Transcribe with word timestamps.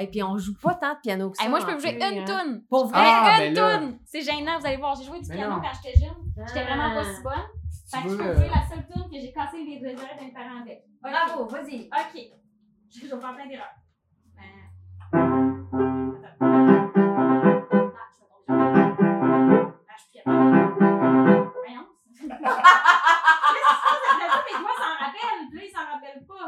Et 0.00 0.06
puis 0.06 0.22
on 0.22 0.38
joue 0.38 0.54
pas 0.54 0.74
tant 0.74 0.94
de 0.94 1.00
piano 1.00 1.30
que 1.30 1.36
ça. 1.36 1.42
Hey, 1.44 1.50
moi, 1.50 1.58
je 1.60 1.66
peux 1.66 1.78
jouer 1.78 1.94
une 1.96 2.02
hein. 2.02 2.24
toune. 2.24 2.64
Pour 2.68 2.86
vrai? 2.86 3.00
Ah, 3.02 3.44
une 3.44 3.54
ben 3.54 3.80
toune. 3.80 3.98
C'est 4.04 4.22
gênant, 4.22 4.58
vous 4.58 4.66
allez 4.66 4.76
voir. 4.76 4.94
J'ai 4.94 5.04
joué 5.04 5.20
du 5.20 5.28
Ben 5.28 5.36
piano 5.36 5.54
non. 5.56 5.60
quand 5.60 5.72
j'étais 5.82 5.98
jeune. 5.98 6.14
J'étais 6.46 6.64
vraiment 6.64 6.94
pas 6.94 7.04
si 7.04 7.22
bonne. 7.22 7.46
Fait 7.90 8.02
que 8.02 8.08
je 8.10 8.14
peux 8.16 8.22
euh, 8.22 8.36
jouer 8.36 8.48
la 8.48 8.62
seule 8.68 8.86
toune 8.86 9.10
que 9.10 9.18
j'ai 9.18 9.32
cassé 9.32 9.64
les 9.64 9.78
deux 9.80 9.94
oreilles 9.94 10.18
d'un 10.20 10.30
parent 10.34 10.60
avec. 10.60 10.84
Bravo, 11.00 11.46
vas-y. 11.48 11.86
Ok. 11.86 12.20
Je 12.90 13.00
vais 13.02 13.08
faire 13.08 13.34
plein 13.34 13.46
d'erreurs. 13.46 13.74
Euh. 14.38 14.42
Ah. 15.12 15.18
Ah, 17.90 17.94
se 18.14 18.20
passe 18.22 18.24
après 18.28 18.38
ça? 24.20 24.26
Mes 24.46 24.56
doigts 24.58 24.78
s'en 24.78 24.94
rappellent. 25.04 25.44
Là, 25.52 25.60
ils 25.62 25.70
s'en 25.70 25.84
rappellent 25.92 26.24
pas. 26.26 26.46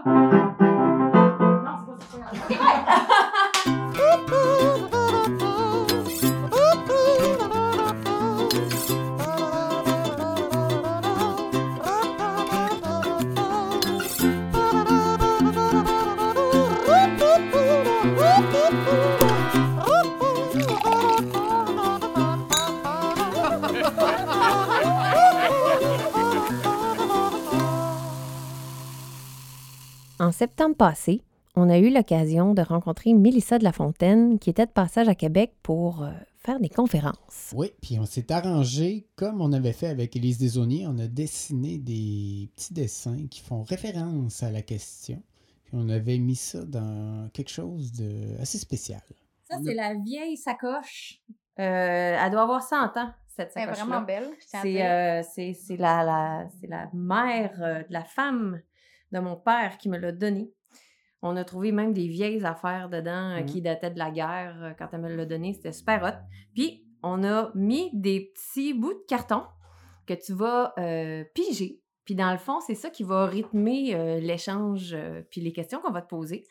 Passé, 30.84 31.20
on 31.56 31.68
a 31.68 31.78
eu 31.78 31.90
l'occasion 31.92 32.54
de 32.54 32.62
rencontrer 32.62 33.12
Mélissa 33.12 33.58
de 33.58 33.64
la 33.64 33.72
Fontaine 33.72 34.38
qui 34.38 34.48
était 34.48 34.64
de 34.64 34.70
passage 34.70 35.08
à 35.08 35.14
Québec 35.14 35.52
pour 35.62 36.02
euh, 36.02 36.10
faire 36.38 36.58
des 36.58 36.70
conférences. 36.70 37.52
Oui, 37.54 37.70
puis 37.82 37.98
on 37.98 38.06
s'est 38.06 38.32
arrangé 38.32 39.06
comme 39.14 39.42
on 39.42 39.52
avait 39.52 39.74
fait 39.74 39.88
avec 39.88 40.16
Élise 40.16 40.38
Desauniers. 40.38 40.86
On 40.86 40.98
a 40.98 41.06
dessiné 41.06 41.76
des 41.76 42.48
petits 42.56 42.72
dessins 42.72 43.26
qui 43.30 43.40
font 43.40 43.62
référence 43.62 44.42
à 44.42 44.50
la 44.50 44.62
question. 44.62 45.22
Puis 45.64 45.74
on 45.76 45.90
avait 45.90 46.16
mis 46.16 46.36
ça 46.36 46.64
dans 46.64 47.28
quelque 47.34 47.50
chose 47.50 47.92
de 47.92 48.40
assez 48.40 48.56
spécial. 48.56 49.02
Ça, 49.50 49.58
c'est 49.62 49.74
la 49.74 49.92
vieille 49.94 50.38
sacoche. 50.38 51.20
Euh, 51.58 52.16
elle 52.18 52.30
doit 52.30 52.42
avoir 52.42 52.62
100 52.62 52.96
ans, 52.96 53.12
cette 53.28 53.52
Elle 53.54 53.64
est 53.64 53.66
sacoche 53.66 53.78
vraiment 53.86 54.00
belle. 54.00 54.30
C'est 54.62 54.86
euh, 54.86 55.22
c'est- 55.22 55.76
la, 55.76 56.04
la, 56.04 56.48
c'est 56.58 56.68
la 56.68 56.88
mère 56.94 57.84
de 57.86 57.92
la 57.92 58.04
femme 58.04 58.62
de 59.12 59.18
mon 59.18 59.36
père 59.36 59.76
qui 59.76 59.90
me 59.90 59.98
l'a 59.98 60.12
donnée. 60.12 60.50
On 61.22 61.36
a 61.36 61.44
trouvé 61.44 61.70
même 61.72 61.92
des 61.92 62.08
vieilles 62.08 62.44
affaires 62.44 62.88
dedans 62.88 63.30
euh, 63.30 63.40
Mhm. 63.40 63.46
qui 63.46 63.60
dataient 63.62 63.90
de 63.90 63.98
la 63.98 64.10
guerre 64.10 64.56
euh, 64.62 64.70
quand 64.78 64.88
elle 64.92 65.00
me 65.00 65.14
l'a 65.14 65.26
donnée. 65.26 65.52
C'était 65.52 65.72
super 65.72 66.02
hot. 66.02 66.18
Puis, 66.54 66.84
on 67.02 67.22
a 67.24 67.50
mis 67.54 67.90
des 67.92 68.32
petits 68.34 68.72
bouts 68.74 68.94
de 68.94 69.04
carton 69.08 69.42
que 70.06 70.14
tu 70.14 70.32
vas 70.32 70.72
euh, 70.78 71.24
piger. 71.34 71.80
Puis, 72.04 72.14
dans 72.14 72.32
le 72.32 72.38
fond, 72.38 72.60
c'est 72.60 72.74
ça 72.74 72.90
qui 72.90 73.02
va 73.04 73.26
rythmer 73.26 74.20
l'échange 74.20 74.96
puis 75.30 75.40
les 75.40 75.52
questions 75.52 75.80
qu'on 75.80 75.92
va 75.92 76.02
te 76.02 76.08
poser. 76.08 76.44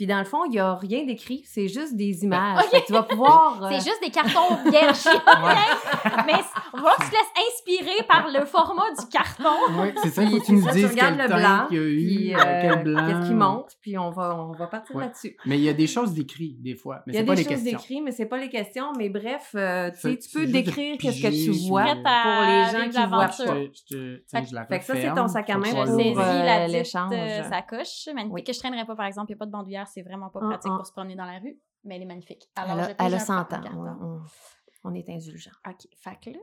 Puis, 0.00 0.06
dans 0.06 0.18
le 0.18 0.24
fond, 0.24 0.46
il 0.46 0.52
n'y 0.52 0.58
a 0.58 0.76
rien 0.76 1.04
d'écrit. 1.04 1.42
C'est 1.44 1.68
juste 1.68 1.94
des 1.94 2.24
images. 2.24 2.64
Fait 2.70 2.80
que 2.80 2.86
tu 2.86 2.92
vas 2.94 3.02
pouvoir... 3.02 3.62
euh, 3.64 3.68
C'est 3.70 3.84
juste 3.90 4.00
des 4.02 4.08
cartons 4.10 4.56
vierges. 4.70 5.04
Mais 6.26 6.32
on 6.72 6.76
va 6.78 6.82
voir 6.82 6.96
que 6.96 7.02
tu 7.04 7.10
te 7.10 7.14
laisses 7.16 7.46
inspirer 7.52 8.02
par 8.08 8.28
le 8.32 8.46
format 8.46 8.90
du 8.98 9.06
carton. 9.08 9.44
Oui, 9.78 9.88
c'est 10.02 10.08
ça, 10.08 10.22
il 10.22 10.30
faut 10.30 10.36
Puis 10.38 10.40
que 10.40 10.46
tu 10.46 10.52
nous 10.54 10.70
dises 10.70 10.94
quel 10.96 11.18
le 11.18 11.26
blanc, 11.26 11.66
qu'il 11.68 11.76
y 11.76 11.80
a 11.80 11.82
eu, 11.82 11.96
puis, 12.06 12.34
euh, 12.34 12.38
euh, 12.38 12.60
quel 12.62 12.82
blanc. 12.82 13.06
qu'est-ce 13.06 13.28
qui 13.28 13.34
monte, 13.34 13.76
puis 13.82 13.98
on 13.98 14.10
va, 14.10 14.36
on 14.42 14.52
va 14.52 14.66
partir 14.68 14.96
Ouais. 14.96 15.04
là-dessus. 15.04 15.36
Mais 15.44 15.58
il 15.58 15.64
y 15.64 15.68
a 15.68 15.74
des 15.74 15.86
choses 15.86 16.14
décrites 16.14 16.62
des 16.62 16.76
fois, 16.76 17.02
mais 17.06 17.12
Il 17.12 17.16
y 17.16 17.18
a 17.18 17.20
c'est 17.20 17.26
pas 17.26 17.34
des 17.34 17.42
les 17.42 17.48
choses 17.50 17.62
questions. 17.62 17.78
décrites, 17.78 18.02
mais 18.02 18.12
c'est 18.12 18.26
pas 18.26 18.38
les 18.38 18.48
questions. 18.48 18.92
Mais 18.96 19.10
bref, 19.10 19.50
euh, 19.54 19.90
tu 20.00 20.18
peux 20.32 20.46
décrire 20.46 20.96
qu'est-ce 20.98 21.20
que 21.20 21.28
tu 21.28 21.50
vois 21.68 21.88
je 21.88 21.94
pour 21.96 22.06
à 22.06 22.46
les 22.72 22.78
gens 22.78 22.84
qui 22.88 23.06
voient 23.08 23.18
l'aventure. 23.26 23.44
pas. 23.44 23.54
Je, 23.90 23.96
je 23.96 24.44
je 24.46 24.56
Fait 24.68 24.78
que 24.78 24.84
ça, 24.86 24.94
c'est 24.94 25.14
ton 25.14 25.28
sac 25.28 25.50
à 25.50 25.58
main 25.58 25.64
Je 25.68 25.74
pour, 25.74 25.84
tu 25.84 25.90
saisis 25.90 26.08
l'ouvres. 26.08 26.20
euh, 26.22 26.42
la 26.44 26.60
petite 26.60 26.72
l'échange. 26.72 27.12
euh, 27.14 27.42
sacoche. 27.50 28.06
Que 28.46 28.52
je 28.54 28.58
traînerais 28.58 28.86
pas, 28.86 28.96
par 28.96 29.06
exemple. 29.06 29.30
Il 29.30 29.34
n'y 29.34 29.36
a 29.36 29.38
pas 29.38 29.46
de 29.46 29.50
bandoulière. 29.50 29.86
C'est 29.92 30.02
vraiment 30.02 30.28
pas 30.30 30.40
Ah, 30.42 30.48
pratique 30.48 30.70
ah. 30.72 30.76
pour 30.76 30.86
se 30.86 30.92
promener 30.92 31.16
dans 31.16 31.24
la 31.24 31.38
rue. 31.38 31.58
Mais 31.84 31.96
elle 31.96 32.02
est 32.02 32.06
magnifique. 32.06 32.48
Elle 32.56 32.70
Alors, 32.70 32.84
a, 32.86 32.90
elle 33.06 33.14
a 33.14 33.16
un 33.16 33.20
100 33.20 33.52
ans. 33.54 34.24
On, 34.84 34.94
est 34.94 35.08
indulgent. 35.08 35.50
OK. 35.66 35.86
Que 36.22 36.30
là... 36.30 36.38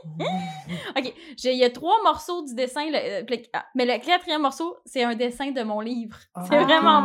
OK. 0.98 1.14
Il 1.44 1.56
y 1.58 1.64
a 1.64 1.70
trois 1.70 2.02
morceaux 2.02 2.44
du 2.44 2.54
dessin. 2.54 2.84
le- 2.90 2.96
euh, 2.96 3.22
le- 3.28 3.42
ah, 3.52 3.66
mais 3.74 3.84
le 3.86 4.02
quatrième 4.04 4.42
morceau, 4.42 4.76
c'est 4.86 5.02
un 5.04 5.14
dessin 5.14 5.50
de 5.50 5.62
mon 5.62 5.80
livre. 5.80 6.16
C'est 6.48 6.56
Ah. 6.56 6.64
vraiment 6.64 7.02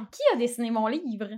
beau. 0.00 0.06
Qui 0.10 0.22
a 0.34 0.36
dessiné 0.36 0.70
mon 0.70 0.86
livre? 0.86 1.28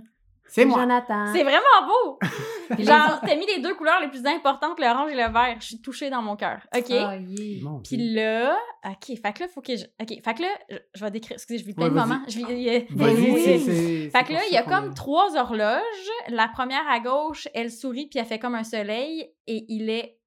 C'est 0.47 0.65
moi. 0.65 0.79
Jonathan. 0.81 1.25
C'est 1.33 1.43
vraiment 1.43 1.87
beau! 1.87 2.19
Genre, 2.79 3.19
t'as 3.25 3.35
mis 3.35 3.45
les 3.47 3.59
deux 3.61 3.73
couleurs 3.75 3.99
les 3.99 4.07
plus 4.07 4.25
importantes, 4.25 4.79
l'orange 4.79 5.11
et 5.11 5.15
le 5.15 5.31
vert. 5.31 5.55
Je 5.59 5.65
suis 5.65 5.81
touchée 5.81 6.09
dans 6.09 6.21
mon 6.21 6.35
cœur. 6.35 6.59
OK? 6.75 6.85
Ah, 6.91 7.15
yeah. 7.17 7.69
Puis 7.83 7.97
là, 8.13 8.55
OK, 8.85 9.17
fait 9.21 9.33
que 9.33 9.39
là, 9.43 9.47
faut 9.47 9.61
que 9.61 9.75
je. 9.75 9.85
OK, 10.01 10.23
fait 10.23 10.33
que 10.33 10.41
là, 10.41 10.47
je, 10.69 10.77
je 10.93 11.03
vais 11.05 11.11
décrire. 11.11 11.35
Excusez, 11.35 11.59
je 11.59 11.65
vis 11.65 11.73
plein 11.73 11.85
Ouais, 11.85 11.89
de 11.91 11.95
moments. 11.95 12.21
Je 12.27 12.37
vis. 12.37 12.85
Vas-y, 12.91 13.31
Oui. 13.31 13.41
c'est- 13.43 13.59
c'est- 13.59 14.09
Fait 14.11 14.23
que 14.23 14.33
là, 14.33 14.39
il 14.49 14.53
y 14.53 14.57
a 14.57 14.63
comme 14.63 14.93
trois 14.93 15.35
horloges. 15.35 15.81
La 16.29 16.47
première 16.47 16.87
à 16.89 16.99
gauche, 16.99 17.47
elle 17.53 17.71
sourit 17.71 18.07
puis 18.07 18.19
elle 18.19 18.25
fait 18.25 18.39
comme 18.39 18.55
un 18.55 18.63
soleil 18.63 19.31
et 19.47 19.65
il 19.69 19.89
est 19.89 20.19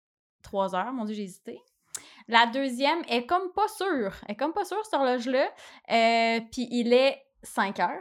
3 0.43 0.75
heures. 0.75 0.93
Mon 0.93 1.05
Dieu, 1.05 1.15
j'ai 1.15 1.25
hésité. 1.25 1.59
La 2.29 2.47
deuxième 2.47 3.03
est 3.09 3.25
comme 3.27 3.53
pas 3.55 3.69
sûre. 3.69 4.13
Elle 4.27 4.33
est 4.33 4.37
comme 4.37 4.53
pas 4.53 4.65
sûre, 4.65 4.79
cette 4.85 4.95
horloge-là. 4.95 5.47
Euh, 5.91 6.41
puis 6.53 6.69
il 6.71 6.93
est 6.93 7.19
5 7.43 7.81
heures. 7.81 8.01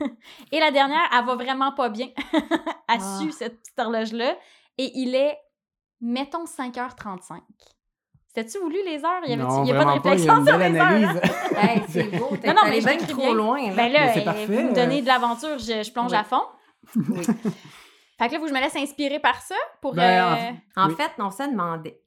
et 0.52 0.60
la 0.60 0.70
dernière, 0.70 1.08
elle 1.12 1.24
va 1.24 1.34
vraiment 1.34 1.72
pas 1.72 1.88
bien. 1.88 2.08
elle 2.32 3.00
Ah. 3.00 3.18
sue 3.20 3.32
cette 3.32 3.60
petite 3.60 3.78
horloge-là. 3.78 4.36
Et 4.78 4.90
il 4.94 5.14
est, 5.14 5.36
mettons, 6.00 6.44
5h35. 6.44 7.40
C'était-tu 8.28 8.58
voulu 8.58 8.76
les 8.84 9.04
heures? 9.04 9.20
Il 9.24 9.30
y, 9.30 9.32
avait 9.34 9.42
Non, 9.42 9.64
il 9.64 9.68
y 9.68 9.72
a 9.72 9.74
pas 9.74 9.80
de 9.80 9.84
vraiment 9.84 10.00
pas, 10.00 10.14
il 10.14 10.24
y 10.24 10.28
a 10.28 10.34
réflexion 10.34 10.36
une 10.36 10.46
sur 10.46 10.58
les 10.58 10.78
heures. 10.78 10.86
hein? 10.86 10.94
analyse. 10.94 11.20
Hey, 11.58 11.82
c'est 11.88 12.02
beau. 12.18 12.30
Non, 12.46 12.54
non, 12.54 12.62
mais 12.68 12.80
je 12.80 13.06
trop 13.06 13.16
bien. 13.22 13.34
loin. 13.34 13.66
là. 13.68 13.74
Ben 13.74 13.92
là, 13.92 14.04
Mais 14.06 14.12
c'est 14.14 14.20
euh, 14.20 14.24
parfait, 14.24 14.46
vous 14.46 14.52
me 14.52 14.70
euh. 14.70 14.72
donnez 14.74 15.02
de 15.02 15.06
l'aventure, 15.06 15.58
je, 15.58 15.82
je 15.82 15.92
plonge 15.92 16.12
Oui. 16.12 16.16
à 16.18 16.24
fond. 16.24 16.42
Oui. 17.08 17.24
Fait 18.18 18.28
que 18.28 18.32
là, 18.34 18.38
vous, 18.38 18.48
je 18.48 18.52
me 18.52 18.60
laisse 18.60 18.76
inspirer 18.76 19.18
par 19.18 19.40
ça 19.42 19.54
pour. 19.80 19.94
Ben, 19.94 20.54
euh, 20.76 20.80
En 20.80 20.88
Oui. 20.88 20.94
fait, 20.96 21.10
on 21.18 21.30
s'est 21.30 21.48
demandé. 21.48 22.00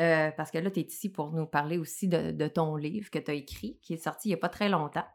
euh, 0.00 0.30
parce 0.36 0.50
que 0.50 0.58
là, 0.58 0.70
tu 0.70 0.80
es 0.80 0.82
ici 0.84 1.10
pour 1.10 1.30
nous 1.32 1.46
parler 1.46 1.78
aussi 1.78 2.08
de, 2.08 2.30
de 2.32 2.48
ton 2.48 2.74
livre 2.76 3.10
que 3.10 3.18
tu 3.18 3.30
as 3.30 3.34
écrit, 3.34 3.78
qui 3.82 3.94
est 3.94 4.02
sorti 4.02 4.28
il 4.28 4.32
n'y 4.32 4.34
a 4.34 4.38
pas 4.38 4.48
très 4.48 4.68
longtemps, 4.68 5.06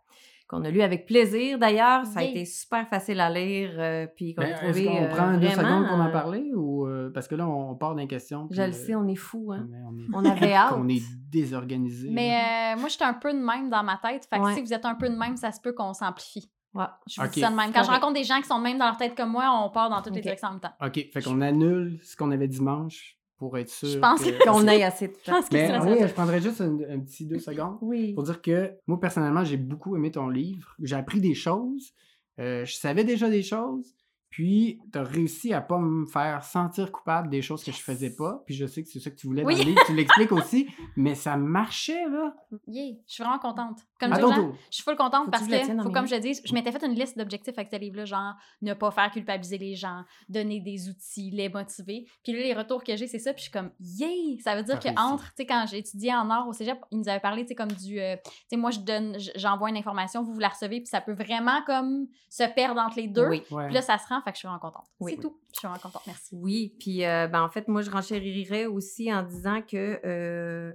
qu'on 0.52 0.64
a 0.64 0.70
lu 0.70 0.82
avec 0.84 1.06
plaisir 1.08 1.58
d'ailleurs. 1.58 2.06
Ça 2.06 2.20
a 2.20 2.24
été 2.24 2.46
super 2.46 2.88
facile 2.88 3.20
à 3.20 3.30
lire, 3.32 3.72
euh, 3.78 4.06
puis 4.16 4.36
qu'on 4.36 4.44
Ben, 4.44 4.54
a 4.54 4.64
Est-ce 4.64 4.64
trouvé. 4.66 4.86
qu'on 4.86 5.04
euh, 5.04 5.08
prend 5.08 5.32
deux 5.38 5.48
vraiment, 5.48 5.62
secondes 5.70 5.88
pour 5.88 5.98
en 5.98 6.08
euh, 6.08 6.12
parler 6.12 6.52
ou 6.56 6.86
euh, 6.86 7.10
parce 7.14 7.28
que 7.28 7.36
là 7.36 7.48
on 7.48 7.76
part 7.76 7.92
dans 7.96 8.02
les 8.02 8.08
questions. 8.08 8.48
Je 8.52 8.62
le 8.62 8.68
euh, 8.68 8.72
sais, 8.72 8.94
on 8.96 9.08
est 9.08 9.16
fous. 9.16 9.52
Hein? 9.52 9.68
on 9.90 9.98
est- 9.98 10.08
on 10.14 10.20
On 10.20 10.26
avait 10.26 10.54
hâte. 10.54 10.74
qu'on 10.76 10.88
est 10.90 11.02
désorganisé. 11.32 12.10
Mais 12.12 12.34
euh, 12.76 12.80
moi, 12.80 12.88
je 12.90 12.94
suis 12.96 13.04
un 13.04 13.14
peu 13.14 13.34
de 13.34 13.40
même 13.40 13.70
dans 13.70 13.84
ma 13.84 13.98
tête. 13.98 14.28
Fait 14.30 14.38
que 14.38 14.44
Ouais. 14.44 14.54
si 14.56 14.62
vous 14.62 14.74
êtes 14.74 14.86
un 14.86 14.96
peu 14.96 15.10
de 15.10 15.16
même, 15.16 15.38
ça 15.38 15.52
se 15.52 15.60
peut 15.62 15.74
qu'on 15.74 15.94
s'amplifie. 15.94 16.52
Ouais. 16.74 16.86
Je 17.08 17.22
vous 17.22 17.28
dis 17.28 17.40
ça 17.42 17.50
de 17.50 17.56
même. 17.56 17.72
Quand 17.74 17.84
je 17.84 17.90
rencontre 17.92 18.14
des 18.14 18.24
gens 18.24 18.38
qui 18.40 18.48
sont 18.48 18.58
de 18.60 18.64
même 18.64 18.78
dans 18.78 18.86
leur 18.86 18.98
tête 18.98 19.16
comme 19.16 19.32
moi, 19.32 19.46
on 19.66 19.70
part 19.70 19.90
dans 19.90 20.02
toutes 20.02 20.16
les 20.16 20.22
directions 20.22 20.48
en 20.50 20.52
même 20.52 20.60
temps. 20.62 20.72
OK, 20.86 21.06
fait 21.14 21.22
qu'on 21.22 21.42
annule 21.42 22.00
ce 22.04 22.16
qu'on 22.16 22.32
avait 22.32 22.48
dimanche 22.48 23.18
pour 23.42 23.58
être 23.58 23.70
sûr. 23.72 23.88
Je 23.90 23.98
pense 23.98 24.22
Qu'on 24.46 24.68
ait 24.68 24.84
assez 24.84 25.08
de 25.08 25.14
Je 25.26 25.32
temps. 25.32 25.40
Mais 25.52 25.68
la 25.68 25.84
oui, 25.84 25.98
je 26.00 26.14
prendrais 26.14 26.40
juste 26.40 26.62
un, 26.62 26.78
un 26.88 27.00
petit 27.00 27.26
deux 27.26 27.40
secondes 27.50 27.80
Oui. 27.82 28.14
pour 28.14 28.22
dire 28.24 28.40
que 28.40 28.72
moi, 28.86 29.00
personnellement, 29.00 29.44
j'ai 29.44 29.58
beaucoup 29.58 29.96
aimé 29.96 30.12
ton 30.12 30.30
livre. 30.30 30.76
J'ai 30.80 30.96
appris 30.96 31.20
des 31.20 31.34
choses. 31.34 31.92
Euh, 32.40 32.66
je 32.66 32.76
savais 32.76 33.04
déjà 33.04 33.32
des 33.32 33.42
choses. 33.42 33.96
Puis, 34.30 34.80
tu 34.94 35.00
as 35.00 35.04
réussi 35.04 35.54
à 35.54 35.60
pas 35.60 35.80
me 35.80 36.06
faire 36.06 36.44
sentir 36.44 36.92
coupable 36.92 37.30
des 37.32 37.42
choses 37.42 37.64
que 37.64 37.72
je 37.72 37.80
faisais 37.82 38.16
pas. 38.16 38.44
Puis, 38.46 38.54
je 38.54 38.68
sais 38.68 38.84
que 38.84 38.90
c'est 38.90 39.00
ça 39.00 39.10
que 39.10 39.16
tu 39.16 39.26
voulais 39.26 39.44
Oui. 39.44 39.56
dans 39.56 39.64
le 39.64 39.70
livre. 39.72 39.82
Tu 39.88 39.96
l'expliques 39.96 40.32
aussi. 40.32 40.68
Mais 40.96 41.16
ça 41.16 41.36
marchait, 41.36 42.08
là. 42.10 42.36
Yeah, 42.68 42.94
je 43.08 43.14
suis 43.14 43.24
vraiment 43.24 43.40
contente. 43.40 43.80
Comme 44.02 44.56
je 44.70 44.76
suis 44.76 44.84
full 44.84 44.96
contente 44.96 45.30
parce 45.32 45.48
que 45.48 45.84
faut 45.84 45.92
comme 45.92 46.08
je 46.08 46.16
dis, 46.16 46.40
je 46.44 46.54
m'étais 46.54 46.72
fait 46.72 46.84
une 46.84 46.96
liste 46.96 47.18
d'objectifs 47.18 47.58
avec 47.58 47.70
ce 47.72 47.78
livre-là, 47.78 48.06
genre 48.06 48.34
ne 48.62 48.74
pas 48.74 48.90
faire 48.92 49.12
culpabiliser 49.12 49.58
les 49.58 49.76
gens, 49.76 50.04
donner 50.28 50.60
des 50.60 50.90
outils, 50.90 51.30
les 51.32 51.50
motiver. 51.50 52.06
Puis 52.24 52.34
là, 52.34 52.40
les 52.40 52.54
retours 52.54 52.84
que 52.84 52.96
j'ai, 52.96 53.08
c'est 53.08 53.20
ça. 53.20 53.34
Puis 53.34 53.44
je 53.46 53.50
suis 53.50 53.52
comme, 53.52 53.72
yay! 53.80 54.40
Ça 54.44 54.56
veut 54.56 54.64
dire 54.64 54.80
que 54.80 54.90
entre, 55.00 55.26
tu 55.30 55.32
sais, 55.38 55.46
quand 55.46 55.66
j'ai 55.70 55.78
étudié 55.78 56.14
en 56.14 56.30
art 56.30 56.48
au 56.48 56.54
cégep, 56.54 56.80
ils 56.92 56.98
nous 56.98 57.10
avaient 57.10 57.20
parlé, 57.20 57.44
tu 57.44 57.50
sais, 57.50 57.56
comme 57.56 57.72
du, 57.72 58.00
euh, 58.00 58.16
tu 58.24 58.32
sais, 58.50 58.58
moi, 58.58 58.72
je 58.72 58.80
donne, 58.80 59.18
j'envoie 59.36 59.70
une 59.70 59.78
information, 59.78 60.24
vous, 60.24 60.34
vous 60.34 60.40
la 60.40 60.50
recevez, 60.50 60.80
puis 60.80 60.88
ça 60.88 61.02
peut 61.02 61.14
vraiment 61.14 61.62
comme 61.66 62.08
se 62.30 62.44
perdre 62.54 62.82
entre 62.82 62.98
les 62.98 63.08
deux. 63.08 63.28
Oui. 63.28 63.44
Ouais. 63.52 63.66
Puis 63.66 63.76
là, 63.76 63.82
ça 63.82 63.98
se 63.98 64.08
rend, 64.08 64.22
fait 64.22 64.32
que 64.32 64.36
je 64.36 64.40
suis 64.40 64.48
vraiment 64.48 64.60
contente. 64.60 64.86
Oui. 65.00 65.14
c'est 65.16 65.22
tout. 65.22 65.38
Je 65.54 65.60
suis 65.60 65.68
vraiment 65.68 65.82
contente, 65.82 66.04
merci. 66.08 66.30
Oui, 66.34 66.76
puis 66.80 67.06
euh, 67.06 67.28
ben, 67.28 67.44
en 67.44 67.50
fait, 67.50 67.68
moi, 67.68 67.82
je 67.82 67.92
renchérirais 67.92 68.66
aussi 68.66 69.14
en 69.14 69.24
disant 69.24 69.62
que 69.62 70.00
euh, 70.06 70.74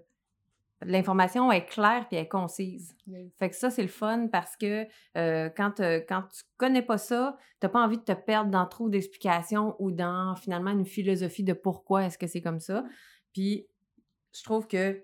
l'information 0.82 1.50
est 1.50 1.64
claire 1.64 2.06
puis 2.08 2.16
elle 2.16 2.24
est 2.24 2.28
concise. 2.28 2.94
Fait 3.38 3.50
que 3.50 3.56
ça, 3.56 3.70
c'est 3.70 3.82
le 3.82 3.88
fun 3.88 4.28
parce 4.28 4.56
que 4.56 4.86
euh, 5.16 5.48
quand, 5.56 5.80
euh, 5.80 6.00
quand 6.06 6.22
tu 6.22 6.42
connais 6.56 6.82
pas 6.82 6.98
ça, 6.98 7.36
t'as 7.60 7.68
pas 7.68 7.82
envie 7.82 7.98
de 7.98 8.02
te 8.02 8.12
perdre 8.12 8.50
dans 8.50 8.66
trop 8.66 8.88
d'explications 8.88 9.74
ou 9.78 9.90
dans 9.90 10.34
finalement 10.36 10.70
une 10.70 10.84
philosophie 10.84 11.44
de 11.44 11.54
pourquoi 11.54 12.04
est-ce 12.04 12.18
que 12.18 12.26
c'est 12.26 12.42
comme 12.42 12.60
ça. 12.60 12.84
Puis 13.32 13.66
je 14.34 14.42
trouve 14.42 14.66
que 14.66 15.02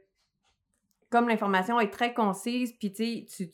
comme 1.12 1.28
l'information 1.28 1.78
est 1.78 1.90
très 1.90 2.14
concise, 2.14 2.72
puis 2.72 2.90
tu, 2.90 3.26
tu, 3.26 3.50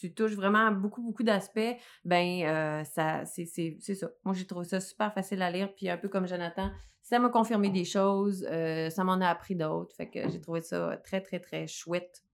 tu, 0.00 0.14
touches 0.14 0.34
vraiment 0.34 0.72
beaucoup, 0.72 1.02
beaucoup 1.02 1.22
d'aspects, 1.22 1.76
ben 2.02 2.42
euh, 2.44 2.84
ça, 2.84 3.26
c'est 3.26 3.44
ça. 3.44 4.08
Moi, 4.24 4.34
j'ai 4.34 4.46
trouvé 4.46 4.64
ça 4.64 4.80
super 4.80 5.12
facile 5.12 5.42
à 5.42 5.50
lire, 5.50 5.74
puis 5.74 5.90
un 5.90 5.98
peu 5.98 6.08
comme 6.08 6.26
Jonathan, 6.26 6.70
ça 7.06 7.18
m'a 7.18 7.28
confirmé 7.28 7.68
des 7.68 7.84
choses, 7.84 8.44
euh, 8.50 8.88
ça 8.90 9.04
m'en 9.04 9.20
a 9.20 9.28
appris 9.28 9.54
d'autres, 9.54 9.94
fait 9.94 10.08
que 10.08 10.28
j'ai 10.30 10.40
trouvé 10.40 10.62
ça 10.62 10.96
très, 11.04 11.20
très, 11.20 11.38
très 11.38 11.66
chouette. 11.66 12.24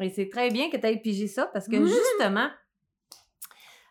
Et 0.00 0.08
c'est 0.08 0.28
très 0.28 0.50
bien 0.50 0.70
que 0.70 0.76
tu 0.76 0.86
aies 0.86 0.96
pigé 0.96 1.26
ça, 1.26 1.46
parce 1.52 1.66
que 1.68 1.76
Mhm. 1.76 1.86
justement, 1.88 2.48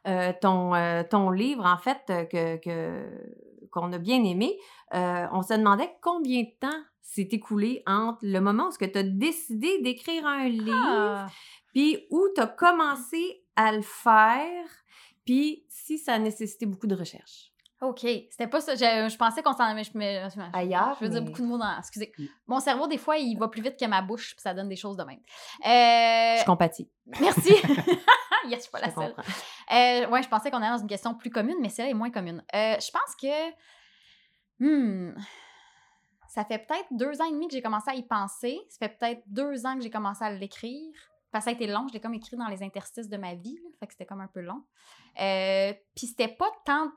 euh, 0.08 0.34
ton, 0.42 0.74
euh, 0.76 1.04
ton 1.10 1.30
livre, 1.30 1.66
en 1.66 1.78
fait, 1.78 2.02
que, 2.30 2.58
que- 2.58 3.68
qu'on 3.72 3.92
a 3.94 3.98
bien 3.98 4.24
aimé, 4.24 4.58
on 4.92 5.42
se 5.42 5.54
demandait 5.58 5.90
combien 6.02 6.42
de 6.44 6.52
temps 6.60 6.84
s'est 7.02 7.28
écoulé 7.32 7.84
entre 7.86 8.20
le 8.24 8.40
moment 8.40 8.70
où 8.70 8.78
tu 8.86 8.98
as 8.98 9.04
décidé 9.04 9.82
d'écrire 9.82 10.26
un 10.26 10.48
livre, 10.48 10.74
Ah. 10.74 11.28
puis 11.74 12.06
où 12.12 12.28
tu 12.36 12.42
as 12.42 12.48
commencé 12.48 13.44
à 13.56 13.72
le 13.72 13.82
faire, 13.82 14.66
puis 15.26 15.66
si 15.70 15.98
ça 15.98 16.14
a 16.14 16.20
nécessité 16.20 16.66
beaucoup 16.66 16.88
de 16.88 16.96
recherche. 16.96 17.53
OK. 17.84 18.00
C'était 18.02 18.48
pas 18.48 18.62
ça. 18.62 18.76
Je, 18.76 19.10
je 19.10 19.18
pensais 19.18 19.44
qu'on 19.44 19.54
s'en 19.54 19.64
avait. 19.66 19.84
Je, 19.84 19.92
je- 19.92 20.58
Ailleurs, 20.58 20.96
je 21.00 21.06
veux 21.06 21.12
dire 21.12 21.22
beaucoup 21.22 21.42
de 21.42 21.48
mots 21.48 21.58
dans. 21.58 21.78
Excusez. 21.78 22.12
Mm. 22.18 22.26
Mon 22.48 22.60
cerveau, 22.60 22.88
des 22.88 22.98
fois, 22.98 23.18
il 23.18 23.38
va 23.38 23.48
plus 23.50 23.62
vite 23.62 23.78
que 23.80 23.86
ma 23.86 24.02
bouche, 24.02 24.34
puis 24.36 24.42
ça 24.42 24.54
donne 24.54 24.70
des 24.70 24.76
choses 24.76 24.98
de 24.98 25.04
même. 25.04 25.20
Euh, 25.66 26.40
Je 26.40 26.46
compatis. 26.46 26.90
Merci. 27.20 27.50
yes, 28.48 28.58
je 28.58 28.60
suis 28.62 28.72
pas 28.72 28.80
la 28.80 28.92
seule. 28.92 29.14
Euh, 29.72 30.08
ouais, 30.10 30.24
je 30.24 30.30
pensais 30.30 30.50
qu'on 30.50 30.58
allait 30.58 30.70
dans 30.76 30.82
une 30.82 30.88
question 30.88 31.14
plus 31.14 31.30
commune, 31.30 31.58
mais 31.62 31.70
celle-là 31.70 31.92
est 31.92 31.96
moins 31.96 32.12
commune. 32.12 32.44
Euh, 32.56 32.76
je 32.80 32.92
pense 32.92 33.16
que. 33.22 33.52
Hmm, 34.60 35.14
ça 36.30 36.46
fait 36.46 36.60
peut-être 36.60 36.88
deux 36.92 37.22
ans 37.22 37.26
et 37.26 37.32
demi 37.32 37.48
que 37.48 37.54
j'ai 37.54 37.62
commencé 37.62 37.90
à 37.92 37.96
y 37.96 38.04
penser. 38.04 38.60
Ça 38.70 38.78
fait 38.88 38.98
peut-être 38.98 39.22
deux 39.28 39.66
ans 39.66 39.76
que 39.76 39.82
j'ai 39.84 39.90
commencé 39.92 40.24
à 40.24 40.32
l'écrire. 40.32 40.92
Parce 41.32 41.46
que 41.46 41.52
ça 41.52 41.58
a 41.58 41.60
été 41.60 41.66
long, 41.72 41.88
je 41.88 41.94
l'ai 41.94 42.00
comme 42.00 42.14
écrit 42.14 42.38
dans 42.38 42.48
les 42.48 42.62
interstices 42.62 43.10
de 43.10 43.18
ma 43.18 43.34
vie, 43.34 43.56
là, 43.64 43.70
fait 43.80 43.88
que 43.88 43.94
c'était 43.94 44.06
comme 44.06 44.22
un 44.22 44.28
peu 44.28 44.42
long. 44.42 44.64
Euh, 45.20 45.74
Puis 45.96 46.06
c'était 46.06 46.28
pas 46.28 46.50
tant. 46.64 46.92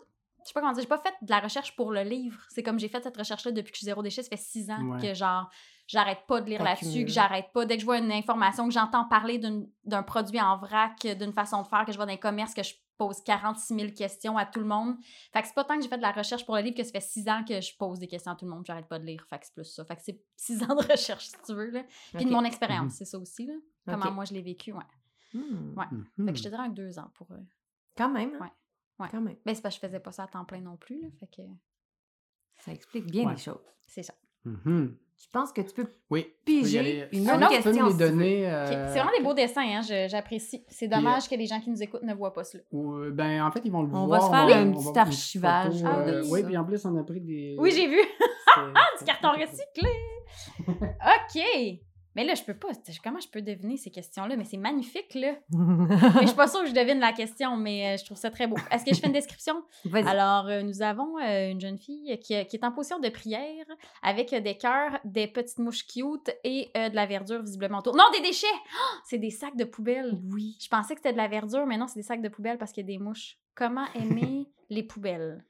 Je 0.47 0.51
sais 0.51 0.55
pas 0.55 0.61
comment 0.61 0.73
dire, 0.73 0.83
j'ai 0.83 0.89
pas 0.89 0.99
fait 0.99 1.15
de 1.23 1.29
la 1.31 1.41
recherche 1.41 1.75
pour 1.75 1.91
le 1.93 2.03
livre. 2.03 2.41
C'est 2.51 2.63
comme 2.63 2.79
j'ai 2.79 2.89
fait 2.89 3.03
cette 3.03 3.17
recherche-là 3.17 3.51
depuis 3.53 3.73
que 3.73 3.77
je 3.77 3.81
suis 3.81 3.85
zéro 3.87 4.01
déchet. 4.03 4.23
Ça 4.23 4.29
fait 4.31 4.37
six 4.37 4.71
ans 4.71 4.81
Ouais. 4.91 5.01
que 5.03 5.13
genre 5.15 5.51
j'arrête 5.89 6.21
pas 6.29 6.41
de 6.41 6.49
lire 6.49 6.63
là-dessus, 6.63 7.05
que 7.05 7.11
j'arrête 7.11 7.51
pas. 7.53 7.65
Dès 7.67 7.75
que 7.77 7.81
je 7.81 7.85
vois 7.87 7.99
une 7.99 8.13
information, 8.13 8.67
que 8.69 8.73
j'entends 8.75 9.05
parler 9.07 9.39
d'un 9.85 10.03
produit 10.05 10.41
en 10.41 10.57
vrac, 10.57 11.05
d'une 11.05 11.33
façon 11.33 11.63
de 11.63 11.67
faire, 11.67 11.85
que 11.85 11.93
je 11.93 11.97
vois 11.97 12.07
dans 12.07 12.13
les 12.13 12.19
commerces, 12.19 12.55
que 12.55 12.63
je 12.63 12.75
pose 12.99 13.21
46 13.25 13.75
000 13.75 13.93
questions 13.93 14.39
à 14.39 14.47
tout 14.47 14.59
le 14.61 14.65
monde. 14.67 14.97
Fait 15.33 15.43
que 15.43 15.49
c'est 15.49 15.55
pas 15.55 15.65
tant 15.65 15.77
que 15.77 15.83
j'ai 15.83 15.89
fait 15.89 15.99
de 15.99 16.03
la 16.03 16.13
recherche 16.13 16.47
pour 16.47 16.55
le 16.57 16.63
livre 16.63 16.77
que 16.77 16.83
ça 16.85 16.93
fait 16.93 17.01
six 17.01 17.29
ans 17.29 17.45
que 17.45 17.61
je 17.61 17.77
pose 17.77 17.99
des 17.99 18.07
questions 18.07 18.33
à 18.33 18.37
tout 18.37 18.47
le 18.47 18.51
monde, 18.53 18.65
j'arrête 18.67 18.87
pas 18.89 18.99
de 18.99 19.05
lire. 19.05 19.25
Fait 19.29 19.39
que 19.39 19.45
c'est 19.47 19.53
plus 19.55 19.65
ça. 19.65 19.85
Fait 19.85 19.97
que 19.97 20.03
c'est 20.03 20.23
six 20.37 20.63
ans 20.63 20.75
de 20.75 20.91
recherche, 20.93 21.27
si 21.27 21.35
tu 21.45 21.55
veux. 21.55 21.71
Là. 21.71 21.83
Puis 22.15 22.25
de 22.25 22.31
mon 22.31 22.45
expérience, 22.45 22.85
Mhm. 22.85 22.91
c'est 22.91 23.05
ça 23.05 23.19
aussi. 23.19 23.47
Là. 23.47 23.55
Comment 23.87 24.13
moi 24.13 24.25
je 24.25 24.33
l'ai 24.33 24.43
vécu, 24.43 24.73
ouais. 24.73 24.85
Hmm. 25.35 25.77
Ouais. 25.79 25.85
Mhm. 25.91 26.27
Fait 26.27 26.33
que 26.33 26.39
je 26.39 26.45
te 26.45 26.49
dirais 26.49 26.63
un 26.65 26.69
deux 26.71 26.99
ans 26.99 27.11
pour. 27.15 27.31
euh, 27.33 27.37
Quand 27.97 28.09
même. 28.09 28.35
hein? 28.37 28.45
Ouais. 28.45 28.53
Ouais. 28.99 29.09
Quand 29.11 29.21
même. 29.21 29.37
Ben, 29.45 29.55
c'est 29.55 29.63
parce 29.63 29.77
que 29.77 29.83
je 29.83 29.87
faisais 29.87 30.01
pas 30.01 30.13
ça 30.13 30.25
à 30.25 30.27
temps 30.27 30.45
plein 30.45 30.61
non 30.61 30.77
plus. 30.77 31.01
Là. 31.03 31.09
Fait 31.21 31.27
que 31.27 31.43
Ça 32.59 32.73
explique 32.73 33.07
bien 33.11 33.27
Ouais. 33.27 33.33
les 33.33 33.39
choses. 33.41 33.61
c'est 33.87 34.03
ça. 34.03 34.15
Mhm. 34.45 34.97
Tu 35.19 35.29
penses 35.31 35.51
que 35.53 35.61
tu 35.63 35.73
peux 35.73 35.87
Oui. 36.11 36.27
piger 36.45 36.79
aller. 36.79 37.09
une 37.13 37.27
Ah, 37.29 37.33
autre 37.33 37.41
non, 37.41 37.47
Tu 37.49 37.57
peux 37.63 37.71
question? 37.73 37.87
euh, 37.87 38.89
C'est 38.93 38.99
vraiment 39.01 39.17
des 39.17 39.23
beaux 39.25 39.33
dessins, 39.35 39.63
hein, 39.67 39.81
j'apprécie. 40.09 40.65
C'est 40.69 40.89
dommage 40.89 41.29
que 41.29 41.35
les 41.35 41.47
gens 41.47 41.59
qui 41.61 41.71
nous 41.71 41.83
écoutent 41.83 42.03
ne 42.03 42.15
voient 42.15 42.33
pas 42.35 42.45
cela. 42.45 42.63
ou, 42.71 42.93
euh, 42.97 43.11
ben, 43.11 43.43
en 43.43 43.51
fait, 43.51 43.61
ils 43.65 43.73
vont 43.73 43.83
le 43.83 43.89
On 43.95 44.07
voir. 44.07 44.21
va 44.21 44.27
se 44.27 44.31
faire 44.31 44.45
on 44.59 44.63
un 44.63 44.73
on 44.75 44.79
petit 44.83 44.93
va- 44.93 45.01
archivage, 45.01 45.75
photo, 45.79 45.87
Ah 45.91 45.99
euh, 46.01 46.23
oui. 46.25 46.29
oui, 46.33 46.43
puis 46.45 46.57
en 46.57 46.65
plus, 46.65 46.85
on 46.85 46.97
a 46.97 47.03
pris 47.03 47.21
des. 47.21 47.57
Oui, 47.59 47.71
j'ai 47.73 47.89
vu 47.89 47.99
Ah, 48.57 48.85
du 48.99 49.05
carton 49.05 49.31
recyclé. 49.33 49.91
OK. 50.69 51.81
Mais 52.17 52.25
là, 52.25 52.35
je 52.35 52.43
peux 52.43 52.55
pas. 52.55 52.69
Comment 53.05 53.21
je 53.21 53.29
peux 53.29 53.43
deviner 53.43 53.77
ces 53.77 53.91
questions-là? 53.91 54.37
Mais 54.37 54.45
c'est 54.45 54.57
magnifique, 54.57 55.15
là. 55.15 55.35
Mais 55.51 56.23
je 56.23 56.27
suis 56.29 56.37
pas 56.37 56.49
sûre 56.49 56.63
que 56.63 56.69
je 56.69 56.75
devine 56.75 56.99
la 56.99 57.13
question, 57.13 57.59
mais 57.59 57.95
euh, 57.95 57.97
je 57.99 58.07
trouve 58.07 58.17
ça 58.17 58.31
très 58.31 58.47
beau. 58.47 58.57
Est-ce 58.71 58.87
que 58.87 58.95
je 58.95 59.01
fais 59.01 59.07
une 59.07 59.13
description? 59.13 59.63
Vas-y. 59.85 60.09
Alors, 60.09 60.47
euh, 60.47 60.63
nous 60.63 60.81
avons 60.81 61.19
euh, 61.19 61.51
une 61.51 61.61
jeune 61.61 61.79
fille 61.79 62.19
qui, 62.21 62.33
est 62.33 62.65
en 62.65 62.73
position 62.73 62.99
de 62.99 63.11
prière 63.11 63.67
avec 64.03 64.35
des 64.35 64.57
cœurs, 64.57 64.99
des 65.05 65.27
petites 65.27 65.59
mouches 65.59 65.87
cute 65.87 66.35
et 66.43 66.71
de 66.75 66.95
la 66.95 67.05
verdure 67.05 67.43
visiblement 67.43 67.79
autour. 67.79 67.95
Non, 67.95 68.05
des 68.15 68.23
déchets! 68.23 68.47
Ah! 68.55 69.01
c'est 69.05 69.19
des 69.19 69.31
sacs 69.31 69.57
de 69.57 69.65
poubelle. 69.65 70.19
Oui. 70.33 70.57
Je 70.59 70.69
pensais 70.69 70.95
que 70.95 71.01
c'était 71.01 71.13
de 71.13 71.19
la 71.19 71.29
verdure, 71.29 71.67
mais 71.67 71.77
non, 71.77 71.87
c'est 71.87 72.01
des 72.01 72.07
sacs 72.07 72.23
de 72.23 72.29
poubelle 72.31 72.57
parce 72.57 72.73
qu'il 72.73 72.83
y 72.83 72.93
a 72.93 72.97
des 72.97 73.03
mouches. 73.03 73.37
Comment 73.55 73.87
aimer 73.95 74.49
les 74.71 74.83
poubelles? 74.83 75.45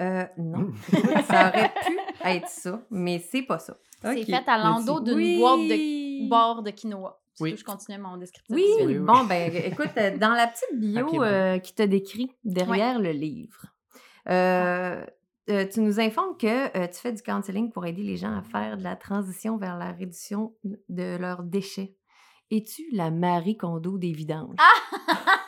Euh, 0.00 0.24
non. 0.38 0.72
ça 1.28 1.48
aurait 1.48 1.72
pu 1.86 1.98
être 2.24 2.48
ça, 2.48 2.82
mais 2.90 3.18
c'est 3.18 3.42
pas 3.42 3.58
ça. 3.58 3.76
C'est 4.02 4.24
fait 4.24 4.48
à 4.48 4.58
l'endos 4.58 5.00
d'une 5.00 5.14
Oui. 5.14 5.38
boîte 5.38 5.60
de 5.60 6.28
bord 6.28 6.62
de 6.62 6.70
quinoa. 6.70 7.16
Oui. 7.40 7.54
je 7.56 7.64
continue 7.64 7.96
mon 7.98 8.18
descriptif. 8.18 8.54
Oui. 8.54 8.64
Oui, 8.80 8.84
oui. 8.86 8.98
bon, 8.98 9.24
ben 9.24 9.50
écoute, 9.54 9.88
euh, 9.96 10.16
dans 10.18 10.30
la 10.34 10.46
petite 10.46 10.68
bio 10.78 11.22
euh, 11.22 11.58
qui 11.58 11.74
t'a 11.74 11.86
décrit 11.86 12.30
derrière 12.44 12.98
le 12.98 13.12
livre, 13.12 13.64
euh, 14.28 15.02
euh, 15.48 15.66
tu 15.66 15.80
nous 15.80 15.98
informes 16.00 16.36
que 16.36 16.76
euh, 16.76 16.86
tu 16.88 17.00
fais 17.00 17.12
du 17.14 17.22
counseling 17.22 17.72
pour 17.72 17.86
aider 17.86 18.02
les 18.02 18.16
gens 18.18 18.36
à 18.36 18.42
faire 18.42 18.76
de 18.76 18.82
la 18.82 18.94
transition 18.94 19.56
vers 19.56 19.78
la 19.78 19.92
réduction 19.92 20.54
de 20.90 21.16
leurs 21.16 21.42
déchets. 21.42 21.94
Es-tu 22.50 22.82
la 22.92 23.10
Marie 23.10 23.56
Kondo 23.56 23.96
des 23.96 24.12
vidanges? 24.12 24.56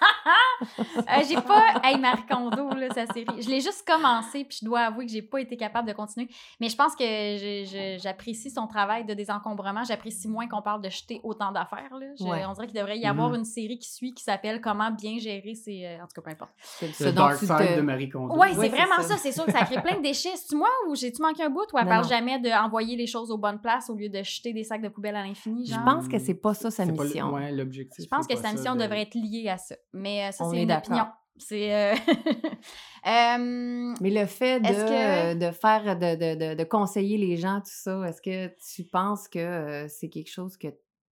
Euh, 0.97 1.03
j'ai 1.29 1.35
pas. 1.41 1.81
Hey, 1.83 1.99
Marie 1.99 2.25
Kondo, 2.29 2.71
là, 2.71 2.89
sa 2.95 3.07
série. 3.07 3.43
Je 3.43 3.49
l'ai 3.49 3.61
juste 3.61 3.87
commencé, 3.87 4.45
puis 4.45 4.59
je 4.61 4.65
dois 4.65 4.81
avouer 4.81 5.07
que 5.07 5.13
j'ai 5.13 5.23
pas 5.23 5.41
été 5.41 5.57
capable 5.57 5.89
de 5.89 5.93
continuer. 5.93 6.29
Mais 6.61 6.69
je 6.69 6.77
pense 6.77 6.95
que 6.97 7.99
j'apprécie 7.99 8.51
son 8.51 8.67
travail 8.67 9.05
de 9.05 9.15
désencombrement. 9.15 9.85
J'apprécie 9.85 10.29
moins 10.29 10.47
qu'on 10.49 10.63
parle 10.63 10.83
de 10.83 10.89
jeter 10.89 11.21
autant 11.25 11.53
d'affaires. 11.53 11.91
Ouais. 12.21 12.45
On 12.47 12.53
dirait 12.53 12.67
qu'il 12.67 12.77
devrait 12.79 12.99
y 12.99 13.07
avoir 13.07 13.31
Mhm. 13.31 13.37
une 13.41 13.45
série 13.45 13.79
qui 13.79 13.91
suit 13.91 14.13
qui 14.15 14.23
s'appelle 14.23 14.61
Comment 14.61 14.91
bien 14.91 15.19
gérer 15.19 15.55
ses. 15.55 15.85
euh, 15.85 16.03
En 16.03 16.07
tout 16.07 16.21
cas, 16.21 16.23
peu 16.23 16.31
importe. 16.31 16.53
C'est 16.63 17.05
Le 17.07 17.13
Dark 17.13 17.37
Side 17.39 17.77
de 17.77 17.81
Marie 17.83 18.09
Kondo. 18.09 18.35
Ouais, 18.35 18.41
Ouais, 18.43 18.49
c'est 18.55 18.61
c'est 18.63 18.69
vraiment 18.69 18.97
ça. 18.97 19.03
ça. 19.03 19.17
C'est 19.17 19.33
sûr 19.33 19.47
que 19.47 19.53
ça 19.53 19.65
crée 19.65 19.81
plein 19.81 19.97
de 19.97 20.03
déchets. 20.03 20.31
C'est-tu 20.37 20.57
moi 20.57 20.69
ou 20.89 20.95
j'ai-tu 20.95 21.23
manqué 21.23 21.43
un 21.45 21.51
bout 21.51 21.61
ou 21.73 21.79
elle 21.79 21.85
Non, 21.85 21.91
parle 21.91 22.03
non. 22.05 22.09
jamais 22.09 22.39
d'envoyer 22.41 22.97
les 22.97 23.07
choses 23.07 23.31
aux 23.31 23.39
bonnes 23.39 23.61
places 23.61 23.89
au 23.91 23.95
lieu 23.95 24.09
de 24.09 24.23
jeter 24.23 24.53
des 24.53 24.65
sacs 24.65 24.83
de 24.83 24.89
poubelle 24.89 25.17
à 25.17 25.23
l'infini? 25.25 25.67
Je 25.67 25.75
pense 25.85 26.09
que 26.09 26.19
c'est 26.19 26.35
pas 26.35 26.55
ça 26.55 26.71
sa 26.71 26.85
C'est 26.85 26.93
pas 26.93 27.03
le- 27.05 27.09
mission. 27.09 27.37
l'objectif. 27.53 28.05
Je 28.05 28.09
pense 28.09 28.27
c'est 28.29 28.35
que 28.37 28.41
sa 28.43 28.53
mission 28.53 28.75
de- 28.75 28.81
devrait 28.83 29.03
être 29.03 29.15
liée 29.15 29.49
à 29.49 29.59
ça. 29.59 29.75
Mais 29.93 30.25
euh, 30.29 30.33
ça, 30.33 30.45
On 30.53 30.57
c'est 30.57 30.63
est 30.63 30.67
d'accord. 30.67 31.09
C'est. 31.39 31.75
euh, 31.75 31.95
euh, 33.07 33.95
Mais 34.01 34.11
le 34.11 34.27
fait 34.27 34.61
de, 34.61 34.67
que- 34.69 35.35
de 35.35 35.51
faire, 35.51 35.97
de, 35.97 36.35
de, 36.35 36.55
de, 36.55 36.65
conseiller 36.65 37.19
les 37.19 37.37
gens, 37.37 37.61
tout 37.61 37.71
ça, 37.73 38.01
est-ce 38.09 38.23
que 38.23 38.49
tu 38.75 38.85
penses 38.85 39.29
que 39.29 39.39
euh, 39.39 39.89
c'est 39.89 40.09
quelque 40.09 40.31
chose 40.31 40.57
que... 40.57 40.69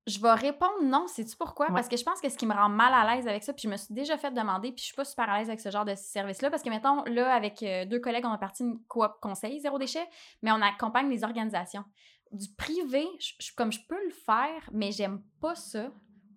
Je 0.06 0.18
vais 0.20 0.32
répondre 0.32 0.82
non. 0.82 1.06
Sais-tu 1.06 1.36
pourquoi? 1.36 1.66
Ouais. 1.68 1.74
Parce 1.74 1.88
que 1.88 1.96
je 1.96 2.02
pense 2.04 2.20
que 2.20 2.28
ce 2.28 2.36
qui 2.36 2.46
me 2.46 2.54
rend 2.54 2.68
mal 2.68 2.92
à 2.94 3.14
l'aise 3.14 3.28
avec 3.28 3.42
ça, 3.44 3.52
puis 3.52 3.62
je 3.64 3.68
me 3.68 3.76
suis 3.76 3.94
déjà 3.94 4.16
fait 4.18 4.30
demander, 4.30 4.72
puis 4.72 4.80
je 4.80 4.86
suis 4.86 4.94
pas 4.96 5.04
super 5.04 5.28
à 5.28 5.38
l'aise 5.38 5.48
avec 5.48 5.60
ce 5.60 5.70
genre 5.70 5.84
de 5.84 5.94
service-là, 5.94 6.50
parce 6.50 6.62
que, 6.62 6.70
mettons, 6.70 7.02
là, 7.04 7.32
avec 7.34 7.62
euh, 7.62 7.84
deux 7.84 8.00
collègues, 8.00 8.24
on 8.26 8.32
a 8.32 8.38
parti 8.38 8.62
une 8.62 8.78
coop 8.88 9.12
conseil 9.20 9.60
zéro 9.60 9.78
déchet, 9.78 10.06
mais 10.42 10.50
on 10.52 10.60
accompagne 10.62 11.08
les 11.10 11.22
organisations. 11.22 11.84
Du 12.32 12.46
privé, 12.56 13.06
je- 13.20 13.32
je- 13.40 13.52
comme 13.56 13.72
je 13.72 13.80
peux 13.88 14.02
le 14.04 14.10
faire, 14.24 14.68
mais 14.72 14.90
j'aime 14.90 15.22
pas 15.40 15.54
ça, 15.54 15.90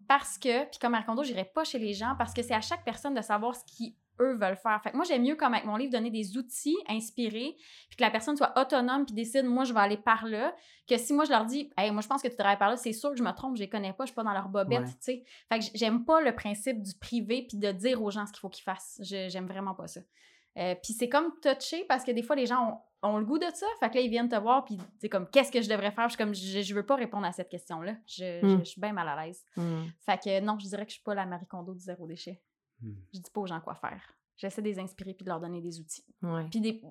parce 0.07 0.38
que, 0.38 0.65
puis 0.69 0.79
comme 0.79 0.91
Marcondo, 0.93 1.24
j'irai 1.24 1.45
pas 1.45 1.63
chez 1.63 1.79
les 1.79 1.93
gens, 1.93 2.15
parce 2.17 2.33
que 2.33 2.41
c'est 2.41 2.53
à 2.53 2.62
chaque 2.62 2.83
personne 2.83 3.13
de 3.13 3.22
savoir 3.22 3.55
ce 3.55 3.63
qui 3.65 3.98
eux 4.22 4.36
veulent 4.36 4.55
faire. 4.57 4.79
Fait 4.83 4.91
que 4.91 4.95
moi, 4.95 5.05
j'aime 5.05 5.24
mieux, 5.24 5.36
comme 5.36 5.53
avec 5.55 5.65
mon 5.65 5.75
livre, 5.75 5.91
donner 5.91 6.12
des 6.12 6.38
outils 6.38 6.77
inspirés, 6.88 7.55
puis 7.89 7.98
que 7.98 8.03
la 8.03 8.12
personne 8.12 8.38
soit 8.38 8.53
autonome, 8.62 9.05
puis 9.05 9.15
décide, 9.15 9.45
moi, 9.45 9.63
je 9.63 9.74
vais 9.74 9.79
aller 9.79 9.98
par 9.98 10.25
là, 10.27 10.55
que 10.88 10.98
si 10.98 11.13
moi, 11.13 11.25
je 11.25 11.31
leur 11.31 11.45
dis, 11.45 11.72
hey, 11.77 11.89
moi, 11.91 12.01
je 12.01 12.07
pense 12.07 12.22
que 12.22 12.27
tu 12.27 12.33
devrais 12.36 12.50
aller 12.50 12.60
par 12.60 12.69
là, 12.69 12.77
c'est 12.77 12.93
sûr 12.93 13.10
que 13.10 13.17
je 13.17 13.24
me 13.24 13.31
trompe, 13.31 13.55
je 13.55 13.62
les 13.62 13.69
connais 13.69 13.91
pas, 13.91 14.05
je 14.05 14.10
suis 14.10 14.15
pas 14.15 14.24
dans 14.24 14.33
leur 14.33 14.50
bobette, 14.50 14.81
Ouais. 14.81 14.86
tu 14.86 14.98
sais. 15.00 15.24
Fait 15.51 15.60
que 15.60 15.65
j'aime 15.74 16.05
pas 16.05 16.22
le 16.22 16.33
principe 16.36 16.81
du 16.83 16.93
privé, 16.93 17.45
puis 17.50 17.57
de 17.57 17.72
dire 17.72 18.01
aux 18.03 18.12
gens 18.12 18.25
ce 18.27 18.31
qu'il 18.33 18.39
faut 18.39 18.50
qu'ils 18.50 18.63
fassent. 18.63 19.00
J'aime 19.01 19.48
vraiment 19.48 19.74
pas 19.74 19.88
ça. 19.88 20.01
Euh, 20.57 20.75
puis 20.83 20.93
c'est 20.93 21.10
comme 21.10 21.31
touché 21.41 21.83
parce 21.86 22.03
que 22.03 22.12
des 22.12 22.22
fois, 22.24 22.36
les 22.36 22.45
gens 22.45 22.83
ont, 23.03 23.10
ont 23.10 23.17
le 23.17 23.25
goût 23.25 23.39
de 23.39 23.45
ça. 23.53 23.65
Fait 23.79 23.89
que 23.89 23.95
là, 23.95 24.01
ils 24.01 24.10
viennent 24.10 24.29
te 24.29 24.36
voir, 24.36 24.63
puis 24.65 24.77
c'est 25.00 25.10
comme, 25.10 25.27
qu'est-ce 25.29 25.51
que 25.51 25.62
je 25.62 25.69
devrais 25.69 25.91
faire? 25.91 26.07
Je 26.10 26.15
suis 26.15 26.24
comme, 26.24 26.33
je, 26.36 26.62
je 26.62 26.74
veux 26.75 26.86
pas 26.86 26.95
répondre 26.95 27.25
à 27.25 27.31
cette 27.31 27.50
question-là. 27.50 27.95
Je, 28.07 28.39
je- 28.41 28.45
Hmm. 28.45 28.60
je 28.60 28.63
suis 28.65 28.81
bien 28.81 28.93
mal 28.93 29.07
à 29.10 29.25
l'aise. 29.25 29.43
Fait 30.05 30.17
que 30.22 30.39
non, 30.41 30.57
je 30.60 30.67
dirais 30.67 30.86
que 30.86 30.91
je 30.91 30.95
suis 30.95 31.03
pas 31.03 31.15
la 31.15 31.25
Marie 31.25 31.48
Kondo 31.48 31.74
du 31.74 31.79
zéro 31.81 32.05
déchet. 32.07 32.41
Hmm. 32.81 32.93
Je 33.13 33.19
dis 33.19 33.31
pas 33.31 33.41
aux 33.41 33.48
gens 33.48 33.60
quoi 33.62 33.75
faire. 33.75 34.01
J'essaie 34.38 34.62
de 34.62 34.67
les 34.67 34.79
inspirer 34.79 35.13
puis 35.13 35.24
de 35.24 35.29
leur 35.29 35.39
donner 35.39 35.62
des 35.62 35.79
outils. 35.79 36.05
Puis 36.50 36.60
des- 36.62 36.81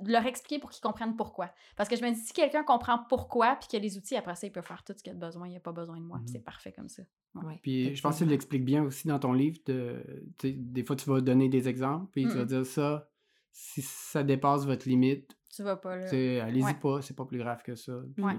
de 0.00 0.10
leur 0.12 0.26
expliquer 0.26 0.58
pour 0.60 0.70
qu'ils 0.70 0.82
comprennent 0.82 1.16
pourquoi. 1.16 1.50
Parce 1.76 1.88
que 1.88 1.96
je 1.96 2.02
me 2.02 2.10
dis, 2.10 2.20
si 2.20 2.32
quelqu'un 2.32 2.64
comprend 2.64 2.98
pourquoi, 3.08 3.56
puis 3.56 3.68
qu'il 3.68 3.78
a 3.78 3.82
les 3.82 3.96
outils, 3.96 4.16
après 4.16 4.34
ça, 4.34 4.46
il 4.46 4.50
peut 4.52 4.62
faire 4.62 4.82
tout 4.84 4.92
ce 4.96 5.02
qu'il 5.02 5.12
a 5.12 5.14
besoin. 5.16 5.48
Il 5.48 5.56
a 5.56 5.60
pas 5.60 5.72
besoin 5.72 5.96
de 5.98 6.02
moi, 6.04 6.18
puis 6.18 6.26
Mhm. 6.26 6.32
c'est 6.32 6.44
parfait 6.44 6.72
comme 6.72 6.88
ça. 6.88 7.02
Ouais, 7.34 7.60
Puis 7.62 7.94
je 7.94 8.02
pense 8.02 8.18
que 8.18 8.24
tu 8.24 8.30
l'expliques 8.30 8.64
bien 8.64 8.82
aussi 8.82 9.06
dans 9.06 9.18
ton 9.20 9.32
livre. 9.32 9.58
De, 9.66 10.02
des 10.42 10.82
fois, 10.84 10.96
tu 10.96 11.08
vas 11.08 11.20
donner 11.20 11.48
des 11.48 11.68
exemples, 11.68 12.10
puis 12.10 12.22
tu 12.26 12.34
vas 12.34 12.40
Mhm. 12.42 12.46
dire 12.46 12.66
ça, 12.66 13.08
si 13.52 13.82
ça 13.82 14.22
dépasse 14.24 14.64
votre 14.66 14.88
limite, 14.88 15.36
Tu 15.54 15.62
vas 15.62 15.76
pas 15.76 15.96
là. 15.96 16.08
allez-y 16.10 16.64
ouais. 16.64 16.74
pas, 16.74 17.00
c'est 17.02 17.14
pas 17.16 17.24
plus 17.26 17.38
grave 17.38 17.62
que 17.62 17.74
ça. 17.76 18.00
Puis 18.16 18.24
Ouais. 18.24 18.34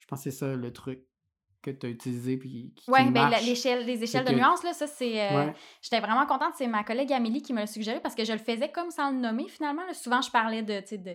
Je 0.00 0.06
pense 0.06 0.18
que 0.22 0.30
c'est 0.30 0.36
ça 0.36 0.54
le 0.54 0.72
truc 0.72 1.02
que 1.64 1.70
tu 1.70 1.86
as 1.86 1.88
utilisé, 1.90 2.36
puis 2.36 2.72
qui, 2.76 2.90
Ouais, 2.90 3.10
ben, 3.10 3.28
l'échelle, 3.44 3.84
les 3.86 4.02
échelles 4.02 4.24
de 4.24 4.30
que- 4.30 4.36
nuances, 4.36 4.62
là, 4.62 4.72
ça, 4.72 4.86
c'est. 4.86 5.20
euh, 5.20 5.46
Ouais. 5.46 5.54
J'étais 5.82 6.00
vraiment 6.00 6.26
contente. 6.26 6.52
C'est 6.56 6.66
ma 6.68 6.84
collègue 6.84 7.12
Amélie 7.12 7.42
qui 7.42 7.52
me 7.52 7.60
l'a 7.60 7.66
suggéré 7.66 8.00
parce 8.00 8.14
que 8.14 8.24
je 8.24 8.32
le 8.32 8.38
faisais 8.38 8.70
comme 8.70 8.90
sans 8.90 9.10
le 9.10 9.16
nommer 9.18 9.48
finalement. 9.48 9.84
là. 9.86 9.94
Souvent, 9.94 10.20
je 10.22 10.30
parlais 10.30 10.62
de. 10.62 10.80
tu 10.80 10.98
de, 10.98 11.12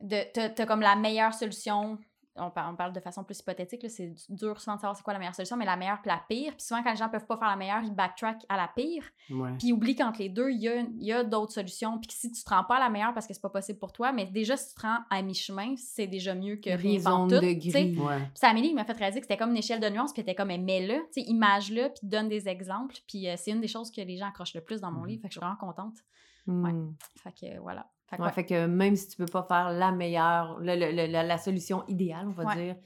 de 0.00 0.48
t'as 0.54 0.66
comme 0.66 0.80
la 0.80 0.96
meilleure 0.96 1.34
solution 1.34 1.98
on, 2.36 2.50
par- 2.50 2.70
on 2.72 2.76
parle 2.76 2.92
de 2.92 3.00
façon 3.00 3.24
plus 3.24 3.38
hypothétique, 3.40 3.82
là, 3.82 3.88
c'est 3.88 4.14
dur 4.28 4.60
souvent 4.60 4.76
de 4.76 4.80
savoir 4.80 4.96
c'est 4.96 5.02
quoi 5.02 5.12
la 5.12 5.18
meilleure 5.18 5.34
solution, 5.34 5.56
mais 5.56 5.64
la 5.64 5.76
meilleure 5.76 6.00
puis 6.00 6.10
la 6.10 6.22
pire. 6.28 6.52
Puis 6.56 6.62
souvent, 6.64 6.82
quand 6.82 6.90
les 6.90 6.96
gens 6.96 7.08
peuvent 7.08 7.26
pas 7.26 7.36
faire 7.36 7.48
la 7.48 7.56
meilleure, 7.56 7.82
ils 7.82 7.92
backtrack 7.94 8.44
à 8.48 8.56
la 8.56 8.68
pire. 8.68 9.04
Ouais. 9.30 9.50
Puis 9.58 9.72
oublie 9.72 9.94
qu'entre 9.96 10.20
les 10.20 10.28
deux, 10.28 10.50
il 10.50 10.58
y 10.60 10.68
a, 10.68 10.76
il 10.80 11.02
y 11.04 11.12
a 11.12 11.24
d'autres 11.24 11.52
solutions. 11.52 11.98
Puis 11.98 12.06
que 12.08 12.14
si 12.14 12.30
tu 12.30 12.42
te 12.44 12.48
rends 12.50 12.64
pas 12.64 12.76
à 12.76 12.80
la 12.80 12.88
meilleure 12.88 13.12
parce 13.14 13.26
que 13.26 13.34
c'est 13.34 13.40
pas 13.42 13.50
possible 13.50 13.78
pour 13.78 13.92
toi, 13.92 14.12
mais 14.12 14.26
déjà, 14.26 14.56
si 14.56 14.68
tu 14.68 14.74
te 14.76 14.82
rends 14.86 14.98
à 15.10 15.22
mi-chemin, 15.22 15.74
c'est 15.76 16.06
déjà 16.06 16.34
mieux 16.34 16.56
que 16.56 16.70
rien 16.70 17.00
tout. 17.00 17.26
de 17.28 17.40
tu 17.40 17.70
sais. 17.70 17.84
gris. 17.90 17.98
Ouais. 17.98 18.18
Puis 18.18 18.30
c'est 18.34 18.46
Amélie 18.46 18.68
qui 18.68 18.74
m'a 18.74 18.84
fait 18.84 18.92
réaliser 18.92 19.20
que 19.20 19.26
c'était 19.26 19.36
comme 19.36 19.50
une 19.50 19.56
échelle 19.58 19.80
de 19.80 19.88
nuances, 19.88 20.12
puis 20.12 20.22
elle 20.22 20.28
était 20.30 20.34
comme, 20.36 20.48
mets-le, 20.48 20.94
tu 21.12 21.20
sais, 21.20 21.28
image-le, 21.28 21.88
puis 21.88 22.06
donne 22.08 22.28
des 22.28 22.48
exemples. 22.48 22.96
Puis 23.08 23.28
euh, 23.28 23.34
c'est 23.36 23.50
une 23.50 23.60
des 23.60 23.68
choses 23.68 23.90
que 23.90 24.00
les 24.00 24.16
gens 24.16 24.26
accrochent 24.28 24.54
le 24.54 24.60
plus 24.62 24.80
dans 24.80 24.90
mon 24.92 25.00
Mhm. 25.02 25.06
livre, 25.08 25.22
fait 25.22 25.28
que 25.28 25.34
je 25.34 25.38
suis 25.38 25.44
vraiment 25.44 25.56
contente. 25.56 25.96
Hmm. 26.46 26.92
Fait 27.22 27.32
que 27.32 27.46
euh, 27.56 27.60
voilà. 27.60 27.86
Fait 28.10 28.16
que 28.16 28.22
Ouais, 28.22 28.26
ouais. 28.28 28.32
fait 28.34 28.44
que 28.44 28.66
même 28.66 28.96
si 28.96 29.08
tu 29.08 29.16
peux 29.16 29.26
pas 29.26 29.44
faire 29.44 29.70
la 29.70 29.92
meilleure, 29.92 30.58
le- 30.60 30.74
le- 30.74 30.90
le- 30.90 31.06
la, 31.12 31.22
la 31.22 31.38
solution 31.38 31.84
idéale, 31.86 32.26
on 32.26 32.32
va 32.32 32.44
Ouais. 32.44 32.56
dire, 32.56 32.76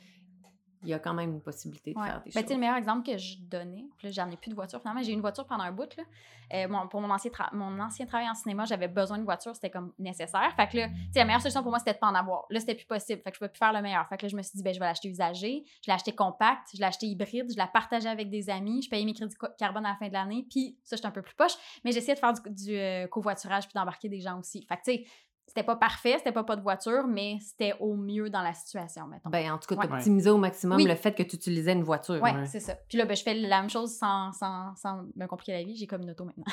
il 0.85 0.91
y 0.91 0.95
a 0.95 0.99
quand 0.99 1.15
même 1.15 1.33
une 1.33 1.41
possibilité 1.41 1.93
de 1.95 1.99
Ouais. 1.99 2.07
faire 2.07 2.23
des 2.23 2.31
Ben, 2.31 2.41
choses. 2.43 2.51
le 2.53 2.59
meilleur 2.59 2.77
exemple 2.77 3.11
que 3.11 3.17
je 3.19 3.37
donnais, 3.41 3.85
puis 3.99 4.07
là, 4.09 4.13
j'en 4.13 4.31
ai 4.31 4.37
plus 4.37 4.51
de 4.51 4.55
voiture 4.55 4.81
finalement. 4.81 5.03
J'ai 5.03 5.11
eu 5.11 5.15
une 5.15 5.21
voiture 5.21 5.47
pendant 5.47 5.65
un 5.65 5.73
bout. 5.73 5.95
Là. 5.97 6.05
Euh, 6.53 6.69
pour 6.91 7.01
mon 7.01 7.11
ancien, 7.11 7.31
mon 7.53 7.81
ancien 7.81 8.05
travail 8.07 8.29
en 8.29 8.35
cinéma, 8.35 8.65
j'avais 8.67 8.87
besoin 8.89 9.17
d'une 9.17 9.25
voiture, 9.25 9.55
c'était 9.55 9.71
comme 9.71 9.93
nécessaire. 9.99 10.53
Fait 10.57 10.69
que 10.69 10.77
là, 10.77 10.89
la 11.15 11.25
meilleure 11.25 11.41
solution 11.41 11.63
pour 11.63 11.71
moi, 11.71 11.79
c'était 11.79 11.95
de 11.95 11.99
pas 11.99 12.09
en 12.09 12.15
avoir. 12.15 12.45
Là, 12.51 12.61
c'était 12.61 12.75
plus 12.75 12.85
possible. 12.85 13.23
Fait 13.23 13.31
que 13.31 13.37
je 13.37 13.39
pouvais 13.39 13.49
plus 13.49 13.59
faire 13.59 13.73
le 13.73 13.81
meilleur. 13.81 14.07
Fait 14.09 14.17
que 14.19 14.23
là, 14.27 14.29
je 14.29 14.37
me 14.37 14.43
suis 14.43 14.57
dit, 14.57 14.63
ben, 14.63 14.75
je 14.75 14.79
vais 14.79 14.85
l'acheter 14.85 15.09
usagé. 15.09 15.65
Je 15.83 15.91
l'ai 15.91 15.95
acheté 15.95 16.13
compact, 16.15 16.69
je 16.75 16.79
l'ai 16.79 16.85
acheté 16.85 17.07
hybride, 17.07 17.51
je 17.51 17.57
l'ai 17.57 17.67
partagé 17.73 18.09
avec 18.09 18.29
des 18.29 18.51
amis, 18.51 18.83
je 18.83 18.91
payais 18.91 19.05
mes 19.07 19.15
crédits 19.15 19.35
carbone 19.59 19.87
à 19.87 19.91
la 19.91 19.97
fin 19.97 20.09
de 20.09 20.13
l'année. 20.13 20.47
Puis 20.49 20.77
ça, 20.85 20.97
j'étais 20.97 21.09
un 21.09 21.13
peu 21.13 21.23
plus 21.23 21.35
poche. 21.35 21.55
Mais 21.83 21.93
j'essayais 21.93 22.15
de 22.15 22.19
faire 22.21 22.35
du, 22.35 22.51
du, 22.51 22.77
euh, 22.77 23.07
covoiturage 23.09 23.65
puis 23.65 23.73
d'embarquer 23.75 24.09
des 24.11 24.21
gens 24.21 24.39
aussi. 24.39 24.65
Fait 24.67 24.77
que, 24.77 24.83
tu 24.85 24.93
sais, 24.93 25.07
c'était 25.55 25.65
pas 25.67 25.77
parfait, 25.77 26.15
c'était 26.19 26.33
pas 26.33 26.43
pas 26.43 26.57
de 26.57 26.63
voiture, 26.63 27.07
mais 27.07 27.39
c'était 27.41 27.75
au 27.79 27.95
mieux 27.95 28.29
dans 28.29 28.43
la 28.43 28.53
situation, 28.55 29.07
mettons. 29.07 29.31
Ben, 29.31 29.53
en 29.53 29.59
tout 29.59 29.69
cas, 29.73 29.77
Ouais. 29.81 29.87
t'optimisais 29.89 30.31
au 30.31 30.37
maximum 30.37 30.77
Oui. 30.79 30.85
le 30.85 30.97
fait 30.97 31.15
que 31.15 31.23
tu 31.23 31.37
utilisais 31.37 31.73
une 31.73 31.85
voiture. 31.85 32.21
Ouais, 32.21 32.35
Ouais. 32.35 32.47
c'est 32.47 32.59
ça. 32.59 32.75
Puis 32.89 32.99
là, 32.99 33.05
ben, 33.05 33.17
je 33.17 33.23
fais 33.23 33.35
la 33.35 33.61
même 33.61 33.71
chose 33.71 33.95
sans, 33.97 34.33
sans, 34.33 34.75
sans 34.75 35.05
me 35.15 35.27
compliquer 35.27 35.53
la 35.53 35.63
vie. 35.63 35.77
J'ai 35.77 35.87
comme 35.87 36.03
une 36.03 36.11
auto 36.11 36.25
maintenant. 36.25 36.45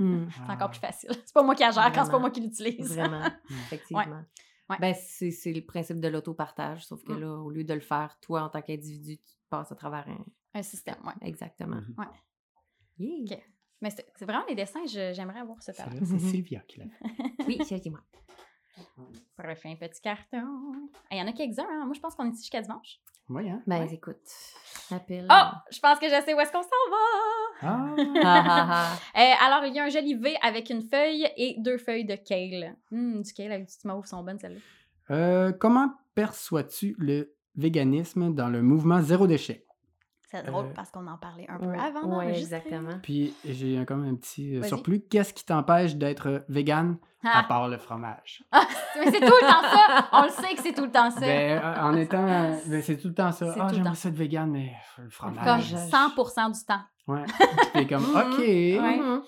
Hmm. 0.00 0.26
C'est 0.48 0.52
encore 0.52 0.70
plus 0.70 0.80
facile. 0.80 1.10
C'est 1.24 1.32
pas 1.32 1.42
moi 1.44 1.54
qui 1.54 1.62
la 1.62 1.70
gère 1.70 1.92
quand 1.92 2.04
c'est 2.04 2.10
pas 2.10 2.18
moi 2.18 2.30
qui 2.30 2.40
l'utilise. 2.40 2.94
Vraiment, 2.96 3.22
effectivement. 3.50 4.22
Ouais. 4.70 4.76
Ben, 4.80 4.94
c'est 4.98 5.30
c'est 5.30 5.52
le 5.52 5.62
principe 5.64 6.00
de 6.00 6.08
l'autopartage, 6.08 6.84
sauf 6.84 7.02
que 7.04 7.12
Mm. 7.12 7.20
là, 7.20 7.32
au 7.38 7.50
lieu 7.50 7.64
de 7.64 7.72
le 7.74 7.80
faire, 7.80 8.18
toi, 8.20 8.42
en 8.42 8.48
tant 8.50 8.60
qu'individu, 8.60 9.16
tu 9.18 9.34
passes 9.48 9.70
à 9.72 9.74
travers 9.76 10.06
un... 10.08 10.24
Un 10.58 10.62
système, 10.62 10.96
ouais. 11.06 11.14
Exactement. 11.28 11.76
Mhm. 11.76 11.94
Ouais. 11.96 12.06
Yeah. 12.98 13.36
Ok. 13.36 13.42
Mais 13.80 13.90
c'est 13.90 14.06
c'est 14.16 14.24
vraiment 14.24 14.44
les 14.48 14.56
dessins, 14.56 14.84
je- 14.86 15.12
j'aimerais 15.14 15.38
avoir 15.38 15.62
ce 15.62 15.70
talent. 15.70 15.92
C'est 16.02 16.18
Sylvia 16.42 16.60
qui 16.66 16.80
l'a 16.80 16.86
fait. 16.86 17.44
Oui, 17.46 17.58
c'est 17.64 17.78
dis-moi. 17.78 18.00
Pour 19.36 19.44
un 19.44 19.54
petit 19.54 20.00
carton. 20.00 20.44
Ah, 21.10 21.12
Il 21.12 21.18
y 21.18 21.22
en 21.22 21.26
a 21.26 21.32
quelques-uns, 21.32 21.66
hein. 21.68 21.84
Moi, 21.84 21.94
je 21.94 22.00
pense 22.00 22.14
qu'on 22.14 22.26
est 22.26 22.30
ici 22.32 22.42
jusqu'à 22.42 22.60
dimanche. 22.62 23.00
Oui, 23.28 23.48
hein? 23.48 23.60
Ben, 23.66 23.86
écoute, 23.90 24.16
appelle... 24.90 25.26
Oh! 25.30 25.56
Je 25.70 25.78
pense 25.80 25.98
que 25.98 26.06
je 26.06 26.22
sais 26.24 26.34
où 26.34 26.40
est-ce 26.40 26.50
qu'on 26.50 26.62
s'en 26.62 26.68
va! 26.90 27.60
Ah! 27.62 27.94
Ah, 28.24 28.44
ah, 28.46 28.68
ah. 28.70 28.98
Euh, 29.20 29.32
alors, 29.44 29.66
il 29.66 29.74
y 29.74 29.78
a 29.80 29.84
un 29.84 29.88
joli 29.88 30.14
V 30.14 30.36
avec 30.42 30.70
une 30.70 30.82
feuille 30.82 31.28
et 31.36 31.56
deux 31.58 31.76
feuilles 31.78 32.06
de 32.06 32.14
kale. 32.14 32.76
Hum, 32.90 33.22
du 33.22 33.32
kale 33.32 33.52
avec 33.52 33.66
du 33.66 33.74
petit 33.76 33.86
mauve 33.86 34.06
sont 34.06 34.22
bonnes, 34.22 34.38
celles-là. 34.38 34.60
Euh, 35.10 35.52
comment 35.52 35.92
perçois-tu 36.14 36.94
le 36.98 37.34
véganisme 37.56 38.34
dans 38.34 38.48
le 38.48 38.62
mouvement 38.62 39.02
zéro 39.02 39.26
déchet? 39.26 39.66
C'est 40.30 40.44
drôle 40.46 40.66
Euh, 40.66 40.72
parce 40.74 40.90
qu'on 40.90 41.06
en 41.06 41.16
parlait 41.16 41.46
un 41.48 41.58
peu 41.58 41.66
Ouais, 41.66 41.78
avant 41.78 42.06
d'enregistrer. 42.06 42.56
exactement. 42.58 42.98
Puis 43.02 43.34
j'ai 43.46 43.78
un- 43.78 43.84
comme 43.86 44.04
un 44.06 44.14
petit 44.14 44.56
euh, 44.56 44.62
surplus. 44.62 45.00
Qu'est-ce 45.00 45.32
qui 45.32 45.44
t'empêche 45.44 45.96
d'être 45.96 46.44
vegan 46.50 46.98
à 47.24 47.40
Ah, 47.40 47.44
part 47.44 47.66
le 47.68 47.78
fromage? 47.78 48.44
mais 48.52 49.10
c'est 49.10 49.20
tout 49.20 49.26
le 49.26 49.40
temps 49.40 49.62
ça! 49.62 50.08
On 50.12 50.22
le 50.24 50.28
sait 50.28 50.54
que 50.54 50.62
c'est 50.62 50.74
tout 50.74 50.84
le 50.84 50.90
temps 50.92 51.10
ça. 51.10 51.20
Ben, 51.20 51.58
euh, 51.62 51.80
en 51.82 51.94
étant. 51.96 52.26
euh, 52.28 52.56
ben, 52.66 52.82
c'est 52.82 52.98
tout 52.98 53.08
le 53.08 53.14
temps 53.14 53.32
ça. 53.32 53.54
Ah, 53.58 53.68
j'aimerais 53.72 53.94
ça 53.94 54.10
être 54.10 54.14
vegan, 54.16 54.50
mais 54.50 54.72
euh, 54.98 55.02
le 55.04 55.10
Comme 55.10 55.10
fromage. 55.34 55.64
je- 55.64 55.76
100% 55.76 56.50
du 56.50 56.64
temps. 56.66 56.82
Ouais. 57.06 57.24
T'es 57.72 57.86
comme. 57.86 58.04
OK. 58.14 58.38
Ouais. 58.38 58.78
Mhm. 58.98 59.22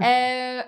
Euh, 0.00 0.62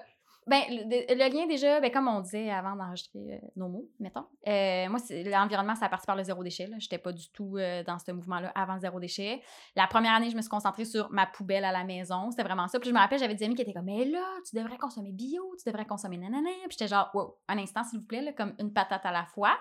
ben, 0.46 0.62
le, 0.68 1.14
le 1.14 1.34
lien 1.34 1.46
déjà, 1.46 1.80
ben, 1.80 1.90
comme 1.90 2.08
on 2.08 2.20
disait 2.20 2.50
avant 2.50 2.74
d'enregistrer 2.74 3.34
euh, 3.34 3.46
nos 3.56 3.68
mots, 3.68 3.88
mettons, 3.98 4.24
euh, 4.48 4.88
moi, 4.88 4.98
l'environnement, 5.26 5.74
ça 5.74 5.86
a 5.86 5.88
parti 5.88 6.06
par 6.06 6.16
le 6.16 6.24
zéro 6.24 6.42
déchet. 6.42 6.66
Je 6.66 6.72
n'étais 6.74 6.98
pas 6.98 7.12
du 7.12 7.30
tout 7.30 7.56
euh, 7.56 7.84
dans 7.84 7.98
ce 7.98 8.10
mouvement-là 8.10 8.50
avant 8.54 8.74
le 8.74 8.80
zéro 8.80 8.98
déchet. 8.98 9.42
La 9.76 9.86
première 9.86 10.14
année, 10.14 10.30
je 10.30 10.36
me 10.36 10.40
suis 10.40 10.48
concentrée 10.48 10.86
sur 10.86 11.10
ma 11.10 11.26
poubelle 11.26 11.64
à 11.64 11.72
la 11.72 11.84
maison. 11.84 12.30
C'était 12.30 12.42
vraiment 12.42 12.68
ça. 12.68 12.80
Puis 12.80 12.88
je 12.88 12.94
me 12.94 12.98
rappelle, 12.98 13.18
j'avais 13.18 13.34
des 13.34 13.44
amis 13.44 13.54
qui 13.54 13.62
étaient 13.62 13.74
comme, 13.74 13.84
mais 13.84 14.06
là, 14.06 14.24
tu 14.48 14.56
devrais 14.56 14.78
consommer 14.78 15.12
bio, 15.12 15.54
tu 15.62 15.68
devrais 15.68 15.86
consommer 15.86 16.16
nanana. 16.16 16.48
Puis 16.68 16.78
j'étais 16.78 16.88
genre, 16.88 17.10
wow, 17.12 17.36
un 17.48 17.58
instant, 17.58 17.84
s'il 17.84 18.00
vous 18.00 18.06
plaît, 18.06 18.22
là, 18.22 18.32
comme 18.32 18.54
une 18.58 18.72
patate 18.72 19.04
à 19.04 19.12
la 19.12 19.26
fois. 19.26 19.56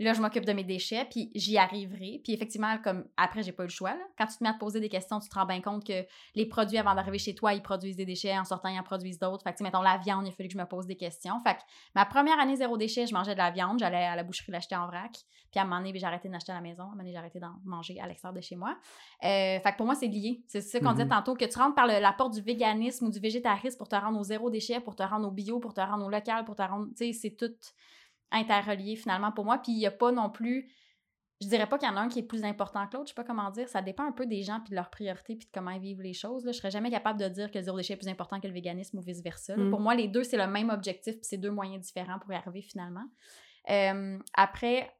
Là, 0.00 0.12
je 0.12 0.20
m'occupe 0.20 0.44
de 0.44 0.52
mes 0.52 0.62
déchets, 0.62 1.04
puis 1.10 1.32
j'y 1.34 1.58
arriverai. 1.58 2.20
Puis 2.22 2.32
effectivement, 2.32 2.78
comme 2.78 3.04
après, 3.16 3.42
j'ai 3.42 3.50
pas 3.52 3.64
eu 3.64 3.66
le 3.66 3.72
choix. 3.72 3.90
là. 3.94 4.04
Quand 4.16 4.26
tu 4.26 4.36
te 4.38 4.44
mets 4.44 4.50
à 4.50 4.52
te 4.52 4.58
poser 4.60 4.78
des 4.78 4.88
questions, 4.88 5.18
tu 5.18 5.28
te 5.28 5.34
rends 5.34 5.44
bien 5.46 5.60
compte 5.60 5.84
que 5.84 6.04
les 6.36 6.46
produits, 6.46 6.78
avant 6.78 6.94
d'arriver 6.94 7.18
chez 7.18 7.34
toi, 7.34 7.52
ils 7.52 7.62
produisent 7.62 7.96
des 7.96 8.04
déchets. 8.06 8.38
En 8.38 8.44
sortant, 8.44 8.68
ils 8.68 8.78
en 8.78 8.84
produisent 8.84 9.18
d'autres. 9.18 9.42
Fait 9.42 9.52
que, 9.52 9.62
mettons, 9.62 9.82
la 9.82 9.96
viande, 9.98 10.24
il 10.26 10.28
a 10.28 10.32
fallu 10.32 10.48
que 10.48 10.52
je 10.54 10.58
me 10.58 10.66
pose 10.66 10.86
des 10.86 10.96
questions. 10.96 11.34
Fait 11.44 11.54
que 11.54 11.60
ma 11.96 12.04
première 12.06 12.38
année 12.38 12.54
zéro 12.56 12.76
déchet, 12.76 13.06
je 13.06 13.14
mangeais 13.14 13.32
de 13.32 13.38
la 13.38 13.50
viande. 13.50 13.78
J'allais 13.80 14.04
à 14.04 14.14
la 14.14 14.22
boucherie 14.22 14.52
l'acheter 14.52 14.76
en 14.76 14.86
vrac. 14.86 15.10
Puis 15.50 15.58
à 15.58 15.62
un 15.62 15.64
moment 15.64 15.78
donné, 15.78 15.92
ben, 15.92 15.98
j'ai 16.00 16.06
arrêté 16.06 16.28
d'acheter 16.28 16.52
à 16.52 16.56
la 16.56 16.60
maison. 16.60 16.82
À 16.82 16.86
un 16.86 16.88
moment 16.90 16.98
donné, 16.98 17.10
j'ai 17.12 17.18
arrêté 17.18 17.40
d'en 17.40 17.54
manger 17.64 17.98
à 18.00 18.06
l'extérieur 18.06 18.34
de 18.34 18.40
chez 18.40 18.54
moi. 18.54 18.76
Euh, 19.24 19.58
fait 19.58 19.72
que 19.72 19.76
pour 19.76 19.86
moi, 19.86 19.94
c'est 19.96 20.06
lié. 20.06 20.44
C'est 20.46 20.60
ça 20.60 20.78
qu'on 20.78 20.92
disait 20.92 21.04
Mhm. 21.04 21.10
tantôt, 21.10 21.34
que 21.34 21.44
tu 21.44 21.58
rentres 21.58 21.74
par 21.74 21.86
le- 21.88 21.98
la 22.00 22.12
porte 22.12 22.34
du 22.34 22.40
véganisme 22.40 23.06
ou 23.06 23.10
du 23.10 23.18
végétarisme 23.18 23.76
pour 23.78 23.88
te 23.88 23.96
rendre 23.96 24.18
au 24.20 24.22
zéro 24.22 24.48
déchet, 24.50 24.78
pour 24.80 24.94
te 24.94 25.02
rendre 25.02 25.26
au 25.26 25.30
bio, 25.32 25.58
pour 25.58 25.74
te 25.74 25.80
rendre 25.80 26.04
au 26.06 26.08
local, 26.10 26.44
pour 26.44 26.54
te 26.54 26.62
rendre... 26.62 26.86
Tu 26.96 27.06
sais, 27.06 27.12
c'est 27.12 27.30
tout 27.36 27.50
interrelié 28.30 28.96
finalement 28.96 29.32
pour 29.32 29.44
moi. 29.44 29.58
Puis 29.58 29.72
il 29.72 29.78
n'y 29.78 29.86
a 29.86 29.90
pas 29.90 30.12
non 30.12 30.30
plus... 30.30 30.70
Je 31.40 31.46
dirais 31.46 31.68
pas 31.68 31.78
qu'il 31.78 31.88
y 31.88 31.90
en 31.90 31.96
a 31.96 32.00
un 32.00 32.08
qui 32.08 32.18
est 32.18 32.24
plus 32.24 32.42
important 32.42 32.84
que 32.88 32.96
l'autre, 32.96 33.06
je 33.06 33.14
sais 33.14 33.14
pas 33.14 33.22
comment 33.22 33.48
dire. 33.50 33.68
Ça 33.68 33.80
dépend 33.80 34.04
un 34.04 34.10
peu 34.10 34.26
des 34.26 34.42
gens 34.42 34.58
puis 34.58 34.70
de 34.70 34.74
leurs 34.74 34.90
priorités 34.90 35.36
puis 35.36 35.46
de 35.46 35.52
comment 35.52 35.70
ils 35.70 35.80
vivent 35.80 36.02
les 36.02 36.12
choses. 36.12 36.44
Là. 36.44 36.50
Je 36.50 36.58
serais 36.58 36.72
jamais 36.72 36.90
capable 36.90 37.20
de 37.20 37.28
dire 37.28 37.50
que 37.52 37.58
le 37.58 37.64
zéro 37.64 37.76
déchet 37.76 37.94
est 37.94 37.96
plus 37.96 38.08
important 38.08 38.40
que 38.40 38.48
le 38.48 38.54
véganisme 38.54 38.98
ou 38.98 39.02
vice-versa. 39.02 39.56
là. 39.56 39.62
Mm. 39.62 39.70
Pour 39.70 39.78
moi, 39.78 39.94
les 39.94 40.08
deux, 40.08 40.24
c'est 40.24 40.36
le 40.36 40.48
même 40.48 40.68
objectif 40.70 41.14
puis 41.14 41.24
c'est 41.24 41.36
deux 41.36 41.52
moyens 41.52 41.84
différents 41.84 42.18
pour 42.18 42.32
y 42.32 42.34
arriver 42.34 42.62
finalement. 42.62 43.04
Euh, 43.70 44.18
après, 44.34 44.90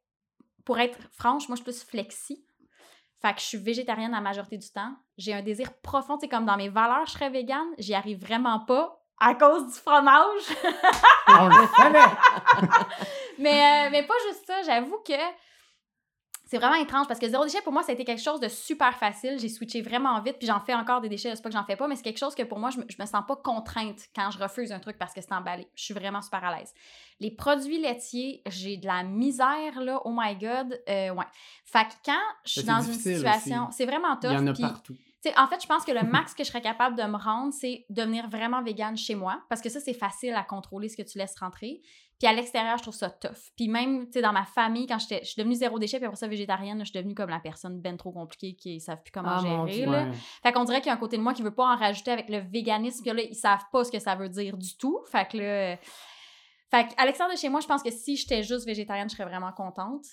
pour 0.64 0.78
être 0.78 0.98
franche, 1.12 1.48
moi, 1.48 1.56
je 1.56 1.62
suis 1.62 1.72
plus 1.72 1.82
flexi. 1.82 2.44
Fait 3.20 3.34
que 3.34 3.40
je 3.40 3.46
suis 3.46 3.58
végétarienne 3.58 4.12
la 4.12 4.20
majorité 4.20 4.58
du 4.58 4.70
temps. 4.70 4.94
J'ai 5.16 5.34
un 5.34 5.42
désir 5.42 5.72
profond, 5.80 6.18
c'est 6.20 6.28
comme 6.28 6.46
dans 6.46 6.56
mes 6.56 6.68
valeurs, 6.68 7.06
je 7.06 7.12
serais 7.12 7.30
végane. 7.30 7.66
J'y 7.78 7.94
arrive 7.94 8.20
vraiment 8.20 8.60
pas 8.60 8.97
à 9.20 9.34
cause 9.34 9.66
du 9.66 9.78
fromage. 9.80 10.42
On 11.28 11.48
le 11.48 11.66
savait! 11.76 11.98
mais, 13.38 13.86
euh, 13.86 13.88
mais 13.90 14.02
pas 14.06 14.14
juste 14.28 14.46
ça, 14.46 14.62
j'avoue 14.62 14.98
que 15.06 15.14
c'est 16.48 16.56
vraiment 16.56 16.76
étrange 16.76 17.06
parce 17.06 17.20
que 17.20 17.28
zéro 17.28 17.44
déchet 17.44 17.60
pour 17.60 17.74
moi 17.74 17.82
ça 17.82 17.92
a 17.92 17.94
été 17.94 18.06
quelque 18.06 18.22
chose 18.22 18.40
de 18.40 18.48
super 18.48 18.96
facile. 18.96 19.38
J'ai 19.38 19.50
switché 19.50 19.82
vraiment 19.82 20.18
vite 20.22 20.36
puis 20.38 20.46
j'en 20.46 20.60
fais 20.60 20.72
encore 20.72 21.02
des 21.02 21.10
déchets. 21.10 21.36
C'est 21.36 21.42
pas 21.42 21.50
que 21.50 21.54
j'en 21.54 21.64
fais 21.64 21.76
pas, 21.76 21.86
mais 21.86 21.94
c'est 21.94 22.02
quelque 22.02 22.18
chose 22.18 22.34
que 22.34 22.42
pour 22.42 22.58
moi 22.58 22.70
je 22.70 22.78
me, 22.78 22.84
je 22.88 22.96
me 22.98 23.04
sens 23.04 23.22
pas 23.28 23.36
contrainte 23.36 24.00
quand 24.16 24.30
je 24.30 24.38
refuse 24.38 24.72
un 24.72 24.78
truc 24.78 24.96
parce 24.96 25.12
que 25.12 25.20
c'est 25.20 25.32
emballé. 25.32 25.68
Je 25.74 25.84
suis 25.84 25.92
vraiment 25.92 26.22
super 26.22 26.42
à 26.42 26.56
l'aise. 26.56 26.72
Les 27.20 27.30
produits 27.30 27.78
laitiers, 27.78 28.40
j'ai 28.46 28.78
de 28.78 28.86
la 28.86 29.02
misère 29.02 29.78
là. 29.82 30.00
Oh 30.06 30.12
my 30.16 30.36
god, 30.36 30.80
euh, 30.88 31.10
ouais. 31.10 31.26
Fait 31.66 31.84
que 31.84 31.94
quand 32.06 32.22
je 32.46 32.52
suis 32.52 32.64
dans 32.64 32.80
une 32.80 32.94
situation, 32.94 33.68
c'est 33.70 33.84
vraiment 33.84 34.16
tough. 34.16 34.30
Il 34.30 34.38
y 34.38 34.38
en 34.38 34.46
a 34.46 34.54
partout. 34.54 34.96
En 35.36 35.46
fait, 35.46 35.62
je 35.62 35.66
pense 35.66 35.84
que 35.84 35.92
le 35.92 36.02
max 36.02 36.34
que 36.34 36.44
je 36.44 36.48
serais 36.48 36.60
capable 36.60 36.96
de 36.96 37.02
me 37.02 37.16
rendre, 37.16 37.52
c'est 37.52 37.84
devenir 37.90 38.28
vraiment 38.28 38.62
végane 38.62 38.96
chez 38.96 39.14
moi. 39.14 39.42
Parce 39.48 39.60
que 39.60 39.68
ça, 39.68 39.80
c'est 39.80 39.94
facile 39.94 40.34
à 40.34 40.42
contrôler 40.42 40.88
ce 40.88 40.96
que 40.96 41.02
tu 41.02 41.18
laisses 41.18 41.38
rentrer. 41.38 41.80
Puis 42.18 42.26
à 42.26 42.32
l'extérieur, 42.32 42.76
je 42.78 42.82
trouve 42.82 42.94
ça 42.94 43.10
tough. 43.10 43.52
Puis 43.56 43.68
même, 43.68 44.06
tu 44.06 44.14
sais, 44.14 44.22
dans 44.22 44.32
ma 44.32 44.44
famille, 44.44 44.86
quand 44.86 44.98
j'étais, 44.98 45.20
je 45.20 45.30
suis 45.30 45.40
devenue 45.40 45.54
zéro 45.54 45.78
déchet, 45.78 45.98
puis 45.98 46.06
après 46.06 46.16
ça, 46.16 46.26
végétarienne, 46.26 46.80
je 46.80 46.84
suis 46.86 46.98
devenue 46.98 47.14
comme 47.14 47.30
la 47.30 47.38
personne 47.38 47.80
ben 47.80 47.96
trop 47.96 48.10
compliquée 48.10 48.54
qui 48.54 48.74
ne 48.74 48.80
savent 48.80 49.02
plus 49.02 49.12
comment 49.12 49.36
Ah, 49.36 49.40
gérer. 49.40 49.72
Dieu, 49.72 49.86
là. 49.86 50.04
Ouais. 50.04 50.12
Fait 50.42 50.52
qu'on 50.52 50.64
dirait 50.64 50.80
qu'il 50.80 50.88
y 50.88 50.90
a 50.90 50.94
un 50.94 50.98
côté 50.98 51.16
de 51.16 51.22
moi 51.22 51.32
qui 51.32 51.42
veut 51.42 51.54
pas 51.54 51.72
en 51.72 51.76
rajouter 51.76 52.10
avec 52.10 52.28
le 52.28 52.38
véganisme. 52.38 53.02
Puis 53.04 53.14
là, 53.14 53.22
ils 53.22 53.36
savent 53.36 53.64
pas 53.70 53.84
ce 53.84 53.92
que 53.92 54.00
ça 54.00 54.16
veut 54.16 54.28
dire 54.28 54.56
du 54.56 54.76
tout. 54.76 55.00
Fait 55.10 55.28
que 55.28 55.36
là... 55.36 55.76
Fait 56.70 56.88
qu'à 56.88 57.04
l'extérieur 57.06 57.34
de 57.34 57.40
chez 57.40 57.48
moi, 57.48 57.60
je 57.60 57.66
pense 57.66 57.82
que 57.82 57.90
si 57.90 58.16
j'étais 58.16 58.42
juste 58.42 58.66
végétarienne, 58.66 59.08
je 59.08 59.14
serais 59.14 59.28
vraiment 59.28 59.52
contente. 59.52 60.04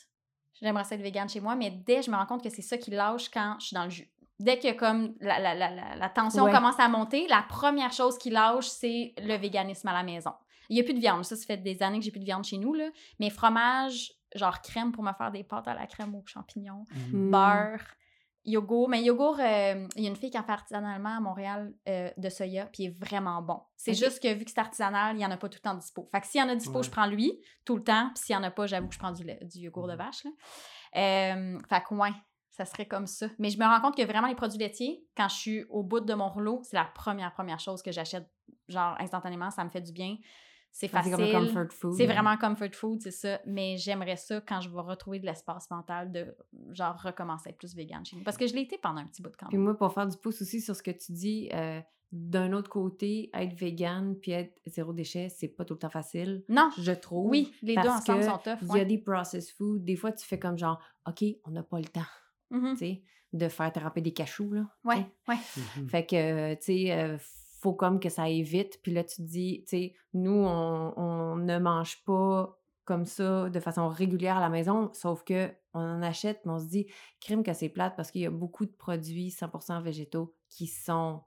J'aimerais 0.62 0.84
être 0.90 1.02
végane 1.02 1.28
chez 1.28 1.42
moi, 1.42 1.56
mais 1.56 1.70
dès 1.70 2.02
je 2.02 2.10
me 2.10 2.16
rends 2.16 2.26
compte 2.26 2.42
que 2.42 2.50
c'est 2.50 2.62
ça 2.62 2.78
qui 2.78 2.92
lâche 2.92 3.30
quand 3.30 3.58
je 3.60 3.68
suis 3.68 3.74
dans 3.74 3.84
le 3.84 3.90
jus. 3.90 4.10
Dès 4.40 4.60
que 4.60 4.74
comme 4.74 5.16
la, 5.22 5.40
la, 5.40 5.54
la, 5.56 5.72
la, 5.72 5.96
la 5.96 6.10
tension 6.10 6.44
Ouais. 6.44 6.52
commence 6.52 6.80
à 6.80 6.88
monter, 6.90 7.26
la 7.30 7.44
première 7.48 7.94
chose 7.94 8.18
qui 8.18 8.30
lâche, 8.30 8.68
c'est 8.68 9.14
le 9.18 9.36
véganisme 9.38 9.88
à 9.88 9.94
la 9.94 10.04
maison. 10.04 10.32
Il 10.70 10.74
n'y 10.76 10.82
a 10.82 10.84
plus 10.84 10.94
de 10.94 11.00
viande. 11.00 11.24
Ça, 11.24 11.36
ça 11.36 11.46
fait 11.46 11.58
des 11.58 11.82
années 11.84 12.00
que 12.00 12.06
j'ai 12.06 12.12
plus 12.12 12.20
de 12.20 12.26
viande 12.26 12.44
chez 12.44 12.58
nous. 12.58 12.74
Là. 12.74 12.90
Mais 13.20 13.30
fromage, 13.30 14.12
genre 14.36 14.62
crème 14.62 14.92
pour 14.92 15.04
me 15.04 15.14
faire 15.14 15.32
des 15.32 15.44
pâtes 15.44 15.68
à 15.68 15.74
la 15.74 15.88
crème 15.88 16.16
aux 16.16 16.24
champignons 16.26 16.84
Mm. 17.14 17.32
beurre, 17.32 17.82
yogourt. 18.44 18.90
Mais 18.90 19.02
yogourt, 19.04 19.40
euh, 19.40 19.88
il 19.96 20.04
y 20.04 20.06
a 20.08 20.10
une 20.10 20.16
fille 20.18 20.32
qui 20.32 20.38
en 20.38 20.44
fait 20.44 20.52
artisanalement 20.52 21.16
à 21.18 21.20
Montréal 21.22 21.74
euh, 21.88 22.10
de 22.18 22.30
soya, 22.30 22.66
puis 22.66 22.84
il 22.84 22.86
est 22.88 23.00
vraiment 23.00 23.42
bon. 23.42 23.62
C'est 23.78 23.94
juste 23.94 24.22
que 24.22 24.34
vu 24.34 24.44
que 24.44 24.52
c'est 24.52 24.60
artisanal, 24.60 25.16
il 25.16 25.20
n'y 25.20 25.26
en 25.26 25.32
a 25.32 25.38
pas 25.38 25.48
tout 25.48 25.60
le 25.64 25.70
temps 25.70 25.76
dispo. 25.76 26.10
Fait 26.12 26.20
que 26.20 26.28
s'il 26.28 26.42
y 26.42 26.44
en 26.44 26.50
a 26.50 26.56
dispo, 26.56 26.80
Ouais. 26.80 26.84
je 26.84 26.92
prends 26.92 27.06
lui 27.08 27.40
tout 27.64 27.78
le 27.78 27.84
temps, 27.84 28.10
puis 28.14 28.24
s'il 28.26 28.36
n'y 28.36 28.42
en 28.42 28.44
a 28.46 28.52
pas, 28.52 28.66
j'avoue 28.68 28.88
que 28.90 28.94
je 28.96 29.00
prends 29.00 29.12
du, 29.14 29.24
lait- 29.24 29.40
du 29.44 29.60
yogourt 29.60 29.88
de 29.88 29.96
vache. 29.96 30.24
Là. 30.26 30.32
Euh, 30.98 31.60
fait 31.70 31.84
que 31.88 31.94
ouais, 31.96 32.10
ça 32.56 32.66
serait 32.66 32.86
comme 32.88 33.08
ça. 33.08 33.28
Mais 33.40 33.50
je 33.50 33.58
me 33.60 33.66
rends 33.66 33.82
compte 33.82 33.98
que 33.98 34.04
vraiment 34.04 34.28
les 34.28 34.36
produits 34.36 34.60
laitiers, 34.60 35.04
quand 35.18 35.28
je 35.30 35.36
suis 35.36 35.64
au 35.70 35.84
bout 35.84 36.00
de 36.00 36.14
mon 36.14 36.30
rouleau, 36.30 36.62
c'est 36.64 36.78
la 36.78 36.86
première, 36.86 37.34
première 37.34 37.60
chose 37.60 37.82
que 37.82 37.92
j'achète, 37.92 38.30
genre 38.70 38.96
instantanément, 39.00 39.52
ça 39.52 39.64
me 39.64 39.70
fait 39.70 39.82
du 39.82 39.92
bien. 39.92 40.18
c'est 40.72 40.88
C'est 40.88 40.88
facile. 40.88 41.12
comme 41.14 41.22
un 41.24 41.32
comfort 41.46 41.72
food. 41.72 41.94
C'est 41.94 42.06
vraiment 42.08 42.38
comfort 42.38 42.74
food, 42.74 43.02
c'est 43.02 43.12
ça. 43.12 43.40
Mais 43.46 43.78
j'aimerais 43.78 44.16
ça 44.18 44.42
quand 44.42 44.62
je 44.62 44.70
vais 44.70 44.80
retrouver 44.82 45.20
de 45.20 45.26
l'espace 45.26 45.70
mental 45.70 46.12
de 46.12 46.36
genre 46.72 46.96
recommencer 47.02 47.50
à 47.50 47.52
être 47.52 47.58
plus 47.58 47.76
vegan 47.76 48.06
chez 48.06 48.16
nous. 48.18 48.24
Parce 48.24 48.38
que 48.38 48.48
je 48.48 48.54
l'ai 48.54 48.62
été 48.62 48.78
pendant 48.78 49.02
un 49.02 49.06
petit 49.06 49.22
bout 49.22 49.30
de 49.30 49.36
quand 49.38 49.48
Puis 49.48 49.58
moi, 49.58 49.78
pour 49.78 49.94
faire 49.94 50.08
du 50.08 50.18
pouce 50.18 50.42
aussi 50.42 50.62
sur 50.62 50.76
ce 50.76 50.84
que 50.84 50.92
tu 50.92 51.12
dis, 51.12 51.50
euh, 51.54 51.80
d'un 52.12 52.54
autre 52.54 52.70
côté, 52.70 53.30
être 53.34 53.54
vegan 53.60 54.16
puis 54.22 54.32
être 54.32 54.54
zéro 54.68 54.94
déchet, 54.94 55.28
c'est 55.30 55.50
pas 55.50 55.66
tout 55.66 55.74
le 55.74 55.80
temps 55.80 55.90
facile, 55.90 56.44
Non, 56.48 56.70
je 56.78 56.92
trouve. 56.94 57.30
oui, 57.30 57.54
les 57.62 57.76
deux 57.76 57.90
ensemble 57.90 58.24
sont 58.24 58.38
tough. 58.38 58.60
Il 58.62 58.78
y 58.78 58.80
a 58.80 58.86
des 58.86 58.98
processed 59.00 59.54
food. 59.58 59.84
Des 59.84 59.96
fois, 59.98 60.12
tu 60.14 60.26
fais 60.26 60.40
comme 60.40 60.58
genre, 60.58 60.80
OK, 61.08 61.24
on 61.46 61.52
n'a 61.52 61.64
pas 61.64 61.80
le 61.80 61.86
temps, 61.86 62.06
Sais, 62.78 63.02
de 63.34 63.48
faire 63.50 63.72
tremper 63.72 64.02
des 64.02 64.14
cachous, 64.14 64.52
là. 64.54 64.68
Ouais, 64.84 65.06
ouais. 65.28 65.38
Mhm. 65.78 65.90
Fait 65.90 66.06
que, 66.06 66.54
tu 66.56 66.62
sais, 66.62 66.92
euh, 66.92 67.18
faut 67.60 67.74
comme 67.74 68.00
que 68.00 68.10
ça 68.10 68.24
aille 68.24 68.44
vite. 68.44 68.80
Puis 68.82 68.94
là, 68.94 69.04
tu 69.04 69.18
te 69.18 69.22
dis, 69.24 69.64
tu 69.68 69.78
sais, 69.78 69.94
nous, 70.14 70.32
on, 70.46 70.94
on 70.98 71.36
ne 71.36 71.58
mange 71.60 72.04
pas 72.06 72.60
comme 72.86 73.06
ça 73.06 73.50
de 73.50 73.60
façon 73.60 73.90
régulière 73.90 74.38
à 74.38 74.42
la 74.42 74.50
maison, 74.50 74.92
sauf 74.94 75.24
que 75.24 75.52
on 75.74 75.80
en 75.80 76.02
achète, 76.02 76.42
mais 76.46 76.54
on 76.54 76.60
se 76.60 76.68
dit, 76.68 76.88
crime 77.20 77.44
que 77.44 77.52
c'est 77.52 77.68
plate 77.68 77.96
parce 77.98 78.12
qu'il 78.12 78.22
y 78.22 78.26
a 78.26 78.32
beaucoup 78.32 78.66
de 78.66 78.72
produits 78.72 79.30
100% 79.30 79.82
végétaux 79.82 80.34
qui 80.48 80.68
sont 80.68 81.22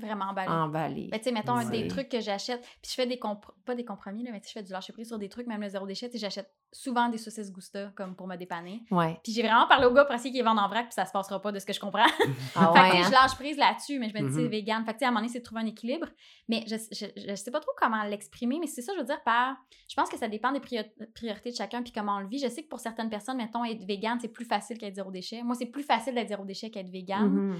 Vraiment 0.00 0.26
emballé. 0.26 0.48
emballés. 0.48 1.08
Ben, 1.10 1.18
tu 1.18 1.24
sais, 1.24 1.32
mettons, 1.32 1.56
des 1.68 1.86
trucs 1.88 2.08
que 2.08 2.20
j'achète, 2.20 2.60
puis 2.82 2.90
je 2.90 2.94
fais 2.94 3.06
des 3.06 3.16
compr- 3.16 3.52
pas 3.64 3.74
des 3.74 3.84
compromis, 3.84 4.22
là, 4.24 4.30
mais 4.32 4.40
je 4.44 4.50
fais 4.50 4.62
du 4.62 4.72
lâcher 4.72 4.92
prise 4.92 5.08
sur 5.08 5.18
des 5.18 5.28
trucs, 5.28 5.46
même 5.46 5.60
le 5.62 5.68
zéro 5.68 5.86
déchet, 5.86 6.06
tu 6.08 6.12
sais, 6.14 6.18
j'achète 6.18 6.50
souvent 6.72 7.08
des 7.08 7.18
saucisses 7.18 7.52
Gusta, 7.52 7.90
comme 7.96 8.14
pour 8.14 8.28
me 8.28 8.36
dépanner. 8.36 8.82
Ouais. 8.92 9.18
Puis 9.24 9.32
j'ai 9.32 9.42
vraiment 9.42 9.66
parlé 9.66 9.86
au 9.86 9.92
gars 9.92 10.04
pour 10.04 10.14
essayer 10.14 10.30
qu'ils 10.32 10.44
vendent 10.44 10.60
en 10.60 10.68
vrac, 10.68 10.84
puis 10.84 10.94
ça 10.94 11.04
se 11.04 11.10
passera 11.10 11.40
pas 11.42 11.50
de 11.52 11.58
ce 11.58 11.66
que 11.66 11.72
je 11.72 11.80
comprends. 11.80 12.06
Ah 12.54 12.72
fait 12.72 12.80
ouais, 12.80 12.90
que 12.90 12.96
tu 12.96 12.96
sais, 12.98 13.02
hein? 13.02 13.06
je 13.08 13.12
lâche 13.12 13.34
prise 13.34 13.56
là-dessus, 13.56 13.98
mais 13.98 14.08
je 14.08 14.14
me 14.14 14.28
dis, 14.28 14.34
c'est 14.34 14.42
Mhm. 14.42 14.48
vegan. 14.50 14.84
Fait 14.84 14.92
que 14.92 14.98
tu 14.98 15.00
sais, 15.00 15.04
à 15.04 15.08
un 15.08 15.10
moment 15.10 15.20
donné, 15.20 15.32
c'est 15.32 15.40
de 15.40 15.44
trouver 15.44 15.62
un 15.62 15.66
équilibre. 15.66 16.06
Mais 16.48 16.64
je, 16.68 16.76
je, 16.92 17.06
je 17.28 17.34
sais 17.34 17.50
pas 17.50 17.60
trop 17.60 17.72
comment 17.76 18.02
l'exprimer, 18.04 18.58
mais 18.60 18.66
c'est 18.66 18.82
ça, 18.82 18.92
je 18.94 18.98
veux 19.00 19.04
dire, 19.04 19.20
par. 19.24 19.56
Je 19.88 19.94
pense 19.96 20.08
que 20.08 20.16
ça 20.18 20.28
dépend 20.28 20.52
des 20.52 20.60
priori- 20.60 20.90
priorités 21.14 21.50
de 21.50 21.56
chacun, 21.56 21.82
puis 21.82 21.92
comment 21.92 22.16
on 22.16 22.20
le 22.20 22.28
vit. 22.28 22.38
Je 22.38 22.48
sais 22.48 22.62
que 22.62 22.68
pour 22.68 22.80
certaines 22.80 23.10
personnes, 23.10 23.36
mettons, 23.36 23.64
être 23.64 23.84
vegan, 23.84 24.18
c'est 24.20 24.28
plus 24.28 24.44
facile 24.44 24.78
qu'être 24.78 24.94
zéro 24.94 25.10
déchet. 25.10 25.42
Moi, 25.42 25.54
c'est 25.56 25.66
plus 25.66 25.82
facile 25.82 26.14
d'être 26.14 26.28
zéro 26.28 26.44
déchet 26.44 26.70
qu'être 26.70 26.90
vegan. 26.90 27.28
Mhm. 27.28 27.56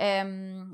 Euh, 0.00 0.64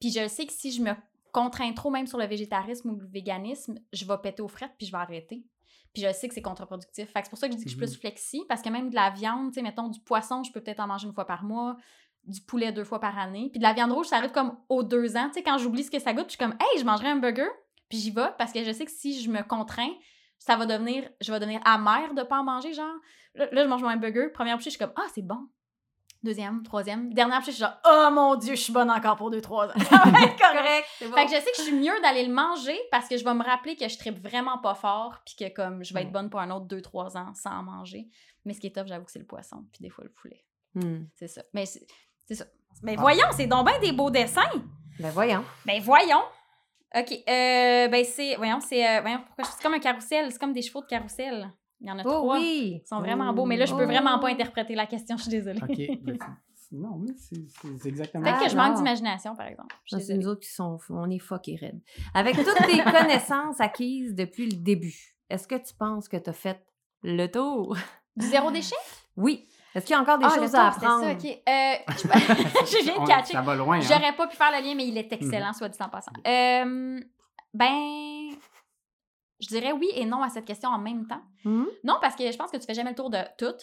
puis 0.00 0.10
je 0.10 0.26
sais 0.28 0.46
que 0.46 0.52
si 0.52 0.72
je 0.72 0.82
me 0.82 0.92
contrains 1.32 1.72
trop 1.72 1.90
même 1.90 2.06
sur 2.06 2.18
le 2.18 2.26
végétarisme 2.26 2.90
ou 2.90 2.96
le 2.96 3.06
véganisme, 3.06 3.78
je 3.92 4.04
vais 4.04 4.18
péter 4.18 4.42
aux 4.42 4.48
frettes 4.48 4.72
puis 4.78 4.86
je 4.86 4.92
vais 4.92 4.98
arrêter. 4.98 5.44
Puis 5.92 6.02
je 6.02 6.12
sais 6.12 6.28
que 6.28 6.34
c'est 6.34 6.42
contre-productif. 6.42 7.10
Fait 7.10 7.20
que 7.20 7.26
c'est 7.26 7.30
pour 7.30 7.38
ça 7.38 7.48
que 7.48 7.52
je 7.54 7.58
dis 7.58 7.64
que 7.64 7.70
je 7.70 7.74
suis 7.76 7.78
plus 7.84 7.92
Mhm. 7.94 8.00
flexi 8.00 8.44
parce 8.48 8.62
que 8.62 8.68
même 8.68 8.90
de 8.90 8.94
la 8.94 9.10
viande, 9.10 9.48
tu 9.50 9.54
sais, 9.54 9.62
mettons 9.62 9.88
du 9.88 10.00
poisson, 10.00 10.42
je 10.42 10.52
peux 10.52 10.60
peut-être 10.60 10.80
en 10.80 10.86
manger 10.86 11.06
une 11.06 11.12
fois 11.12 11.26
par 11.26 11.42
mois, 11.44 11.76
du 12.24 12.40
poulet 12.42 12.70
deux 12.72 12.84
fois 12.84 13.00
par 13.00 13.18
année. 13.18 13.48
Puis 13.50 13.58
de 13.58 13.64
la 13.64 13.72
viande 13.72 13.92
rouge, 13.92 14.06
ça 14.06 14.16
arrive 14.16 14.30
comme 14.32 14.56
aux 14.68 14.82
deux 14.82 15.16
ans. 15.16 15.28
Tu 15.28 15.34
sais, 15.34 15.42
quand 15.42 15.58
j'oublie 15.58 15.82
ce 15.84 15.90
que 15.90 15.98
ça 15.98 16.12
goûte, 16.12 16.26
je 16.26 16.30
suis 16.30 16.38
comme, 16.38 16.54
hey, 16.60 16.78
je 16.80 16.84
mangerai 16.84 17.08
un 17.08 17.16
burger. 17.16 17.48
Puis 17.88 17.98
j'y 17.98 18.10
vais 18.10 18.28
parce 18.38 18.52
que 18.52 18.62
je 18.62 18.70
sais 18.72 18.84
que 18.84 18.90
si 18.92 19.20
je 19.20 19.30
me 19.30 19.42
contrains, 19.42 19.92
ça 20.38 20.56
va 20.56 20.64
devenir, 20.66 21.08
je 21.20 21.32
vais 21.32 21.40
devenir 21.40 21.60
amère 21.64 22.14
de 22.14 22.22
pas 22.22 22.38
en 22.40 22.44
manger, 22.44 22.72
genre. 22.72 22.94
Là, 23.34 23.48
là, 23.52 23.64
je 23.64 23.68
mange 23.68 23.82
mon 23.82 23.96
burger. 23.96 24.28
Première 24.32 24.56
bouchée, 24.56 24.70
je 24.70 24.76
suis 24.76 24.78
comme, 24.84 24.92
ah, 24.96 25.06
c'est 25.14 25.22
bon. 25.26 25.48
Deuxième, 26.22 26.62
troisième. 26.62 27.12
Dernière 27.14 27.38
bouchée, 27.38 27.52
je 27.52 27.56
suis 27.56 27.64
genre, 27.64 27.76
oh 27.88 28.08
mon 28.12 28.34
Dieu, 28.36 28.54
je 28.54 28.60
suis 28.60 28.72
bonne 28.72 28.90
encore 28.90 29.16
pour 29.16 29.30
deux, 29.30 29.40
trois 29.40 29.68
ans. 29.68 29.72
Ça 29.90 30.02
va 30.04 30.20
être 30.22 30.36
correct. 30.36 30.86
bon. 31.00 31.12
Fait 31.14 31.24
que 31.24 31.30
je 31.30 31.36
sais 31.36 31.50
que 31.50 31.56
je 31.56 31.62
suis 31.62 31.72
mieux 31.74 31.98
d'aller 32.02 32.26
le 32.26 32.32
manger 32.34 32.78
parce 32.90 33.08
que 33.08 33.16
je 33.16 33.24
vais 33.24 33.32
me 33.32 33.42
rappeler 33.42 33.74
que 33.74 33.88
je 33.88 33.96
tripe 33.96 34.22
vraiment 34.22 34.58
pas 34.58 34.74
fort 34.74 35.18
puis 35.24 35.34
que 35.36 35.54
comme 35.54 35.82
je 35.82 35.94
vais 35.94 36.02
être 36.02 36.08
Mm. 36.08 36.12
bonne 36.12 36.30
pour 36.30 36.40
un 36.40 36.50
autre 36.50 36.66
2-3 36.66 37.16
ans 37.16 37.32
sans 37.34 37.50
en 37.52 37.62
manger. 37.62 38.06
Mais 38.44 38.52
ce 38.52 38.60
qui 38.60 38.66
est 38.66 38.74
top, 38.74 38.86
j'avoue 38.86 39.04
que 39.06 39.12
c'est 39.12 39.18
le 39.18 39.26
poisson 39.26 39.64
puis 39.72 39.82
des 39.82 39.88
fois 39.90 40.04
le 40.04 40.10
poulet. 40.10 40.44
Hmm. 40.74 41.04
C'est 41.16 41.28
ça. 41.28 41.42
Mais 41.54 41.64
c'est 41.66 41.86
c'est 42.26 42.34
ça. 42.34 42.44
Mais 42.82 42.96
voyons, 42.96 43.26
c'est 43.36 43.46
donc 43.46 43.66
bien 43.66 43.78
des 43.80 43.92
beaux 43.92 44.10
dessins. 44.10 44.42
Ben 44.98 45.10
voyons. 45.10 45.44
Ben 45.66 45.80
voyons. 45.82 46.22
OK. 46.94 47.12
Euh, 47.12 47.88
ben 47.88 48.04
c'est... 48.04 48.36
Voyons, 48.36 48.60
c'est... 48.60 48.86
euh, 48.86 49.00
voyons, 49.00 49.20
pourquoi... 49.26 49.44
je- 49.44 49.50
C'est 49.56 49.62
comme 49.62 49.74
un 49.74 49.78
carrousel. 49.80 50.30
C'est 50.30 50.38
comme 50.38 50.52
des 50.52 50.62
chevaux 50.62 50.80
de 50.82 50.86
carrousel. 50.86 51.50
Il 51.80 51.88
y 51.88 51.90
en 51.90 51.98
a 51.98 52.02
Oh 52.04 52.08
trois. 52.10 52.36
oui! 52.38 52.80
Ils 52.84 52.86
sont 52.88 52.98
vraiment 53.00 53.32
beaux. 53.32 53.46
Mais 53.46 53.56
là, 53.56 53.64
je 53.66 53.74
peux 53.74 53.84
vraiment 53.84 54.18
pas 54.18 54.26
Oh. 54.28 54.32
interpréter 54.32 54.74
la 54.74 54.86
question. 54.86 55.16
Je 55.16 55.22
suis 55.22 55.30
désolée. 55.30 55.60
OK. 55.62 55.68
ben, 56.02 56.18
c'est- 56.54 56.76
non, 56.76 56.98
mais 57.00 57.12
c'est 57.18 57.88
exactement 57.88 58.22
Peut-être 58.24 58.38
Ah, 58.40 58.44
que 58.44 58.50
je 58.50 58.56
manque 58.56 58.70
non. 58.72 58.76
d'imagination, 58.78 59.34
par 59.34 59.46
exemple. 59.46 59.74
C'est 59.86 60.16
nous 60.16 60.28
autres 60.28 60.40
qui 60.42 60.52
sont... 60.52 60.78
On 60.90 61.10
est 61.10 61.18
fuckés 61.18 61.56
raides. 61.56 61.80
Avec 62.14 62.36
toutes 62.36 62.54
tes 62.66 62.82
connaissances 62.92 63.60
acquises 63.60 64.14
depuis 64.14 64.46
le 64.50 64.56
début, 64.56 65.16
est-ce 65.30 65.48
que 65.48 65.54
tu 65.56 65.74
penses 65.74 66.06
que 66.08 66.16
tu 66.16 66.30
as 66.30 66.34
fait 66.34 66.62
le 67.02 67.26
tour? 67.26 67.76
Du 68.16 68.26
zéro 68.26 68.50
déchet? 68.50 68.74
Oui. 69.16 69.48
Est-ce 69.74 69.86
qu'il 69.86 69.94
y 69.94 69.98
a 69.98 70.02
encore 70.02 70.18
des 70.18 70.26
Ah, 70.26 70.34
choses 70.34 70.54
à 70.54 70.70
tour, 70.72 70.84
apprendre? 70.84 71.04
ça, 71.04 71.12
OK. 71.12 71.24
Euh, 71.24 71.74
je- 71.96 72.82
viens 72.84 73.00
de 73.02 73.06
catcher. 73.06 73.32
Ça 73.32 73.40
va 73.42 73.54
loin. 73.56 73.76
hein? 73.78 73.80
J'aurais 73.80 74.12
pas 74.14 74.26
pu 74.26 74.36
faire 74.36 74.50
le 74.52 74.64
lien, 74.66 74.74
mais 74.76 74.86
il 74.86 74.98
est 74.98 75.12
excellent, 75.12 75.52
soit 75.52 75.68
dit 75.68 75.78
en 75.80 75.88
passant. 75.88 76.12
Euh, 76.26 77.00
ben, 77.54 78.19
je 79.40 79.48
dirais 79.48 79.72
oui 79.72 79.88
et 79.94 80.04
non 80.04 80.22
à 80.22 80.28
cette 80.28 80.44
question 80.44 80.68
en 80.70 80.78
même 80.78 81.06
temps. 81.06 81.22
Hmm? 81.44 81.64
Non, 81.84 81.96
parce 82.00 82.14
que 82.16 82.30
je 82.30 82.36
pense 82.36 82.50
que 82.50 82.56
tu 82.58 82.66
fais 82.66 82.74
jamais 82.74 82.90
le 82.90 82.96
tour 82.96 83.10
de 83.10 83.18
tout. 83.38 83.54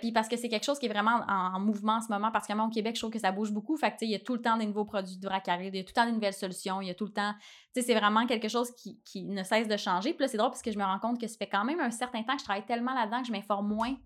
Puis- 0.00 0.12
parce 0.12 0.28
que 0.28 0.36
c'est 0.36 0.48
quelque 0.48 0.64
chose 0.64 0.78
qui 0.78 0.86
est 0.86 0.88
vraiment 0.88 1.22
en, 1.28 1.54
en 1.56 1.60
mouvement 1.60 1.94
en 1.94 2.00
ce 2.00 2.08
moment, 2.12 2.30
parce 2.30 2.46
que 2.46 2.52
moi, 2.52 2.66
au 2.66 2.68
Québec, 2.68 2.94
je 2.94 3.00
trouve 3.00 3.10
que 3.10 3.18
ça 3.18 3.32
bouge 3.32 3.50
beaucoup. 3.50 3.76
Fait 3.76 3.88
que, 3.88 3.94
tu 3.94 3.98
sais, 4.00 4.04
il 4.06 4.10
y 4.12 4.14
a 4.14 4.20
tout 4.20 4.34
le 4.34 4.40
temps 4.40 4.56
des 4.56 4.66
nouveaux 4.66 4.84
produits 4.84 5.16
de 5.16 5.22
Dracaride, 5.22 5.74
il 5.74 5.78
y 5.78 5.80
a 5.80 5.82
tout 5.82 5.88
le 5.90 5.94
temps 5.94 6.06
des 6.06 6.12
nouvelles 6.12 6.32
solutions, 6.34 6.80
il 6.80 6.86
y 6.86 6.90
a 6.90 6.94
tout 6.94 7.06
le 7.06 7.12
temps... 7.12 7.32
Tu 7.74 7.80
sais, 7.80 7.86
c'est 7.88 7.94
vraiment 7.98 8.24
quelque 8.26 8.46
chose 8.48 8.70
qui, 8.76 9.00
qui 9.04 9.24
ne 9.24 9.42
cesse 9.42 9.66
de 9.66 9.76
changer. 9.76 10.12
Puis 10.14 10.22
là, 10.22 10.28
c'est 10.28 10.36
drôle 10.36 10.50
parce 10.50 10.62
que 10.62 10.70
je 10.70 10.78
me 10.78 10.84
rends 10.84 11.00
compte 11.00 11.20
que 11.20 11.26
ça 11.26 11.36
fait 11.36 11.48
quand 11.48 11.64
même 11.64 11.80
un 11.80 11.90
certain 11.90 12.22
temps 12.22 12.34
que 12.34 12.38
je 12.40 12.44
travaille 12.44 12.64
tellement 12.64 12.94
là-dedans 12.94 13.22
que 13.22 13.26
je 13.26 13.32
m'informe 13.32 13.66
moins 13.74 13.96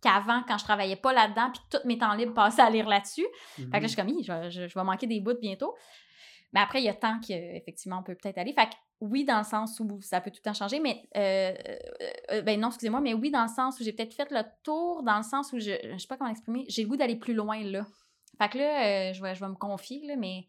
qu'avant, 0.00 0.42
quand 0.46 0.56
je 0.58 0.64
travaillais 0.64 0.96
pas 0.96 1.12
là-dedans, 1.12 1.50
puis 1.52 1.60
tous 1.70 1.86
mes 1.86 1.98
temps 1.98 2.14
libres 2.14 2.32
passaient 2.32 2.62
à 2.62 2.70
lire 2.70 2.88
là-dessus. 2.88 3.26
Fait 3.56 3.64
que 3.64 3.72
là, 3.72 3.80
je 3.82 3.86
suis 3.88 3.96
comme, 3.96 4.08
Hi, 4.08 4.22
je, 4.22 4.32
vais- 4.32 4.50
je- 4.50 4.68
je 4.68 4.74
vais 4.74 4.84
manquer 4.84 5.06
des 5.08 5.20
bouts 5.20 5.38
bientôt. 5.40 5.74
Mais 6.52 6.60
après, 6.60 6.80
il 6.80 6.84
y 6.84 6.88
a 6.88 6.94
tant 6.94 7.20
qu'effectivement, 7.20 7.98
on 7.98 8.02
peut 8.02 8.14
peut-être 8.14 8.38
aller. 8.38 8.52
Fait 8.54 8.66
que 8.66 8.74
oui, 9.00 9.24
dans 9.24 9.38
le 9.38 9.44
sens 9.44 9.78
où 9.80 10.00
ça 10.00 10.20
peut 10.20 10.30
tout 10.30 10.38
le 10.38 10.50
temps 10.50 10.54
changer, 10.54 10.80
mais. 10.80 11.02
euh, 11.16 11.54
euh, 11.68 11.78
euh, 12.32 12.42
ben 12.42 12.58
non, 12.58 12.68
excusez-moi, 12.68 13.00
mais 13.00 13.14
oui, 13.14 13.30
dans 13.30 13.42
le 13.42 13.48
sens 13.48 13.78
où 13.78 13.84
j'ai 13.84 13.92
peut-être 13.92 14.14
fait 14.14 14.30
le 14.30 14.42
tour, 14.62 15.02
dans 15.02 15.18
le 15.18 15.22
sens 15.22 15.52
où 15.52 15.58
je. 15.58 15.72
Je 15.92 15.98
sais 15.98 16.06
pas 16.08 16.16
comment 16.16 16.30
l'exprimer, 16.30 16.64
j'ai 16.68 16.82
le 16.82 16.88
goût 16.88 16.96
d'aller 16.96 17.16
plus 17.16 17.34
loin 17.34 17.62
là. 17.62 17.86
Fait 18.40 18.48
que 18.48 18.58
là, 18.58 19.10
euh, 19.10 19.12
je, 19.12 19.22
vais, 19.22 19.34
je 19.34 19.40
vais 19.40 19.48
me 19.48 19.54
confier, 19.56 20.06
là, 20.06 20.16
mais. 20.16 20.48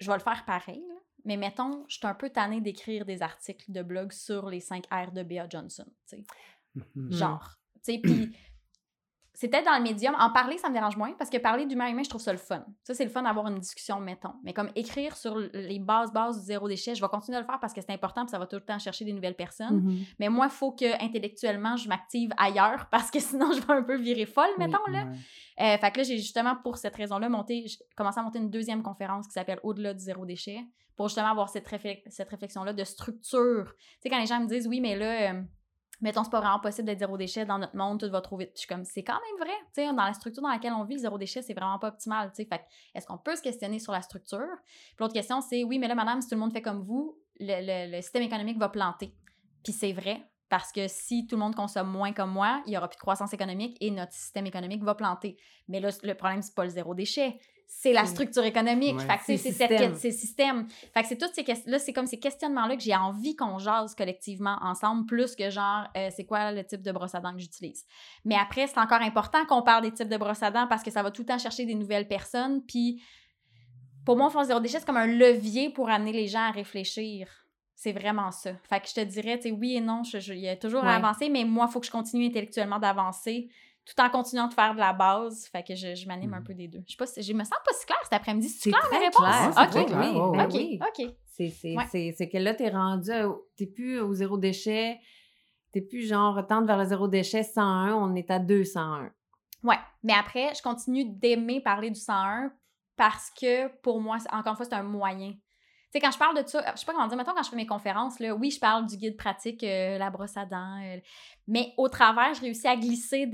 Je 0.00 0.08
vais 0.10 0.16
le 0.16 0.22
faire 0.22 0.44
pareil, 0.44 0.84
là. 0.88 0.94
Mais 1.24 1.36
mettons, 1.36 1.84
je 1.88 1.96
suis 1.96 2.06
un 2.06 2.14
peu 2.14 2.30
tannée 2.30 2.60
d'écrire 2.60 3.04
des 3.04 3.22
articles 3.22 3.72
de 3.72 3.82
blog 3.82 4.12
sur 4.12 4.48
les 4.48 4.60
5 4.60 4.84
R 4.92 5.10
de 5.12 5.22
Bea 5.22 5.48
Johnson, 5.48 5.86
tu 6.08 6.18
sais 6.18 6.24
Mhm. 6.94 7.10
genre. 7.12 7.56
Tu 7.84 7.94
sais, 7.94 7.98
puis 7.98 8.36
peut-être 9.40 9.66
dans 9.66 9.76
le 9.76 9.82
médium. 9.82 10.14
En 10.18 10.30
parler, 10.30 10.58
ça 10.58 10.68
me 10.68 10.74
dérange 10.74 10.96
moins 10.96 11.12
parce 11.18 11.30
que 11.30 11.36
parler 11.36 11.66
d'humain 11.66 11.86
à 11.86 11.90
humain, 11.90 12.02
je 12.02 12.08
trouve 12.08 12.20
ça 12.20 12.32
le 12.32 12.38
fun. 12.38 12.64
Ça, 12.82 12.94
c'est 12.94 13.04
le 13.04 13.10
fun 13.10 13.22
d'avoir 13.22 13.46
une 13.48 13.58
discussion, 13.58 14.00
mettons. 14.00 14.32
Mais 14.42 14.52
comme 14.52 14.70
écrire 14.74 15.16
sur 15.16 15.36
les 15.36 15.78
bases, 15.78 16.12
bases 16.12 16.40
du 16.40 16.46
zéro 16.46 16.68
déchet, 16.68 16.94
je 16.94 17.02
vais 17.02 17.08
continuer 17.08 17.36
à 17.36 17.40
le 17.40 17.46
faire 17.46 17.60
parce 17.60 17.72
que 17.72 17.80
c'est 17.80 17.92
important 17.92 18.22
puis 18.22 18.30
ça 18.30 18.38
va 18.38 18.46
tout 18.46 18.56
le 18.56 18.62
temps 18.62 18.78
chercher 18.78 19.04
des 19.04 19.12
nouvelles 19.12 19.36
personnes. 19.36 19.82
Mhm. 19.82 20.04
Mais 20.18 20.28
moi, 20.28 20.46
il 20.46 20.52
faut 20.52 20.72
que 20.72 21.04
intellectuellement, 21.04 21.76
je 21.76 21.88
m'active 21.88 22.30
ailleurs 22.38 22.86
parce 22.90 23.10
que 23.10 23.20
sinon, 23.20 23.52
je 23.52 23.60
vais 23.60 23.74
un 23.74 23.82
peu 23.82 23.96
virer 23.96 24.26
folle, 24.26 24.50
Oui, 24.58 24.66
mettons, 24.66 24.90
là. 24.90 25.04
Ouais. 25.04 25.74
Euh, 25.74 25.78
fait 25.78 25.90
que 25.90 25.98
là, 25.98 26.04
j'ai 26.04 26.18
justement, 26.18 26.56
pour 26.56 26.76
cette 26.76 26.96
raison-là, 26.96 27.28
monté, 27.28 27.66
commencé 27.96 28.20
à 28.20 28.22
monter 28.22 28.38
une 28.38 28.50
deuxième 28.50 28.82
conférence 28.82 29.26
qui 29.26 29.32
s'appelle 29.32 29.60
Au-delà 29.62 29.94
du 29.94 30.00
zéro 30.02 30.24
déchet 30.24 30.60
pour 30.96 31.08
justement 31.08 31.28
avoir 31.28 31.48
cette 31.48 31.68
réflexion-là 31.68 32.72
de 32.72 32.84
structure. 32.84 33.74
Tu 33.76 33.84
sais, 34.00 34.08
quand 34.08 34.18
les 34.18 34.26
gens 34.26 34.40
me 34.40 34.46
disent, 34.46 34.66
oui, 34.66 34.80
mais 34.80 34.96
là, 34.96 35.32
euh, 35.32 35.42
mettons, 36.00 36.24
c'est 36.24 36.30
pas 36.30 36.40
vraiment 36.40 36.60
possible 36.60 36.86
d'être 36.86 36.98
zéro 36.98 37.16
déchet 37.16 37.44
dans 37.44 37.58
notre 37.58 37.76
monde, 37.76 38.00
tout 38.00 38.10
va 38.10 38.20
trop 38.20 38.36
vite. 38.36 38.50
Je 38.54 38.60
suis 38.60 38.68
comme, 38.68 38.84
c'est 38.84 39.02
quand 39.02 39.14
même 39.14 39.46
vrai. 39.46 39.54
Tu 39.74 39.82
sais, 39.82 39.86
dans 39.86 40.04
la 40.04 40.12
structure 40.14 40.42
dans 40.42 40.50
laquelle 40.50 40.72
on 40.72 40.84
vit, 40.84 40.94
le 40.94 41.00
zéro 41.00 41.18
déchet, 41.18 41.42
c'est 41.42 41.54
vraiment 41.54 41.78
pas 41.78 41.88
optimal. 41.88 42.30
Tu 42.30 42.42
sais, 42.42 42.48
fait 42.48 42.62
est-ce 42.94 43.06
qu'on 43.06 43.18
peut 43.18 43.36
se 43.36 43.42
questionner 43.42 43.78
sur 43.78 43.92
la 43.92 44.02
structure? 44.02 44.46
Puis 44.64 44.96
l'autre 45.00 45.14
question, 45.14 45.40
c'est, 45.40 45.64
oui, 45.64 45.78
mais 45.78 45.88
là, 45.88 45.94
madame, 45.94 46.20
si 46.20 46.28
tout 46.28 46.34
le 46.34 46.40
monde 46.40 46.52
fait 46.52 46.62
comme 46.62 46.82
vous, 46.82 47.18
le, 47.40 47.60
le- 47.88 47.96
le 47.96 48.02
système 48.02 48.22
économique 48.22 48.58
va 48.58 48.68
planter. 48.68 49.14
Puis 49.64 49.72
c'est 49.72 49.92
vrai. 49.92 50.22
Parce 50.48 50.70
que 50.70 50.86
si 50.86 51.26
tout 51.26 51.34
le 51.34 51.40
monde 51.40 51.56
consomme 51.56 51.90
moins 51.90 52.12
comme 52.12 52.30
moi, 52.30 52.62
il 52.66 52.70
n'y 52.70 52.76
aura 52.78 52.86
plus 52.88 52.96
de 52.96 53.00
croissance 53.00 53.32
économique 53.32 53.76
et 53.80 53.90
notre 53.90 54.12
système 54.12 54.46
économique 54.46 54.82
va 54.84 54.94
planter. 54.94 55.36
Mais 55.66 55.80
là, 55.80 55.90
le 56.04 56.14
problème, 56.14 56.40
c'est 56.40 56.54
pas 56.54 56.62
le 56.62 56.70
zéro 56.70 56.94
déchet. 56.94 57.36
C'est 57.68 57.92
la 57.92 58.04
C'est- 58.04 58.12
structure 58.12 58.44
économique. 58.44 58.96
Ouais. 58.96 59.04
Fait 59.06 59.16
que 59.18 59.24
c'est 59.26 59.36
C'est 59.36 59.52
c'est 59.52 59.58
cette 59.58 59.70
système. 59.70 59.92
que- 59.92 59.98
c'est 59.98 60.08
le 60.08 60.14
système. 60.14 60.66
Fait 60.94 61.02
que 61.02 61.08
c'est 61.08 61.18
toutes 61.18 61.34
ces 61.34 61.44
questions 61.44 61.70
là, 61.70 61.78
c'est 61.78 61.92
comme 61.92 62.06
ces 62.06 62.18
questionnements-là 62.18 62.76
que 62.76 62.82
j'ai 62.82 62.94
envie 62.94 63.34
qu'on 63.36 63.58
jase 63.58 63.94
collectivement 63.94 64.56
ensemble, 64.62 65.04
plus 65.06 65.34
que 65.34 65.50
genre, 65.50 65.86
euh, 65.96 66.08
c'est 66.14 66.24
quoi 66.24 66.52
le 66.52 66.64
type 66.64 66.82
de 66.82 66.92
brosse 66.92 67.14
à 67.14 67.20
dents 67.20 67.32
que 67.32 67.40
j'utilise. 67.40 67.84
Mais 68.24 68.36
après, 68.36 68.66
c'est 68.66 68.78
encore 68.78 69.02
important 69.02 69.44
qu'on 69.46 69.62
parle 69.62 69.82
des 69.82 69.92
types 69.92 70.08
de 70.08 70.16
brosse 70.16 70.42
à 70.42 70.50
dents 70.50 70.66
parce 70.68 70.82
que 70.82 70.90
ça 70.90 71.02
va 71.02 71.10
tout 71.10 71.22
le 71.22 71.26
temps 71.26 71.38
chercher 71.38 71.64
des 71.66 71.74
nouvelles 71.74 72.06
personnes. 72.08 72.62
Puis, 72.66 73.02
pour 74.04 74.16
moi, 74.16 74.30
Fonds 74.30 74.44
Zéro 74.44 74.60
Déchet, 74.60 74.78
c'est 74.78 74.86
comme 74.86 74.96
un 74.96 75.06
levier 75.06 75.70
pour 75.70 75.90
amener 75.90 76.12
les 76.12 76.28
gens 76.28 76.42
à 76.48 76.50
réfléchir. 76.52 77.28
C'est 77.74 77.92
vraiment 77.92 78.30
ça. 78.30 78.52
Fait 78.68 78.80
que 78.80 78.88
je 78.88 78.94
te 78.94 79.00
dirais, 79.00 79.36
tu 79.38 79.48
sais, 79.48 79.50
oui 79.50 79.74
et 79.74 79.80
non, 79.80 80.02
il 80.04 80.38
y 80.38 80.48
a 80.48 80.56
toujours 80.56 80.84
à 80.84 80.94
avancer, 80.94 81.28
mais 81.28 81.44
moi, 81.44 81.66
il 81.68 81.72
faut 81.72 81.80
que 81.80 81.86
je 81.86 81.90
continue 81.90 82.26
intellectuellement 82.26 82.78
d'avancer 82.78 83.48
tout 83.86 84.02
en 84.02 84.10
continuant 84.10 84.48
de 84.48 84.54
faire 84.54 84.74
de 84.74 84.80
la 84.80 84.92
base. 84.92 85.46
Fait 85.46 85.62
que 85.62 85.74
je, 85.74 85.94
je 85.94 86.06
m'anime 86.08 86.34
un 86.34 86.38
Mhm. 86.40 86.44
peu 86.44 86.54
des 86.54 86.68
deux. 86.68 86.82
Je 86.86 86.92
sais 86.92 86.96
pas 86.96 87.06
si, 87.06 87.22
je 87.22 87.32
me 87.32 87.44
sens 87.44 87.54
pas 87.64 87.72
si 87.72 87.86
claire 87.86 88.00
cet 88.02 88.12
après-midi. 88.14 88.48
C'est 88.48 88.70
clair 88.70 88.82
très 88.82 88.98
mes 88.98 89.04
réponses? 89.06 89.20
clair. 89.22 89.52
c'est 89.54 89.62
OK. 89.62 89.70
très 89.70 89.84
clair. 89.86 90.00
Oui, 90.12 90.20
Oh, 90.20 90.32
ben 90.32 90.44
OK, 90.46 90.54
oui. 90.54 90.78
OK. 90.82 91.14
C'est, 91.26 91.50
c'est, 91.50 91.76
Ouais. 91.76 92.28
que 92.28 92.38
là, 92.38 92.54
t'es 92.54 92.68
rendu, 92.70 93.10
t'es 93.56 93.66
plus 93.66 94.00
au 94.00 94.12
zéro 94.14 94.38
déchet, 94.38 94.98
t'es 95.72 95.82
plus 95.82 96.06
genre 96.08 96.46
tendre 96.46 96.66
vers 96.66 96.78
le 96.78 96.84
zéro 96.86 97.08
déchet 97.08 97.42
101, 97.42 97.92
on 97.94 98.14
est 98.14 98.30
à 98.30 98.38
201. 98.38 99.10
Ouais, 99.62 99.76
mais 100.02 100.14
après, 100.14 100.54
je 100.54 100.62
continue 100.62 101.04
d'aimer 101.04 101.60
parler 101.60 101.90
du 101.90 102.00
101 102.00 102.50
parce 102.96 103.30
que 103.38 103.68
pour 103.82 104.00
moi, 104.00 104.16
encore 104.32 104.52
une 104.52 104.56
fois, 104.56 104.64
c'est 104.64 104.74
un 104.74 104.82
moyen. 104.82 105.34
Sais, 105.92 106.00
quand 106.00 106.10
je 106.10 106.18
parle 106.18 106.42
de 106.42 106.48
ça, 106.48 106.64
je 106.74 106.80
sais 106.80 106.86
pas 106.86 106.92
comment 106.92 107.06
dire, 107.06 107.16
mettons 107.16 107.32
quand 107.34 107.42
je 107.42 107.50
fais 107.50 107.56
mes 107.56 107.66
conférences, 107.66 108.18
là, 108.20 108.34
oui, 108.34 108.50
je 108.50 108.58
parle 108.60 108.86
du 108.86 108.96
guide 108.96 109.16
pratique, 109.16 109.62
euh, 109.64 109.98
la 109.98 110.10
brosse 110.10 110.36
à 110.36 110.44
dents, 110.44 110.80
euh, 110.82 110.98
mais 111.48 111.72
au 111.76 111.88
travers, 111.88 112.34
je 112.34 112.40
réussis 112.42 112.66
à 112.66 112.76
glisser 112.76 113.26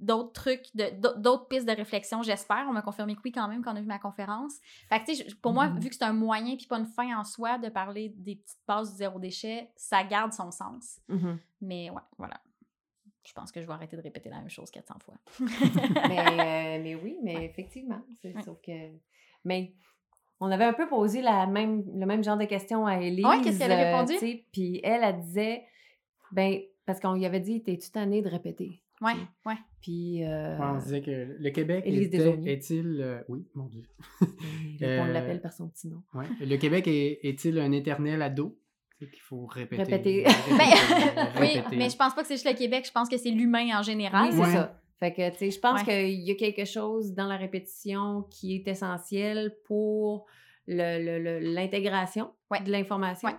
d'autres 0.00 0.32
trucs, 0.32 0.64
d'autres 0.74 1.46
pistes 1.48 1.66
de 1.66 1.72
réflexion, 1.72 2.22
j'espère. 2.22 2.66
On 2.68 2.72
m'a 2.72 2.82
confirmé 2.82 3.14
que 3.14 3.20
oui, 3.24 3.32
quand 3.32 3.46
même, 3.48 3.62
quand 3.62 3.72
on 3.72 3.76
a 3.76 3.80
vu 3.80 3.86
ma 3.86 3.98
conférence. 3.98 4.54
Fait 4.88 5.00
que, 5.00 5.06
tu 5.06 5.14
sais, 5.14 5.28
je- 5.28 5.36
pour 5.36 5.52
moi, 5.52 5.68
Mhm. 5.68 5.78
vu 5.80 5.88
que 5.88 5.94
c'est 5.94 6.04
un 6.04 6.12
moyen 6.12 6.56
puis 6.56 6.66
pas 6.66 6.78
une 6.78 6.86
fin 6.86 7.18
en 7.18 7.24
soi 7.24 7.58
de 7.58 7.68
parler 7.68 8.10
des 8.16 8.36
petites 8.36 8.58
bases 8.66 8.90
du 8.92 8.96
zéro 8.98 9.18
déchet, 9.18 9.70
ça 9.76 10.02
garde 10.04 10.32
son 10.32 10.50
sens. 10.50 10.98
Mhm. 11.08 11.38
Mais 11.62 11.90
ouais, 11.90 12.02
voilà. 12.18 12.40
Je 13.24 13.32
pense 13.32 13.52
que 13.52 13.60
je 13.60 13.66
vais 13.66 13.72
arrêter 13.72 13.96
de 13.96 14.02
répéter 14.02 14.28
la 14.30 14.38
même 14.38 14.48
chose 14.50 14.70
400 14.70 14.94
fois. 15.04 15.14
mais, 16.08 16.18
euh, 16.78 16.82
mais 16.82 16.94
oui, 16.96 17.18
mais 17.22 17.44
effectivement. 17.44 18.00
Ouais. 18.24 18.34
Sauf 18.44 18.60
que. 18.60 18.72
Mais 19.44 19.72
on 20.40 20.50
avait 20.50 20.64
un 20.64 20.72
peu 20.72 20.88
posé 20.88 21.20
la 21.22 21.46
même, 21.46 21.84
le 21.94 22.06
même 22.06 22.24
genre 22.24 22.36
de 22.38 22.44
questions 22.46 22.86
à 22.86 22.98
Élise. 23.00 23.24
Ouais, 23.24 23.40
qu'est-ce 23.42 23.58
qu'elle 23.58 23.72
a 23.72 23.78
euh, 23.94 24.02
répondu? 24.02 24.14
Puis 24.52 24.80
elle, 24.82 25.02
elle 25.04 25.20
disait, 25.20 25.62
ben, 26.32 26.58
parce 26.86 26.98
qu'on 27.00 27.12
lui 27.14 27.26
avait 27.26 27.40
dit, 27.40 27.62
t'es-tu 27.62 27.90
tannée 27.90 28.22
de 28.22 28.28
répéter? 28.28 28.82
Ouais, 29.02 29.12
ouais. 29.46 29.54
Puis. 29.80 30.24
euh, 30.24 30.58
Ouais, 30.58 30.66
on 30.74 30.78
disait 30.78 31.00
que 31.00 31.36
le 31.38 31.50
Québec 31.50 31.84
est-il... 31.86 33.00
euh, 33.00 33.20
oui, 33.28 33.46
mon 33.54 33.66
Dieu. 33.66 33.82
ben, 34.80 35.02
on 35.08 35.12
l'appelle 35.12 35.40
par 35.40 35.52
son 35.52 35.68
petit 35.68 35.88
nom. 35.88 36.02
Ouais. 36.14 36.26
Le 36.40 36.56
Québec 36.56 36.86
est- 36.86 37.20
est-il 37.22 37.58
un 37.58 37.72
éternel 37.72 38.20
ado? 38.22 38.58
C'est 38.98 39.10
qu'il 39.10 39.22
faut 39.22 39.46
répéter. 39.46 39.82
Répéter. 39.84 40.24
Oui, 41.40 41.46
répéter. 41.56 41.76
mais 41.76 41.88
je 41.88 41.96
pense 41.96 42.14
pas 42.14 42.20
que 42.20 42.28
c'est 42.28 42.34
juste 42.34 42.46
le 42.46 42.54
Québec, 42.54 42.84
je 42.86 42.92
pense 42.92 43.08
que 43.08 43.16
c'est 43.16 43.30
l'humain 43.30 43.78
en 43.78 43.82
général. 43.82 44.26
Oui, 44.26 44.32
c'est 44.34 44.40
Ouais. 44.42 44.52
ça. 44.52 44.79
Fait 45.00 45.12
que, 45.14 45.30
tu 45.30 45.38
sais, 45.38 45.50
je 45.50 45.58
pense 45.58 45.80
Ouais. 45.80 45.84
qu'il 46.12 46.20
y 46.20 46.30
a 46.30 46.34
quelque 46.34 46.64
chose 46.66 47.14
dans 47.14 47.26
la 47.26 47.36
répétition 47.38 48.22
qui 48.30 48.54
est 48.54 48.68
essentiel 48.68 49.56
pour 49.64 50.26
le- 50.66 51.02
le- 51.02 51.18
le- 51.18 51.38
l'intégration 51.54 52.32
Ouais. 52.50 52.60
de 52.62 52.70
l'information. 52.70 53.28
Ouais. 53.30 53.36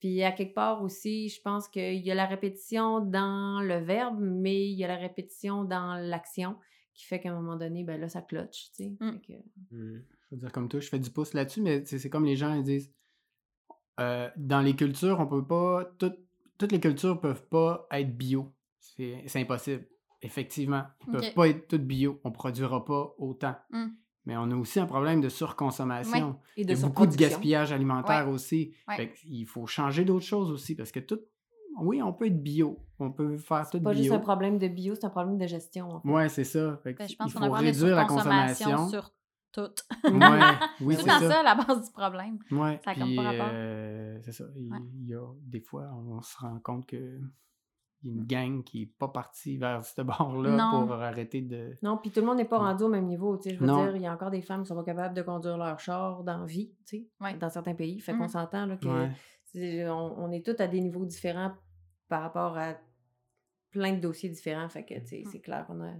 Puis 0.00 0.22
à 0.22 0.32
quelque 0.32 0.54
part 0.54 0.82
aussi, 0.82 1.28
je 1.28 1.40
pense 1.40 1.68
qu'il 1.68 1.96
y 2.04 2.10
a 2.10 2.14
la 2.14 2.26
répétition 2.26 3.00
dans 3.00 3.60
le 3.62 3.76
verbe, 3.78 4.18
mais 4.20 4.66
il 4.68 4.74
y 4.74 4.84
a 4.84 4.88
la 4.88 4.96
répétition 4.96 5.64
dans 5.64 5.94
l'action 5.94 6.56
qui 6.92 7.04
fait 7.06 7.20
qu'à 7.20 7.30
un 7.30 7.40
moment 7.40 7.56
donné, 7.56 7.84
ben 7.84 7.98
là, 8.00 8.08
ça 8.08 8.20
cloche, 8.20 8.70
tu 8.76 8.84
sais. 8.84 8.92
Mm. 9.00 9.20
Que- 9.26 9.32
Hmm. 9.74 10.02
Je 10.30 10.34
veux 10.34 10.36
dire 10.36 10.52
comme 10.52 10.68
toi, 10.68 10.80
je 10.80 10.88
fais 10.88 10.98
du 10.98 11.10
pouce 11.10 11.32
là-dessus, 11.32 11.62
mais 11.62 11.84
c'est 11.86 11.98
c'est 11.98 12.10
comme 12.10 12.24
les 12.24 12.36
gens 12.36 12.54
ils 12.54 12.62
disent. 12.64 12.92
euh, 14.00 14.28
dans 14.36 14.60
les 14.60 14.74
cultures, 14.74 15.20
on 15.20 15.26
peut 15.28 15.46
pas. 15.46 15.84
toutes- 15.98 16.18
toutes 16.58 16.72
les 16.72 16.80
cultures 16.80 17.20
peuvent 17.20 17.46
pas 17.48 17.86
être 17.92 18.16
bio. 18.16 18.52
C'est 18.80 19.22
c'est 19.28 19.40
impossible. 19.40 19.86
Effectivement. 20.24 20.82
Ils 21.06 21.08
Ok. 21.08 21.12
peuvent 21.20 21.34
pas 21.34 21.48
être 21.48 21.68
toutes 21.68 21.86
bio. 21.86 22.20
On 22.24 22.32
produira 22.32 22.84
pas 22.84 23.14
autant. 23.18 23.54
Hmm. 23.70 23.88
Mais 24.26 24.36
on 24.38 24.50
a 24.50 24.56
aussi 24.56 24.80
un 24.80 24.86
problème 24.86 25.20
de 25.20 25.28
surconsommation. 25.28 26.38
Et 26.56 26.62
Il 26.62 26.66
de 26.66 26.72
y 26.74 26.82
a 26.82 26.86
beaucoup 26.86 27.06
de 27.06 27.14
gaspillage 27.14 27.72
alimentaire 27.72 28.28
aussi. 28.30 28.74
Ouais. 28.88 28.96
Fait 28.96 29.14
il 29.24 29.44
faut 29.44 29.66
changer 29.66 30.04
d'autres 30.04 30.24
choses 30.24 30.50
aussi 30.50 30.74
parce 30.74 30.90
que 30.92 31.00
tout. 31.00 31.20
Oui, 31.80 32.00
on 32.00 32.12
peut 32.12 32.26
être 32.26 32.42
bio. 32.42 32.78
On 33.00 33.10
peut 33.10 33.36
faire 33.36 33.62
tout 33.68 33.78
C'est 33.78 33.82
pas 33.82 33.92
bio. 33.92 34.00
juste 34.02 34.14
un 34.14 34.20
problème 34.20 34.58
de 34.58 34.68
bio, 34.68 34.94
c'est 34.94 35.04
un 35.04 35.10
problème 35.10 35.36
de 35.36 35.46
gestion. 35.46 35.90
en 35.90 36.00
fait. 36.00 36.08
Ouais, 36.08 36.28
c'est 36.28 36.44
ça. 36.44 36.78
Fait 36.82 36.94
Ben, 36.94 37.06
je 37.08 37.16
pense 37.16 37.32
il 37.32 37.38
qu'on 37.38 37.52
a 37.52 37.58
réduire 37.58 37.96
la 37.96 38.04
consommation. 38.06 38.88
sur 38.88 39.10
tout. 39.52 39.60
Ouais, 39.60 40.10
oui, 40.80 40.94
tout 40.96 41.02
c'est 41.02 41.06
dans 41.08 41.20
ça. 41.20 41.30
ça, 41.30 41.42
la 41.42 41.54
base 41.56 41.84
du 41.86 41.92
problème. 41.92 42.38
Ouais, 42.50 42.80
Ça 42.84 42.92
a 42.92 42.94
comme 42.94 43.04
puis, 43.04 43.16
pas 43.16 43.22
rapport. 43.24 43.48
euh, 43.52 44.18
c'est 44.22 44.32
ça. 44.32 44.44
Il, 44.56 44.70
Ouais. 44.72 44.78
il 45.00 45.08
y 45.08 45.14
a 45.14 45.26
des 45.42 45.60
fois, 45.60 45.90
on 45.96 46.22
se 46.22 46.36
rend 46.38 46.58
compte 46.60 46.86
que 46.86 46.96
il 46.96 47.22
y 48.04 48.08
a 48.08 48.12
une 48.12 48.24
gang 48.24 48.62
qui 48.64 48.82
est 48.82 48.86
pas 48.98 49.08
partie 49.08 49.56
vers 49.56 49.84
ce 49.84 50.02
bord-là 50.02 50.70
pour 50.86 50.92
arrêter 50.94 51.40
de. 51.42 51.76
Non, 51.82 51.96
puis 51.98 52.10
tout 52.10 52.20
le 52.20 52.26
monde 52.26 52.36
n'est 52.38 52.44
pas 52.44 52.58
Ouais. 52.58 52.66
rendu 52.68 52.84
au 52.84 52.88
même 52.88 53.06
niveau. 53.06 53.36
Tu 53.38 53.48
sais, 53.50 53.54
je 53.56 53.60
veux 53.60 53.66
dire, 53.66 53.96
il 53.96 54.02
y 54.02 54.06
a 54.06 54.12
encore 54.12 54.30
des 54.30 54.42
femmes 54.42 54.62
qui 54.62 54.68
sont 54.68 54.74
pas 54.76 54.84
capables 54.84 55.14
de 55.14 55.22
conduire 55.22 55.56
leur 55.58 55.78
char 55.80 56.22
dans 56.24 56.38
la 56.38 56.46
vie, 56.46 56.72
tu 56.86 56.98
sais, 56.98 57.06
Ouais. 57.20 57.34
dans 57.36 57.50
certains 57.50 57.74
pays. 57.74 58.00
Fait 58.00 58.14
qu'on 58.16 58.28
s'entend 58.28 58.66
là, 58.66 58.76
que 58.76 58.86
Ouais. 58.86 59.88
on, 59.88 60.14
on 60.18 60.30
est 60.32 60.44
tous 60.44 60.60
à 60.62 60.66
des 60.66 60.80
niveaux 60.80 61.04
différents 61.04 61.52
par 62.08 62.22
rapport 62.22 62.56
à 62.58 62.74
plein 63.70 63.92
de 63.94 64.00
dossiers 64.00 64.28
différents. 64.28 64.68
Fait 64.68 64.84
que, 64.84 64.94
tu 65.00 65.06
sais, 65.06 65.22
Mm. 65.26 65.28
c'est 65.32 65.40
clair 65.40 65.66
qu'on 65.66 65.80
a... 65.82 65.92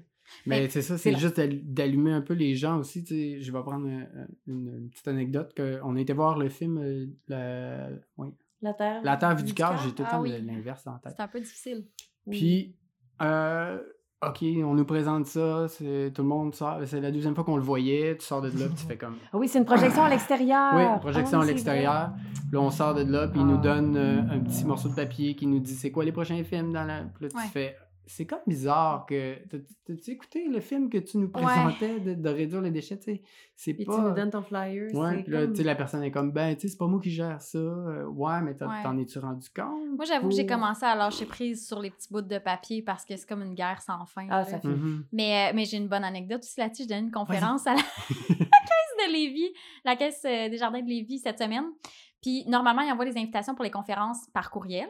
Mais 0.47 0.61
Mais 0.63 0.69
c'est 0.71 0.81
ça, 0.81 0.97
c'est 0.97 1.15
juste 1.17 1.37
d'al- 1.37 1.61
d'allumer 1.65 2.13
un 2.13 2.23
peu 2.23 2.33
les 2.33 2.55
gens 2.55 2.79
aussi. 2.79 3.05
tu 3.05 3.15
sais. 3.15 3.41
Je 3.43 3.53
vais 3.53 3.61
prendre 3.61 3.87
euh, 3.87 4.25
une, 4.47 4.69
une 4.79 4.89
petite 4.89 5.07
anecdote. 5.09 5.53
Que 5.55 5.79
on 5.85 5.97
a 5.97 6.01
été 6.01 6.15
voir 6.15 6.39
le 6.39 6.49
film 6.49 6.79
euh, 6.79 7.07
la... 7.29 7.89
oui, 8.17 8.29
La 8.65 8.73
Terre... 8.75 9.01
la 9.05 9.17
Terre 9.17 9.37
vue 9.37 9.45
du 9.45 9.55
cœur. 9.55 9.71
cœur? 9.71 9.79
J'ai 9.85 9.93
tout 9.93 10.03
le 10.03 10.09
Ah 10.09 10.13
temps 10.17 10.21
oui. 10.23 10.33
l'inverse 10.43 10.87
en 10.87 10.99
tête. 10.99 11.13
C'est 11.17 11.23
un 11.23 11.29
peu 11.29 11.39
difficile. 11.41 11.87
Puis, 12.31 12.75
euh, 13.23 13.79
OK, 14.27 14.39
on 14.43 14.75
nous 14.75 14.87
présente 14.87 15.27
ça. 15.27 15.69
c'est- 15.69 16.11
Tout 16.15 16.23
le 16.23 16.29
monde 16.29 16.55
sort. 16.55 16.79
C'est 16.87 17.01
la 17.01 17.11
deuxième 17.11 17.35
fois 17.35 17.45
qu'on 17.45 17.57
le 17.59 17.63
voyait. 17.63 18.17
Tu 18.17 18.25
sors 18.25 18.41
de 18.41 18.49
là, 18.49 18.67
puis 18.69 18.75
tu 18.77 18.87
fais 18.87 18.97
comme. 18.97 19.17
Ah 19.33 19.37
oui, 19.37 19.49
c'est 19.49 19.59
une 19.59 19.67
projection 19.67 20.03
à 20.03 20.09
l'extérieur. 20.09 20.73
Oui, 20.75 21.01
projection 21.01 21.39
Ah 21.39 21.43
à 21.43 21.45
oui, 21.45 21.49
l'extérieur. 21.53 22.11
Là, 22.53 22.61
on 22.61 22.71
sort 22.71 22.95
de 22.95 23.03
là, 23.03 23.29
puis 23.29 23.41
il 23.41 23.43
Ah. 23.43 23.47
nous 23.47 23.59
donne 23.59 23.97
euh, 23.97 24.21
un 24.31 24.39
petit 24.41 24.65
morceau 24.65 24.89
de 24.89 24.95
papier 24.95 25.35
qui 25.37 25.47
nous 25.47 25.59
dit 25.61 25.75
c'est 25.75 25.91
quoi 25.91 26.05
les 26.05 26.13
prochains 26.13 26.43
films 26.43 26.73
dans 26.73 26.85
la. 26.85 27.03
Puis 27.03 27.25
là, 27.25 27.29
tu 27.29 27.37
Ouais. 27.37 27.43
fais. 27.53 27.77
C'est 28.07 28.27
comme 28.27 28.41
bizarre 28.47 29.07
que. 29.07 29.37
t'as- 29.49 29.59
T'as-tu 29.87 30.11
écouté 30.13 30.49
le 30.49 30.61
film 30.61 30.89
que 30.91 30.97
tu 30.99 31.19
nous 31.19 31.29
présentais 31.31 32.01
de, 32.01 32.15
de 32.15 32.29
réduire 32.31 32.61
les 32.63 32.71
déchets, 32.71 32.99
tu 32.99 33.05
sais? 33.17 33.23
C'est 33.55 33.75
pas. 33.75 33.95
tu 33.97 34.01
nous 34.01 34.13
donnes 34.13 34.31
ton 34.31 34.43
flyer. 34.43 34.95
Ouais, 34.95 35.17
c'est 35.17 35.23
puis 35.25 35.33
là, 35.33 35.43
comme- 35.43 35.51
tu 35.53 35.57
sais, 35.59 35.63
la 35.63 35.75
personne 35.75 36.03
est 36.03 36.11
comme, 36.11 36.31
ben, 36.33 36.55
tu 36.55 36.63
sais, 36.63 36.69
c'est 36.69 36.77
pas 36.79 36.87
moi 36.87 37.01
qui 37.03 37.11
gère 37.11 37.41
ça. 37.41 37.59
Euh, 37.59 38.05
ouais, 38.07 38.41
mais 38.43 38.51
Ouais. 38.63 38.83
t'en 38.83 38.97
es-tu 38.99 39.19
rendu 39.19 39.49
compte? 39.55 39.97
Moi, 39.97 40.05
j'avoue 40.07 40.29
que 40.29 40.35
j'ai 40.35 40.47
commencé 40.47 40.85
à 40.87 40.95
lâcher 40.95 41.27
prise 41.27 41.67
sur 41.67 41.81
les 41.81 41.91
petits 41.91 42.09
bouts 42.11 42.23
de 42.23 42.39
papier 42.39 42.83
parce 42.83 43.05
que 43.05 43.17
c'est 43.17 43.27
comme 43.29 43.43
une 43.43 43.55
guerre 43.55 43.81
sans 43.83 44.05
fin. 44.07 44.27
Ah, 44.31 44.39
là. 44.39 44.45
ça 44.45 44.59
fait... 44.61 44.69
Mhm. 44.69 45.05
Mais, 45.13 45.49
euh, 45.51 45.53
mais 45.55 45.65
j'ai 45.67 45.77
une 45.77 45.89
bonne 45.89 46.05
anecdote 46.05 46.41
aussi 46.43 46.59
là-dessus. 46.61 46.85
Je 46.85 46.89
donnais 46.89 47.01
une 47.01 47.11
conférence 47.11 47.67
à 47.67 47.75
la... 47.75 47.81
la 48.29 48.37
caisse 48.37 49.07
de 49.09 49.13
Lévis, 49.13 49.53
la 49.85 49.97
caisse 49.97 50.23
euh, 50.25 50.49
des 50.49 50.57
jardins 50.59 50.81
de 50.83 50.89
Lévis 50.89 51.19
cette 51.21 51.39
semaine. 51.39 51.65
Puis 52.23 52.45
normalement, 52.49 52.81
ils 52.83 52.91
envoient 52.93 53.05
les 53.05 53.19
invitations 53.19 53.55
pour 53.55 53.65
les 53.65 53.71
conférences 53.71 54.27
par 54.33 54.51
courriel. 54.51 54.89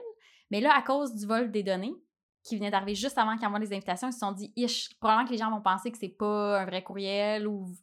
Mais 0.51 0.61
là, 0.61 0.71
à 0.77 0.83
cause 0.83 1.15
du 1.15 1.27
vol 1.27 1.51
des 1.51 1.63
données, 1.65 1.95
qui 2.45 2.57
venait 2.57 2.71
d'arriver 2.71 2.95
juste 2.95 3.17
avant 3.17 3.37
qu'ils 3.37 3.47
envoient 3.47 3.59
les 3.59 3.73
invitations, 3.73 4.09
ils 4.09 4.13
se 4.13 4.19
sont 4.19 4.33
dit, 4.33 4.53
ish, 4.55 4.91
probablement 5.01 5.27
que 5.27 5.33
les 5.33 5.39
gens 5.39 5.51
vont 5.51 5.63
penser 5.63 5.91
que 5.91 5.97
c'est 5.99 6.09
pas 6.17 6.61
un 6.61 6.67
vrai 6.67 6.83
courriel 6.83 7.47
ou, 7.49 7.65
tu 7.67 7.75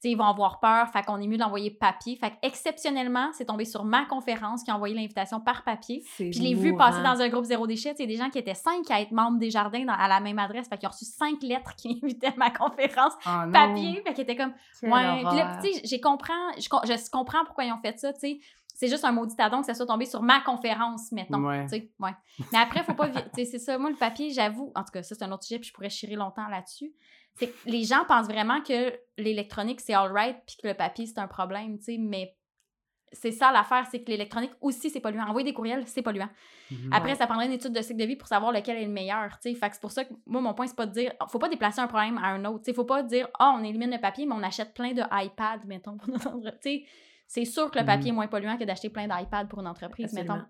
sais, 0.00 0.10
ils 0.10 0.14
vont 0.16 0.24
avoir 0.26 0.60
peur. 0.60 0.88
Fait 0.88 1.02
qu'on 1.02 1.18
est 1.20 1.26
mieux 1.26 1.36
de 1.38 1.42
l'envoyer 1.42 1.70
papier. 1.70 2.16
Fait 2.16 2.34
exceptionnellement, 2.42 3.30
c'est 3.32 3.46
tombé 3.46 3.64
sur 3.64 3.84
ma 3.84 4.04
conférence 4.04 4.62
qui 4.62 4.70
a 4.70 4.74
envoyé 4.76 4.94
l'invitation 4.94 5.40
par 5.40 5.64
papier. 5.64 6.02
Puis 6.16 6.32
je 6.34 6.42
l'ai 6.42 6.54
vu 6.54 6.76
passer 6.76 7.02
dans 7.02 7.20
un 7.20 7.28
groupe 7.28 7.44
zéro 7.44 7.66
déchet. 7.66 7.94
C'est 7.96 8.06
des 8.06 8.16
gens 8.16 8.28
qui 8.30 8.38
étaient 8.38 8.54
cinq 8.54 8.90
à 8.90 9.00
être 9.00 9.12
membres 9.12 9.38
des 9.38 9.50
jardins 9.50 9.84
dans- 9.84 9.94
à 9.94 10.06
la 10.06 10.20
même 10.20 10.38
adresse. 10.38 10.68
Fait 10.68 10.76
qu'ils 10.76 10.88
ont 10.88 10.92
reçu 10.92 11.06
cinq 11.06 11.42
lettres 11.42 11.74
qui 11.76 11.88
m'invitaient 12.02 12.28
à 12.28 12.36
ma 12.36 12.50
conférence 12.50 13.14
non. 13.46 13.52
papier. 13.52 14.02
Fait 14.06 14.12
qu'ils 14.12 14.22
étaient 14.24 14.36
comme, 14.36 14.52
ouais. 14.82 15.24
Puis 15.28 15.36
là, 15.36 15.58
tu 15.62 15.72
sais, 15.72 15.82
je 15.96 17.10
comprends 17.10 17.44
pourquoi 17.44 17.64
ils 17.64 17.72
ont 17.72 17.80
fait 17.80 17.98
ça, 17.98 18.12
tu 18.12 18.20
sais. 18.20 18.40
C'est 18.80 18.88
juste 18.88 19.04
un 19.04 19.12
maudit 19.12 19.34
addon 19.36 19.60
que 19.60 19.66
ça 19.66 19.74
soit 19.74 19.84
tombé 19.84 20.06
sur 20.06 20.22
ma 20.22 20.40
conférence, 20.40 21.12
mettons. 21.12 21.44
Ouais. 21.44 21.64
tu 21.64 21.68
sais, 21.76 21.90
ouais. 21.98 22.12
Mais 22.50 22.58
après, 22.58 22.82
faut 22.82 22.94
pas. 22.94 23.10
c'est 23.34 23.44
ça. 23.58 23.76
Moi, 23.76 23.90
le 23.90 23.96
papier, 23.96 24.30
j'avoue. 24.30 24.72
En 24.74 24.82
tout 24.82 24.90
cas, 24.90 25.02
ça, 25.02 25.14
c'est 25.14 25.22
un 25.22 25.30
autre 25.32 25.42
sujet, 25.44 25.58
puis 25.58 25.68
je 25.68 25.74
pourrais 25.74 25.90
chirer 25.90 26.14
longtemps 26.14 26.48
là-dessus. 26.48 26.90
C'est 27.34 27.48
que 27.48 27.68
les 27.68 27.84
gens 27.84 28.06
pensent 28.08 28.26
vraiment 28.28 28.62
que 28.62 28.90
l'électronique, 29.18 29.82
c'est 29.82 29.92
all 29.92 30.10
right, 30.10 30.38
puis 30.46 30.56
que 30.62 30.66
le 30.66 30.72
papier, 30.72 31.04
c'est 31.04 31.18
un 31.18 31.28
problème, 31.28 31.76
tu 31.76 31.84
sais. 31.84 31.96
Mais 31.98 32.34
c'est 33.12 33.32
ça 33.32 33.52
l'affaire, 33.52 33.86
c'est 33.90 34.02
que 34.02 34.10
l'électronique 34.10 34.52
aussi, 34.62 34.88
c'est 34.88 35.00
polluant. 35.00 35.24
Envoyer 35.26 35.44
des 35.44 35.52
courriels, 35.52 35.86
c'est 35.86 36.00
polluant. 36.00 36.30
Mhm. 36.70 36.90
Après, 36.90 37.10
Ouais. 37.10 37.16
ça 37.16 37.26
prendrait 37.26 37.46
une 37.46 37.52
étude 37.52 37.72
de 37.74 37.82
cycle 37.82 38.00
de 38.00 38.04
vie 38.06 38.16
pour 38.16 38.28
savoir 38.28 38.50
lequel 38.50 38.78
est 38.78 38.86
le 38.86 38.90
meilleur, 38.92 39.38
tu 39.42 39.50
sais. 39.50 39.54
Fait 39.54 39.68
c'est 39.74 39.80
pour 39.82 39.90
ça 39.90 40.06
que 40.06 40.14
moi, 40.24 40.40
mon 40.40 40.54
point, 40.54 40.66
c'est 40.66 40.74
pas 40.76 40.86
de 40.86 40.92
dire, 40.92 41.12
faut 41.28 41.38
pas 41.38 41.50
déplacer 41.50 41.80
un 41.80 41.86
problème 41.86 42.16
à 42.16 42.28
un 42.28 42.46
autre. 42.46 42.60
Tu 42.64 42.70
sais, 42.70 42.72
faut 42.74 42.84
pas 42.84 43.02
dire, 43.02 43.28
ah, 43.38 43.54
on 43.58 43.62
élimine 43.62 43.90
le 43.90 44.00
papier, 44.00 44.24
mais 44.24 44.34
on 44.34 44.42
achète 44.42 44.72
plein 44.72 44.92
de 44.94 45.02
iPad, 45.12 45.66
mettons, 45.66 45.98
pour 45.98 46.08
notre 46.08 46.28
entreprise. 46.28 46.60
Tu 46.62 46.70
sais, 46.70 46.84
c'est 47.32 47.44
sûr 47.44 47.70
que 47.70 47.78
le 47.78 47.84
papier 47.84 48.10
Mhm. 48.10 48.14
est 48.14 48.16
moins 48.16 48.26
polluant 48.28 48.56
que 48.58 48.64
d'acheter 48.64 48.90
plein 48.90 49.06
d'iPad 49.06 49.48
pour 49.48 49.60
une 49.60 49.68
entreprise, 49.68 50.06
Absolument. 50.06 50.34
mettons. 50.38 50.46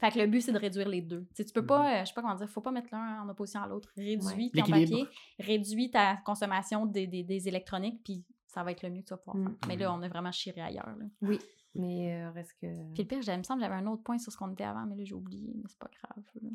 Fait 0.00 0.10
que 0.10 0.18
le 0.18 0.26
but, 0.26 0.40
c'est 0.40 0.52
de 0.52 0.58
réduire 0.58 0.88
les 0.88 1.02
deux. 1.02 1.24
Tu 1.28 1.34
sais, 1.34 1.44
tu 1.44 1.52
peux 1.52 1.60
Mhm. 1.60 1.66
pas, 1.66 1.96
euh, 1.96 2.00
je 2.00 2.06
sais 2.08 2.14
pas 2.14 2.22
comment 2.22 2.34
dire, 2.34 2.48
faut 2.48 2.62
pas 2.62 2.70
mettre 2.72 2.88
l'un 2.92 3.22
en 3.22 3.28
opposition 3.28 3.62
à 3.62 3.66
l'autre. 3.66 3.90
Réduis 3.96 4.50
ton 4.50 4.64
papier, 4.64 5.06
réduis 5.38 5.90
ta 5.90 6.16
consommation 6.24 6.86
des, 6.86 7.06
des, 7.06 7.22
des 7.22 7.46
électroniques, 7.48 8.02
puis 8.02 8.24
ça 8.46 8.62
va 8.64 8.72
être 8.72 8.82
le 8.82 8.88
mieux 8.90 9.02
que 9.02 9.08
tu 9.08 9.14
vas 9.14 9.18
pouvoir 9.18 9.36
faire. 9.44 9.68
Mais 9.68 9.76
là, 9.76 9.92
on 9.92 10.00
a 10.02 10.08
vraiment 10.08 10.32
chiré 10.32 10.60
ailleurs. 10.62 10.88
là. 10.98 11.04
Oui, 11.22 11.38
mais 11.74 12.22
euh, 12.22 12.30
reste 12.30 12.54
que... 12.60 12.66
Puis 12.94 13.02
le 13.02 13.04
pire, 13.08 13.18
il 13.26 13.38
me 13.38 13.42
semble 13.42 13.60
que 13.60 13.66
j'avais 13.66 13.80
un 13.80 13.86
autre 13.86 14.02
point 14.02 14.16
sur 14.18 14.32
ce 14.32 14.36
qu'on 14.38 14.50
était 14.52 14.64
avant, 14.64 14.86
mais 14.86 14.96
là, 14.96 15.04
j'ai 15.04 15.14
oublié, 15.14 15.52
mais 15.56 15.68
c'est 15.68 15.78
pas 15.78 15.90
grave. 16.02 16.24
là. 16.42 16.48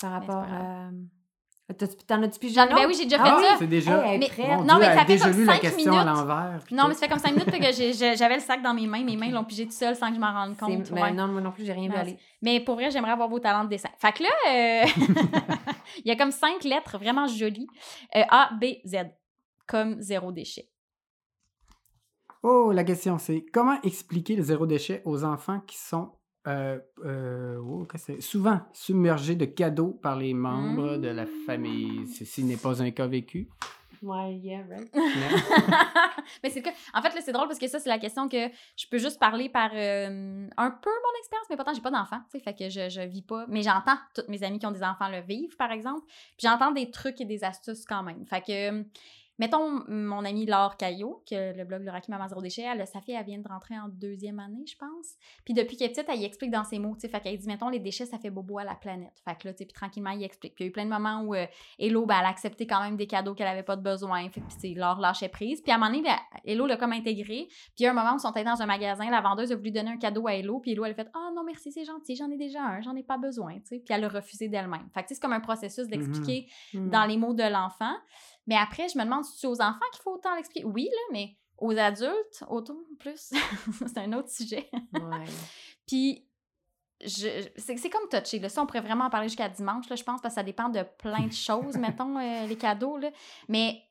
Par 0.00 0.20
Mais 0.20 0.26
rapport 0.26 0.44
à... 0.52 0.90
T'as- 1.78 1.86
T'en 2.06 2.22
as-tu 2.22 2.38
pigé 2.38 2.54
J'en- 2.54 2.62
un 2.62 2.74
ben 2.74 2.86
oui, 2.86 2.94
j'ai 2.96 3.04
déjà 3.04 3.18
Ah 3.20 3.24
fait 3.26 3.36
oui? 3.36 3.44
ça. 3.48 3.56
C'est 3.58 3.66
déjà. 3.66 4.06
Hey, 4.06 4.18
Mais-. 4.18 4.28
Mon 4.56 4.64
Non, 4.64 4.64
Dieu, 4.64 4.78
mais 4.80 4.94
ça 4.94 5.00
fait 5.00 5.12
déjà 5.12 5.24
comme 5.30 5.38
lu 5.38 5.44
la 5.44 5.52
cinq 5.54 5.60
question 5.60 5.92
à 5.92 6.04
minutes. 6.04 6.18
l'envers. 6.18 6.60
puis 6.64 6.74
Non, 6.74 6.88
mais 6.88 6.94
ça 6.94 7.00
fait 7.00 7.08
comme 7.08 7.18
cinq 7.18 7.30
minutes 7.32 7.50
que 7.50 8.16
j'avais 8.16 8.34
le 8.36 8.40
sac 8.40 8.62
dans 8.62 8.74
mes 8.74 8.86
mains. 8.86 9.04
Mes 9.04 9.16
mains 9.16 9.30
l'ont 9.30 9.44
pigé 9.44 9.66
tout 9.66 9.72
seul 9.72 9.94
sans 9.96 10.08
que 10.08 10.14
je 10.16 10.20
m'en 10.20 10.32
rende 10.32 10.56
compte. 10.56 10.90
mais 10.90 11.02
ouais. 11.02 11.12
non, 11.12 11.28
moi 11.28 11.40
non 11.40 11.52
plus, 11.52 11.64
j'ai 11.64 11.72
rien 11.72 11.88
vu 11.88 11.94
Ah, 11.96 12.00
aller. 12.00 12.18
Mais 12.42 12.60
pour 12.60 12.74
vrai, 12.76 12.90
j'aimerais 12.90 13.12
avoir 13.12 13.28
vos 13.28 13.38
talents 13.38 13.64
de 13.64 13.68
dessin. 13.70 13.88
Fait 13.98 14.12
que 14.12 14.22
là, 14.22 14.28
euh, 14.48 14.84
il 16.04 16.08
y 16.08 16.10
a 16.10 16.16
comme 16.16 16.30
cinq 16.32 16.64
lettres 16.64 16.98
vraiment 16.98 17.26
jolies. 17.26 17.66
Euh, 18.16 18.22
A, 18.30 18.50
B, 18.60 18.64
Z. 18.86 18.96
Comme 19.66 20.00
zéro 20.00 20.32
déchet. 20.32 20.68
Oh, 22.42 22.72
la 22.72 22.84
question 22.84 23.18
c'est 23.18 23.44
comment 23.52 23.80
expliquer 23.82 24.34
le 24.34 24.42
zéro 24.42 24.66
déchet 24.66 25.02
aux 25.04 25.24
enfants 25.24 25.60
qui 25.66 25.76
sont 25.76 26.12
euh, 26.46 26.78
euh, 27.04 27.58
oh, 27.58 27.86
souvent 28.20 28.60
submergés 28.72 29.36
de 29.36 29.44
cadeaux 29.44 29.98
par 30.02 30.16
les 30.16 30.32
membres 30.32 30.96
de 30.96 31.08
la 31.08 31.26
famille. 31.46 32.06
Ceci 32.06 32.44
n'est 32.44 32.56
pas 32.56 32.82
un 32.82 32.90
cas 32.90 33.06
vécu. 33.06 33.48
Ouais, 34.02 34.36
yeah, 34.36 34.64
right. 34.70 34.90
mais 36.42 36.48
c'est 36.48 36.60
le 36.60 36.64
cas. 36.64 36.72
En 36.94 37.02
fait, 37.02 37.14
là, 37.14 37.20
c'est 37.22 37.32
drôle 37.32 37.48
parce 37.48 37.58
que 37.58 37.68
ça, 37.68 37.78
c'est 37.78 37.90
la 37.90 37.98
question 37.98 38.30
que 38.30 38.48
je 38.74 38.86
peux 38.90 38.96
juste 38.96 39.20
parler 39.20 39.50
par 39.50 39.70
euh, 39.74 40.48
un 40.56 40.70
peu 40.70 40.90
mon 40.90 41.18
expérience, 41.18 41.46
mais 41.50 41.56
pourtant, 41.56 41.74
j'ai 41.74 41.82
pas 41.82 41.90
d'enfants, 41.90 42.20
tu 42.30 42.38
sais, 42.38 42.40
fait 42.40 42.54
que 42.54 42.70
je, 42.70 42.88
je 42.88 43.02
vis 43.02 43.20
pas. 43.20 43.44
Mais 43.48 43.60
j'entends 43.60 43.98
toutes 44.14 44.28
mes 44.28 44.42
amies 44.42 44.58
qui 44.58 44.64
ont 44.64 44.70
des 44.70 44.82
enfants 44.82 45.10
le 45.10 45.20
vivre, 45.20 45.54
par 45.58 45.70
exemple. 45.70 46.00
Puis 46.38 46.48
j'entends 46.48 46.70
des 46.70 46.90
trucs 46.90 47.20
et 47.20 47.26
des 47.26 47.44
astuces 47.44 47.84
quand 47.84 48.02
même. 48.02 48.24
Fait 48.24 48.40
que, 48.40 48.84
mettons, 49.40 49.82
mon 49.88 50.24
amie 50.24 50.44
Laure 50.44 50.76
Caillot, 50.76 51.24
que 51.28 51.56
le 51.56 51.64
blog 51.64 51.82
Le 51.82 51.90
Raki 51.90 52.10
Maman 52.10 52.28
Zéro 52.28 52.42
Déchet, 52.42 52.62
elle, 52.62 52.86
sa 52.86 53.00
fille, 53.00 53.14
elle 53.14 53.24
vient 53.24 53.38
de 53.38 53.48
rentrer 53.48 53.74
en 53.78 53.88
deuxième 53.88 54.38
année, 54.38 54.64
je 54.66 54.76
pense. 54.76 55.16
Puis 55.46 55.54
depuis 55.54 55.76
qu'elle 55.76 55.88
est 55.88 55.92
petite, 55.94 56.08
elle 56.08 56.20
y 56.20 56.24
explique 56.26 56.50
dans 56.50 56.62
ses 56.62 56.78
mots, 56.78 56.94
tu 56.94 57.00
sais, 57.00 57.08
fait 57.08 57.20
qu'elle 57.20 57.38
dit, 57.38 57.46
mettons, 57.46 57.70
les 57.70 57.78
déchets, 57.80 58.04
ça 58.04 58.18
fait 58.18 58.28
bobo 58.28 58.58
à 58.58 58.64
la 58.64 58.74
planète. 58.74 59.14
Fait 59.24 59.34
que 59.36 59.48
là, 59.48 59.54
tu 59.54 59.58
sais, 59.58 59.64
puis 59.64 59.72
tranquillement, 59.72 60.10
il 60.10 60.22
explique. 60.22 60.54
Puis 60.54 60.64
il 60.64 60.66
y 60.66 60.68
a 60.68 60.70
eu 60.70 60.72
plein 60.72 60.84
de 60.84 60.90
moments 60.90 61.22
où 61.22 61.34
euh, 61.34 61.46
Hello, 61.78 62.04
ben, 62.04 62.16
elle 62.20 62.26
a 62.26 62.28
accepté 62.28 62.66
quand 62.66 62.82
même 62.82 62.96
des 62.96 63.06
cadeaux 63.06 63.34
qu'elle 63.34 63.48
avait 63.48 63.62
pas 63.62 63.76
de 63.76 63.82
besoin. 63.82 64.28
Fait 64.28 64.40
que, 64.40 64.46
puis, 64.46 64.54
tu 64.60 64.60
sais, 64.60 64.74
Laure 64.78 65.00
lâchait 65.00 65.30
prise. 65.30 65.62
Puis 65.62 65.72
à 65.72 65.76
un 65.76 65.78
moment 65.78 65.90
donné, 65.90 66.02
ben, 66.02 66.18
Hello 66.44 66.66
l'a 66.66 66.76
comme 66.76 66.92
intégré. 66.92 67.46
Puis 67.48 67.72
il 67.78 67.82
y 67.84 67.86
a 67.86 67.90
un 67.92 67.94
moment 67.94 68.12
où 68.12 68.16
ils 68.16 68.20
sont 68.20 68.32
allés 68.32 68.44
dans 68.44 68.60
un 68.60 68.66
magasin, 68.66 69.10
la 69.10 69.22
vendeuse 69.22 69.52
a 69.52 69.56
voulu 69.56 69.70
donner 69.70 69.90
un 69.90 69.96
cadeau 69.96 70.26
à 70.26 70.34
Hello, 70.34 70.60
puis 70.60 70.72
Hello, 70.72 70.84
elle 70.84 70.92
a 70.92 70.94
fait, 70.94 71.08
ah 71.14 71.30
non, 71.34 71.44
merci, 71.44 71.72
c'est 71.72 71.84
gentil, 71.84 72.14
j'en 72.14 72.30
ai 72.30 72.36
déjà 72.36 72.62
un, 72.62 72.82
j'en 72.82 72.94
ai 72.94 73.02
pas 73.02 73.16
besoin, 73.16 73.54
tu 73.54 73.60
sais. 73.64 73.78
Puis 73.78 73.94
elle 73.94 74.04
a 74.04 74.08
refusé 74.08 74.48
d'elle-même. 74.48 74.88
Fait 74.92 75.02
que, 75.02 75.08
c'est 75.08 75.20
comme 75.20 75.32
un 75.32 75.40
processus 75.40 75.86
d'expliquer 75.88 76.46
Mm. 76.74 76.90
dans 76.90 77.04
les 77.04 77.16
mots 77.16 77.34
de 77.34 77.42
l'enfant. 77.42 77.94
Mais 78.46 78.56
après, 78.56 78.88
je 78.88 78.98
me 78.98 79.04
demande 79.04 79.24
si 79.24 79.38
c'est 79.38 79.46
aux 79.46 79.60
enfants 79.60 79.78
qu'il 79.92 80.02
faut 80.02 80.14
autant 80.14 80.34
l'expliquer? 80.34 80.66
Oui, 80.66 80.84
là, 80.84 81.02
mais 81.12 81.36
aux 81.58 81.76
adultes, 81.76 82.44
autant 82.48 82.76
plus. 82.98 83.32
c'est 83.86 83.98
un 83.98 84.12
autre 84.14 84.30
sujet. 84.30 84.68
Ouais. 84.94 85.24
Puis, 85.86 86.26
c'est 87.06 87.90
comme 87.90 88.08
touché. 88.08 88.38
Là. 88.38 88.48
Ça, 88.48 88.62
on 88.62 88.66
pourrait 88.66 88.80
vraiment 88.80 89.04
en 89.04 89.10
parler 89.10 89.28
jusqu'à 89.28 89.48
dimanche, 89.48 89.88
là, 89.88 89.96
je 89.96 90.04
pense, 90.04 90.20
parce 90.20 90.34
que 90.34 90.40
ça 90.40 90.42
dépend 90.42 90.68
de 90.68 90.82
plein 90.98 91.26
de 91.26 91.32
choses, 91.32 91.76
mettons, 91.78 92.18
euh, 92.18 92.46
les 92.46 92.56
cadeaux. 92.56 92.96
Là. 92.96 93.10
Mais 93.48 93.82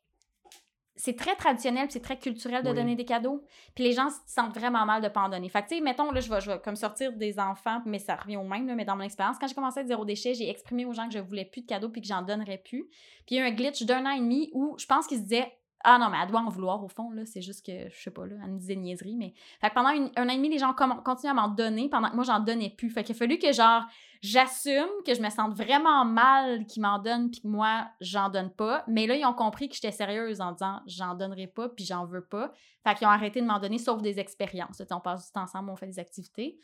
c'est 1.02 1.16
très 1.16 1.36
traditionnel, 1.36 1.88
c'est 1.90 2.02
très 2.02 2.18
culturel 2.20 2.62
de 2.62 2.70
Oui. 2.70 2.76
donner 2.76 2.96
des 2.98 3.06
cadeaux. 3.06 3.42
Puis 3.74 3.86
les 3.86 3.94
gens 3.94 4.10
se 4.10 4.18
sentent 4.28 4.54
vraiment 4.54 4.86
mal 4.86 5.02
de 5.02 5.08
pas 5.08 5.22
en 5.22 5.30
donner. 5.30 5.48
Fait 5.48 5.62
que, 5.62 5.70
tu 5.70 5.76
sais, 5.76 5.82
mettons, 5.82 6.12
là, 6.12 6.20
je 6.20 6.30
vais, 6.30 6.42
je 6.42 6.52
vais 6.52 6.60
comme 6.60 6.76
sortir 6.76 7.14
des 7.14 7.40
enfants, 7.40 7.82
mais 7.86 8.00
ça 8.00 8.16
revient 8.18 8.36
au 8.36 8.44
même, 8.44 8.68
là, 8.68 8.76
mais 8.76 8.84
dans 8.84 8.98
mon 8.98 9.04
expérience, 9.04 9.38
quand 9.40 9.48
j'ai 9.48 9.56
commencé 9.56 9.80
à 9.80 9.82
être 9.84 9.88
zéro 9.88 10.04
déchet, 10.04 10.34
j'ai 10.34 10.50
exprimé 10.50 10.84
aux 10.86 10.92
gens 10.92 11.08
que 11.08 11.14
je 11.14 11.20
voulais 11.20 11.46
plus 11.46 11.62
de 11.62 11.68
cadeaux 11.68 11.88
puis 11.88 12.02
que 12.02 12.08
j'en 12.08 12.22
donnerais 12.22 12.58
plus. 12.58 12.84
Puis 13.26 13.36
il 13.36 13.38
y 13.38 13.40
a 13.40 13.46
eu 13.48 13.48
un 13.48 13.56
glitch 13.56 13.84
d'un 13.84 14.06
an 14.06 14.12
et 14.12 14.20
demi 14.20 14.50
où 14.52 14.76
je 14.78 14.86
pense 14.86 15.08
qu'ils 15.08 15.20
se 15.20 15.24
disaient 15.24 15.54
ah 15.84 15.98
non, 15.98 16.10
mais 16.10 16.18
elle 16.22 16.30
doit 16.30 16.42
en 16.42 16.50
vouloir 16.50 16.84
au 16.84 16.89
fond, 16.89 17.10
là. 17.12 17.26
C'est 17.26 17.42
juste 17.42 17.65
que, 17.65 17.89
je 17.89 18.02
sais 18.02 18.12
pas, 18.12 18.26
là, 18.26 18.36
elle 18.44 18.52
me 18.52 18.60
disait 18.60 18.76
niaiserie, 18.76 19.15
mais. 19.15 19.34
Fait 19.62 19.70
que 19.70 19.74
pendant 19.74 19.89
un 19.89 20.28
an 20.28 20.30
et 20.30 20.36
demi, 20.36 20.50
les 20.50 20.58
gens 20.58 20.72
ont 20.72 21.02
continué 21.04 21.32
à 21.32 21.34
m'en 21.34 21.48
donner 21.48 21.89
pendant 21.89 22.10
que 22.10 22.15
moi, 22.15 22.26
j'en 22.26 22.39
donnais 22.39 22.74
plus. 22.78 22.89
Fait 22.89 23.04
qu'il 23.04 23.15
a 23.15 23.18
fallu 23.18 23.38
que, 23.38 23.54
genre, 23.54 23.84
j'assume 24.22 24.89
que 25.06 25.13
je 25.13 25.22
me 25.22 25.30
sente 25.30 25.54
vraiment 25.54 26.04
mal 26.04 26.65
qu'ils 26.65 26.82
m'en 26.82 27.00
donnent 27.00 27.32
puis 27.32 27.42
que 27.42 27.48
moi, 27.48 27.88
j'en 28.02 28.30
donne 28.30 28.50
pas. 28.50 28.84
Mais 28.88 29.08
là, 29.08 29.15
ils 29.15 29.26
ont 29.26 29.34
compris 29.34 29.70
que 29.70 29.76
j'étais 29.76 29.92
sérieuse 29.92 30.42
en 30.42 30.52
disant 30.52 30.82
j'en 30.86 31.15
donnerai 31.15 31.48
pas 31.48 31.70
puis 31.70 31.86
j'en 31.86 32.06
veux 32.06 32.26
pas. 32.26 32.52
Fait 32.86 32.96
qu'ils 32.96 33.08
ont 33.08 33.12
arrêté 33.12 33.42
de 33.42 33.46
m'en 33.46 33.60
donner 33.60 33.78
sauf 33.78 34.02
des 34.02 34.20
expériences. 34.20 34.78
Tu 34.78 34.84
sais, 34.84 34.94
on 34.94 35.00
passe 35.00 35.28
du 35.28 35.32
temps 35.32 35.44
ensemble, 35.44 35.70
on 35.70 35.76
fait 35.76 35.88
des 35.88 36.00
activités. 36.00 36.58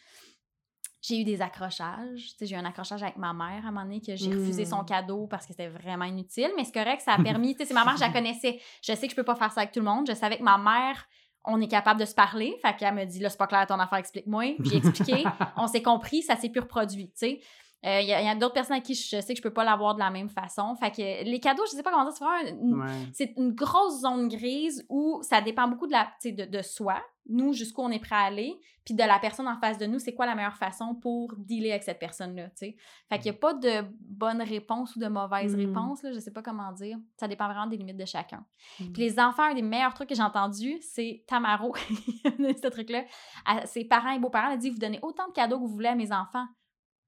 J'ai 1.08 1.22
eu 1.22 1.24
des 1.24 1.42
accrochages. 1.42 2.22
Tu 2.22 2.30
sais, 2.40 2.46
j'ai 2.46 2.56
eu 2.56 2.60
un 2.60 2.66
accrochage 2.66 3.04
avec 3.04 3.18
ma 3.18 3.34
mère 3.34 3.64
à 3.66 3.68
un 3.68 3.72
moment 3.72 3.84
donné 3.84 4.02
que 4.02 4.16
j'ai 4.16 4.30
refusé 4.30 4.64
Mm. 4.64 4.70
son 4.70 4.84
cadeau 4.84 5.28
parce 5.28 5.46
que 5.46 5.54
c'était 5.54 5.68
vraiment 5.70 6.06
inutile. 6.06 6.50
Mais 6.56 6.64
c'est 6.64 6.72
correct, 6.74 7.02
ça 7.02 7.14
a 7.14 7.18
permis. 7.24 7.54
tu 7.54 7.60
sais, 7.60 7.66
c'est 7.66 7.74
ma 7.74 7.86
mère, 7.86 7.96
je 7.96 8.02
la 8.02 8.10
connaissais. 8.12 8.60
Je 8.82 8.94
sais 8.94 9.08
que 9.08 9.12
je 9.12 9.16
peux 9.16 9.24
pas 9.24 9.36
faire 9.36 9.52
ça 9.52 9.62
avec 9.62 9.72
tout 9.74 9.80
le 9.80 9.86
monde. 9.86 10.08
Je 10.10 10.16
savais 10.16 10.38
que 10.38 10.44
ma 10.44 10.58
mère, 10.58 11.06
on 11.44 11.62
est 11.62 11.68
capable 11.68 12.00
de 12.00 12.06
se 12.06 12.16
parler. 12.16 12.56
Fait 12.62 12.76
qu'elle 12.76 12.94
me 12.96 13.06
dit 13.06 13.20
là, 13.20 13.30
c'est 13.30 13.38
pas 13.38 13.48
clair 13.48 13.68
ton 13.68 13.80
affaire, 13.80 14.00
explique-moi. 14.00 14.56
J'ai 14.64 14.78
expliqué. 14.78 15.24
on 15.58 15.68
s'est 15.68 15.84
compris, 15.84 16.24
ça 16.24 16.36
s'est 16.36 16.50
plus 16.50 16.62
reproduit. 16.62 17.08
Tu 17.10 17.14
sais. 17.16 17.42
Euh, 17.86 18.00
Il 18.02 18.08
y 18.08 18.14
a, 18.14 18.36
d'autres 18.36 18.54
personnes 18.54 18.78
à 18.78 18.82
qui 18.82 18.96
je 18.96 19.22
sais 19.22 19.34
que 19.34 19.38
je 19.38 19.42
peux 19.42 19.54
pas 19.54 19.64
l'avoir 19.64 19.94
de 19.94 20.00
la 20.00 20.10
même 20.10 20.30
façon. 20.30 20.76
Fait 20.76 20.92
que 20.92 21.24
les 21.24 21.40
cadeaux, 21.40 21.64
je 21.66 21.72
sais 21.72 21.84
pas 21.84 21.92
comment 21.92 22.04
dire, 22.06 22.14
c'est 22.14 22.24
vraiment 22.24 22.50
une, 22.62 22.82
Ouais. 22.82 22.88
c'est 23.14 23.34
une 23.38 23.52
grosse 23.54 24.02
zone 24.02 24.28
grise 24.28 24.86
où 24.90 25.20
ça 25.22 25.42
dépend 25.42 25.68
beaucoup 25.68 25.86
de, 25.88 25.92
la, 25.92 26.08
de, 26.24 26.46
de 26.46 26.62
soi, 26.64 27.00
nous, 27.28 27.54
jusqu'où 27.54 27.82
on 27.82 27.90
est 27.90 28.00
prêt 28.00 28.16
à 28.16 28.20
aller, 28.26 28.56
puis 28.84 28.94
de 28.94 29.04
la 29.04 29.18
personne 29.20 29.48
en 29.48 29.58
face 29.60 29.78
de 29.80 29.86
nous, 29.88 29.98
c'est 30.00 30.14
quoi 30.14 30.26
la 30.28 30.36
meilleure 30.36 30.58
façon 30.58 30.94
pour 30.96 31.34
dealer 31.38 31.72
avec 31.72 31.84
cette 31.84 31.98
personne-là, 32.00 32.50
tu 32.50 32.58
sais. 32.58 32.76
Fait 33.10 33.18
qu'il 33.20 33.32
n'y 33.32 33.38
a 33.38 33.40
pas 33.40 33.54
de 33.56 33.84
bonne 34.00 34.42
réponse 34.44 34.96
ou 34.96 35.00
de 35.00 35.08
mauvaise 35.08 35.56
Mm. 35.56 35.60
réponse, 35.60 36.04
là, 36.04 36.12
je 36.12 36.20
sais 36.20 36.32
pas 36.32 36.44
comment 36.44 36.72
dire. 36.72 36.98
Ça 37.18 37.28
dépend 37.28 37.46
vraiment 37.48 37.66
des 37.68 37.78
limites 37.78 37.98
de 37.98 38.06
chacun. 38.06 38.46
Mm. 38.80 38.92
Puis 38.94 39.02
les 39.04 39.20
enfants, 39.20 39.44
un 39.44 39.54
des 39.56 39.62
meilleurs 39.64 39.94
trucs 39.96 40.10
que 40.10 40.16
j'ai 40.16 40.22
entendu, 40.24 40.78
c'est 40.82 41.24
Tamaro, 41.28 41.74
ce 42.24 42.68
truc-là. 42.68 43.04
À 43.46 43.66
ses 43.66 43.86
parents 43.86 44.12
et 44.12 44.20
beaux-parents, 44.20 44.48
elle 44.48 44.54
a 44.54 44.58
dit, 44.58 44.70
vous 44.70 44.78
donnez 44.80 45.00
autant 45.02 45.28
de 45.28 45.34
cadeaux 45.34 45.58
que 45.58 45.62
vous 45.62 45.74
voulez 45.74 45.90
à 45.90 45.96
mes 45.96 46.12
enfants 46.12 46.46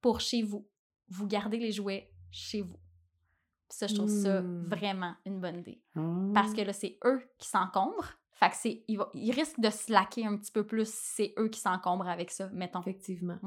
pour 0.07 0.21
chez 0.21 0.41
vous. 0.41 0.65
Vous 1.09 1.27
gardez 1.27 1.57
les 1.57 1.73
jouets 1.73 2.09
chez 2.31 2.61
vous. 2.61 2.77
Puis 3.67 3.77
ça, 3.77 3.87
je 3.87 3.95
trouve 3.95 4.09
ça 4.09 4.41
Mm. 4.41 4.63
vraiment 4.63 5.15
une 5.25 5.41
bonne 5.41 5.59
idée. 5.59 5.81
Ah. 5.97 6.01
Parce 6.33 6.53
que 6.53 6.61
là, 6.61 6.71
c'est 6.71 6.97
eux 7.03 7.21
qui 7.37 7.49
s'encombrent. 7.49 8.13
Fait 8.31 8.49
que 8.49 8.55
c'est, 8.55 8.83
ils, 8.87 8.97
va- 8.97 9.09
ils 9.13 9.31
risquent 9.31 9.59
de 9.59 9.69
se 9.69 9.91
laquer 9.91 10.25
un 10.25 10.37
petit 10.37 10.51
peu 10.53 10.65
plus 10.65 10.87
si 10.87 11.15
c'est 11.15 11.33
eux 11.39 11.49
qui 11.49 11.59
s'encombrent 11.59 12.07
avec 12.07 12.31
ça, 12.31 12.47
mettons. 12.53 12.79
Effectivement. 12.79 13.37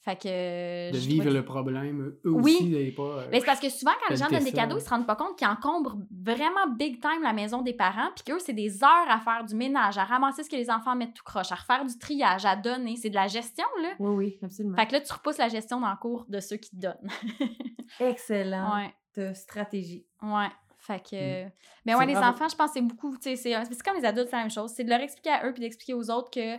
Fait 0.00 0.14
que. 0.16 0.28
euh, 0.28 0.90
de 0.92 0.96
je 0.98 1.08
vivre 1.08 1.28
le 1.30 1.44
problème, 1.44 2.14
eux 2.24 2.30
Oui. 2.30 2.54
aussi, 2.60 2.74
et 2.76 2.92
pas. 2.92 3.02
euh, 3.02 3.28
Mais 3.32 3.40
c'est 3.40 3.46
parce 3.46 3.58
que 3.60 3.68
souvent, 3.68 3.90
quand 4.00 4.10
les 4.10 4.16
gens 4.16 4.28
donnent 4.28 4.44
des 4.44 4.52
cadeaux, 4.52 4.78
ils 4.78 4.82
se 4.82 4.88
rendent 4.88 5.06
pas 5.06 5.16
compte 5.16 5.36
qu'ils 5.36 5.48
encombrent 5.48 5.98
vraiment 6.10 6.68
big 6.78 7.00
time 7.00 7.20
la 7.22 7.32
maison 7.32 7.62
des 7.62 7.72
parents, 7.74 8.08
puis 8.14 8.24
qu'eux, 8.24 8.38
c'est 8.38 8.52
des 8.52 8.82
heures 8.84 9.08
à 9.10 9.18
faire 9.20 9.44
du 9.44 9.54
ménage, 9.56 9.98
à 9.98 10.04
ramasser 10.04 10.44
ce 10.44 10.48
que 10.50 10.56
les 10.56 10.70
enfants 10.70 10.94
mettent 10.94 11.14
tout 11.14 11.24
croche, 11.24 11.50
à 11.52 11.56
refaire 11.56 11.84
du 11.84 11.98
triage, 11.98 12.44
à 12.46 12.54
donner. 12.56 12.94
C'est 12.96 13.10
de 13.10 13.16
la 13.16 13.26
gestion, 13.26 13.66
là. 13.82 13.90
Oui, 13.98 14.14
oui, 14.14 14.38
absolument. 14.42 14.76
Fait 14.76 14.86
que 14.86 14.92
là, 14.92 15.00
tu 15.00 15.12
repousses 15.12 15.38
la 15.38 15.48
gestion 15.48 15.80
dans 15.80 15.90
le 15.90 15.96
cours 15.96 16.24
de 16.28 16.38
ceux 16.40 16.56
qui 16.56 16.70
te 16.70 16.76
donnent. 16.76 17.10
Excellent. 18.00 18.76
ouais, 18.76 18.94
de 19.16 19.32
stratégie. 19.34 20.06
ouais. 20.22 20.48
Fait 20.80 21.02
que. 21.02 21.44
Mm. 21.46 21.50
Mais 21.86 21.94
ouais, 21.96 22.06
les 22.06 22.12
bravo. 22.14 22.28
enfants, 22.34 22.48
je 22.48 22.54
pense 22.54 22.68
que 22.68 22.74
c'est 22.74 22.82
beaucoup. 22.82 23.16
tu 23.16 23.22
sais, 23.22 23.36
C'est 23.36 23.52
c'est 23.64 23.82
comme 23.82 23.96
les 23.96 24.04
adultes, 24.04 24.28
c'est 24.30 24.36
la 24.36 24.42
même 24.42 24.50
chose. 24.50 24.70
C'est 24.74 24.84
de 24.84 24.90
leur 24.90 25.00
expliquer 25.00 25.30
à 25.30 25.44
eux 25.46 25.52
puis 25.52 25.60
d'expliquer 25.60 25.92
aux 25.94 26.08
autres 26.08 26.30
que. 26.30 26.56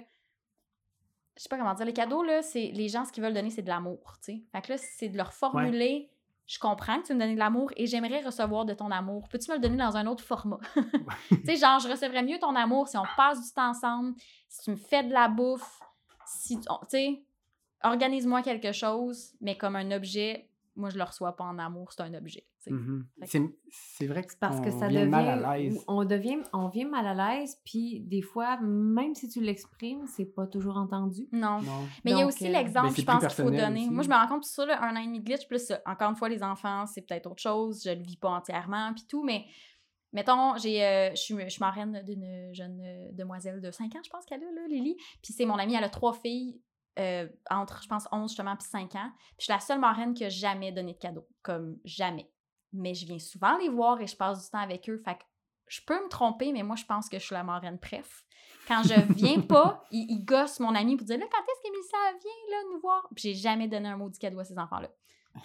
Je 1.40 1.44
sais 1.44 1.50
pas 1.50 1.58
comment 1.58 1.74
dire. 1.74 1.86
Les 1.86 1.94
cadeaux, 1.94 2.22
là, 2.22 2.42
c'est. 2.42 2.70
Les 2.74 2.90
gens, 2.90 3.06
ce 3.06 3.14
qu'ils 3.14 3.24
veulent 3.24 3.34
donner, 3.34 3.50
c'est 3.50 3.62
de 3.62 3.70
l'amour, 3.70 4.18
tu 4.22 4.34
sais. 4.34 4.44
Fait 4.52 4.62
que 4.62 4.74
là, 4.74 4.78
c'est 4.78 5.08
de 5.08 5.16
leur 5.16 5.32
formuler. 5.32 6.10
Je 6.46 6.60
comprends 6.60 7.00
que 7.00 7.08
tu 7.08 7.14
me 7.14 7.20
donner 7.20 7.36
de 7.36 7.40
l'amour 7.40 7.72
et 7.78 7.86
j'aimerais 7.86 8.22
recevoir 8.22 8.66
de 8.66 8.74
ton 8.74 8.92
amour. 8.92 9.30
Peux-tu 9.30 9.50
me 9.50 9.56
le 9.56 9.62
donner 9.62 9.78
dans 9.78 9.96
un 9.96 10.06
autre 10.06 10.22
format? 10.24 10.60
tu 11.30 11.46
sais, 11.46 11.56
genre, 11.56 11.80
je 11.80 11.88
recevrais 11.88 12.24
mieux 12.24 12.40
ton 12.40 12.56
amour 12.56 12.90
si 12.90 12.98
on 12.98 13.06
passe 13.16 13.42
du 13.42 13.54
temps 13.54 13.70
ensemble, 13.70 14.16
si 14.50 14.64
tu 14.64 14.72
me 14.72 14.76
fais 14.76 15.04
de 15.04 15.14
la 15.14 15.30
bouffe, 15.30 15.80
si. 16.26 16.60
tu 16.60 16.64
tu 16.64 16.76
sais, 16.90 17.24
organise-moi 17.84 18.42
quelque 18.42 18.74
chose, 18.74 19.32
mais 19.40 19.56
comme 19.58 19.78
un 19.78 19.92
objet. 19.92 20.50
Moi, 20.76 20.90
je 20.90 20.98
le 20.98 21.04
reçois 21.04 21.36
pas 21.36 21.44
en 21.44 21.60
amour, 21.60 21.92
c'est 21.92 22.02
un 22.04 22.14
objet. 22.14 22.46
mhm. 22.68 23.06
Que- 23.20 23.28
C'est 23.28 23.42
c'est 23.72 24.08
vrai 24.08 24.24
que 24.24 24.32
C'est 24.32 24.40
parce 24.40 24.62
que 24.62 24.70
on 24.70 24.80
ça 24.80 24.88
vient 24.88 25.02
devient. 25.02 25.12
mal 25.12 25.28
à 25.46 25.58
l'aise. 25.58 25.84
On 25.88 26.06
devient. 26.06 26.40
On 26.54 26.68
vient 26.70 26.88
mal 26.88 27.06
à 27.08 27.14
l'aise, 27.40 27.58
puis 27.66 28.02
des 28.02 28.22
fois, 28.22 28.58
même 28.62 29.14
si 29.16 29.28
tu 29.30 29.42
l'exprimes, 29.42 30.06
c'est 30.08 30.26
pas 30.26 30.48
toujours 30.48 30.78
entendu. 30.78 31.28
Non. 31.32 31.62
Non. 31.62 31.86
Mais 32.06 32.12
il 32.12 32.18
y 32.18 32.22
a 32.22 32.26
aussi 32.28 32.48
euh, 32.48 32.52
l'exemple, 32.52 32.90
Ben, 32.90 32.96
je 32.96 33.02
pense 33.04 33.20
qu'il 33.28 33.44
faut 33.44 33.52
donner. 33.52 33.82
aussi. 33.82 33.90
Moi, 33.90 34.04
je 34.04 34.10
me 34.10 34.16
rends 34.16 34.28
compte 34.28 34.46
sur 34.46 34.54
ça, 34.56 34.66
là, 34.66 34.82
un 34.84 34.96
an 34.96 35.00
et 35.02 35.06
demi 35.06 35.20
de 35.20 35.26
glitch, 35.26 35.48
plus 35.48 35.72
encore 35.86 36.10
une 36.12 36.16
fois, 36.16 36.30
les 36.30 36.44
enfants, 36.44 36.86
c'est 36.86 37.02
peut-être 37.02 37.28
autre 37.28 37.42
chose, 37.42 37.82
je 37.84 37.90
le 37.92 38.02
vis 38.04 38.18
pas 38.18 38.30
entièrement, 38.30 38.94
puis 38.94 39.06
tout, 39.08 39.24
mais 39.24 39.46
mettons, 40.14 40.56
j'ai, 40.58 40.84
euh, 40.84 41.10
je 41.12 41.16
suis 41.22 41.36
je 41.40 41.50
suis 41.50 41.60
marraine 41.60 42.02
d'une 42.06 42.54
jeune 42.54 42.80
euh, 42.82 43.12
demoiselle 43.14 43.62
de 43.62 43.70
5 43.72 43.96
ans, 43.96 44.00
je 44.04 44.10
pense 44.10 44.26
qu'elle 44.26 44.44
a, 44.44 44.52
là, 44.52 44.68
Lily, 44.68 44.96
puis 45.22 45.34
c'est 45.34 45.46
mon 45.46 45.56
amie, 45.56 45.76
elle 45.76 45.84
a 45.84 45.90
trois 45.90 46.14
filles, 46.14 46.60
euh, 47.00 47.28
entre, 47.50 47.82
je 47.82 47.88
pense, 47.88 48.08
11 48.12 48.30
justement, 48.30 48.56
puis 48.56 48.68
5 48.68 48.96
ans, 48.96 49.12
puis 49.14 49.36
je 49.40 49.44
suis 49.46 49.54
la 49.54 49.60
seule 49.60 49.80
marraine 49.80 50.14
qui 50.14 50.26
a 50.26 50.30
jamais 50.30 50.72
donné 50.72 50.94
de 50.94 50.98
cadeau, 50.98 51.28
comme 51.42 51.78
jamais. 51.86 52.30
Mais 52.74 52.94
je 52.94 53.06
viens 53.06 53.20
souvent 53.20 53.58
les 53.58 53.70
voir 53.70 54.00
et 54.02 54.08
je 54.08 54.16
passe 54.16 54.44
du 54.44 54.50
temps 54.50 54.60
avec 54.60 54.90
eux, 54.90 55.02
fait 55.04 55.16
que 55.16 55.24
je 55.68 55.82
peux 55.86 56.04
me 56.04 56.10
tromper, 56.10 56.52
mais 56.52 56.64
moi, 56.64 56.76
je 56.76 56.86
pense 56.86 57.10
que 57.10 57.20
je 57.20 57.26
suis 57.26 57.36
la 57.36 57.44
marraine 57.44 57.80
préf. 57.80 58.26
Quand 58.68 58.82
je 58.84 59.14
viens 59.14 59.40
pas, 59.48 59.86
ils, 59.92 60.06
ils 60.10 60.26
gossent 60.26 60.60
mon 60.60 60.74
ami 60.76 60.98
pour 60.98 61.06
dire 61.06 61.20
là, 61.20 61.26
quand 61.32 61.42
est-ce 61.42 61.68
que 61.68 61.72
Mélissa 61.72 61.98
vient 62.22 62.58
là, 62.58 62.64
nous 62.74 62.80
voir? 62.82 63.08
Puis 63.16 63.30
j'ai 63.30 63.34
jamais 63.36 63.68
donné 63.68 63.88
un 63.88 63.98
mot 63.98 64.10
du 64.10 64.18
cadeau 64.18 64.40
à 64.40 64.44
ces 64.44 64.58
enfants-là. 64.58 64.90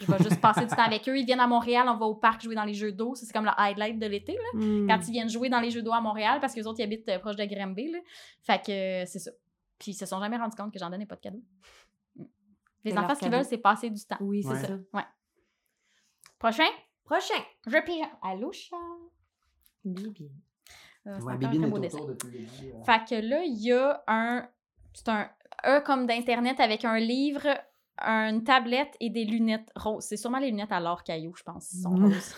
Je 0.01 0.07
vais 0.07 0.19
juste 0.19 0.41
passer 0.41 0.63
du 0.63 0.75
temps 0.75 0.83
avec 0.83 1.09
eux. 1.09 1.17
Ils 1.17 1.27
viennent 1.27 1.41
à 1.41 1.47
Montréal, 1.47 1.87
on 1.89 1.97
va 1.97 2.07
au 2.07 2.15
parc 2.15 2.43
jouer 2.43 2.55
dans 2.55 2.65
les 2.65 2.75
jeux 2.75 2.93
d'eau. 2.93 3.15
C'est 3.15 3.31
comme 3.33 3.45
le 3.45 3.53
highlight 3.57 3.99
de 3.99 4.07
l'été, 4.07 4.33
là. 4.33 4.59
Hmm. 4.59 4.89
Quand 4.89 4.99
ils 5.07 5.13
viennent 5.13 5.29
jouer 5.29 5.49
dans 5.49 5.61
les 5.61 5.71
jeux 5.71 5.83
d'eau 5.83 5.93
à 5.93 6.01
Montréal, 6.01 6.39
parce 6.41 6.55
que 6.55 6.61
les 6.61 6.67
autres, 6.67 6.81
ils 6.81 6.85
habitent 6.85 7.09
euh, 7.09 7.19
proche 7.19 7.37
de 7.37 7.45
Granby, 7.45 7.93
là. 7.93 7.99
Fait 8.43 8.61
que 8.65 8.73
euh, 8.73 9.05
c'est 9.07 9.19
ça. 9.19 9.31
Puis 9.79 9.91
ils 9.93 9.95
se 9.95 10.07
sont 10.07 10.21
jamais 10.21 10.37
rendus 10.37 10.57
compte 10.57 10.73
que 10.73 10.79
j'en 10.79 10.91
donnais 10.91 11.07
pas 11.07 11.17
de 11.17 11.21
cadeau. 11.21 11.43
Mm. 12.17 12.25
Les 12.85 12.97
enfants, 12.99 13.15
ce 13.15 13.21
qu'ils 13.21 13.31
veulent, 13.31 13.45
c'est 13.45 13.59
passer 13.59 13.91
du 13.91 14.05
temps. 14.05 14.17
Oui, 14.21 14.43
c'est 14.43 14.51
Ouais. 14.51 14.61
ça. 14.93 15.09
Prochain, 16.39 16.69
Prochain. 17.05 17.43
je 17.67 17.83
pige. 17.85 18.05
Allô, 18.23 18.53
chat? 18.53 18.77
Bibi. 19.85 20.31
Euh, 21.07 21.21
Ouais, 21.21 21.39
très 21.39 21.55
est 21.57 21.95
autour 21.95 22.07
depuis 22.07 22.49
euh. 22.73 22.83
Fait 22.85 23.05
que 23.09 23.15
là, 23.27 23.43
il 23.45 23.59
y 23.63 23.73
a 23.73 24.03
un. 24.07 24.49
C'est 24.95 25.09
un 25.09 25.29
E 25.67 25.81
comme 25.81 26.07
d'Internet 26.07 26.61
avec 26.61 26.85
un 26.85 26.99
livre, 26.99 27.47
une 27.99 28.43
tablette 28.45 28.97
et 29.01 29.11
des 29.11 29.25
lunettes 29.25 29.71
roses. 29.77 30.05
C'est 30.05 30.17
sûrement 30.17 30.39
les 30.39 30.51
lunettes 30.51 30.73
à 30.73 30.81
l'or 30.81 31.03
caillou, 31.05 31.35
je 31.35 31.43
pense. 31.43 31.73
Ils 31.73 31.83
sont 31.83 31.91
roses. 31.97 32.35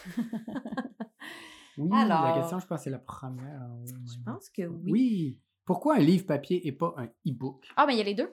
Oui, 1.79 1.91
Alors- 1.93 2.25
la 2.25 2.41
question, 2.41 2.59
je 2.59 2.67
pense, 2.67 2.83
c'est 2.83 2.91
la 2.91 2.99
première. 2.99 3.69
Je 3.87 4.19
pense 4.25 4.49
que 4.51 4.63
oui. 4.67 4.91
Oui. 4.93 5.41
Pourquoi 5.67 5.97
un 5.97 6.01
livre 6.01 6.25
papier 6.25 6.67
et 6.67 6.73
pas 6.73 6.95
un 6.97 7.07
e-book? 7.29 7.67
Ah, 7.77 7.85
mais 7.87 7.95
il 7.95 7.99
y 7.99 8.01
a 8.01 8.05
les 8.05 8.15
deux. 8.15 8.33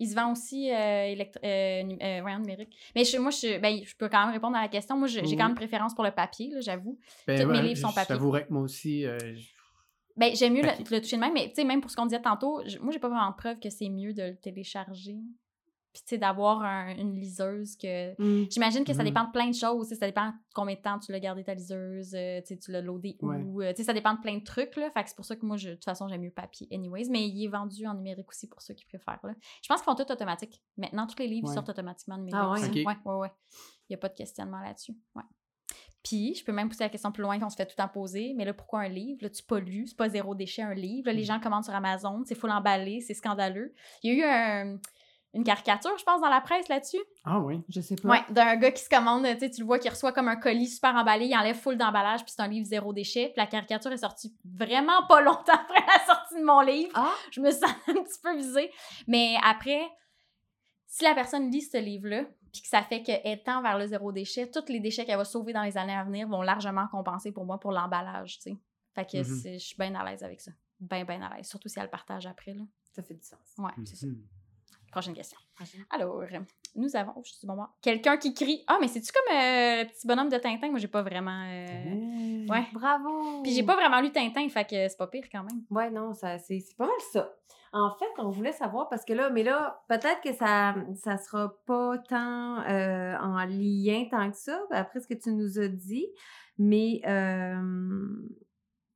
Il 0.00 0.08
se 0.08 0.14
vend 0.14 0.32
aussi 0.32 0.70
euh, 0.70 0.76
euh, 0.76 1.16
euh, 1.44 2.20
ouais, 2.22 2.32
en 2.32 2.38
numérique. 2.38 2.76
Mais 2.94 3.04
je, 3.04 3.18
moi, 3.18 3.30
je, 3.30 3.58
ben, 3.58 3.80
je 3.84 3.94
peux 3.96 4.08
quand 4.08 4.24
même 4.24 4.32
répondre 4.32 4.56
à 4.56 4.62
la 4.62 4.68
question. 4.68 4.96
Moi, 4.96 5.08
j'ai 5.08 5.22
Oui. 5.22 5.30
quand 5.36 5.44
même 5.44 5.50
une 5.50 5.54
préférence 5.56 5.94
pour 5.94 6.04
le 6.04 6.12
papier, 6.12 6.52
j'avoue. 6.60 6.98
Ben, 7.26 7.42
Tous 7.44 7.50
mes 7.52 7.60
livres 7.62 7.80
sont 7.80 7.92
papier. 7.92 8.14
J'avouerais 8.14 8.46
que 8.46 8.52
moi 8.52 8.62
aussi, 8.62 9.04
euh, 9.04 9.18
Ben, 10.16 10.34
j'aime 10.34 10.54
mieux 10.54 10.62
le, 10.62 10.68
le 10.90 11.00
toucher 11.00 11.16
de 11.16 11.20
même, 11.20 11.34
mais 11.34 11.48
tu 11.48 11.54
sais, 11.56 11.64
même 11.64 11.80
pour 11.80 11.90
ce 11.90 11.96
qu'on 11.96 12.06
disait 12.06 12.22
tantôt, 12.22 12.62
je- 12.66 12.78
moi, 12.78 12.92
j'ai 12.92 12.98
pas 12.98 13.08
vraiment 13.08 13.30
de 13.30 13.36
preuve 13.36 13.58
que 13.60 13.70
c'est 13.70 13.88
mieux 13.88 14.12
de 14.14 14.22
le 14.22 14.36
télécharger. 14.36 15.16
Puis, 15.98 16.04
tu 16.06 16.14
sais, 16.14 16.18
d'avoir 16.18 16.62
un- 16.62 16.94
une 16.96 17.18
liseuse 17.18 17.76
que. 17.76 18.12
Mm. 18.22 18.46
J'imagine 18.52 18.84
que 18.84 18.92
ça 18.92 19.00
Mhm. 19.00 19.08
dépend 19.08 19.24
de 19.24 19.32
plein 19.32 19.48
de 19.48 19.54
choses. 19.54 19.88
Ça 19.88 20.06
dépend 20.06 20.28
de 20.28 20.32
combien 20.54 20.76
de 20.76 20.80
temps 20.80 20.96
tu 21.00 21.10
l'as 21.10 21.18
gardé 21.18 21.42
ta 21.42 21.54
liseuse, 21.54 22.14
euh, 22.14 22.40
tu 22.42 22.46
sais, 22.54 22.56
tu 22.56 22.70
l'as 22.70 22.80
loadé 22.80 23.16
où. 23.20 23.26
Ouais. 23.30 23.66
euh, 23.66 23.70
tu 23.72 23.78
sais, 23.78 23.84
ça 23.84 23.92
dépend 23.92 24.14
de 24.14 24.20
plein 24.20 24.36
de 24.38 24.44
trucs. 24.44 24.76
Là, 24.76 24.90
fait 24.92 25.02
que 25.02 25.08
c'est 25.08 25.16
pour 25.16 25.24
ça 25.24 25.34
que 25.34 25.44
moi, 25.44 25.56
je, 25.56 25.70
de 25.70 25.74
toute 25.74 25.84
façon, 25.84 26.06
j'aime 26.06 26.20
mieux 26.22 26.30
papier, 26.30 26.68
anyways. 26.72 27.08
Mais 27.10 27.26
il 27.26 27.44
est 27.44 27.48
vendu 27.48 27.84
en 27.88 27.94
numérique 27.94 28.28
aussi 28.28 28.46
pour 28.46 28.62
ceux 28.62 28.74
qui 28.74 28.84
préfèrent. 28.84 29.18
Là. 29.24 29.34
Je 29.62 29.68
pense 29.68 29.80
qu'ils 29.82 29.84
font 29.92 29.96
tout 29.96 30.10
automatique. 30.12 30.62
Maintenant, 30.76 31.06
tous 31.08 31.18
les 31.18 31.26
livres 31.26 31.48
Ouais. 31.48 31.54
sortent 31.54 31.70
automatiquement 31.70 32.14
en 32.14 32.18
numérique. 32.18 32.40
Ah 32.40 32.50
ouais, 32.52 32.60
aussi. 32.60 32.80
hein? 32.80 32.84
ouais, 33.04 33.12
ouais, 33.12 33.18
ouais. 33.18 33.32
Il 33.88 33.92
n'y 33.92 33.94
a 33.94 33.98
pas 33.98 34.08
de 34.08 34.14
questionnement 34.14 34.60
là-dessus. 34.60 34.96
Ouais. 35.16 35.22
Puis, 36.04 36.34
je 36.36 36.44
peux 36.44 36.52
même 36.52 36.68
pousser 36.68 36.84
la 36.84 36.88
question 36.90 37.10
plus 37.10 37.22
loin 37.22 37.38
qu'on 37.38 37.50
se 37.50 37.56
fait 37.56 37.66
tout 37.66 37.74
le 37.76 37.82
temps 37.82 37.88
poser. 37.88 38.32
Mais 38.36 38.44
là, 38.44 38.54
pourquoi 38.54 38.80
un 38.80 38.88
livre? 38.88 39.18
Là, 39.22 39.30
tu 39.30 39.42
pollues. 39.42 39.88
C'est 39.88 39.96
pas 39.96 40.08
zéro 40.08 40.34
déchet, 40.34 40.62
un 40.62 40.72
livre. 40.72 41.06
Là, 41.08 41.12
les 41.12 41.22
Mm. 41.22 41.26
gens 41.26 41.34
le 41.34 41.40
commandent 41.42 41.64
sur 41.64 41.74
Amazon. 41.74 42.22
C'est 42.24 42.36
full 42.36 42.50
emballé. 42.50 43.00
C'est 43.00 43.14
scandaleux. 43.14 43.74
Il 44.02 44.14
y 44.14 44.22
a 44.22 44.26
eu 44.26 44.30
un- 44.30 44.78
une 45.34 45.44
caricature, 45.44 45.96
je 45.98 46.04
pense, 46.04 46.20
dans 46.20 46.28
la 46.30 46.40
presse 46.40 46.68
là-dessus. 46.68 47.00
Ah 47.24 47.38
oui. 47.40 47.62
Je 47.68 47.80
sais 47.80 47.96
pas. 47.96 48.08
Ouais, 48.08 48.20
d'un 48.30 48.56
gars 48.56 48.70
qui 48.72 48.82
se 48.82 48.88
commande, 48.88 49.24
tu 49.24 49.38
sais, 49.38 49.50
tu 49.50 49.60
le 49.60 49.66
vois 49.66 49.78
qui 49.78 49.88
reçoit 49.88 50.12
comme 50.12 50.28
un 50.28 50.36
colis 50.36 50.68
super 50.68 50.94
emballé, 50.96 51.26
il 51.26 51.36
enlève 51.36 51.56
full 51.56 51.76
d'emballage, 51.76 52.24
puis 52.24 52.32
c'est 52.34 52.42
un 52.42 52.48
livre 52.48 52.66
zéro 52.66 52.92
déchet. 52.92 53.26
Puis 53.26 53.34
la 53.36 53.46
caricature 53.46 53.92
est 53.92 53.98
sortie 53.98 54.34
vraiment 54.44 55.06
pas 55.06 55.20
longtemps 55.20 55.42
après 55.52 55.84
la 55.86 56.04
sortie 56.06 56.36
de 56.36 56.44
mon 56.44 56.60
livre. 56.62 56.90
Ah, 56.94 57.12
Je 57.30 57.40
me 57.40 57.50
sens 57.50 57.64
un 57.88 57.94
petit 58.02 58.20
peu 58.22 58.34
visée. 58.36 58.70
Mais 59.06 59.36
après, 59.44 59.80
si 60.86 61.04
la 61.04 61.14
personne 61.14 61.50
lit 61.50 61.62
ce 61.62 61.76
livre-là, 61.78 62.24
puis 62.52 62.62
que 62.62 62.68
ça 62.68 62.82
fait 62.82 63.02
qu'elle 63.02 63.42
tend 63.42 63.60
vers 63.60 63.76
le 63.78 63.86
zéro 63.86 64.10
déchet, 64.10 64.50
tous 64.50 64.72
les 64.72 64.80
déchets 64.80 65.04
qu'elle 65.04 65.18
va 65.18 65.24
sauver 65.26 65.52
dans 65.52 65.62
les 65.62 65.76
années 65.76 65.94
à 65.94 66.02
venir 66.04 66.26
vont 66.26 66.40
largement 66.40 66.86
compenser 66.88 67.30
pour 67.32 67.44
moi 67.44 67.60
pour 67.60 67.72
l'emballage, 67.72 68.38
tu 68.38 68.50
sais. 68.50 68.56
Fait 68.94 69.04
que 69.04 69.18
Mhm. 69.18 69.52
je 69.54 69.58
suis 69.58 69.76
bien 69.78 69.94
à 69.94 70.04
l'aise 70.10 70.22
avec 70.22 70.40
ça. 70.40 70.50
Bien, 70.80 71.04
bien 71.04 71.20
à 71.20 71.36
l'aise. 71.36 71.46
Surtout 71.48 71.68
si 71.68 71.78
elle 71.78 71.84
le 71.84 71.90
partage 71.90 72.26
après, 72.26 72.54
là. 72.54 72.62
ça 72.92 73.02
fait 73.02 73.14
du 73.14 73.22
sens. 73.22 73.38
Ouais, 73.58 73.70
c'est 73.84 73.96
ça. 73.96 74.06
Prochaine 74.90 75.14
question. 75.14 75.38
Alors, 75.90 76.22
nous 76.74 76.96
avons. 76.96 77.12
Oh, 77.16 77.22
je 77.24 77.32
suis 77.32 77.46
moment. 77.46 77.68
Quelqu'un 77.82 78.16
qui 78.16 78.32
crie. 78.34 78.64
Ah, 78.66 78.78
mais 78.80 78.88
c'est-tu 78.88 79.12
comme 79.12 79.36
euh, 79.36 79.82
le 79.82 79.88
petit 79.88 80.06
bonhomme 80.06 80.28
de 80.28 80.36
Tintin? 80.38 80.70
Moi, 80.70 80.78
j'ai 80.78 80.88
pas 80.88 81.02
vraiment. 81.02 81.44
euh, 81.46 82.46
Ouais. 82.48 82.64
Bravo! 82.72 83.42
Puis 83.42 83.52
j'ai 83.52 83.62
pas 83.62 83.74
vraiment 83.76 84.00
lu 84.00 84.10
Tintin, 84.10 84.48
fait 84.48 84.64
que 84.64 84.88
c'est 84.88 84.96
pas 84.96 85.06
pire 85.06 85.24
quand 85.30 85.42
même. 85.42 85.62
Ouais, 85.70 85.90
non, 85.90 86.14
ça, 86.14 86.38
c'est, 86.38 86.60
c'est 86.60 86.76
pas 86.76 86.86
mal 86.86 86.94
ça. 87.12 87.30
En 87.72 87.94
fait, 87.98 88.08
on 88.16 88.30
voulait 88.30 88.52
savoir, 88.52 88.88
parce 88.88 89.04
que 89.04 89.12
là, 89.12 89.28
mais 89.28 89.42
là, 89.42 89.82
peut-être 89.88 90.22
que 90.22 90.32
ça 90.32 90.74
ça 90.94 91.18
sera 91.18 91.52
pas 91.66 91.98
tant 91.98 92.60
euh, 92.62 93.14
en 93.18 93.44
lien 93.44 94.06
tant 94.10 94.30
que 94.30 94.36
ça, 94.38 94.58
après 94.70 95.00
ce 95.00 95.06
que 95.06 95.12
tu 95.12 95.30
nous 95.32 95.58
as 95.58 95.68
dit, 95.68 96.06
mais 96.56 97.02
euh, 97.06 97.60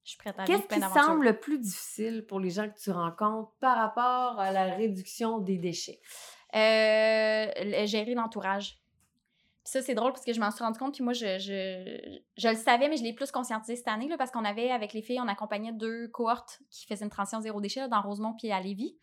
Je 0.04 0.10
suis 0.10 0.18
prête 0.18 0.38
à 0.38 0.44
qu'est-ce 0.44 0.66
qui 0.66 0.80
semble 0.80 1.24
le 1.24 1.38
plus 1.38 1.58
difficile 1.58 2.26
pour 2.26 2.40
les 2.40 2.50
gens 2.50 2.68
que 2.68 2.78
tu 2.78 2.90
rencontres 2.90 3.52
par 3.60 3.76
rapport 3.76 4.40
à 4.40 4.50
la 4.50 4.74
réduction 4.74 5.38
des 5.38 5.58
déchets? 5.58 6.00
Euh, 6.54 7.86
gérer 7.86 8.14
l'entourage. 8.14 8.78
Puis 9.64 9.70
ça, 9.70 9.80
c'est 9.80 9.94
drôle 9.94 10.12
parce 10.12 10.24
que 10.24 10.32
je 10.32 10.40
m'en 10.40 10.50
suis 10.50 10.64
rendu 10.64 10.78
compte, 10.78 10.94
puis 10.94 11.04
moi, 11.04 11.12
je, 11.12 11.38
je, 11.38 12.20
je 12.36 12.48
le 12.48 12.56
savais, 12.56 12.88
mais 12.88 12.96
je 12.96 13.04
l'ai 13.04 13.12
plus 13.12 13.30
conscientisé 13.30 13.76
cette 13.76 13.86
année, 13.86 14.08
là, 14.08 14.16
parce 14.18 14.32
qu'on 14.32 14.44
avait, 14.44 14.70
avec 14.72 14.92
les 14.92 15.02
filles, 15.02 15.20
on 15.20 15.28
accompagnait 15.28 15.72
deux 15.72 16.08
cohortes 16.08 16.60
qui 16.68 16.84
faisaient 16.86 17.04
une 17.04 17.10
transition 17.10 17.40
zéro 17.40 17.60
déchet 17.60 17.80
là, 17.80 17.88
dans 17.88 18.02
Rosemont 18.02 18.34
puis 18.36 18.50
à 18.50 18.60
Lévis. 18.60 18.96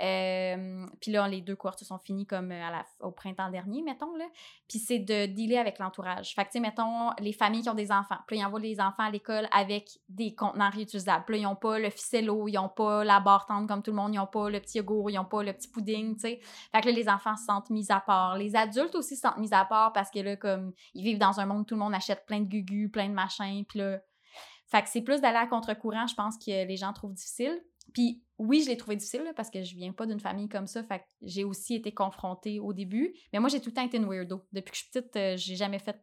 Euh, 0.00 0.86
puis 1.00 1.12
là, 1.12 1.28
les 1.28 1.42
deux 1.42 1.54
cohortes 1.54 1.84
sont 1.84 1.98
finies 1.98 2.26
comme 2.26 2.50
euh, 2.50 2.82
au 3.00 3.10
printemps 3.10 3.50
dernier, 3.50 3.82
mettons. 3.82 4.14
Là. 4.16 4.24
Puis 4.68 4.78
c'est 4.78 4.98
de 4.98 5.26
dealer 5.26 5.58
avec 5.58 5.78
l'entourage. 5.78 6.34
Fait 6.34 6.44
que, 6.44 6.48
tu 6.48 6.52
sais, 6.54 6.60
mettons, 6.60 7.10
les 7.18 7.32
familles 7.32 7.62
qui 7.62 7.68
ont 7.68 7.74
des 7.74 7.92
enfants. 7.92 8.16
Puis 8.26 8.36
là, 8.36 8.42
ils 8.42 8.46
envoient 8.46 8.60
les 8.60 8.80
enfants 8.80 9.04
à 9.04 9.10
l'école 9.10 9.48
avec 9.52 9.90
des 10.08 10.34
contenants 10.34 10.70
réutilisables. 10.70 11.24
Puis 11.26 11.36
là, 11.36 11.40
ils 11.42 11.44
n'ont 11.44 11.56
pas 11.56 11.78
le 11.78 11.90
ficello, 11.90 12.48
ils 12.48 12.54
n'ont 12.54 12.70
pas 12.70 13.04
la 13.04 13.20
barre 13.20 13.46
tendre 13.46 13.68
comme 13.68 13.82
tout 13.82 13.90
le 13.90 13.96
monde, 13.96 14.14
ils 14.14 14.18
n'ont 14.18 14.26
pas 14.26 14.48
le 14.48 14.60
petit 14.60 14.78
yogourt, 14.78 15.10
ils 15.10 15.16
n'ont 15.16 15.24
pas 15.24 15.42
le 15.42 15.52
petit 15.52 15.68
pudding, 15.68 16.14
tu 16.14 16.20
sais. 16.20 16.40
Fait 16.72 16.80
que 16.80 16.88
là, 16.88 16.92
les 16.92 17.08
enfants 17.08 17.36
se 17.36 17.44
sentent 17.44 17.70
mis 17.70 17.90
à 17.90 18.00
part. 18.00 18.36
Les 18.36 18.56
adultes 18.56 18.94
aussi 18.94 19.16
se 19.16 19.22
sentent 19.22 19.38
mis 19.38 19.52
à 19.52 19.64
part 19.64 19.92
parce 19.92 20.10
que 20.10 20.20
là, 20.20 20.36
comme, 20.36 20.72
ils 20.94 21.04
vivent 21.04 21.18
dans 21.18 21.38
un 21.38 21.46
monde 21.46 21.60
où 21.60 21.64
tout 21.64 21.74
le 21.74 21.80
monde 21.80 21.94
achète 21.94 22.24
plein 22.26 22.40
de 22.40 22.46
gugus, 22.46 22.90
plein 22.90 23.08
de 23.08 23.14
machins. 23.14 23.64
Puis 23.66 23.78
là, 23.78 23.98
fait 24.72 24.82
que 24.82 24.88
c'est 24.88 25.02
plus 25.02 25.20
d'aller 25.20 25.36
à 25.36 25.46
contre-courant, 25.46 26.06
je 26.06 26.14
pense, 26.14 26.38
que 26.38 26.66
les 26.66 26.76
gens 26.78 26.94
trouvent 26.94 27.12
difficile. 27.12 27.62
Puis 27.92 28.22
oui, 28.38 28.62
je 28.62 28.68
l'ai 28.70 28.76
trouvé 28.76 28.96
difficile 28.96 29.22
là, 29.22 29.32
parce 29.34 29.50
que 29.50 29.62
je 29.62 29.74
viens 29.76 29.92
pas 29.92 30.06
d'une 30.06 30.20
famille 30.20 30.48
comme 30.48 30.66
ça. 30.66 30.82
Fait 30.82 31.00
que 31.00 31.04
j'ai 31.22 31.44
aussi 31.44 31.74
été 31.74 31.92
confrontée 31.92 32.58
au 32.60 32.72
début. 32.72 33.12
Mais 33.32 33.38
moi, 33.38 33.48
j'ai 33.48 33.60
tout 33.60 33.70
le 33.70 33.74
temps 33.74 33.84
été 33.84 33.96
une 33.98 34.06
weirdo. 34.08 34.44
Depuis 34.52 34.70
que 34.72 34.76
je 34.76 34.82
suis 34.82 34.90
petite, 34.90 35.16
euh, 35.16 35.36
j'ai 35.36 35.56
jamais 35.56 35.78
fait 35.78 36.00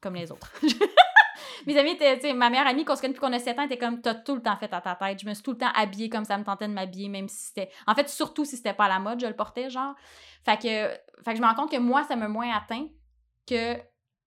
comme 0.00 0.14
les 0.14 0.30
autres. 0.32 0.52
Mes 1.66 1.76
amis 1.76 1.90
étaient, 1.90 2.16
tu 2.16 2.22
sais, 2.22 2.32
ma 2.32 2.48
meilleure 2.48 2.66
amie 2.66 2.84
qu'on 2.86 2.96
se 2.96 3.02
connaît 3.02 3.12
depuis 3.12 3.20
qu'on 3.20 3.32
a 3.34 3.38
7 3.38 3.58
ans 3.58 3.62
était 3.64 3.76
comme, 3.76 4.00
t'as 4.00 4.14
tout 4.14 4.34
le 4.34 4.40
temps 4.42 4.56
fait 4.56 4.72
à 4.72 4.80
ta 4.80 4.94
tête. 4.94 5.20
Je 5.20 5.26
me 5.28 5.34
suis 5.34 5.42
tout 5.42 5.52
le 5.52 5.58
temps 5.58 5.70
habillée 5.74 6.08
comme 6.08 6.24
ça 6.24 6.38
me 6.38 6.44
tentait 6.44 6.68
de 6.68 6.72
m'habiller, 6.72 7.08
même 7.10 7.28
si 7.28 7.46
c'était. 7.48 7.70
En 7.86 7.94
fait, 7.94 8.08
surtout 8.08 8.44
si 8.46 8.56
c'était 8.56 8.72
pas 8.72 8.86
à 8.86 8.88
la 8.88 8.98
mode, 8.98 9.20
je 9.20 9.26
le 9.26 9.36
portais, 9.36 9.68
genre. 9.68 9.94
Fait 10.44 10.56
que, 10.56 11.22
fait 11.22 11.32
que 11.32 11.36
je 11.36 11.42
me 11.42 11.46
rends 11.46 11.54
compte 11.54 11.70
que 11.70 11.76
moi, 11.78 12.02
ça 12.04 12.16
m'a 12.16 12.28
moins 12.28 12.50
atteint 12.56 12.86
que 13.46 13.76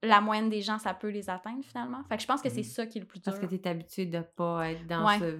la 0.03 0.21
moyenne 0.21 0.49
des 0.49 0.61
gens, 0.61 0.77
ça 0.77 0.93
peut 0.93 1.09
les 1.09 1.29
atteindre 1.29 1.63
finalement. 1.63 2.03
Fait 2.09 2.17
que 2.17 2.21
je 2.21 2.27
pense 2.27 2.41
que 2.41 2.49
c'est 2.49 2.57
Mhm. 2.57 2.63
ça 2.63 2.85
qui 2.87 2.97
est 2.99 3.01
le 3.01 3.07
plus 3.07 3.19
dur. 3.19 3.31
Parce 3.31 3.39
que 3.39 3.47
tu 3.47 3.55
es 3.55 3.67
habitué 3.67 4.05
de 4.05 4.19
pas 4.21 4.69
être 4.71 4.85
dans 4.85 5.05
Ouais. 5.07 5.19
ce. 5.19 5.39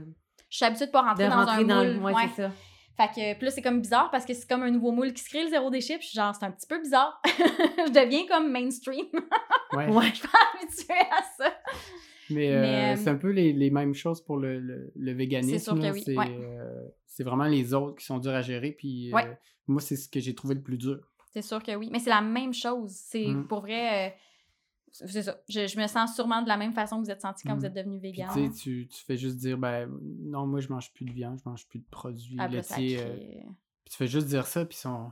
Je 0.53 0.57
suis 0.57 0.65
habituée 0.65 0.85
de 0.85 0.91
pas 0.91 1.01
rentrer 1.01 1.23
de 1.25 1.29
dans 1.31 1.35
rentrer 1.37 1.55
un 1.55 1.63
dans 1.63 1.75
moule. 1.77 1.87
le. 1.93 1.99
Ouais, 1.99 2.13
Ouais. 2.13 2.23
c'est 2.35 2.43
ça. 2.43 2.51
Fait 2.95 3.07
que 3.07 3.33
puis 3.39 3.45
là, 3.45 3.49
c'est 3.51 3.63
comme 3.63 3.81
bizarre 3.81 4.11
parce 4.11 4.23
que 4.23 4.35
c'est 4.35 4.47
comme 4.47 4.61
un 4.61 4.69
nouveau 4.69 4.91
moule 4.91 5.13
qui 5.13 5.23
se 5.23 5.27
crée, 5.29 5.43
le 5.45 5.49
zéro 5.49 5.71
déchet. 5.71 5.95
Puis 5.97 6.03
je 6.03 6.09
suis 6.11 6.15
genre, 6.17 6.35
c'est 6.35 6.45
un 6.45 6.51
petit 6.51 6.67
peu 6.67 6.79
bizarre. 6.79 7.19
je 7.25 7.91
deviens 7.91 8.27
comme 8.27 8.51
mainstream. 8.51 9.05
Ouais. 9.73 9.87
Ouais. 9.91 10.09
je 10.09 10.13
suis 10.17 10.27
pas 10.27 10.37
habituée 10.61 11.07
à 11.11 11.23
ça. 11.35 11.51
Mais, 12.29 12.51
euh, 12.53 12.61
Mais, 12.61 12.93
euh, 12.93 12.95
c'est 13.01 13.09
un 13.09 13.15
peu 13.15 13.31
les, 13.31 13.51
les 13.51 13.71
mêmes 13.71 13.95
choses 13.95 14.21
pour 14.23 14.37
le, 14.37 14.59
le, 14.59 14.91
le 14.95 15.11
véganisme. 15.13 15.57
C'est 15.57 15.63
sûr 15.63 15.73
que 15.73 15.91
oui, 15.91 16.03
C'est 16.05 16.15
ouais. 16.15 16.27
euh, 16.29 16.83
c'est 17.07 17.23
vraiment 17.23 17.45
les 17.45 17.73
autres 17.73 17.95
qui 17.97 18.05
sont 18.05 18.19
durs 18.19 18.35
à 18.35 18.43
gérer. 18.43 18.71
Puis 18.73 19.11
euh, 19.11 19.17
moi, 19.67 19.81
c'est 19.81 19.95
ce 19.95 20.07
que 20.07 20.19
j'ai 20.19 20.35
trouvé 20.35 20.53
le 20.53 20.61
plus 20.61 20.77
dur. 20.77 20.99
C'est 21.33 21.41
sûr 21.41 21.63
que 21.63 21.71
oui. 21.75 21.89
Mais 21.91 21.97
c'est 21.97 22.11
la 22.11 22.21
même 22.21 22.53
chose. 22.53 22.91
C'est 22.93 23.25
Mm. 23.25 23.47
pour 23.47 23.61
vrai. 23.61 24.15
Euh, 25.01 25.05
c'est 25.07 25.23
ça. 25.23 25.37
Je, 25.49 25.65
je 25.67 25.79
me 25.79 25.87
sens 25.87 26.15
sûrement 26.15 26.41
de 26.41 26.47
la 26.47 26.57
même 26.57 26.73
façon 26.73 26.97
que 26.99 27.05
vous 27.05 27.11
êtes 27.11 27.21
senti 27.21 27.47
quand 27.47 27.55
Mm. 27.55 27.59
vous 27.59 27.65
êtes 27.65 27.73
devenu 27.73 27.99
Puis 27.99 28.11
vegan. 28.11 28.29
tu 28.33 28.45
sais, 28.47 28.51
tu, 28.53 28.87
tu 28.87 29.03
fais 29.05 29.17
juste 29.17 29.37
dire, 29.37 29.57
ben 29.57 29.89
non, 30.01 30.45
moi, 30.45 30.59
je 30.59 30.69
mange 30.69 30.91
plus 30.93 31.05
de 31.05 31.11
viande, 31.11 31.39
je 31.43 31.49
mange 31.49 31.67
plus 31.67 31.79
de 31.79 31.85
produits 31.89 32.37
Ah, 32.39 32.47
puis 32.47 32.63
ça 32.63 32.77
laitiers. 32.77 32.99
euh, 32.99 33.03
crée- 33.15 33.45
puis 33.85 33.91
tu 33.91 33.97
fais 33.97 34.07
juste 34.07 34.27
dire 34.27 34.45
ça, 34.45 34.65
puis 34.65 34.77
ils 34.77 34.81
sont, 34.81 35.11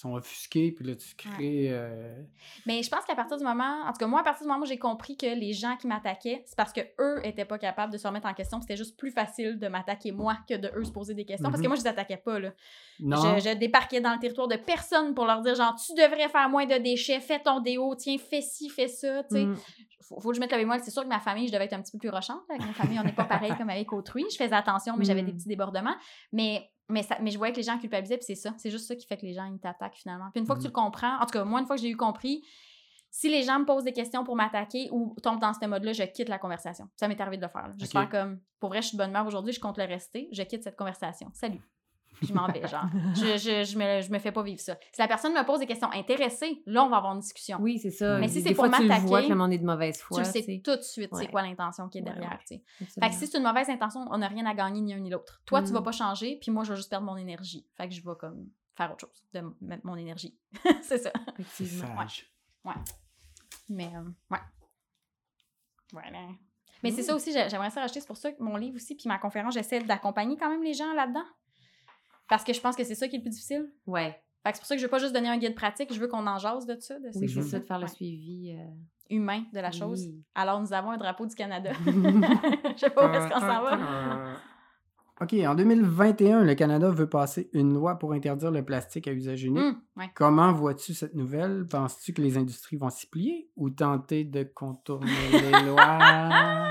sont 0.00 0.14
offusqués, 0.14 0.72
puis 0.72 0.84
là, 0.84 0.94
tu 0.94 1.14
crées. 1.16 1.68
euh, 1.70 2.22
Mais 2.66 2.82
je 2.82 2.88
pense 2.90 3.04
qu'à 3.04 3.14
partir 3.14 3.36
du 3.36 3.44
moment, 3.44 3.82
en 3.86 3.92
tout 3.92 3.98
cas, 3.98 4.06
moi, 4.06 4.20
à 4.20 4.22
partir 4.22 4.44
du 4.46 4.48
moment 4.52 4.62
où 4.62 4.66
j'ai 4.66 4.78
compris 4.78 5.16
que 5.16 5.26
les 5.26 5.52
gens 5.52 5.76
qui 5.76 5.86
m'attaquaient, 5.86 6.42
c'est 6.46 6.56
parce 6.56 6.72
que 6.72 6.80
eux 7.00 7.20
étaient 7.24 7.44
pas 7.44 7.58
capables 7.58 7.92
de 7.92 7.98
se 7.98 8.06
remettre 8.06 8.26
en 8.28 8.34
question. 8.34 8.60
C'était 8.60 8.76
juste 8.76 8.96
plus 8.98 9.10
facile 9.10 9.58
de 9.58 9.68
m'attaquer 9.68 10.12
moi 10.12 10.36
que 10.48 10.54
de 10.54 10.70
eux 10.76 10.84
se 10.84 10.92
poser 10.92 11.14
des 11.14 11.24
questions. 11.24 11.48
Parce 11.50 11.60
que 11.60 11.66
Mhm. 11.66 11.70
moi, 11.70 11.76
je 11.76 11.82
les 11.82 11.88
attaquais 11.88 12.16
pas, 12.18 12.38
là. 12.38 12.52
Non, 13.00 13.16
Je, 13.38 13.48
je 13.50 13.54
débarquais 13.56 14.00
dans 14.00 14.12
le 14.12 14.18
territoire 14.18 14.48
de 14.48 14.56
personne 14.56 15.14
pour 15.14 15.24
leur 15.26 15.40
dire, 15.42 15.54
genre, 15.54 15.74
tu 15.74 15.92
devrais 15.94 16.28
faire 16.28 16.48
moins 16.48 16.66
de 16.66 16.76
déchets, 16.78 17.20
fais 17.20 17.40
ton 17.40 17.60
déo, 17.60 17.94
tiens, 17.96 18.16
fais 18.18 18.40
ci, 18.42 18.68
fais 18.68 18.88
ça, 18.88 19.22
tu 19.24 19.34
sais. 19.36 19.44
Mm. 19.46 19.56
Faut, 20.02 20.20
faut 20.20 20.28
que 20.30 20.36
je 20.36 20.40
mette 20.40 20.52
le 20.52 20.58
bémol. 20.58 20.78
C'est 20.82 20.90
sûr 20.90 21.02
que 21.02 21.08
ma 21.08 21.20
famille, 21.20 21.48
je 21.48 21.52
devais 21.52 21.64
être 21.66 21.74
un 21.74 21.82
petit 21.82 21.92
peu 21.92 21.98
plus 21.98 22.08
rochante. 22.08 22.40
Avec 22.48 22.64
ma 22.64 22.72
famille, 22.72 22.98
on 22.98 23.04
n'est 23.04 23.12
pas 23.12 23.24
pareil 23.50 23.52
comme 23.58 23.68
avec 23.68 23.92
autrui. 23.92 24.24
Je 24.30 24.36
faisais 24.36 24.54
attention, 24.54 24.94
mais 24.96 25.04
j'avais 25.04 25.22
des 25.22 25.32
Mm. 25.32 25.36
petits 25.36 25.48
débordements. 25.48 25.96
Mais, 26.32 26.70
mais, 26.88 27.02
ça, 27.02 27.16
mais 27.20 27.30
je 27.30 27.38
voyais 27.38 27.52
que 27.52 27.58
les 27.58 27.62
gens 27.64 27.78
culpabilisaient, 27.78 28.16
puis 28.18 28.26
c'est 28.26 28.34
ça. 28.34 28.54
C'est 28.58 28.70
juste 28.70 28.86
ça 28.86 28.96
qui 28.96 29.06
fait 29.06 29.16
que 29.16 29.26
les 29.26 29.32
gens, 29.34 29.44
ils 29.44 29.58
t'attaquent 29.58 29.96
finalement. 29.96 30.30
Puis 30.32 30.40
une 30.40 30.46
fois 30.46 30.56
que 30.56 30.60
tu 30.60 30.66
Mhm. 30.68 30.72
le 30.74 30.80
comprends, 30.82 31.16
en 31.20 31.26
tout 31.26 31.32
cas, 31.32 31.44
moi, 31.44 31.60
une 31.60 31.66
fois 31.66 31.76
que 31.76 31.82
j'ai 31.82 31.90
eu 31.90 31.96
compris, 31.96 32.42
si 33.10 33.28
les 33.30 33.42
gens 33.42 33.58
me 33.58 33.64
posent 33.64 33.84
des 33.84 33.92
questions 33.92 34.22
pour 34.24 34.36
m'attaquer 34.36 34.88
ou 34.92 35.14
tombent 35.22 35.40
dans 35.40 35.54
ce 35.54 35.64
mode-là, 35.66 35.92
je 35.94 36.02
quitte 36.04 36.28
la 36.28 36.38
conversation. 36.38 36.88
Ça 36.96 37.08
m'est 37.08 37.20
arrivé 37.20 37.36
de 37.38 37.42
le 37.42 37.48
faire. 37.48 37.68
là. 37.68 37.74
Juste 37.78 37.92
faire 37.92 38.08
comme, 38.08 38.40
pour 38.60 38.68
vrai, 38.68 38.82
je 38.82 38.88
suis 38.88 38.96
de 38.96 39.02
bonne 39.02 39.10
humeur 39.10 39.26
aujourd'hui, 39.26 39.52
je 39.52 39.60
compte 39.60 39.78
le 39.78 39.84
rester, 39.84 40.28
je 40.32 40.42
quitte 40.42 40.62
cette 40.62 40.76
conversation. 40.76 41.30
Salut. 41.32 41.60
Puis 42.18 42.26
je 42.28 42.34
m'en 42.34 42.46
vais, 42.48 42.66
genre. 42.66 42.84
Je, 43.14 43.36
je, 43.38 43.64
je, 43.64 43.78
me, 43.78 44.00
je 44.02 44.10
me 44.10 44.18
fais 44.18 44.32
pas 44.32 44.42
vivre 44.42 44.60
ça. 44.60 44.76
Si 44.92 45.00
la 45.00 45.06
personne 45.08 45.32
me 45.32 45.44
pose 45.44 45.60
des 45.60 45.66
questions 45.66 45.90
intéressées, 45.92 46.62
là, 46.66 46.84
on 46.84 46.88
va 46.88 46.96
avoir 46.98 47.14
une 47.14 47.20
discussion. 47.20 47.58
Oui, 47.60 47.78
c'est 47.78 47.90
ça. 47.92 48.18
Mais 48.18 48.28
si 48.28 48.42
c'est 48.42 48.54
pour 48.54 48.66
fois, 48.66 48.76
tu 48.76 48.82
le 48.82 48.88
vois 48.88 48.96
m'attaquer, 48.98 49.24
que 49.26 49.32
le 49.32 49.38
monde 49.38 49.52
est 49.52 49.58
de 49.58 49.64
mauvaise 49.66 49.98
Tu 49.98 50.02
foi. 50.04 50.18
le 50.18 50.24
sais 50.24 50.42
tu 50.44 50.60
tout 50.62 50.76
de 50.76 50.82
suite, 50.82 51.10
c'est 51.12 51.18
Ouais. 51.20 51.28
quoi 51.28 51.42
l'intention 51.42 51.88
qui 51.88 51.98
est 51.98 52.02
Ouais, 52.02 52.10
derrière, 52.12 52.38
ouais. 52.50 52.60
tu. 52.78 52.84
Fait 53.00 53.08
que 53.08 53.14
si 53.14 53.26
c'est 53.26 53.38
une 53.38 53.44
mauvaise 53.44 53.68
intention, 53.70 54.06
on 54.10 54.18
n'a 54.18 54.28
rien 54.28 54.44
à 54.46 54.54
gagner 54.54 54.80
ni 54.80 54.94
un 54.94 54.98
ni 54.98 55.10
l'autre. 55.10 55.40
Toi, 55.46 55.62
tu 55.62 55.70
Mm. 55.70 55.74
vas 55.74 55.82
pas 55.82 55.92
changer, 55.92 56.38
puis 56.42 56.50
moi, 56.50 56.64
je 56.64 56.70
vais 56.72 56.76
juste 56.76 56.90
perdre 56.90 57.06
mon 57.06 57.16
énergie. 57.16 57.66
Fait 57.76 57.88
que 57.88 57.94
je 57.94 58.02
vais 58.02 58.16
comme 58.18 58.48
faire 58.76 58.90
autre 58.92 59.00
chose 59.08 59.24
de 59.32 59.42
mon 59.84 59.96
énergie. 59.96 60.36
c'est 60.82 60.98
ça. 60.98 61.10
Effectivement. 61.38 61.96
sage. 61.98 62.26
Mais, 63.68 63.90
euh, 63.94 64.02
ouais. 64.30 64.38
Voilà. 65.92 66.18
Mais 66.82 66.90
c'est 66.92 67.02
ça 67.02 67.14
aussi, 67.14 67.32
j'ai- 67.32 67.48
j'aimerais 67.48 67.70
ça 67.70 67.80
racheter, 67.80 68.00
c'est 68.00 68.06
pour 68.06 68.16
ça 68.16 68.30
que 68.30 68.42
mon 68.42 68.56
livre 68.56 68.76
aussi, 68.76 68.94
puis 68.94 69.08
ma 69.08 69.18
conférence, 69.18 69.54
j'essaie 69.54 69.80
d'accompagner 69.80 70.36
quand 70.36 70.48
même 70.48 70.62
les 70.62 70.74
gens 70.74 70.92
là-dedans. 70.94 71.24
Parce 72.28 72.44
que 72.44 72.52
je 72.52 72.60
pense 72.60 72.76
que 72.76 72.84
c'est 72.84 72.94
ça 72.94 73.08
qui 73.08 73.16
est 73.16 73.18
le 73.18 73.22
plus 73.22 73.30
difficile. 73.30 73.70
Ouais. 73.86 74.16
Fait 74.44 74.50
que 74.52 74.56
c'est 74.56 74.60
pour 74.60 74.66
ça 74.66 74.74
que 74.76 74.80
je 74.80 74.86
veux 74.86 74.90
pas 74.90 74.98
juste 74.98 75.12
donner 75.14 75.28
un 75.28 75.38
guide 75.38 75.54
pratique, 75.54 75.92
je 75.92 75.98
veux 76.00 76.08
qu'on 76.08 76.26
en 76.26 76.38
jase 76.38 76.66
de 76.66 76.76
ça, 76.78 76.98
de 76.98 77.08
Oui, 77.14 77.28
c'est 77.28 77.42
ça, 77.42 77.58
de 77.58 77.64
faire 77.64 77.78
le 77.78 77.86
suivi. 77.88 78.56
euh, 78.56 78.64
humain 79.10 79.42
de 79.52 79.60
la 79.60 79.70
chose. 79.72 80.06
oui. 80.06 80.22
Alors, 80.34 80.60
nous 80.60 80.72
avons 80.72 80.90
un 80.90 80.96
drapeau 80.98 81.26
du 81.26 81.34
Canada. 81.34 81.70
je 81.86 82.76
sais 82.76 82.90
pas 82.90 83.08
où 83.10 83.14
est-ce 83.14 83.28
qu'on 83.32 83.40
s'en 83.40 83.62
va. 83.62 83.78
OK, 85.20 85.34
en 85.44 85.56
2021, 85.56 86.44
le 86.44 86.54
Canada 86.54 86.90
veut 86.90 87.08
passer 87.08 87.50
une 87.52 87.74
loi 87.74 87.98
pour 87.98 88.12
interdire 88.12 88.52
le 88.52 88.64
plastique 88.64 89.08
à 89.08 89.12
usage 89.12 89.42
unique. 89.42 89.58
Hum, 89.64 89.80
ouais. 89.96 90.10
Comment 90.14 90.52
vois-tu 90.52 90.94
cette 90.94 91.14
nouvelle? 91.16 91.66
Penses-tu 91.68 92.12
que 92.12 92.22
les 92.22 92.36
industries 92.38 92.76
vont 92.76 92.88
s'y 92.90 93.08
plier 93.08 93.50
ou 93.56 93.68
tenter 93.70 94.22
de 94.22 94.44
contourner 94.44 95.10
les 95.32 95.66
lois? 95.66 96.68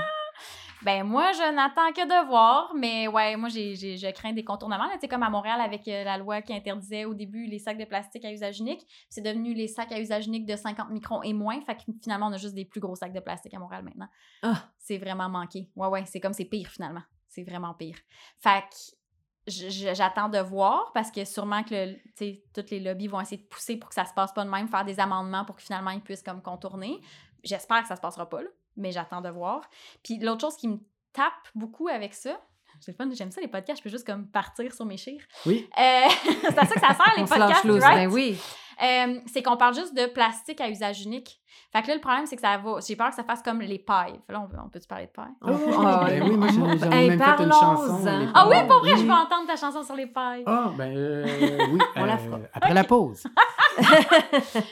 Ben 0.82 1.02
moi, 1.04 1.32
je 1.32 1.52
n'attends 1.54 1.92
que 1.92 2.06
de 2.06 2.26
voir, 2.28 2.72
mais 2.74 3.08
ouais, 3.08 3.36
moi, 3.36 3.48
j'ai, 3.48 3.74
j'ai- 3.74 3.96
je 3.96 4.08
crains 4.10 4.32
des 4.32 4.44
contournements. 4.44 4.84
là. 4.86 4.92
Tu 4.94 5.00
sais, 5.00 5.08
comme 5.08 5.22
à 5.24 5.30
Montréal, 5.30 5.60
avec 5.60 5.86
euh, 5.88 6.04
la 6.04 6.18
loi 6.18 6.40
qui 6.40 6.54
interdisait 6.54 7.04
au 7.04 7.14
début 7.14 7.46
les 7.46 7.58
sacs 7.58 7.78
de 7.78 7.84
plastique 7.84 8.24
à 8.24 8.32
usage 8.32 8.60
unique, 8.60 8.86
c'est 9.08 9.20
devenu 9.22 9.54
les 9.54 9.66
sacs 9.68 9.90
à 9.92 10.00
usage 10.00 10.26
unique 10.28 10.46
de 10.46 10.54
50 10.56 10.90
microns 10.90 11.22
et 11.22 11.32
moins. 11.32 11.60
Fait 11.62 11.74
que 11.76 11.82
finalement, 12.02 12.28
on 12.28 12.32
a 12.32 12.36
juste 12.36 12.54
des 12.54 12.64
plus 12.64 12.80
gros 12.80 12.94
sacs 12.94 13.12
de 13.12 13.20
plastique 13.20 13.54
à 13.54 13.58
Montréal 13.58 13.82
maintenant. 13.82 14.08
Ah. 14.42 14.68
C'est 14.78 14.98
vraiment 14.98 15.28
manqué. 15.28 15.68
Ouais, 15.74 15.88
ouais, 15.88 16.04
c'est 16.06 16.20
comme 16.20 16.32
c'est 16.32 16.44
pire 16.44 16.68
finalement. 16.68 17.02
C'est 17.26 17.42
vraiment 17.42 17.74
pire. 17.74 17.96
Fait 18.38 18.62
que 18.70 19.54
j'attends 19.94 20.28
de 20.28 20.38
voir 20.38 20.92
parce 20.92 21.10
que 21.10 21.24
sûrement 21.24 21.62
que 21.64 21.86
le, 21.90 21.94
tu 21.94 22.02
sais, 22.16 22.44
toutes 22.54 22.70
les 22.70 22.80
lobbies 22.80 23.08
vont 23.08 23.20
essayer 23.20 23.42
de 23.42 23.46
pousser 23.48 23.76
pour 23.78 23.88
que 23.88 23.94
ça 23.94 24.04
se 24.04 24.12
passe 24.12 24.32
pas 24.32 24.44
de 24.44 24.50
même, 24.50 24.68
faire 24.68 24.84
des 24.84 25.00
amendements 25.00 25.44
pour 25.44 25.56
que 25.56 25.62
finalement 25.62 25.90
ils 25.90 26.02
puissent 26.02 26.22
comme 26.22 26.42
contourner. 26.42 27.00
J'espère 27.42 27.82
que 27.82 27.88
ça 27.88 27.96
se 27.96 28.00
passera 28.00 28.28
pas, 28.28 28.42
là, 28.42 28.48
mais 28.78 28.92
j'attends 28.92 29.20
de 29.20 29.28
voir. 29.28 29.60
Puis 30.02 30.18
l'autre 30.18 30.40
chose 30.40 30.56
qui 30.56 30.68
me 30.68 30.78
tape 31.12 31.32
beaucoup 31.54 31.88
avec 31.88 32.14
ça, 32.14 32.38
c'est 32.80 32.92
le 32.92 32.96
fun, 32.96 33.10
j'aime 33.12 33.32
ça 33.32 33.40
les 33.40 33.48
podcasts, 33.48 33.78
je 33.78 33.82
peux 33.82 33.90
juste 33.90 34.06
comme 34.06 34.26
partir 34.28 34.72
sur 34.72 34.84
mes 34.84 34.96
chires. 34.96 35.22
Oui. 35.46 35.68
Euh, 35.78 35.82
c'est 36.42 36.58
à 36.58 36.64
ça 36.64 36.74
que 36.74 36.80
ça 36.80 36.94
sert 36.94 37.12
les 37.16 37.22
On 37.22 37.26
podcasts, 37.26 37.64
loose, 37.64 37.82
right? 37.82 37.96
ben 38.08 38.12
oui. 38.12 38.38
Euh, 38.80 39.18
c'est 39.26 39.42
qu'on 39.42 39.56
parle 39.56 39.74
juste 39.74 39.92
de 39.96 40.06
plastique 40.06 40.60
à 40.60 40.68
usage 40.70 41.02
unique. 41.04 41.40
Fait 41.72 41.82
que 41.82 41.88
là, 41.88 41.94
le 41.96 42.00
problème, 42.00 42.26
c'est 42.26 42.36
que 42.36 42.42
ça 42.42 42.56
va. 42.58 42.78
J'ai 42.86 42.94
peur 42.94 43.08
que 43.08 43.16
ça 43.16 43.24
fasse 43.24 43.42
comme 43.42 43.60
les 43.60 43.80
pailles. 43.80 44.20
Là, 44.28 44.40
on 44.40 44.46
peut, 44.46 44.56
on 44.64 44.68
peut-tu 44.68 44.86
parler 44.86 45.06
de 45.06 45.10
pailles? 45.10 45.34
On- 45.42 45.50
Oh, 45.52 45.74
on- 45.78 46.04
ben 46.04 46.22
oui, 46.22 46.36
moi, 46.36 46.46
j'en 46.54 46.70
ai- 46.92 46.94
Hey, 46.94 47.08
même 47.10 47.18
fait 47.20 47.42
une 47.42 47.50
chanson, 47.52 48.06
Ah 48.32 48.48
oui, 48.48 48.56
pour 48.68 48.78
vrai, 48.78 48.90
je 48.90 49.00
Oui. 49.00 49.06
peux 49.06 49.12
entendre 49.12 49.48
ta 49.48 49.56
chanson 49.56 49.82
sur 49.82 49.96
les 49.96 50.06
pailles. 50.06 50.44
Ah, 50.46 50.70
ben 50.76 50.96
euh, 50.96 51.26
oui. 51.72 51.80
On 51.96 52.04
la 52.04 52.14
euh, 52.14 52.18
fera. 52.18 52.38
Après 52.54 52.72
la 52.74 52.84
pause. 52.84 53.24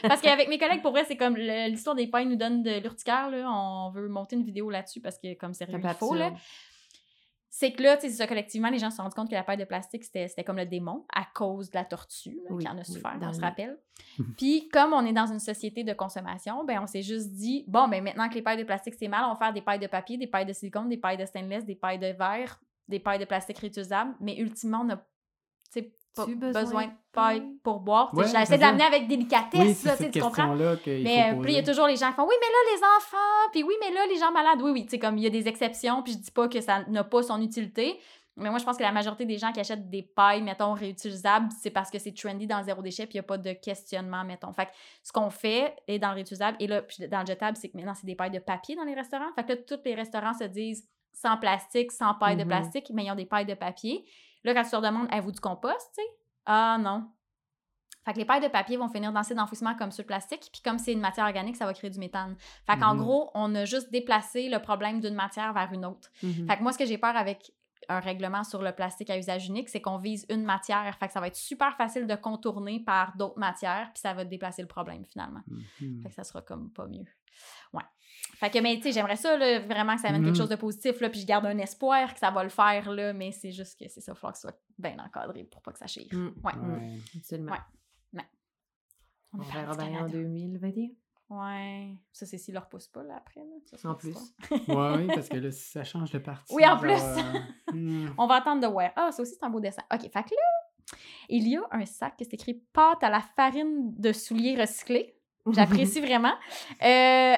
Parce 0.02 0.20
qu'avec 0.20 0.48
mes 0.48 0.58
collègues, 0.58 0.82
pour 0.82 0.92
vrai, 0.92 1.04
c'est 1.06 1.16
comme 1.16 1.36
l'histoire 1.36 1.96
des 1.96 2.06
pailles 2.06 2.26
nous 2.26 2.36
donne 2.36 2.62
de 2.62 2.80
l'urticaire. 2.80 3.30
Là. 3.30 3.50
On 3.50 3.90
veut 3.90 4.08
monter 4.08 4.36
une 4.36 4.44
vidéo 4.44 4.70
là-dessus 4.70 5.00
parce 5.00 5.18
que, 5.18 5.34
comme 5.34 5.54
c'est 5.54 5.66
il 5.68 5.88
faut, 5.98 6.14
là. 6.14 6.32
C'est 7.48 7.72
que 7.72 7.82
là, 7.82 7.96
tu 7.96 8.10
sais, 8.10 8.26
collectivement, 8.26 8.68
les 8.68 8.78
gens 8.78 8.90
se 8.90 8.96
sont 8.96 9.02
rendus 9.02 9.14
compte 9.14 9.30
que 9.30 9.34
la 9.34 9.42
paille 9.42 9.56
de 9.56 9.64
plastique, 9.64 10.04
c'était 10.04 10.28
c'était 10.28 10.44
comme 10.44 10.58
le 10.58 10.66
démon 10.66 11.06
à 11.14 11.24
cause 11.24 11.70
de 11.70 11.78
la 11.78 11.86
tortue 11.86 12.38
là, 12.44 12.50
Oui, 12.50 12.62
qui 12.64 12.68
en 12.68 12.74
a 12.76 12.80
oui, 12.80 12.84
souffert, 12.84 13.18
dans 13.18 13.30
on 13.30 13.32
se 13.32 13.40
le- 13.40 13.46
rappelle. 13.46 13.78
Puis, 14.36 14.68
comme 14.68 14.92
on 14.92 15.06
est 15.06 15.14
dans 15.14 15.32
une 15.32 15.38
société 15.38 15.82
de 15.82 15.94
consommation, 15.94 16.64
ben 16.64 16.80
on 16.82 16.86
s'est 16.86 17.00
juste 17.00 17.30
dit, 17.32 17.64
bon, 17.66 17.88
ben 17.88 18.04
maintenant 18.04 18.28
que 18.28 18.34
les 18.34 18.42
pailles 18.42 18.58
de 18.58 18.64
plastique, 18.64 18.94
c'est 18.98 19.08
mal, 19.08 19.24
on 19.24 19.30
va 19.32 19.36
faire 19.36 19.54
des 19.54 19.62
pailles 19.62 19.78
de 19.78 19.86
papier, 19.86 20.18
des 20.18 20.26
pailles 20.26 20.44
de 20.44 20.52
silicone, 20.52 20.90
des 20.90 20.98
pailles 20.98 21.16
de 21.16 21.24
stainless, 21.24 21.64
des 21.64 21.76
pailles 21.76 21.98
de 21.98 22.08
verre, 22.08 22.60
des 22.88 23.00
pailles 23.00 23.20
de 23.20 23.24
plastique 23.24 23.56
réutilisables. 23.58 24.14
Mais 24.20 24.36
ultimement, 24.36 24.86
on 24.86 24.94
sais, 25.70 25.94
pas 26.16 26.26
besoin, 26.26 26.62
besoin 26.62 26.86
de 26.86 26.92
paille 27.12 27.42
pour 27.62 27.80
boire? 27.80 28.12
Ouais, 28.14 28.26
J'essaie 28.26 28.56
de 28.56 28.62
l'amener 28.62 28.84
avec 28.84 29.02
Oui, 29.02 29.08
délicatesse, 29.08 29.78
c'est 29.78 29.88
là, 29.88 29.96
cette 29.96 30.12
tu 30.12 30.20
comprends? 30.20 30.54
Mais 30.54 31.30
faut 31.32 31.38
euh, 31.38 31.42
puis 31.42 31.52
il 31.52 31.56
y 31.56 31.58
a 31.58 31.62
toujours 31.62 31.86
les 31.86 31.96
gens 31.96 32.08
qui 32.08 32.14
font 32.16 32.26
oui, 32.26 32.34
mais 32.40 32.46
là, 32.46 32.76
les 32.76 32.82
enfants, 32.96 33.50
puis 33.52 33.62
oui, 33.62 33.74
mais 33.80 33.92
là, 33.92 34.00
les 34.06 34.18
gens 34.18 34.32
malades. 34.32 34.60
Oui, 34.62 34.70
oui, 34.72 34.84
tu 34.84 34.90
sais, 34.90 34.98
comme 34.98 35.16
il 35.18 35.24
y 35.24 35.26
a 35.26 35.30
des 35.30 35.46
exceptions, 35.46 36.02
puis 36.02 36.14
je 36.14 36.18
dis 36.18 36.30
pas 36.30 36.48
que 36.48 36.60
ça 36.60 36.84
n'a 36.88 37.04
pas 37.04 37.22
son 37.22 37.40
utilité. 37.40 37.98
Mais 38.38 38.50
moi, 38.50 38.58
je 38.58 38.64
pense 38.64 38.76
que 38.76 38.82
la 38.82 38.92
majorité 38.92 39.24
des 39.24 39.38
gens 39.38 39.50
qui 39.50 39.60
achètent 39.60 39.88
des 39.88 40.02
pailles, 40.02 40.42
mettons, 40.42 40.74
réutilisables, 40.74 41.48
c'est 41.58 41.70
parce 41.70 41.90
que 41.90 41.98
c'est 41.98 42.12
trendy 42.14 42.46
dans 42.46 42.58
le 42.58 42.64
zéro 42.64 42.82
déchet, 42.82 43.06
puis 43.06 43.14
il 43.14 43.16
n'y 43.16 43.20
a 43.20 43.22
pas 43.22 43.38
de 43.38 43.52
questionnement, 43.54 44.24
mettons. 44.24 44.52
Fait 44.52 44.66
que 44.66 44.72
ce 45.02 45.10
qu'on 45.10 45.30
fait 45.30 45.74
est 45.88 45.98
dans 45.98 46.08
le 46.10 46.16
réutilisable, 46.16 46.54
et 46.60 46.66
là, 46.66 46.82
puis 46.82 47.08
dans 47.08 47.20
le 47.20 47.26
jetable, 47.26 47.56
c'est 47.56 47.70
que 47.70 47.76
maintenant, 47.78 47.94
c'est 47.94 48.06
des 48.06 48.14
pailles 48.14 48.30
de 48.30 48.38
papier 48.38 48.76
dans 48.76 48.84
les 48.84 48.92
restaurants. 48.94 49.32
Fait 49.34 49.44
que 49.44 49.52
là, 49.52 49.56
tous 49.66 49.80
les 49.86 49.94
restaurants 49.94 50.34
se 50.34 50.44
disent 50.44 50.86
sans 51.14 51.38
plastique, 51.38 51.92
sans 51.92 52.12
paille 52.12 52.36
de 52.36 52.42
Mhm. 52.42 52.48
plastique, 52.48 52.90
mais 52.92 53.06
ils 53.06 53.10
ont 53.10 53.14
des 53.14 53.24
pailles 53.24 53.46
de 53.46 53.54
papier. 53.54 54.04
Là, 54.46 54.54
quand 54.54 54.62
tu 54.62 54.70
leur 54.72 54.80
demandes, 54.82 55.08
avez-vous 55.10 55.32
du 55.32 55.40
compost, 55.40 55.90
tu 55.94 56.02
sais? 56.02 56.08
Ah 56.46 56.78
non. 56.80 57.10
Fait 58.04 58.12
que 58.12 58.18
les 58.18 58.24
pailles 58.24 58.40
de 58.40 58.46
papier 58.48 58.76
vont 58.76 58.88
finir 58.88 59.12
dans 59.12 59.24
ces 59.24 59.34
d'enfouissement 59.34 59.74
comme 59.74 59.90
sur 59.90 60.02
le 60.02 60.06
plastique, 60.06 60.48
puis 60.52 60.62
comme 60.64 60.78
c'est 60.78 60.92
une 60.92 61.00
matière 61.00 61.26
organique, 61.26 61.56
ça 61.56 61.66
va 61.66 61.74
créer 61.74 61.90
du 61.90 61.98
méthane. 61.98 62.36
Fait 62.64 62.78
qu'en 62.78 62.94
Mhm. 62.94 63.00
gros, 63.02 63.30
on 63.34 63.52
a 63.56 63.64
juste 63.64 63.90
déplacé 63.90 64.48
le 64.48 64.60
problème 64.60 65.00
d'une 65.00 65.14
matière 65.14 65.52
vers 65.52 65.72
une 65.72 65.84
autre. 65.84 66.08
Mhm. 66.22 66.46
Fait 66.48 66.56
que 66.56 66.62
moi, 66.62 66.72
ce 66.72 66.78
que 66.78 66.86
j'ai 66.86 66.98
peur 66.98 67.16
avec 67.16 67.52
un 67.88 67.98
règlement 67.98 68.44
sur 68.44 68.62
le 68.62 68.70
plastique 68.72 69.10
à 69.10 69.18
usage 69.18 69.48
unique, 69.48 69.68
c'est 69.68 69.80
qu'on 69.80 69.96
vise 69.96 70.24
une 70.30 70.44
matière. 70.44 70.96
Fait 70.98 71.08
que 71.08 71.12
ça 71.12 71.20
va 71.20 71.26
être 71.26 71.36
super 71.36 71.76
facile 71.76 72.06
de 72.06 72.14
contourner 72.14 72.78
par 72.80 73.16
d'autres 73.16 73.38
matières, 73.38 73.90
puis 73.92 74.00
ça 74.00 74.14
va 74.14 74.24
déplacer 74.24 74.62
le 74.62 74.68
problème 74.68 75.04
finalement. 75.04 75.42
Mhm. 75.80 76.02
Fait 76.04 76.08
que 76.10 76.14
ça 76.14 76.22
sera 76.22 76.42
comme 76.42 76.70
pas 76.70 76.86
mieux. 76.86 77.04
Ouais. 77.72 77.82
Fait 78.38 78.50
que, 78.50 78.58
mais 78.60 78.76
tu 78.76 78.82
sais, 78.82 78.92
j'aimerais 78.92 79.16
ça, 79.16 79.36
là, 79.36 79.60
vraiment 79.60 79.94
que 79.96 80.00
ça 80.02 80.08
amène 80.08 80.20
Mhm. 80.22 80.26
quelque 80.28 80.36
chose 80.38 80.48
de 80.48 80.56
positif, 80.56 81.00
là, 81.00 81.08
puis 81.08 81.20
je 81.20 81.26
garde 81.26 81.46
un 81.46 81.58
espoir 81.58 82.12
que 82.12 82.18
ça 82.20 82.30
va 82.30 82.42
le 82.44 82.50
faire, 82.50 82.90
là, 82.92 83.12
mais 83.12 83.32
c'est 83.32 83.50
juste 83.52 83.78
que 83.78 83.88
c'est 83.88 84.00
ça, 84.00 84.12
il 84.14 84.18
faut 84.18 84.28
que 84.28 84.34
ce 84.36 84.42
soit 84.42 84.58
bien 84.78 84.96
encadré 84.98 85.44
pour 85.44 85.62
pas 85.62 85.72
que 85.72 85.78
ça 85.78 85.86
chire. 85.86 86.08
Mm. 86.12 86.26
Ouais. 86.44 86.52
Ouais. 86.54 86.98
Absolument. 87.16 87.52
Ouais. 88.12 88.22
On 89.32 89.38
parti 89.38 89.52
verra 89.52 89.74
bien 89.76 89.86
en 89.86 89.92
Canada. 90.06 90.08
2021. 90.18 90.88
Ouais. 91.28 91.96
Ça, 92.12 92.24
c'est 92.26 92.38
s'ils 92.38 92.54
le 92.54 92.60
repoussent 92.60 92.88
pas, 92.88 93.02
là, 93.02 93.16
après. 93.16 93.40
Là. 93.40 93.76
Ça, 93.76 93.88
En 93.90 93.94
plus. 93.94 94.14
Ouais, 94.50 94.96
oui, 94.96 95.06
parce 95.08 95.28
que 95.28 95.36
là, 95.38 95.50
si 95.50 95.70
ça 95.70 95.82
change 95.84 96.10
de 96.12 96.18
partie. 96.18 96.54
Oui, 96.54 96.64
en 96.64 96.70
genre, 96.70 96.80
plus. 96.80 96.92
euh, 96.92 97.72
hmm. 97.72 98.14
On 98.16 98.26
va 98.26 98.36
attendre 98.36 98.62
de 98.62 98.66
voir. 98.68 98.90
Ah, 98.96 99.10
ça 99.12 99.22
aussi, 99.22 99.32
c'est 99.34 99.44
un 99.44 99.50
beau 99.50 99.60
dessin. 99.60 99.82
OK, 99.92 100.00
fait 100.02 100.10
que 100.10 100.16
là, 100.34 100.96
il 101.28 101.48
y 101.48 101.56
a 101.56 101.62
un 101.72 101.84
sac 101.84 102.16
qui 102.16 102.24
est 102.24 102.32
écrit 102.34 102.62
pâte 102.72 103.02
à 103.02 103.10
la 103.10 103.20
farine 103.20 103.92
de 103.98 104.12
souliers 104.12 104.56
recyclés. 104.60 105.18
J'apprécie 105.52 106.00
vraiment. 106.06 106.34
Euh... 106.82 107.34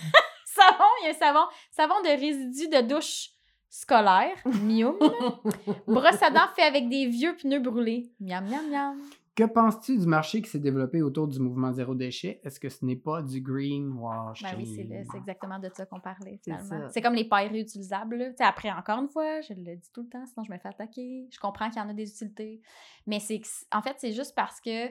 savon, 0.44 0.90
il 1.00 1.04
y 1.04 1.08
a 1.08 1.10
un 1.10 1.14
savon. 1.14 1.46
Savon 1.70 1.94
de 2.02 2.08
résidus 2.08 2.68
de 2.68 2.80
douche 2.86 3.30
scolaire. 3.68 4.36
Mium. 4.44 4.96
Brosse 5.86 6.22
à 6.22 6.30
dents 6.30 6.48
fait 6.54 6.62
avec 6.62 6.88
des 6.88 7.06
vieux 7.06 7.36
pneus 7.36 7.60
brûlés. 7.60 8.10
Miam, 8.20 8.44
miam, 8.48 8.70
miam. 8.70 9.00
Que 9.36 9.44
penses-tu 9.44 9.98
du 9.98 10.06
marché 10.06 10.40
qui 10.40 10.48
s'est 10.48 10.58
développé 10.58 11.02
autour 11.02 11.28
du 11.28 11.38
mouvement 11.38 11.70
zéro 11.70 11.94
déchet? 11.94 12.40
Est-ce 12.42 12.58
que 12.58 12.70
ce 12.70 12.86
n'est 12.86 12.96
pas 12.96 13.20
du 13.20 13.42
greenwashing? 13.42 14.48
Ben 14.48 14.56
oui, 14.56 15.04
c'est 15.12 15.18
exactement 15.18 15.58
de 15.58 15.68
ça 15.74 15.84
qu'on 15.84 16.00
parlait, 16.00 16.40
C'est 16.42 16.56
finalement. 16.56 16.88
C'est 16.90 17.02
comme 17.02 17.12
les 17.12 17.28
pailles 17.28 17.48
réutilisables. 17.48 18.34
après, 18.40 18.70
encore 18.70 18.98
une 18.98 19.10
fois, 19.10 19.42
je 19.42 19.52
le 19.52 19.76
dis 19.76 19.92
tout 19.92 20.04
le 20.04 20.08
temps, 20.08 20.24
sinon 20.24 20.42
je 20.42 20.50
me 20.50 20.56
fais 20.56 20.68
attaquer. 20.68 21.28
Je 21.30 21.38
comprends 21.38 21.68
qu'il 21.68 21.82
y 21.82 21.84
en 21.84 21.88
a 21.90 21.92
des 21.92 22.08
utilités. 22.10 22.62
Mais 23.06 23.20
c'est 23.20 23.42
en 23.72 23.82
fait, 23.82 23.96
c'est 23.98 24.12
juste 24.12 24.34
parce 24.34 24.58
que, 24.58 24.86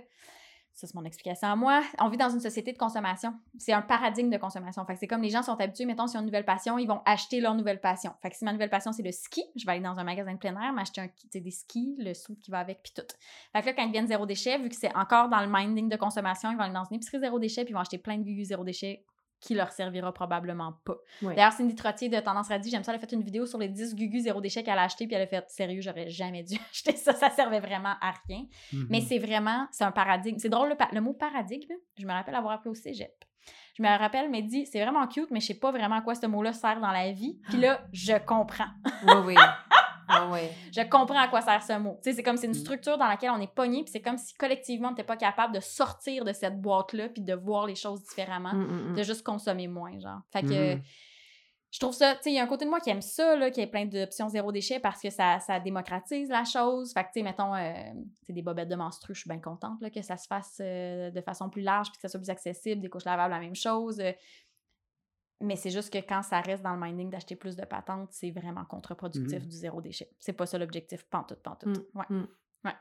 ça 0.75 0.87
c'est 0.87 0.95
mon 0.95 1.05
explication 1.05 1.47
à 1.47 1.55
moi, 1.55 1.81
on 1.99 2.09
vit 2.09 2.17
dans 2.17 2.29
une 2.29 2.41
société 2.41 2.73
de 2.73 2.77
consommation. 2.77 3.33
C'est 3.57 3.71
un 3.71 3.81
paradigme 3.81 4.29
de 4.29 4.37
consommation. 4.37 4.85
Fait 4.85 4.97
c'est 4.97 5.07
comme 5.07 5.21
les 5.21 5.29
gens 5.29 5.41
sont 5.41 5.57
habitués, 5.59 5.85
mettons, 5.85 6.05
s'ils 6.05 6.17
ont 6.17 6.19
une 6.19 6.25
nouvelle 6.25 6.43
passion, 6.43 6.77
ils 6.77 6.87
vont 6.87 7.01
acheter 7.05 7.39
leur 7.39 7.55
nouvelle 7.55 7.79
passion. 7.79 8.11
Fait 8.21 8.29
que 8.29 8.35
si 8.35 8.43
ma 8.43 8.51
nouvelle 8.51 8.69
passion, 8.69 8.91
c'est 8.91 9.01
le 9.01 9.13
ski, 9.13 9.41
je 9.55 9.65
vais 9.65 9.71
aller 9.71 9.81
dans 9.81 9.97
un 9.97 10.03
magasin 10.03 10.33
de 10.33 10.37
plein 10.37 10.53
air, 10.61 10.73
m'acheter 10.73 10.99
un, 10.99 11.07
des 11.33 11.51
skis, 11.51 11.95
le 11.97 12.13
sou 12.13 12.35
qui 12.41 12.51
va 12.51 12.59
avec, 12.59 12.83
puis 12.83 12.91
tout. 12.93 13.07
Fait 13.53 13.61
que 13.61 13.67
là, 13.67 13.73
quand 13.73 13.83
ils 13.83 13.91
viennent 13.91 14.07
zéro 14.07 14.25
déchet, 14.25 14.57
vu 14.57 14.67
que 14.67 14.75
c'est 14.75 14.93
encore 14.95 15.29
dans 15.29 15.39
le 15.39 15.47
minding 15.49 15.87
de 15.87 15.95
consommation, 15.95 16.51
ils 16.51 16.57
vont 16.57 16.63
aller 16.63 16.73
dans 16.73 16.83
une 16.83 16.97
épicerie 16.97 17.19
zéro 17.19 17.39
déchet, 17.39 17.63
puis 17.63 17.71
ils 17.71 17.75
vont 17.75 17.79
acheter 17.79 17.97
plein 17.97 18.17
de 18.17 18.23
gugus 18.23 18.49
zéro 18.49 18.65
déchet 18.65 19.05
qui 19.45 19.53
leur 19.53 19.71
servira 19.71 20.11
probablement 20.11 20.73
pas. 20.83 20.95
Ouais. 21.21 21.35
D'ailleurs, 21.35 21.53
Cindy 21.53 21.75
Trottier 21.75 22.09
de 22.09 22.19
Tendance 22.19 22.47
Radio, 22.47 22.71
j'aime 22.71 22.83
ça, 22.83 22.91
elle 22.91 22.97
a 22.97 22.99
fait 22.99 23.13
une 23.13 23.21
vidéo 23.21 23.45
sur 23.45 23.59
les 23.59 23.69
10 23.69 23.95
gugus 23.95 24.23
zéro 24.23 24.41
déchet 24.41 24.63
qu'elle 24.63 24.79
a 24.79 24.83
acheté, 24.83 25.05
puis 25.05 25.15
elle 25.15 25.21
a 25.21 25.27
fait 25.27 25.45
sérieux, 25.49 25.81
j'aurais 25.81 26.09
jamais 26.09 26.41
dû 26.43 26.57
acheter 26.71 26.95
ça, 26.95 27.13
ça 27.13 27.29
servait 27.29 27.59
vraiment 27.59 27.93
à 28.01 28.13
rien. 28.27 28.45
Mhm. 28.73 28.87
Mais 28.89 29.01
c'est 29.01 29.19
vraiment, 29.19 29.67
c'est 29.71 29.83
un 29.83 29.91
paradigme. 29.91 30.39
C'est 30.39 30.49
drôle, 30.49 30.69
le, 30.69 30.75
le 30.91 31.01
mot 31.01 31.13
paradigme, 31.13 31.73
je 31.97 32.05
me 32.07 32.11
rappelle 32.11 32.35
avoir 32.35 32.53
appris 32.53 32.69
au 32.69 32.75
cégep. 32.75 33.13
Je 33.77 33.83
me 33.83 33.89
rappelle, 33.99 34.31
mais 34.31 34.41
dit, 34.41 34.65
c'est 34.65 34.81
vraiment 34.81 35.05
cute, 35.05 35.29
mais 35.31 35.41
je 35.41 35.47
sais 35.47 35.59
pas 35.59 35.71
vraiment 35.71 35.97
à 35.97 36.01
quoi 36.01 36.15
ce 36.15 36.25
mot-là 36.25 36.53
sert 36.53 36.79
dans 36.79 36.91
la 36.91 37.11
vie. 37.11 37.39
Puis 37.49 37.57
là, 37.59 37.81
je 37.91 38.13
comprends. 38.25 38.69
Oui, 39.05 39.13
oui. 39.25 39.35
Ah. 40.15 40.31
Je 40.75 40.81
comprends 40.89 41.19
à 41.19 41.27
quoi 41.27 41.41
sert 41.41 41.61
ce 41.63 41.77
mot. 41.77 41.99
Tu 42.03 42.09
sais, 42.09 42.15
c'est 42.17 42.23
comme 42.23 42.37
c'est 42.37 42.47
une 42.47 42.51
Mm. 42.51 42.55
structure 42.55 42.97
dans 42.97 43.07
laquelle 43.07 43.31
on 43.31 43.41
est 43.41 43.53
pogné, 43.53 43.83
puis 43.83 43.91
c'est 43.91 44.01
comme 44.01 44.17
si 44.17 44.33
collectivement 44.35 44.87
on 44.89 44.91
n'était 44.91 45.03
pas 45.03 45.17
capable 45.17 45.53
de 45.53 45.59
sortir 45.59 46.25
de 46.25 46.33
cette 46.33 46.59
boîte-là, 46.61 47.09
puis 47.09 47.21
de 47.21 47.33
voir 47.33 47.65
les 47.67 47.75
choses 47.75 48.03
différemment, 48.03 48.53
Mm, 48.53 48.91
mm, 48.91 48.95
de 48.95 49.03
juste 49.03 49.23
consommer 49.23 49.67
moins, 49.67 49.97
genre. 49.99 50.19
Fait 50.31 50.41
que 50.43 50.75
Mhm. 50.75 50.81
je 51.71 51.79
trouve 51.79 51.93
ça, 51.93 52.15
tu 52.15 52.21
sais, 52.23 52.31
il 52.31 52.35
y 52.35 52.39
a 52.39 52.43
un 52.43 52.47
côté 52.47 52.63
de 52.63 52.69
moi 52.69 52.79
qui 52.79 52.89
aime 52.89 53.01
ça, 53.01 53.35
là, 53.35 53.51
qui 53.51 53.59
ait 53.59 53.67
plein 53.67 53.85
d'options 53.85 54.29
zéro 54.29 54.51
déchet 54.53 54.79
parce 54.79 55.01
que 55.01 55.09
ça, 55.09 55.39
ça 55.39 55.59
démocratise 55.59 56.29
la 56.29 56.45
chose. 56.45 56.93
Fait 56.93 57.03
que, 57.03 57.07
tu 57.07 57.19
sais, 57.19 57.23
mettons, 57.23 57.53
euh, 57.53 57.73
des 58.29 58.41
bobettes 58.41 58.69
de 58.69 58.75
menstru, 58.75 59.13
je 59.13 59.19
suis 59.21 59.29
bien 59.29 59.39
contente 59.41 59.81
là, 59.81 59.89
que 59.89 60.01
ça 60.01 60.15
se 60.15 60.25
fasse 60.27 60.57
euh, 60.61 61.11
de 61.11 61.21
façon 61.21 61.49
plus 61.49 61.61
large 61.63 61.87
puis 61.87 61.97
que 61.97 62.01
ça 62.01 62.07
soit 62.07 62.19
plus 62.21 62.29
accessible, 62.29 62.81
des 62.81 62.87
couches 62.89 63.03
lavables, 63.05 63.33
la 63.33 63.39
même 63.41 63.55
chose. 63.55 63.99
euh. 63.99 64.13
Mais 65.41 65.55
c'est 65.55 65.69
juste 65.69 65.91
que 65.91 65.99
quand 65.99 66.21
ça 66.23 66.39
reste 66.41 66.63
dans 66.63 66.73
le 66.75 66.79
minding 66.81 67.09
d'acheter 67.09 67.35
plus 67.35 67.55
de 67.55 67.65
patentes, 67.65 68.09
c'est 68.11 68.31
vraiment 68.31 68.65
contre-productif 68.65 69.41
Mhm. 69.43 69.49
du 69.49 69.55
zéro 69.55 69.81
déchet. 69.81 70.09
C'est 70.19 70.33
pas 70.33 70.45
ça 70.45 70.57
l'objectif, 70.57 71.03
pantoute, 71.09 71.41
pantoute. 71.43 71.77
Mm, 71.93 71.99
Ouais. 71.99 72.05
mm. 72.09 72.25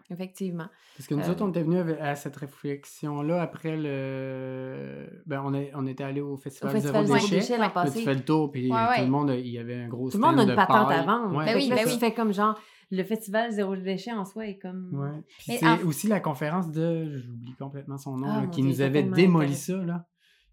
Effectivement. 0.08 0.64
Parce 0.96 1.06
que 1.06 1.14
nous 1.14 1.20
Euh, 1.24 1.32
autres, 1.32 1.44
on 1.44 1.50
était 1.50 1.62
venus 1.62 1.84
à 2.00 2.14
cette 2.14 2.36
réflexion-là 2.36 3.42
après 3.42 3.76
le. 3.76 5.22
Ben, 5.26 5.42
on, 5.44 5.52
est, 5.52 5.72
on 5.74 5.86
était 5.86 6.04
allé 6.04 6.22
au 6.22 6.32
Au 6.32 6.36
festival, 6.38 6.78
Zéro 6.80 7.04
Zéro 7.04 7.18
Déchet. 7.18 7.34
Déchet 7.36 7.56
l'an 7.58 7.64
Là, 7.64 7.68
tu 7.68 7.74
passé. 7.74 8.02
fais 8.02 8.14
le 8.14 8.24
tour, 8.24 8.50
puis 8.50 8.72
Ouais, 8.72 8.78
tout 8.78 8.90
ouais. 8.92 9.04
le 9.04 9.10
monde, 9.10 9.30
il 9.36 9.48
y 9.48 9.58
avait 9.58 9.74
un 9.82 9.88
gros 9.88 10.10
Tout 10.10 10.16
le 10.16 10.22
monde 10.22 10.38
a 10.38 10.42
une 10.44 10.48
de 10.48 10.54
patente 10.54 10.90
à 10.90 11.02
vendre. 11.02 11.36
Ouais, 11.36 11.44
Ben 11.44 11.56
oui, 11.56 11.68
ben 11.68 11.78
tu 11.80 11.86
oui. 11.88 11.98
fais 11.98 12.14
comme 12.14 12.32
genre, 12.32 12.58
le 12.90 13.02
festival 13.04 13.50
Zéro 13.52 13.76
Déchet 13.76 14.12
en 14.12 14.24
soi 14.24 14.46
est 14.46 14.58
comme. 14.58 14.90
Ouais. 14.94 15.22
C'est 15.58 15.66
en- 15.66 15.78
aussi 15.86 16.06
la 16.08 16.20
conférence 16.20 16.70
de, 16.70 17.18
j'oublie 17.18 17.54
complètement 17.58 17.98
son 17.98 18.16
nom, 18.16 18.28
Ah, 18.30 18.40
là, 18.42 18.46
qui 18.46 18.62
Dieu, 18.62 18.70
nous 18.70 18.80
avait 18.80 19.02
démoli 19.02 19.54
ça, 19.54 19.76
là. 19.76 20.06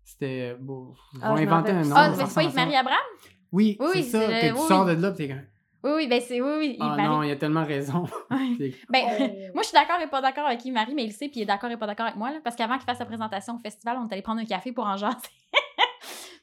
C'était, 0.04 0.56
bon, 0.60 0.94
ils 1.14 1.20
Ah, 1.22 1.30
vont 1.30 1.38
je 1.38 1.44
m'en 1.46 1.52
inventer 1.54 1.72
un 1.72 1.84
nom. 1.84 1.96
Ah, 1.96 2.12
c'est 2.14 2.24
pas 2.24 2.30
ça. 2.30 2.44
Yves-Marie 2.44 2.76
Abraham? 2.76 3.00
Oui, 3.52 3.78
Oui, 3.80 3.88
c'est 3.94 3.98
oui, 4.00 4.04
ça, 4.04 4.20
c'est 4.20 4.28
que 4.28 4.32
le- 4.48 4.54
tu 4.54 4.60
oui, 4.62 4.68
sors 4.68 4.86
oui. 4.86 4.96
de 4.96 5.02
là, 5.02 5.12
t'es 5.12 5.28
comme, 5.28 5.42
Oui, 5.84 5.92
oui, 5.96 6.08
ben 6.08 6.22
c'est. 6.22 6.42
Oui, 6.42 6.52
oui, 6.58 6.78
Ah 6.80 6.86
Yves-Marie. 6.90 7.08
non, 7.10 7.24
il 7.24 7.32
a 7.32 7.36
tellement 7.36 7.66
raison. 7.66 8.06
Ben, 8.30 9.06
moi, 9.54 9.62
je 9.64 9.68
suis 9.68 9.74
d'accord 9.74 10.00
et 10.02 10.08
pas 10.08 10.22
d'accord 10.22 10.46
avec 10.46 10.64
Yves-Marie, 10.66 10.94
mais 10.96 11.04
il 11.04 11.08
le 11.08 11.14
sait, 11.14 11.28
puis 11.28 11.40
il 11.40 11.44
est 11.44 11.46
d'accord 11.46 11.70
et 11.72 11.78
pas 11.78 11.88
d'accord 11.88 12.06
avec 12.08 12.18
moi, 12.18 12.32
là, 12.32 12.40
parce 12.44 12.56
qu'avant 12.56 12.76
qu'il 12.78 12.86
fasse 12.86 12.98
sa 12.98 13.06
présentation 13.06 13.56
au 13.56 13.60
festival, 13.60 13.98
on 14.00 14.08
est 14.08 14.14
allé 14.14 14.22
prendre 14.22 14.42
un 14.42 14.46
café 14.46 14.72
pour 14.72 14.86
en 14.86 14.98
jaser. 14.98 15.16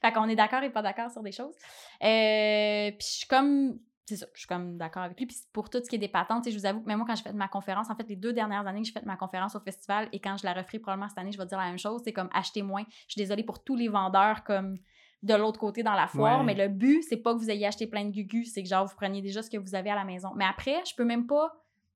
fait 0.01 0.13
qu'on 0.13 0.29
est 0.29 0.37
d'accord 0.37 0.63
et 0.63 0.71
pas 0.71 0.83
d'accord 0.83 1.11
sur 1.11 1.23
des 1.23 1.33
choses. 1.33 1.55
Euh, 2.03 2.91
puis 2.93 3.07
je 3.07 3.17
suis 3.19 3.27
comme. 3.27 3.79
C'est 4.09 4.17
ça, 4.17 4.27
je 4.33 4.39
suis 4.39 4.47
comme 4.47 4.79
d'accord 4.79 5.03
avec 5.03 5.19
lui. 5.19 5.27
Puis 5.27 5.37
pour 5.53 5.69
tout 5.69 5.79
ce 5.85 5.89
qui 5.91 5.97
est 5.97 5.99
des 5.99 6.09
patentes, 6.09 6.49
je 6.51 6.57
vous 6.57 6.65
avoue 6.65 6.81
que 6.81 6.87
même 6.87 6.97
moi, 6.99 7.07
quand 7.07 7.15
j'ai 7.15 7.23
fait 7.25 7.33
ma 7.35 7.47
conférence, 7.49 7.91
en 7.91 7.95
fait, 7.95 8.09
les 8.09 8.17
deux 8.17 8.33
dernières 8.33 8.67
années 8.67 8.81
que 8.81 8.87
j'ai 8.87 8.93
fait 8.93 9.05
ma 9.05 9.17
conférence 9.17 9.55
au 9.55 9.61
festival 9.61 10.09
et 10.13 10.19
quand 10.21 10.37
je 10.39 10.45
la 10.47 10.55
referai 10.55 10.79
probablement 10.79 11.09
cette 11.11 11.19
année, 11.19 11.31
je 11.33 11.37
vais 11.39 11.45
dire 11.45 11.59
la 11.59 11.67
même 11.67 11.79
chose, 11.79 12.01
c'est 12.05 12.15
comme 12.15 12.31
acheter 12.33 12.63
moins. 12.63 12.85
Je 13.07 13.13
suis 13.13 13.21
désolée 13.21 13.43
pour 13.45 13.63
tous 13.63 13.77
les 13.77 13.89
vendeurs 13.89 14.45
comme 14.45 14.79
de 15.23 15.35
l'autre 15.35 15.59
côté 15.61 15.83
dans 15.83 15.95
la 15.95 16.07
foire, 16.07 16.39
Ouais. 16.39 16.45
mais 16.45 16.55
le 16.55 16.69
but, 16.73 17.03
c'est 17.03 17.17
pas 17.19 17.35
que 17.35 17.39
vous 17.39 17.51
ayez 17.51 17.67
acheté 17.67 17.87
plein 17.87 18.05
de 18.05 18.11
gugus, 18.11 18.53
c'est 18.55 18.63
que 18.63 18.69
genre 18.69 18.87
vous 18.87 18.95
preniez 18.97 19.21
déjà 19.21 19.43
ce 19.43 19.51
que 19.51 19.59
vous 19.59 19.75
avez 19.75 19.91
à 19.91 19.95
la 19.97 20.05
maison. 20.05 20.31
Mais 20.37 20.45
après, 20.47 20.77
je 20.89 20.95
peux 20.95 21.05
même 21.05 21.27
pas 21.27 21.53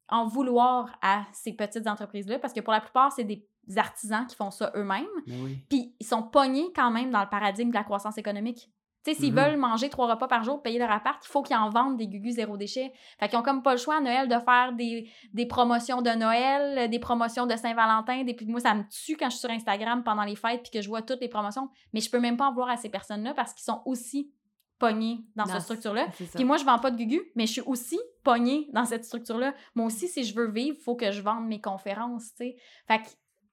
en 0.09 0.27
vouloir 0.27 0.99
à 1.01 1.25
ces 1.33 1.53
petites 1.55 1.87
entreprises-là 1.87 2.39
parce 2.41 2.53
que 2.53 2.61
pour 2.61 2.73
la 2.75 2.81
plupart, 2.83 3.11
c'est 3.13 3.25
des 3.25 3.47
artisans 3.77 4.27
qui 4.27 4.37
font 4.37 4.51
ça 4.51 4.71
eux-mêmes. 4.77 5.07
Oui. 5.29 5.59
Puis 5.71 5.95
ils 6.01 6.05
sont 6.07 6.23
pognés 6.25 6.73
quand 6.75 6.91
même 6.91 7.11
dans 7.11 7.23
le 7.23 7.29
paradigme 7.29 7.71
de 7.71 7.75
la 7.75 7.85
croissance 7.85 8.19
économique. 8.19 8.69
Tu 9.05 9.13
sais, 9.13 9.21
s'ils 9.21 9.33
Mhm. 9.33 9.41
veulent 9.41 9.57
manger 9.57 9.89
trois 9.89 10.07
repas 10.09 10.29
par 10.29 10.45
jour, 10.45 10.63
payer 10.63 10.79
leur 10.79 10.91
appart, 10.91 11.21
il 11.25 11.29
faut 11.29 11.43
qu'ils 11.43 11.57
en 11.57 11.69
vendent 11.71 11.97
des 11.97 12.07
gugus 12.07 12.35
zéro 12.37 12.57
déchet. 12.57 12.93
Fait 13.19 13.29
qu'ils 13.29 13.39
ont 13.39 13.43
comme 13.43 13.63
pas 13.63 13.73
le 13.73 13.79
choix 13.79 13.97
à 13.97 14.01
Noël 14.01 14.29
de 14.29 14.39
faire 14.39 14.73
des, 14.75 15.11
des 15.33 15.47
promotions 15.47 16.03
de 16.03 16.11
Noël, 16.11 16.89
des 16.89 16.99
promotions 17.01 17.47
de 17.47 17.57
Saint-Valentin. 17.57 18.23
Des... 18.25 18.35
puis 18.35 18.47
Moi, 18.47 18.61
ça 18.61 18.75
me 18.75 18.85
tue 18.89 19.17
quand 19.17 19.27
je 19.27 19.37
suis 19.37 19.41
sur 19.41 19.51
Instagram 19.51 20.03
pendant 20.05 20.23
les 20.23 20.37
fêtes 20.37 20.63
puis 20.63 20.71
que 20.71 20.81
je 20.83 20.89
vois 20.89 21.03
toutes 21.03 21.21
les 21.21 21.29
promotions. 21.29 21.69
Mais 21.93 22.01
je 22.01 22.11
peux 22.11 22.21
même 22.21 22.37
pas 22.37 22.47
en 22.47 22.51
vouloir 22.53 22.71
à 22.71 22.77
ces 22.77 22.89
personnes-là 22.91 23.35
parce 23.35 23.53
qu'ils 23.55 23.65
sont 23.65 23.83
aussi 23.87 24.31
pognés 24.79 25.25
dans, 25.37 25.47
cette 25.47 25.57
ce- 25.59 25.63
structure-là. 25.63 26.07
Puis 26.35 26.45
moi, 26.45 26.57
je 26.57 26.65
vends 26.65 26.79
pas 26.79 26.91
de 26.91 26.97
gugu, 26.97 27.21
mais 27.37 27.47
je 27.47 27.53
suis 27.53 27.61
aussi 27.63 27.99
pognée 28.25 28.69
dans 28.73 28.85
cette 28.85 29.05
structure-là. 29.05 29.55
Moi 29.77 29.87
aussi, 29.87 30.09
si 30.09 30.25
je 30.25 30.35
veux 30.35 30.51
vivre, 30.51 30.77
il 30.79 30.83
faut 30.83 30.97
que 30.97 31.11
je 31.13 31.23
vende 31.23 31.47
mes 31.47 31.61
conférences, 31.61 32.31
tu 32.37 32.45
sais. 32.47 32.57
Fait 32.89 32.99
que, 32.99 33.09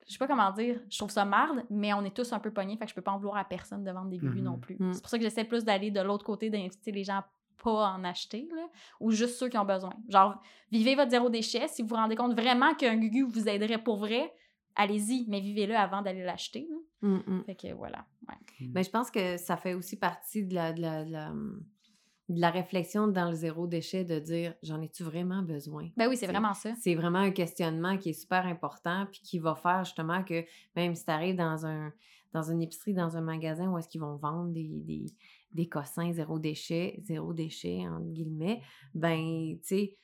je 0.09 0.13
sais 0.13 0.17
pas 0.19 0.27
comment 0.27 0.51
dire, 0.51 0.81
je 0.89 0.97
trouve 0.97 1.11
ça 1.11 1.23
marde, 1.23 1.63
mais 1.69 1.93
on 1.93 2.03
est 2.03 2.13
tous 2.13 2.33
un 2.33 2.39
peu 2.39 2.51
pognés, 2.51 2.75
fait 2.75 2.85
que 2.85 2.89
je 2.89 2.95
peux 2.95 3.01
pas 3.01 3.11
en 3.11 3.17
vouloir 3.19 3.37
à 3.37 3.45
personne 3.45 3.83
de 3.83 3.91
vendre 3.91 4.09
des 4.09 4.17
gugus 4.17 4.41
Mhm. 4.41 4.43
non 4.43 4.57
plus. 4.57 4.75
Mhm. 4.79 4.93
C'est 4.93 5.01
pour 5.01 5.09
ça 5.09 5.17
que 5.17 5.23
j'essaie 5.23 5.43
plus 5.45 5.63
d'aller 5.63 5.91
de 5.91 6.01
l'autre 6.01 6.25
côté, 6.25 6.49
d'inviter 6.49 6.91
les 6.91 7.03
gens 7.03 7.17
à 7.19 7.29
pas 7.63 7.91
en 7.93 8.03
acheter, 8.05 8.47
là, 8.55 8.67
ou 9.01 9.11
juste 9.11 9.35
ceux 9.37 9.49
qui 9.49 9.57
ont 9.57 9.65
besoin. 9.65 9.91
Genre, 10.07 10.41
vivez 10.71 10.95
votre 10.95 11.11
zéro 11.11 11.29
déchet. 11.29 11.67
Si 11.67 11.81
vous 11.81 11.89
vous 11.89 11.95
rendez 11.95 12.15
compte 12.15 12.33
vraiment 12.33 12.73
qu'un 12.73 12.95
gugu 12.95 13.23
vous 13.23 13.47
aiderait 13.49 13.83
pour 13.83 13.97
vrai, 13.97 14.33
allez-y, 14.75 15.25
mais 15.27 15.41
vivez-le 15.41 15.75
avant 15.75 16.01
d'aller 16.01 16.23
l'acheter. 16.23 16.67
Mm, 17.01 17.17
mm. 17.27 17.43
Fait 17.45 17.55
que 17.55 17.73
voilà. 17.73 18.05
Ouais. 18.29 18.35
Ben, 18.69 18.81
je 18.83 18.89
pense 18.89 19.11
que 19.11 19.35
ça 19.37 19.57
fait 19.57 19.73
aussi 19.73 19.97
partie 19.97 20.45
de 20.45 20.55
la, 20.55 20.71
de 20.73 20.81
la, 20.81 21.03
de 21.03 21.11
la, 21.11 21.33
de 22.29 22.39
la 22.39 22.51
réflexion 22.51 23.07
dans 23.07 23.29
le 23.29 23.35
zéro 23.35 23.67
déchet 23.67 24.05
de 24.05 24.19
dire 24.19 24.53
j'en 24.63 24.81
ai-tu 24.81 25.03
vraiment 25.03 25.41
besoin? 25.41 25.89
Ben 25.97 26.07
oui, 26.07 26.15
c'est 26.15 26.27
vraiment 26.27 26.53
ça. 26.53 26.73
C'est 26.79 26.95
vraiment 26.95 27.19
un 27.19 27.31
questionnement 27.31 27.97
qui 27.97 28.09
est 28.11 28.13
super 28.13 28.45
important 28.45 29.07
puis 29.11 29.21
qui 29.21 29.39
va 29.39 29.55
faire 29.55 29.83
justement 29.83 30.23
que 30.23 30.45
même 30.75 30.95
si 30.95 31.05
tu 31.05 31.11
arrives 31.11 31.35
dans 31.35 31.65
un 31.65 31.91
dans 32.31 32.43
une 32.43 32.61
épicerie, 32.61 32.93
dans 32.93 33.17
un 33.17 33.21
magasin 33.21 33.71
où 33.71 33.77
est-ce 33.79 33.89
qu'ils 33.89 34.01
vont 34.01 34.15
vendre 34.15 34.51
des, 34.51 34.69
des, 34.83 35.05
des 35.51 35.67
cossins 35.67 36.11
zéro 36.13 36.37
déchet, 36.37 36.99
zéro 37.01 37.33
déchet, 37.33 37.87
entre 37.89 38.05
guillemets, 38.11 38.61
ben, 38.93 39.57
tu 39.61 39.67
sais, 39.67 39.97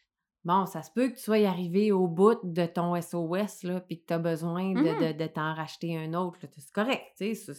bon, 0.44 0.66
ça 0.66 0.82
se 0.82 0.90
peut 0.92 1.10
que 1.10 1.18
tu 1.18 1.22
sois 1.22 1.48
arrivé 1.48 1.92
au 1.92 2.08
bout 2.08 2.40
de 2.44 2.66
ton 2.66 2.96
SOS, 3.00 3.62
là, 3.62 3.80
puis 3.80 4.00
que 4.02 4.08
tu 4.08 4.14
as 4.14 4.18
besoin 4.18 4.74
de, 4.74 4.80
Mhm. 4.80 5.14
de, 5.14 5.24
de 5.24 5.28
t'en 5.28 5.54
racheter 5.54 5.96
un 5.96 6.16
autre, 6.16 6.40
c'est 6.42 6.72
correct, 6.74 7.04
tu 7.16 7.36
sais, 7.36 7.54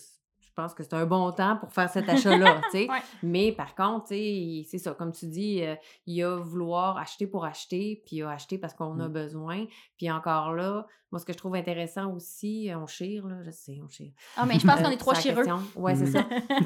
pense 0.57 0.75
que 0.75 0.83
c'est 0.83 0.95
un 0.95 1.07
bon 1.07 1.31
temps 1.33 1.57
pour 1.57 1.71
faire 1.73 1.89
cet 1.91 2.09
achat-là, 2.09 2.61
tu 2.65 2.71
sais. 2.71 2.87
Ouais. 2.91 3.03
Mais 3.23 3.53
par 3.53 3.75
contre, 3.75 4.09
tu 4.09 4.15
sais, 4.15 4.63
c'est 4.69 4.79
ça, 4.79 4.93
comme 4.95 5.13
tu 5.13 5.27
dis, 5.27 5.63
euh, 5.63 5.75
il 6.07 6.15
y 6.17 6.23
a 6.23 6.37
vouloir 6.37 6.97
acheter 6.99 7.27
pour 7.27 7.45
acheter, 7.45 8.03
puis 8.07 8.17
il 8.17 8.19
y 8.21 8.23
a 8.23 8.31
acheter 8.31 8.57
parce 8.59 8.75
qu'on 8.75 8.99
a 9.01 9.09
Mm. 9.09 9.13
besoin. 9.13 9.67
Puis 9.99 10.11
encore 10.11 10.53
là, 10.55 10.87
moi, 11.13 11.21
ce 11.21 11.25
que 11.25 11.33
je 11.33 11.39
trouve 11.39 11.55
intéressant 11.55 12.13
aussi, 12.13 12.71
on 12.75 12.87
chire, 12.87 13.27
là, 13.29 13.37
je 13.45 13.51
sais, 13.53 13.79
on 13.85 13.89
chire. 13.89 14.11
Ah, 14.37 14.45
mais 14.47 14.59
je 14.59 14.67
pense 14.67 14.81
Euh, 14.81 14.83
qu'on 14.83 14.91
est 14.91 14.97
trois 14.97 15.15
chireux. 15.15 15.45
Ouais, 15.77 15.95
c'est 15.95 16.07
Mm. 16.07 16.13
ça. 16.13 16.25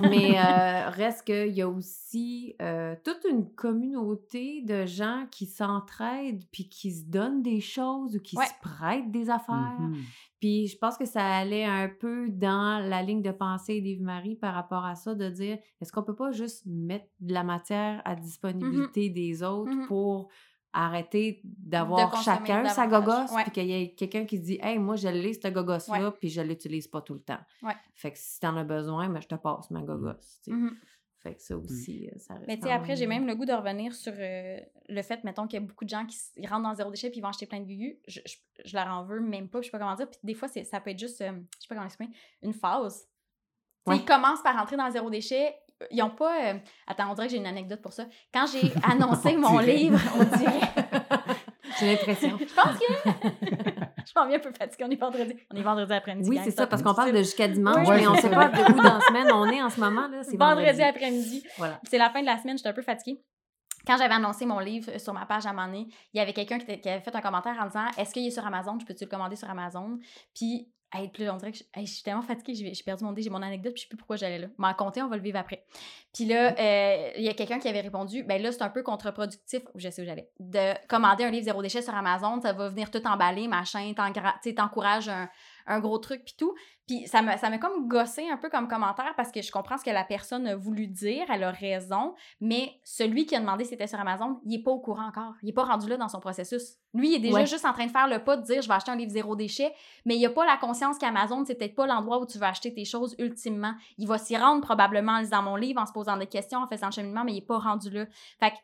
Mais 0.08 0.34
euh, 0.38 0.88
reste 0.90 1.24
qu'il 1.26 1.52
y 1.54 1.60
a 1.62 1.68
aussi 1.68 2.54
euh, 2.62 2.94
toute 3.04 3.24
une 3.30 3.50
communauté 3.54 4.62
de 4.62 4.86
gens 4.86 5.26
qui 5.30 5.46
s'entraident, 5.46 6.44
puis 6.52 6.68
qui 6.68 6.92
se 6.92 7.04
donnent 7.04 7.42
des 7.42 7.60
choses 7.60 8.16
ou 8.16 8.20
qui 8.20 8.36
Ouais. 8.36 8.46
se 8.46 8.52
prêtent 8.68 9.10
des 9.10 9.28
affaires. 9.30 9.76
Mhm. 9.78 9.96
Puis 10.40 10.68
je 10.68 10.78
pense 10.78 10.96
que 10.96 11.04
ça 11.04 11.22
allait 11.24 11.64
un 11.66 11.88
peu 11.88 12.28
dans 12.30 12.82
la 12.84 13.02
ligne 13.02 13.22
de 13.22 13.30
pensée 13.30 13.80
d'Yves-Marie 13.80 14.36
par 14.36 14.54
rapport 14.54 14.84
à 14.86 14.94
ça, 14.94 15.14
de 15.14 15.28
dire 15.28 15.58
est-ce 15.80 15.92
qu'on 15.92 16.02
peut 16.02 16.16
pas 16.16 16.32
juste 16.32 16.64
mettre 16.66 17.06
de 17.20 17.32
la 17.34 17.44
matière 17.44 18.00
à 18.06 18.16
disponibilité 18.16 19.10
des 19.10 19.42
autres 19.42 19.70
Mhm. 19.74 19.86
pour 19.86 20.28
arrêter 20.72 21.40
d'avoir 21.44 21.98
chacun 22.22 22.62
sa 22.68 22.86
gogosse, 22.86 23.32
Ouais. 23.32 23.42
puis 23.42 23.50
qu'il 23.52 23.66
y 23.66 23.72
ait 23.82 23.94
quelqu'un 23.94 24.24
qui 24.24 24.38
se 24.38 24.42
dit 24.42 24.58
Hey, 24.62 24.78
moi, 24.78 24.96
je 24.96 25.08
l'ai, 25.08 25.32
cette 25.34 25.52
gogosse-là, 25.52 26.12
puis 26.12 26.28
je 26.28 26.40
l'utilise 26.40 26.86
pas 26.86 27.00
tout 27.02 27.14
le 27.14 27.20
temps. 27.20 27.40
Ouais. 27.62 27.74
Fait 27.94 28.12
que 28.12 28.18
si 28.18 28.38
t'en 28.40 28.56
as 28.56 28.64
besoin, 28.64 29.08
ben, 29.08 29.20
je 29.20 29.26
te 29.28 29.34
passe 29.34 29.70
ma 29.70 29.82
gogosse. 29.82 30.40
tu 30.44 30.52
sais. 30.52 30.56
Fait 31.22 31.34
que 31.34 31.42
ça 31.42 31.54
aussi, 31.56 32.08
euh, 32.08 32.18
ça 32.18 32.34
reste. 32.34 32.46
Mais 32.48 32.56
tu 32.56 32.62
sais, 32.62 32.72
après, 32.72 32.96
j'ai 32.96 33.06
même 33.06 33.26
le 33.26 33.34
goût 33.34 33.44
de 33.44 33.52
revenir 33.52 33.94
sur 33.94 34.12
euh, 34.16 34.58
le 34.88 35.02
fait, 35.02 35.22
mettons, 35.22 35.46
qu'il 35.46 35.60
y 35.60 35.62
a 35.62 35.66
beaucoup 35.66 35.84
de 35.84 35.90
gens 35.90 36.06
qui 36.06 36.16
ils 36.36 36.46
rentrent 36.48 36.62
dans 36.62 36.74
zéro 36.74 36.90
déchet 36.90 37.10
puis 37.10 37.18
ils 37.18 37.22
vont 37.22 37.28
acheter 37.28 37.44
plein 37.46 37.60
de 37.60 37.66
gugus. 37.66 37.96
Je, 38.08 38.20
je, 38.24 38.36
je 38.64 38.74
leur 38.74 38.86
en 38.88 39.04
veux 39.04 39.20
même 39.20 39.48
pas, 39.48 39.60
je 39.60 39.66
sais 39.66 39.70
pas 39.70 39.78
comment 39.78 39.94
dire. 39.94 40.08
Puis 40.08 40.18
des 40.22 40.32
fois, 40.34 40.48
c'est- 40.48 40.64
ça 40.64 40.80
peut 40.80 40.90
être 40.90 40.98
juste, 40.98 41.20
euh, 41.20 41.32
je 41.56 41.60
sais 41.62 41.68
pas 41.68 41.74
comment 41.74 41.86
expliquer, 41.86 42.12
une 42.42 42.54
phase. 42.54 43.00
Tu 43.00 43.00
sais, 43.02 43.06
Ouais. 43.86 43.96
Ils 43.96 44.04
commencent 44.06 44.42
par 44.42 44.56
rentrer 44.56 44.76
dans 44.78 44.90
zéro 44.90 45.10
déchet. 45.10 45.54
Ils 45.90 46.02
ont 46.02 46.10
pas. 46.10 46.52
euh, 46.54 46.58
Attends, 46.86 47.10
on 47.10 47.14
dirait 47.14 47.26
que 47.26 47.32
j'ai 47.32 47.38
une 47.38 47.46
anecdote 47.46 47.80
pour 47.82 47.92
ça. 47.92 48.06
Quand 48.32 48.46
j'ai 48.46 48.70
annoncé 48.82 49.34
On 49.36 49.40
mon 49.40 49.58
livre, 49.60 49.98
on 50.16 50.24
dirait. 50.38 50.99
J'ai 51.80 51.86
l'impression. 51.92 52.38
Je 52.38 52.54
pense 52.54 52.78
que. 52.78 53.10
je 54.06 54.12
m'en 54.16 54.26
viens 54.26 54.36
un 54.36 54.40
peu 54.40 54.52
fatiguée. 54.52 54.84
On 54.86 54.90
est 54.90 54.96
vendredi. 54.96 55.34
On 55.52 55.56
est 55.56 55.62
vendredi 55.62 55.92
après-midi. 55.92 56.28
Oui, 56.28 56.38
c'est 56.44 56.50
ça, 56.50 56.66
parce 56.66 56.82
qu'on 56.82 56.94
parle 56.94 57.12
de 57.12 57.18
jusqu'à 57.18 57.48
dimanche, 57.48 57.88
Oui, 57.88 57.96
mais 57.96 58.06
on 58.06 58.14
c'est 58.14 58.22
sait 58.22 58.30
pas 58.30 58.48
de 58.48 58.60
où 58.72 58.76
dans 58.76 58.82
la 58.94 59.00
semaine 59.00 59.32
on 59.32 59.46
est 59.46 59.62
en 59.62 59.70
ce 59.70 59.80
moment. 59.80 60.08
là. 60.08 60.22
C'est 60.22 60.36
vendredi, 60.36 60.66
vendredi. 60.66 60.82
après-midi. 60.82 61.44
Voilà. 61.58 61.80
C'est 61.88 61.98
la 61.98 62.10
fin 62.10 62.20
de 62.20 62.26
la 62.26 62.38
semaine, 62.38 62.56
j'étais 62.58 62.68
un 62.68 62.74
peu 62.74 62.82
fatiguée. 62.82 63.20
Quand 63.86 63.96
j'avais 63.96 64.12
annoncé 64.14 64.44
mon 64.44 64.58
livre 64.58 64.98
sur 65.00 65.14
ma 65.14 65.24
page 65.24 65.46
à 65.46 65.50
un 65.50 65.52
moment 65.54 65.66
donné, 65.66 65.86
il 66.12 66.18
y 66.18 66.20
avait 66.20 66.34
quelqu'un 66.34 66.58
qui, 66.58 66.78
qui 66.80 66.88
avait 66.88 67.00
fait 67.00 67.16
un 67.16 67.20
commentaire 67.22 67.56
en 67.58 67.66
disant 67.66 67.86
Est-ce 67.96 68.12
qu'il 68.12 68.26
est 68.26 68.30
sur 68.30 68.44
Amazon? 68.46 68.78
Je 68.78 68.84
peux-tu 68.84 69.04
le 69.04 69.10
commander 69.10 69.36
sur 69.36 69.48
Amazon 69.48 69.98
Puis, 70.34 70.70
puis 71.12 71.24
là, 71.24 71.34
on 71.34 71.36
dirait 71.36 71.52
que 71.52 71.58
je, 71.58 71.84
suis 71.86 72.02
tellement 72.02 72.22
fatiguée, 72.22 72.54
j'ai 72.74 72.82
perdu 72.82 73.04
mon 73.04 73.12
dé, 73.12 73.22
j'ai 73.22 73.30
mon 73.30 73.42
anecdote, 73.42 73.72
puis 73.74 73.82
je 73.82 73.84
sais 73.84 73.88
plus 73.88 73.96
pourquoi 73.96 74.16
j'allais 74.16 74.38
là. 74.38 74.48
M'en 74.58 74.74
compter, 74.74 75.02
on 75.02 75.08
va 75.08 75.16
le 75.16 75.22
vivre 75.22 75.38
après. 75.38 75.64
Puis 76.12 76.24
là, 76.24 76.54
euh, 76.58 77.10
il 77.16 77.22
y 77.22 77.28
a 77.28 77.34
quelqu'un 77.34 77.58
qui 77.58 77.68
avait 77.68 77.80
répondu 77.80 78.24
Ben 78.24 78.42
là, 78.42 78.50
c'est 78.50 78.62
un 78.62 78.70
peu 78.70 78.82
contre-productif, 78.82 79.62
je 79.76 79.88
sais 79.88 80.02
où 80.02 80.04
j'allais, 80.04 80.30
de 80.40 80.74
commander 80.88 81.24
un 81.24 81.30
livre 81.30 81.44
zéro 81.44 81.62
déchet 81.62 81.82
sur 81.82 81.94
Amazon, 81.94 82.40
ça 82.40 82.52
va 82.52 82.68
venir 82.68 82.90
tout 82.90 83.06
emballer, 83.06 83.46
machin, 83.46 83.92
t'encourages 84.56 85.08
un, 85.08 85.28
un 85.70 85.80
gros 85.80 85.98
truc, 85.98 86.22
puis 86.24 86.34
tout. 86.36 86.54
Puis 86.86 87.06
ça 87.06 87.22
m'a 87.22 87.38
ça 87.38 87.48
m'a 87.48 87.58
comme 87.58 87.86
gossé 87.88 88.28
un 88.28 88.36
peu 88.36 88.50
comme 88.50 88.66
commentaire 88.68 89.14
parce 89.16 89.30
que 89.30 89.40
je 89.42 89.52
comprends 89.52 89.78
ce 89.78 89.84
que 89.84 89.90
la 89.90 90.04
personne 90.04 90.46
a 90.46 90.56
voulu 90.56 90.88
dire, 90.88 91.24
elle 91.30 91.44
a 91.44 91.50
raison, 91.52 92.14
mais 92.40 92.72
celui 92.84 93.26
qui 93.26 93.36
a 93.36 93.40
demandé 93.40 93.64
si 93.64 93.70
c'était 93.70 93.86
sur 93.86 94.00
Amazon, 94.00 94.40
il 94.44 94.56
est 94.56 94.62
pas 94.62 94.72
au 94.72 94.80
courant 94.80 95.06
encore. 95.06 95.34
Il 95.42 95.48
est 95.50 95.52
pas 95.52 95.64
rendu 95.64 95.88
là 95.88 95.96
dans 95.96 96.08
son 96.08 96.18
processus. 96.20 96.76
Lui, 96.92 97.10
il 97.10 97.14
est 97.14 97.18
déjà 97.20 97.34
Ouais. 97.36 97.46
juste 97.46 97.64
en 97.64 97.72
train 97.72 97.86
de 97.86 97.90
faire 97.92 98.08
le 98.08 98.22
pas 98.24 98.36
de 98.36 98.42
dire 98.42 98.60
je 98.60 98.68
vais 98.68 98.74
acheter 98.74 98.90
un 98.90 98.96
livre 98.96 99.12
zéro 99.12 99.36
déchet, 99.36 99.72
mais 100.04 100.16
il 100.16 100.26
a 100.26 100.30
pas 100.30 100.44
la 100.44 100.56
conscience 100.56 100.98
qu'Amazon, 100.98 101.44
c'est 101.44 101.54
peut-être 101.54 101.76
pas 101.76 101.86
l'endroit 101.86 102.20
où 102.20 102.26
tu 102.26 102.38
vas 102.38 102.48
acheter 102.48 102.74
tes 102.74 102.84
choses 102.84 103.14
ultimement. 103.18 103.74
Il 103.96 104.08
va 104.08 104.18
s'y 104.18 104.36
rendre 104.36 104.60
probablement 104.60 105.12
en 105.12 105.18
lisant 105.20 105.42
mon 105.42 105.56
livre, 105.56 105.80
en 105.80 105.86
se 105.86 105.92
posant 105.92 106.16
des 106.16 106.26
questions, 106.26 106.58
en 106.58 106.66
faisant 106.66 106.86
le 106.86 106.92
cheminement, 106.92 107.22
mais 107.24 107.32
il 107.34 107.38
est 107.38 107.46
pas 107.46 107.58
rendu 107.58 107.90
là. 107.90 108.06
Fait 108.40 108.50
que 108.50 108.56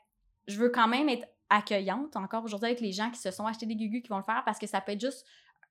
je 0.49 0.59
veux 0.59 0.71
quand 0.71 0.89
même 0.89 1.09
être 1.09 1.27
accueillante 1.49 2.17
encore 2.17 2.43
aujourd'hui 2.45 2.67
avec 2.67 2.81
les 2.81 2.91
gens 2.91 3.09
qui 3.11 3.21
se 3.21 3.31
sont 3.31 3.47
achetés 3.47 3.67
des 3.67 3.77
gugus 3.77 4.03
qui 4.03 4.09
vont 4.09 4.17
le 4.17 4.25
faire 4.25 4.43
parce 4.45 4.59
que 4.59 4.67
ça 4.67 4.81
peut 4.81 4.93
être 4.93 5.01
juste 5.01 5.25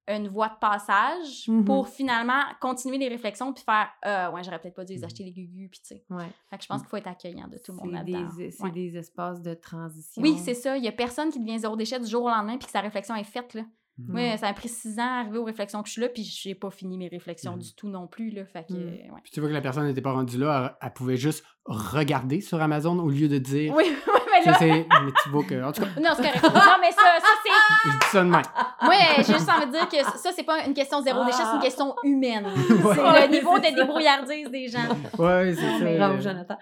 une 0.07 0.27
voie 0.27 0.49
de 0.49 0.57
passage 0.61 1.47
Mhm. 1.47 1.65
pour 1.65 1.87
finalement 1.87 2.41
continuer 2.61 2.97
les 2.97 3.07
réflexions 3.07 3.51
puis 3.53 3.63
faire 3.63 3.87
euh, 4.05 4.29
ouais 4.31 4.43
j'aurais 4.43 4.59
peut-être 4.59 4.75
pas 4.75 4.85
dû 4.85 4.93
les 4.93 4.99
Mhm. 4.99 5.05
acheter 5.05 5.23
les 5.23 5.31
gugus 5.31 5.69
puis 5.69 5.79
tu 5.81 5.87
sais 5.87 6.03
Ouais. 6.09 6.27
fait 6.49 6.57
que 6.57 6.63
je 6.63 6.67
pense 6.67 6.81
qu'il 6.81 6.89
faut 6.89 6.97
être 6.97 7.07
accueillant 7.07 7.47
de 7.47 7.57
tout 7.57 7.71
le 7.71 7.77
monde 7.77 7.87
C'est 7.89 7.93
là-dedans 8.11 8.35
des, 8.37 8.51
c'est 8.51 8.63
Ouais. 8.63 8.71
des 8.71 8.97
espaces 8.97 9.41
de 9.41 9.53
transition. 9.55 10.21
oui 10.21 10.37
c'est 10.37 10.53
ça 10.53 10.77
il 10.77 10.83
y 10.83 10.87
a 10.87 10.91
personne 10.91 11.29
qui 11.31 11.39
devient 11.39 11.57
zéro 11.59 11.75
déchet 11.75 11.99
du 11.99 12.07
jour 12.07 12.23
au 12.23 12.29
lendemain 12.29 12.57
puis 12.57 12.65
que 12.67 12.71
sa 12.71 12.81
réflexion 12.81 13.15
est 13.15 13.23
faite 13.23 13.53
là 13.55 13.63
Mhm. 13.97 14.13
oui 14.15 14.37
ça 14.37 14.47
a 14.49 14.53
pris 14.53 14.67
six 14.69 14.99
ans 14.99 15.03
à 15.07 15.19
arriver 15.21 15.37
aux 15.37 15.45
réflexions 15.45 15.81
que 15.81 15.87
je 15.87 15.93
suis 15.93 16.01
là 16.01 16.09
puis 16.09 16.21
j'ai 16.23 16.53
pas 16.53 16.69
fini 16.69 16.97
mes 16.97 17.07
réflexions 17.07 17.55
du 17.55 17.73
tout 17.75 17.87
non 17.87 18.07
plus 18.07 18.29
là 18.29 18.45
fait 18.45 18.65
que 18.67 18.73
euh, 18.73 18.89
ouais. 18.91 19.21
Puis 19.23 19.31
tu 19.31 19.39
vois 19.39 19.47
que 19.49 19.53
la 19.53 19.61
personne 19.61 19.85
n'était 19.85 20.01
pas 20.01 20.11
rendue 20.11 20.37
là, 20.37 20.75
elle, 20.81 20.87
elle 20.87 20.93
pouvait 20.93 21.15
juste 21.17 21.45
regarder 21.65 22.41
sur 22.41 22.61
Amazon 22.61 22.99
au 22.99 23.09
lieu 23.09 23.27
de 23.29 23.37
dire. 23.37 23.73
oui 23.75 23.85
oui, 24.49 24.55
c'est- 24.59 24.67
mais 25.03 25.11
tu 25.23 25.29
vois 25.29 25.43
que. 25.43 25.63
En 25.63 25.71
tout 25.71 25.81
cas, 25.81 25.87
non 26.01 26.09
c'est 26.15 26.23
correct 26.23 26.43
non 26.43 26.77
mais 26.81 26.91
ça 26.91 27.01
ça 27.19 27.27
c'est 27.43 27.89
je 27.89 27.97
dis 27.97 28.05
ça 28.11 28.23
de 28.23 28.29
même. 28.29 28.41
Moi, 28.81 28.93
j'ai 29.17 29.23
juste 29.33 29.49
envie 29.49 29.65
de 29.67 29.71
dire 29.71 29.87
que 29.89 29.97
ça, 30.17 30.29
c'est 30.35 30.43
pas 30.43 30.65
une 30.65 30.73
question 30.73 31.01
zéro 31.01 31.23
déchet, 31.25 31.37
c'est 31.37 31.55
une 31.55 31.61
question 31.61 31.95
humaine. 32.03 32.45
C'est 32.67 32.73
Ouais. 32.83 33.27
le 33.27 33.31
niveau 33.31 33.57
de 33.59 33.75
débrouillardise 33.75 34.49
des 34.49 34.67
gens. 34.67 34.79
Ouais, 35.17 35.53
c'est 35.55 35.61
ça. 35.61 35.83
mais- 35.83 35.97
Bravo, 35.97 36.15
euh, 36.15 36.21
Jonathan. 36.21 36.57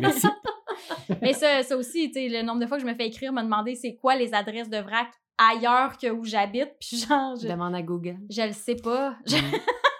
merci. 0.00 0.26
Mais 1.20 1.32
ça, 1.32 1.62
ça 1.62 1.76
aussi, 1.76 2.10
tu 2.10 2.14
sais, 2.14 2.28
le 2.28 2.42
nombre 2.42 2.60
de 2.60 2.66
fois 2.66 2.76
que 2.78 2.82
je 2.82 2.88
me 2.88 2.94
fais 2.94 3.06
écrire, 3.06 3.32
me 3.32 3.42
demander 3.42 3.74
c'est 3.74 3.94
quoi 4.00 4.16
les 4.16 4.32
adresses 4.34 4.70
de 4.70 4.78
vrac 4.78 5.08
ailleurs 5.38 5.96
que 5.98 6.08
où 6.10 6.24
j'habite, 6.24 6.70
puis 6.80 6.98
genre, 7.08 7.34
je, 7.40 7.48
Demande 7.48 7.74
à 7.74 7.82
Google. 7.82 8.16
je 8.30 8.42
le 8.42 8.52
sais 8.52 8.76
pas. 8.76 9.14
Je- 9.26 9.36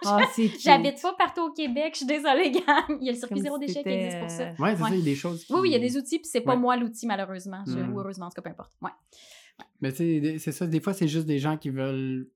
Ah. 0.07 0.21
J'habite 0.61 1.01
pas 1.03 1.15
partout 1.15 1.43
au 1.43 1.53
Québec, 1.53 1.91
je 1.93 1.99
suis 1.99 2.07
désolée, 2.07 2.51
gang. 2.51 2.99
Il 3.01 3.07
y 3.07 3.09
a 3.09 3.13
le 3.13 3.19
circuit 3.19 3.41
zéro 3.41 3.59
si 3.61 3.67
déchet 3.67 3.83
qui 3.83 3.89
existe 3.89 4.19
pour 4.21 4.31
ça. 4.31 4.43
euh, 4.43 4.51
Ouais, 4.59 4.77
c'est 4.77 4.83
Ouais. 4.83 4.89
ça, 4.89 4.95
il 4.95 4.99
y 4.99 5.03
a 5.03 5.05
des 5.05 5.15
choses. 5.15 5.47
Oui, 5.51 5.61
oui, 5.61 5.69
il 5.69 5.73
y 5.73 5.75
a 5.75 5.79
qui- 5.79 5.85
des 5.87 5.97
outils, 5.99 6.19
puis 6.19 6.29
c'est 6.29 6.41
pas 6.41 6.53
Ouais. 6.55 6.59
moi 6.59 6.77
l'outil, 6.77 7.07
malheureusement. 7.07 7.63
Je-. 7.67 7.79
Ou 7.79 8.01
heureusement, 8.01 8.27
en 8.27 8.31
tout 8.31 8.35
cas, 8.37 8.43
peu 8.43 8.51
importe. 8.51 8.73
Ouais. 8.83 8.91
Mais 9.81 9.91
tu 9.93 9.99
sais, 9.99 10.21
des- 10.21 10.39
c'est 10.39 10.53
ça, 10.53 10.67
des 10.67 10.81
fois, 10.81 10.93
c'est 10.95 11.09
juste 11.09 11.27
des 11.27 11.39
gens 11.39 11.57
qui 11.57 11.71
veulent 11.71 12.29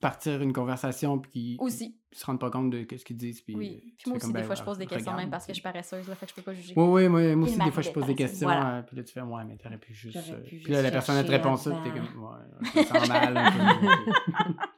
partir 0.00 0.40
une 0.40 0.52
conversation 0.54 1.18
puis 1.18 1.30
qui 1.30 1.56
Aussi, 1.60 1.94
qui 2.10 2.18
se 2.18 2.24
rendent 2.24 2.40
pas 2.40 2.50
compte 2.50 2.70
de 2.70 2.86
ce 2.96 3.04
qu'ils 3.04 3.18
disent. 3.18 3.42
Puis, 3.42 3.54
oui. 3.54 3.66
euh, 3.84 3.90
Puis 3.98 4.04
moi 4.06 4.16
aussi, 4.16 4.22
comme, 4.24 4.32
des 4.32 4.40
ben, 4.40 4.46
fois, 4.46 4.54
je 4.54 4.62
pose 4.62 4.78
des 4.78 4.86
questions 4.86 5.12
même 5.14 5.28
parce 5.28 5.44
que 5.44 5.50
je 5.52 5.54
suis 5.56 5.62
paresseuse, 5.62 6.08
là, 6.08 6.14
fait 6.14 6.24
que 6.24 6.30
je 6.30 6.36
peux 6.36 6.42
pas 6.42 6.54
juger. 6.54 6.72
Oui, 6.74 6.84
oui, 7.02 7.08
moi, 7.08 7.36
moi 7.36 7.46
aussi, 7.48 7.58
des 7.58 7.70
fois, 7.70 7.82
je 7.82 7.90
pose 7.90 8.06
des 8.06 8.14
questions, 8.14 8.46
Voilà. 8.48 8.76
euh, 8.78 8.82
puis 8.82 8.96
là, 8.96 9.02
tu 9.04 9.12
fais, 9.12 9.20
ouais, 9.20 9.44
mais 9.46 9.58
t'aurais 9.58 9.76
pu 9.76 9.92
juste. 9.92 10.18
Pu 10.48 10.56
puis 10.60 10.72
là, 10.72 10.80
la 10.80 10.90
personne, 10.90 11.16
elle 11.16 11.26
te 11.26 11.30
répond 11.30 11.54
ça, 11.56 11.70
puis 11.72 11.90
t'es 11.90 11.98
comme, 11.98 12.24
ouais, 12.24 12.84
sens 12.84 13.08
mal. 13.08 13.34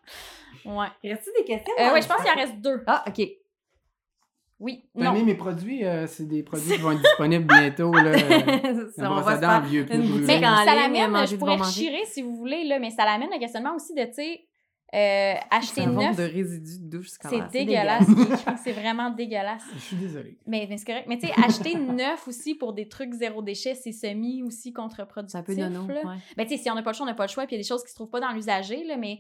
Ouais. 0.65 0.87
Reste-tu 1.05 1.31
des 1.43 1.45
questions? 1.47 1.75
Euh, 1.79 1.93
ouais, 1.93 2.03
je 2.03 2.09
pense 2.09 2.23
qu'il 2.23 2.31
en 2.31 2.35
reste 2.35 2.57
deux. 2.61 2.83
Ah, 2.87 3.05
OK. 3.07 3.21
Oui. 4.61 4.85
T'as 4.97 5.05
Non. 5.05 5.11
aimé 5.17 5.25
mes 5.25 5.35
produits? 5.35 5.85
euh, 5.85 6.07
c'est 6.07 6.27
des 6.29 6.43
produits 6.45 6.71
qui 6.73 6.79
vont 6.79 6.93
être 6.93 7.03
disponibles 7.03 7.47
bientôt. 7.47 7.93
Là, 7.93 8.11
euh, 8.65 8.91
Ça, 8.97 9.11
on 9.11 9.21
va 9.21 9.35
se 9.35 9.41
faire 9.41 9.61
vieux 9.63 9.87
une 9.93 10.25
Mais 10.25 10.41
ça 10.41 10.75
l'amène, 10.75 11.27
je 11.27 11.35
pourrais 11.37 11.57
bon 11.57 11.65
rechirer 11.65 12.05
si 12.07 12.23
vous 12.23 12.37
voulez, 12.37 12.65
là, 12.65 12.79
mais 12.79 12.91
ça 12.91 13.05
l'amène 13.05 13.31
le 13.33 13.41
questionnement 13.41 13.75
aussi 13.75 13.93
de, 13.95 14.05
tu 14.05 14.13
sais, 14.15 14.47
euh, 14.95 15.35
acheter 15.51 15.83
C'est 15.83 15.87
neuf. 15.87 16.17
de 16.17 16.23
résidus 16.23 16.79
de 16.81 16.91
douche. 16.97 17.09
C'est 17.11 17.29
commence. 17.31 17.51
dégueulasse. 17.51 18.07
C'est 18.63 18.73
vraiment 18.73 19.11
dégueulasse. 19.11 19.63
Je 19.75 19.79
suis 19.81 19.97
désolé. 19.97 20.39
Mais, 20.47 20.67
mais 20.69 20.77
c'est 20.77 20.85
correct. 20.85 21.07
Mais 21.09 21.19
tu 21.19 21.27
sais, 21.27 21.33
acheter 21.43 21.75
neuf 21.79 22.29
aussi 22.29 22.55
pour 22.55 22.73
des 22.75 22.89
trucs 22.89 23.13
zéro 23.15 23.41
déchet, 23.43 23.75
c'est 23.75 23.93
semi 23.93 24.43
aussi 24.43 24.73
contre-productif. 24.73 25.33
C'est 25.33 25.39
un 25.39 25.43
peu 25.43 25.55
nono. 25.55 25.89
là. 25.89 26.03
ouais. 26.05 26.17
Ben, 26.37 26.47
tu 26.47 26.57
sais, 26.57 26.63
si 26.63 26.71
on 26.71 26.75
n'a 26.75 26.83
pas 26.83 26.91
le 26.91 26.97
choix, 26.97 27.05
on 27.05 27.09
n'a 27.09 27.15
pas 27.15 27.25
le 27.25 27.31
choix. 27.31 27.47
Puis 27.47 27.57
il 27.57 27.59
y 27.59 27.61
a 27.61 27.63
des 27.63 27.69
choses 27.69 27.83
qui 27.83 27.91
se 27.91 27.95
trouvent 27.95 28.11
pas 28.11 28.21
dans 28.21 28.33
l'usager, 28.33 28.85
là, 28.85 28.97
mais 28.97 29.19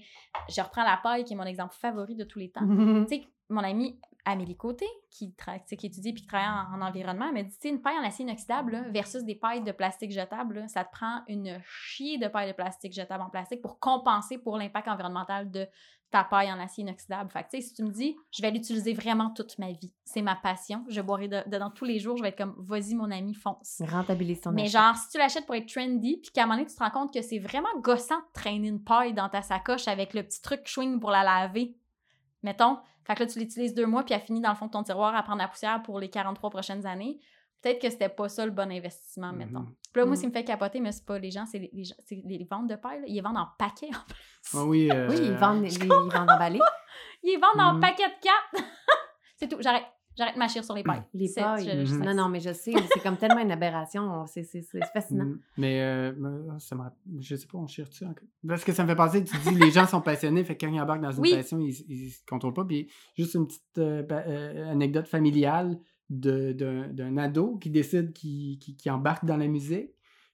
je 0.54 0.60
reprends 0.60 0.84
la 0.84 0.98
paille, 1.02 1.24
qui 1.24 1.32
est 1.32 1.36
mon 1.36 1.44
exemple 1.44 1.74
favori 1.80 2.14
de 2.16 2.24
tous 2.24 2.38
les 2.38 2.50
temps. 2.50 2.60
Tu 3.08 3.16
sais, 3.16 3.22
mon 3.48 3.62
amie 3.62 3.98
Amélie 4.24 4.56
Côté, 4.56 4.86
qui, 5.10 5.34
qui 5.78 5.86
étudie 5.86 6.12
puis 6.12 6.22
qui 6.22 6.28
travaille 6.28 6.48
en, 6.48 6.80
en 6.80 6.86
environnement, 6.86 7.26
elle 7.28 7.34
m'a 7.34 7.42
dit, 7.42 7.50
tu 7.54 7.62
sais, 7.62 7.68
une 7.70 7.82
paille 7.82 7.98
en 7.98 8.04
acier 8.04 8.24
inoxydable 8.24 8.72
là, 8.72 8.82
versus 8.90 9.24
des 9.24 9.34
pailles 9.34 9.62
de 9.62 9.72
plastique 9.72 10.12
jetable, 10.12 10.60
là, 10.60 10.68
ça 10.68 10.84
te 10.84 10.92
prend 10.92 11.22
une 11.28 11.60
chier 11.64 12.18
de 12.18 12.28
paille 12.28 12.48
de 12.48 12.54
plastique 12.54 12.92
jetable 12.92 13.22
en 13.24 13.30
plastique 13.30 13.60
pour 13.62 13.78
compenser 13.80 14.38
pour 14.38 14.56
l'impact 14.56 14.86
environnemental 14.88 15.50
de 15.50 15.66
ta 16.10 16.22
paille 16.24 16.52
en 16.52 16.60
acier 16.60 16.82
inoxydable. 16.82 17.30
Fait 17.30 17.42
que, 17.42 17.48
tu 17.48 17.56
sais, 17.62 17.68
si 17.68 17.74
tu 17.74 17.82
me 17.82 17.90
dis, 17.90 18.14
je 18.30 18.42
vais 18.42 18.50
l'utiliser 18.50 18.92
vraiment 18.92 19.30
toute 19.30 19.58
ma 19.58 19.72
vie, 19.72 19.94
c'est 20.04 20.20
ma 20.22 20.36
passion, 20.36 20.84
je 20.88 21.00
boirai 21.00 21.26
de- 21.26 21.42
dedans 21.48 21.70
tous 21.70 21.86
les 21.86 21.98
jours, 21.98 22.18
je 22.18 22.22
vais 22.22 22.28
être 22.28 22.36
comme, 22.38 22.54
vas-y, 22.58 22.94
mon 22.94 23.10
ami, 23.10 23.32
fonce. 23.34 23.80
Rentabilise 23.88 24.42
ton 24.42 24.52
Mais 24.52 24.64
achat. 24.66 24.92
genre, 24.92 24.96
si 24.96 25.08
tu 25.08 25.16
l'achètes 25.18 25.46
pour 25.46 25.54
être 25.54 25.66
trendy, 25.72 26.18
puis 26.22 26.30
qu'à 26.30 26.42
un 26.42 26.46
moment 26.46 26.58
donné, 26.58 26.68
tu 26.68 26.76
te 26.76 26.84
rends 26.84 26.90
compte 26.90 27.14
que 27.14 27.22
c'est 27.22 27.38
vraiment 27.38 27.70
gossant 27.78 28.18
de 28.18 28.24
traîner 28.34 28.68
une 28.68 28.84
paille 28.84 29.14
dans 29.14 29.30
ta 29.30 29.40
sacoche 29.40 29.88
avec 29.88 30.12
le 30.12 30.22
petit 30.22 30.42
truc 30.42 30.68
swing 30.68 31.00
pour 31.00 31.10
la 31.10 31.24
laver, 31.24 31.74
mettons, 32.42 32.78
fait 33.07 33.14
que 33.14 33.20
là, 33.20 33.26
tu 33.26 33.38
l'utilises 33.38 33.74
deux 33.74 33.86
mois, 33.86 34.05
puis 34.05 34.14
elle 34.14 34.20
finit 34.20 34.40
dans 34.40 34.50
le 34.50 34.57
fond 34.57 34.66
de 34.66 34.70
ton 34.72 34.82
tiroir 34.82 35.14
à 35.14 35.22
prendre 35.22 35.38
la 35.40 35.48
poussière 35.48 35.82
pour 35.82 35.98
les 36.00 36.09
43 36.11 36.50
prochaines 36.50 36.86
années. 36.86 37.20
Peut-être 37.62 37.80
que 37.80 37.90
c'était 37.90 38.09
pas 38.09 38.28
ça 38.28 38.44
le 38.44 38.50
bon 38.50 38.70
investissement, 38.72 39.32
mettons. 39.32 39.61
Mhm. 39.61 39.74
Puis 39.92 40.00
là, 40.00 40.07
moi, 40.07 40.16
ce 40.16 40.22
qui 40.22 40.26
me 40.26 40.32
fait 40.32 40.42
capoter, 40.44 40.80
mais 40.80 40.90
c'est 40.90 41.05
pas 41.07 41.18
les 41.18 41.30
gens, 41.30 41.46
c'est 41.46 41.61
les, 41.61 41.70
les 41.72 41.84
gens- 41.84 41.94
c'est 42.05 42.20
les 42.24 42.44
ventes 42.50 42.66
de 42.68 42.74
paille, 42.74 43.00
là. 43.00 43.07
Ils 43.07 43.14
les 43.14 43.20
vendent 43.20 43.36
en 43.38 43.46
paquets, 43.57 43.86
en 43.94 44.05
plus. 44.09 44.59
Ah 44.59 44.64
oui, 44.64 44.90
euh, 44.92 45.09
Oui, 45.09 45.16
ils 45.20 45.32
vendent, 45.34 45.62
les- 45.62 45.74
ils 45.74 45.86
vendent 45.88 46.12
emballés. 46.30 46.59
Ils 47.22 47.30
les 47.30 47.36
vendent 47.36 47.61
en 47.61 47.74
Mhm. 47.74 47.80
paquets 47.80 48.09
de 48.09 48.14
quatre. 48.20 48.64
c'est 49.36 49.48
tout, 49.48 49.59
j'arrête. 49.61 49.84
J'arrête 50.16 50.34
de 50.34 50.38
m'achir 50.38 50.64
sur 50.64 50.74
les 50.74 50.82
pailles. 50.82 51.02
Les 51.14 51.26
C'est- 51.28 51.40
pailles. 51.40 51.64
je- 51.64 51.86
je- 51.86 51.94
Mhm. 51.94 52.04
Non, 52.04 52.14
non, 52.14 52.28
mais 52.28 52.40
je 52.40 52.52
sais, 52.52 52.72
c'est 52.92 53.02
comme 53.02 53.16
tellement 53.16 53.40
une 53.40 53.50
aberration. 53.50 54.26
C'est 54.26 54.42
c'est- 54.44 54.62
c'est 54.62 54.80
fascinant. 54.92 55.24
Mm. 55.24 55.38
Mais 55.58 55.80
euh, 55.82 56.58
ça 56.58 56.76
me 56.76 56.82
je 57.20 57.34
sais 57.36 57.46
pas, 57.46 57.58
on 57.58 57.66
chire 57.66 57.88
dessus 57.88 58.04
encore. 58.04 58.28
Parce 58.46 58.64
que 58.64 58.72
ça 58.72 58.82
me 58.82 58.88
fait 58.88 58.96
penser, 58.96 59.24
tu 59.24 59.36
dis, 59.38 59.54
les 59.54 59.70
gens 59.70 59.86
sont 59.86 60.00
passionnés, 60.00 60.44
fait 60.44 60.56
que 60.56 60.66
quand 60.66 60.72
ils 60.72 60.80
embarquent 60.80 61.02
dans 61.02 61.12
une 61.12 61.22
Oui. 61.22 61.34
passion, 61.34 61.58
ils, 61.60 61.74
ils 61.88 62.10
se 62.10 62.20
contrôlent 62.28 62.54
pas. 62.54 62.64
Puis 62.64 62.90
juste 63.16 63.34
une 63.34 63.46
petite 63.46 63.78
euh, 63.78 64.02
euh, 64.10 64.70
anecdote 64.70 65.06
familiale 65.08 65.78
de- 66.10 66.52
d'un 66.92 67.16
ado 67.16 67.56
qui 67.56 67.70
décide 67.70 68.12
qu'il 68.12 68.58
embarque 68.90 69.24
dans 69.24 69.36
la 69.38 69.46
musique. 69.48 69.90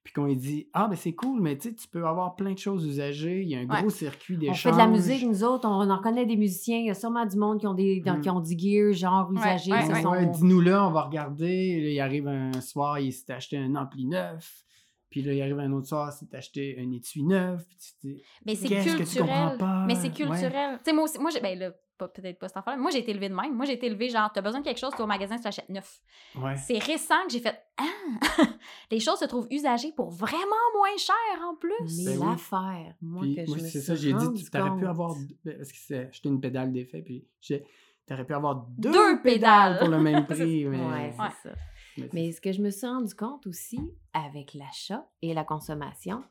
Puis 0.08 0.14
qu'on 0.14 0.24
lui 0.24 0.36
dit 0.36 0.68
Ah, 0.72 0.88
ben 0.88 0.96
c'est 0.96 1.12
cool, 1.12 1.42
mais 1.42 1.58
tu 1.58 1.68
sais, 1.68 1.74
tu 1.74 1.86
peux 1.86 2.06
avoir 2.06 2.34
plein 2.34 2.54
de 2.54 2.58
choses 2.58 2.82
usagées. 2.86 3.42
Il 3.42 3.48
y 3.50 3.54
a 3.56 3.58
un 3.58 3.66
Ouais. 3.68 3.80
gros 3.82 3.90
circuit 3.90 4.36
On 4.36 4.40
d'échange. 4.40 4.62
fait 4.62 4.72
de 4.72 4.76
la 4.78 4.86
musique, 4.86 5.22
nous 5.22 5.44
autres, 5.44 5.68
on 5.68 5.90
en 5.90 6.00
connaît 6.00 6.24
des 6.24 6.36
musiciens. 6.38 6.78
Il 6.78 6.86
y 6.86 6.90
a 6.90 6.94
sûrement 6.94 7.26
du 7.26 7.36
monde 7.36 7.60
qui 7.60 7.66
ont, 7.66 7.74
des, 7.74 8.00
dans- 8.00 8.16
Mm. 8.16 8.20
qui 8.22 8.30
ont 8.30 8.40
du 8.40 8.58
gear, 8.58 8.94
genre 8.94 9.30
usagé. 9.30 9.70
ouais, 9.70 10.00
sont- 10.00 10.14
dis-nous 10.32 10.62
là, 10.62 10.88
on 10.88 10.92
va 10.92 11.02
regarder. 11.02 11.78
Là, 11.82 11.88
il 11.90 12.00
arrive 12.00 12.26
un 12.26 12.52
soir, 12.62 12.98
il 12.98 13.12
s'est 13.12 13.30
acheté 13.34 13.58
un 13.58 13.74
ampli 13.74 14.06
neuf. 14.06 14.62
Puis 15.10 15.20
là, 15.20 15.34
il 15.34 15.42
arrive 15.42 15.58
un 15.58 15.72
autre 15.72 15.88
soir, 15.88 16.10
il 16.10 16.16
s'est 16.26 16.34
acheté 16.34 16.78
un 16.80 16.90
étui 16.90 17.22
neuf. 17.22 17.66
Puis 17.68 17.76
tu 17.76 17.92
te 17.92 18.06
dis, 18.06 18.22
Mais 18.46 18.54
c'est 18.54 18.66
Qu'est-ce 18.68 18.96
que 18.96 19.02
tu 19.02 19.18
comprends 19.18 19.34
culturel. 19.50 19.58
pas? 19.58 19.84
Mais 19.86 19.94
c'est 19.94 20.08
Ouais. 20.08 20.10
culturel. 20.14 20.78
Tu 20.78 20.84
sais, 20.86 20.92
moi 20.94 21.04
aussi, 21.04 21.18
moi, 21.18 21.30
j'ai, 21.30 21.40
ben 21.40 21.58
là, 21.58 21.70
pas- 21.98 22.08
peut-être 22.08 22.38
pas 22.38 22.48
cette 22.48 22.56
affaire 22.56 22.78
Moi, 22.78 22.90
j'ai 22.90 22.98
été 23.00 23.10
élevée 23.10 23.28
de 23.28 23.34
même. 23.34 23.54
Moi, 23.54 23.66
j'ai 23.66 23.74
été 23.74 23.86
élevée 23.86 24.08
genre, 24.08 24.30
t'as 24.32 24.40
besoin 24.40 24.60
de 24.60 24.64
quelque 24.64 24.78
chose, 24.78 24.92
tu 24.92 24.98
vas 24.98 25.04
au 25.04 25.06
magasin, 25.08 25.36
tu 25.36 25.42
l'achètes 25.44 25.68
neuf. 25.68 26.00
ouais. 26.36 26.56
C'est 26.56 26.78
récent 26.78 27.22
que 27.26 27.32
j'ai 27.32 27.40
fait, 27.40 27.60
ah, 27.76 27.84
les 28.90 29.00
choses 29.00 29.18
se 29.18 29.24
trouvent 29.26 29.48
usagées 29.50 29.92
pour 29.92 30.10
vraiment 30.10 30.38
moins 30.76 30.96
cher 30.96 31.14
en 31.44 31.54
plus. 31.56 31.72
Mais 32.04 32.16
Ben 32.16 32.20
oui. 32.22 32.26
l'affaire, 32.30 32.94
moi, 33.02 33.22
Puis 33.22 33.34
que 33.36 33.42
je 33.42 33.46
moi, 33.48 33.56
me 33.58 33.62
c'est 33.68 33.80
ça, 33.80 33.94
j'ai 33.94 34.12
dit, 34.12 34.24
rendu 34.24 34.42
tu 34.50 34.58
aurais 34.60 34.76
pu 34.78 34.86
avoir. 34.86 35.14
deux- 35.44 35.56
Parce 35.56 35.72
que 35.72 35.78
c'est 35.78 36.08
acheté 36.08 36.28
une 36.28 36.40
pédale 36.40 36.72
d'effet, 36.72 37.02
puis 37.02 37.26
j'ai. 37.40 37.64
T'aurais 38.06 38.24
pu 38.24 38.32
avoir 38.32 38.66
deux, 38.78 38.90
Deux 38.90 39.20
pédales 39.20 39.74
pédales. 39.74 39.78
pour 39.80 39.88
le 39.88 40.00
même 40.00 40.24
prix. 40.26 40.64
mais... 40.64 40.78
Ouais, 40.78 41.12
c'est 41.14 41.22
Ouais. 41.22 41.28
ça. 41.42 41.50
mais 41.98 42.02
c'est- 42.04 42.10
Mais 42.14 42.32
ce 42.32 42.40
que 42.40 42.52
je 42.52 42.62
me 42.62 42.70
suis 42.70 42.86
rendu 42.86 43.14
compte 43.14 43.46
aussi 43.46 43.78
avec 44.14 44.54
l'achat 44.54 45.06
et 45.20 45.34
la 45.34 45.44
consommation 45.44 46.24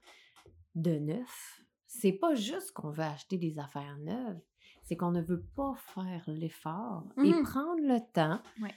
de 0.73 0.91
neuf, 0.97 1.61
c'est 1.85 2.13
pas 2.13 2.33
juste 2.35 2.71
qu'on 2.71 2.89
veut 2.89 3.03
acheter 3.03 3.37
des 3.37 3.59
affaires 3.59 3.95
neuves, 3.99 4.39
c'est 4.87 4.95
qu'on 4.95 5.11
ne 5.11 5.21
veut 5.21 5.43
pas 5.55 5.73
faire 5.93 6.23
l'effort 6.27 7.03
et 7.17 7.33
Mhm. 7.33 7.43
prendre 7.43 7.81
le 7.81 7.99
temps 8.13 8.39
Ouais. 8.61 8.73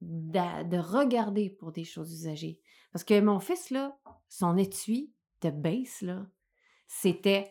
de, 0.00 0.76
regarder 0.78 1.50
pour 1.50 1.70
des 1.72 1.84
choses 1.84 2.12
usagées. 2.12 2.60
Parce 2.92 3.04
que 3.04 3.20
mon 3.20 3.38
fils, 3.40 3.70
là, 3.70 3.96
son 4.28 4.56
étui 4.56 5.12
de 5.42 5.50
base, 5.50 6.02
là, 6.02 6.26
c'était 6.86 7.50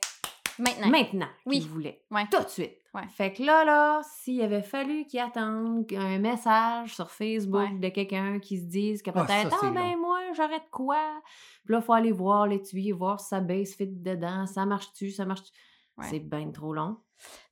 Maintenant. 0.59 0.89
maintenant 0.89 1.27
Oui. 1.45 1.59
qu'il 1.61 1.69
voulait. 1.69 2.03
Ouais. 2.11 2.25
Tout 2.31 2.43
de 2.43 2.49
suite. 2.49 2.77
Ouais. 2.93 3.07
Fait 3.09 3.33
que 3.33 3.43
là, 3.43 3.65
là, 3.65 4.01
s'il 4.03 4.41
avait 4.41 4.61
fallu 4.61 5.05
qu'il 5.05 5.19
attende 5.19 5.85
un 5.93 6.17
message 6.19 6.95
sur 6.95 7.11
Facebook 7.11 7.69
Ouais. 7.69 7.79
de 7.79 7.89
quelqu'un 7.89 8.39
qui 8.39 8.57
se 8.59 8.65
dise 8.65 9.01
que 9.01 9.11
Ah, 9.13 9.19
ça, 9.19 9.25
peut-être, 9.25 9.57
ah, 9.63 9.69
ben 9.71 9.93
long. 9.93 10.01
moi, 10.01 10.19
j'aurais 10.35 10.59
de 10.59 10.69
quoi? 10.71 11.21
Puis 11.65 11.73
là, 11.73 11.79
il 11.79 11.83
faut 11.83 11.93
aller 11.93 12.11
voir 12.13 12.47
l'étui, 12.47 12.91
voir 12.91 13.19
si 13.19 13.27
ça 13.29 13.41
baisse 13.41 13.75
fit 13.75 13.87
dedans, 13.87 14.45
ça 14.47 14.65
marche-tu, 14.65 15.11
ça 15.11 15.25
marche-tu? 15.25 15.51
Ouais. 15.97 16.07
C'est 16.09 16.19
bien 16.19 16.51
trop 16.51 16.73
long. 16.73 16.97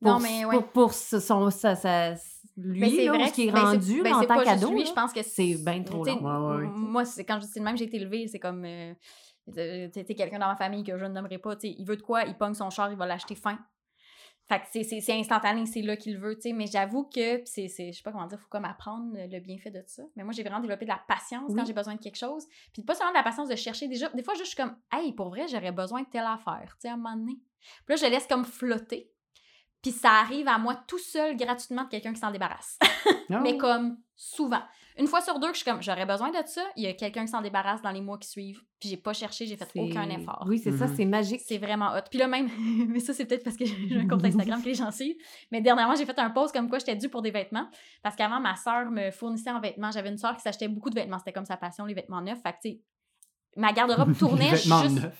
Non, 0.02 0.14
Pour- 0.14 0.22
mais 0.22 0.46
ouais. 0.46 0.56
Pour, 0.56 0.68
pour 0.68 0.94
ce- 0.94 1.20
son, 1.20 1.50
ça, 1.50 1.76
ça, 1.76 2.14
lui, 2.58 3.06
là, 3.06 3.14
vrai 3.14 3.28
ce 3.30 3.34
qui 3.34 3.48
est 3.48 3.52
ben, 3.52 3.62
rendu 3.62 4.02
ben, 4.04 4.14
en 4.16 4.26
tant 4.26 4.44
qu'ado, 4.44 4.72
lui, 4.72 4.86
je 4.86 4.92
pense 4.94 5.14
que 5.14 5.24
c'est 5.24 5.56
bien 5.56 5.82
trop 5.84 6.04
long. 6.04 6.58
Ouais. 6.58 6.68
Moi, 6.68 7.06
c'est 7.06 7.24
quand 7.24 7.40
je 7.40 7.48
dis 7.48 7.60
de 7.60 7.64
même, 7.64 7.78
j'ai 7.78 7.86
été 7.86 7.98
élevée, 7.98 8.28
c'est 8.28 8.40
comme 8.40 8.66
euh, 8.66 8.94
tu 9.48 10.16
quelqu'un 10.16 10.40
dans 10.40 10.48
ma 10.48 10.56
famille 10.56 10.84
que 10.84 10.98
je 10.98 11.06
ne 11.06 11.10
nommerai 11.12 11.38
pas, 11.38 11.56
il 11.64 11.86
veut 11.86 11.96
de 11.98 12.02
quoi, 12.02 12.24
il 12.24 12.36
pogne 12.38 12.54
son 12.54 12.70
char, 12.70 12.92
il 12.92 12.98
va 12.98 13.06
l'acheter 13.06 13.36
fin. 13.36 13.58
Fait 14.50 14.60
que 14.60 14.66
c'est- 14.84 15.14
instantané, 15.14 15.66
c'est 15.66 15.82
là 15.82 15.96
qu'il 15.96 16.18
veut, 16.18 16.36
tu 16.36 16.42
sais. 16.42 16.54
Mais 16.54 16.68
j'avoue 16.68 17.06
que 17.06 17.42
c'est, 17.46 17.70
c'est- 17.70 17.94
je 17.94 17.98
sais 17.98 18.04
pas 18.04 18.12
comment 18.12 18.28
dire, 18.28 18.38
faut 18.38 18.50
comme 18.50 18.66
apprendre 18.66 19.14
le 19.16 19.40
bienfait 19.40 19.72
de 19.72 19.82
ça. 19.88 20.04
Mais 20.18 20.24
moi, 20.26 20.34
j'ai 20.34 20.44
vraiment 20.44 20.60
développé 20.60 20.84
de 20.84 20.90
la 20.90 21.02
patience 21.08 21.54
quand 21.56 21.66
j'ai 21.66 21.74
besoin 21.74 21.96
de 21.96 22.00
quelque 22.02 22.18
chose. 22.18 22.46
Puis 22.74 22.84
pas 22.84 22.94
seulement 22.94 23.14
de 23.14 23.18
la 23.18 23.24
patience 23.24 23.48
de 23.48 23.56
chercher. 23.56 23.88
Déjà, 23.88 24.10
des 24.10 24.22
fois, 24.22 24.34
je 24.38 24.44
suis 24.44 24.58
comme, 24.58 24.76
hey, 24.92 25.14
pour 25.14 25.30
vrai, 25.30 25.48
j'aurais 25.48 25.72
besoin 25.72 26.02
de 26.02 26.08
telle 26.08 26.26
affaire, 26.26 26.74
tu 26.76 26.82
sais, 26.82 26.90
à 26.90 26.94
un 26.94 26.98
moment 26.98 27.16
donné. 27.16 27.40
Puis 27.86 27.96
là, 27.96 28.08
je 28.08 28.12
laisse 28.12 28.28
comme 28.28 28.46
flotter. 28.46 29.10
Puis 29.82 29.92
ça 29.92 30.12
arrive 30.12 30.48
à 30.48 30.58
moi 30.58 30.76
tout 30.88 30.98
seul, 31.00 31.36
gratuitement, 31.36 31.84
de 31.84 31.90
quelqu'un 31.90 32.14
qui 32.14 32.20
s'en 32.20 32.32
débarrasse. 32.32 32.80
Mais 33.30 33.38
ouais. 33.54 33.58
comme 33.58 33.98
souvent. 34.16 34.62
Une 34.98 35.08
fois 35.08 35.22
sur 35.22 35.40
deux, 35.40 35.48
que 35.48 35.54
je 35.56 35.64
suis 35.64 35.70
comme, 35.70 35.82
j'aurais 35.82 36.06
besoin 36.06 36.30
de 36.30 36.38
ça, 36.46 36.64
il 36.78 36.84
y 36.84 36.88
a 36.88 36.94
quelqu'un 36.94 37.26
qui 37.26 37.32
s'en 37.32 37.42
débarrasse 37.42 37.82
dans 37.82 37.90
les 37.90 38.00
mois 38.00 38.20
qui 38.20 38.30
suivent, 38.30 38.62
puis 38.80 38.88
j'ai 38.90 38.96
pas 38.98 39.12
cherché, 39.12 39.48
j'ai 39.48 39.58
fait 39.58 39.68
aucun 39.76 40.08
effort. 40.12 40.46
Oui, 40.48 40.60
c'est 40.60 40.72
ça, 40.72 40.86
Mhm. 40.86 40.96
c'est 40.96 41.06
magique. 41.06 41.42
C'est 41.44 41.58
vraiment 41.58 41.94
hot. 41.96 42.04
Puis 42.12 42.20
là 42.20 42.28
même, 42.28 42.48
mais 42.90 43.00
ça 43.00 43.12
c'est 43.12 43.26
peut-être 43.26 43.44
parce 43.44 43.58
que 43.58 43.66
j'ai 43.66 43.98
un 43.98 44.08
compte 44.08 44.24
Instagram 44.24 44.62
que 44.62 44.68
les 44.68 44.76
gens 44.76 44.92
suivent, 44.92 45.18
mais 45.52 45.62
dernièrement 45.62 45.96
j'ai 45.96 46.06
fait 46.06 46.20
un 46.20 46.30
post 46.30 46.54
comme 46.54 46.70
quoi 46.70 46.78
j'étais 46.78 46.96
due 46.96 47.10
pour 47.10 47.24
des 47.24 47.32
vêtements, 47.32 47.68
parce 48.04 48.16
qu'avant 48.16 48.40
ma 48.40 48.56
sœur 48.56 48.92
me 48.92 49.10
fournissait 49.10 49.50
en 49.50 49.60
vêtements, 49.60 49.90
j'avais 49.90 50.10
une 50.10 50.18
sœur 50.20 50.36
qui 50.38 50.44
s'achetait 50.44 50.68
beaucoup 50.68 50.92
de 50.92 50.96
vêtements, 50.96 51.18
c'était 51.18 51.34
comme 51.34 51.46
sa 51.46 51.58
passion, 51.58 51.86
les 51.86 51.96
vêtements 51.96 52.22
neufs, 52.22 52.40
fait 52.44 52.52
que 52.54 52.58
tu 52.62 52.70
sais, 52.74 52.82
ma 53.56 53.72
garde-robe 53.74 54.18
tournait 54.20 54.50
juste... 54.50 54.70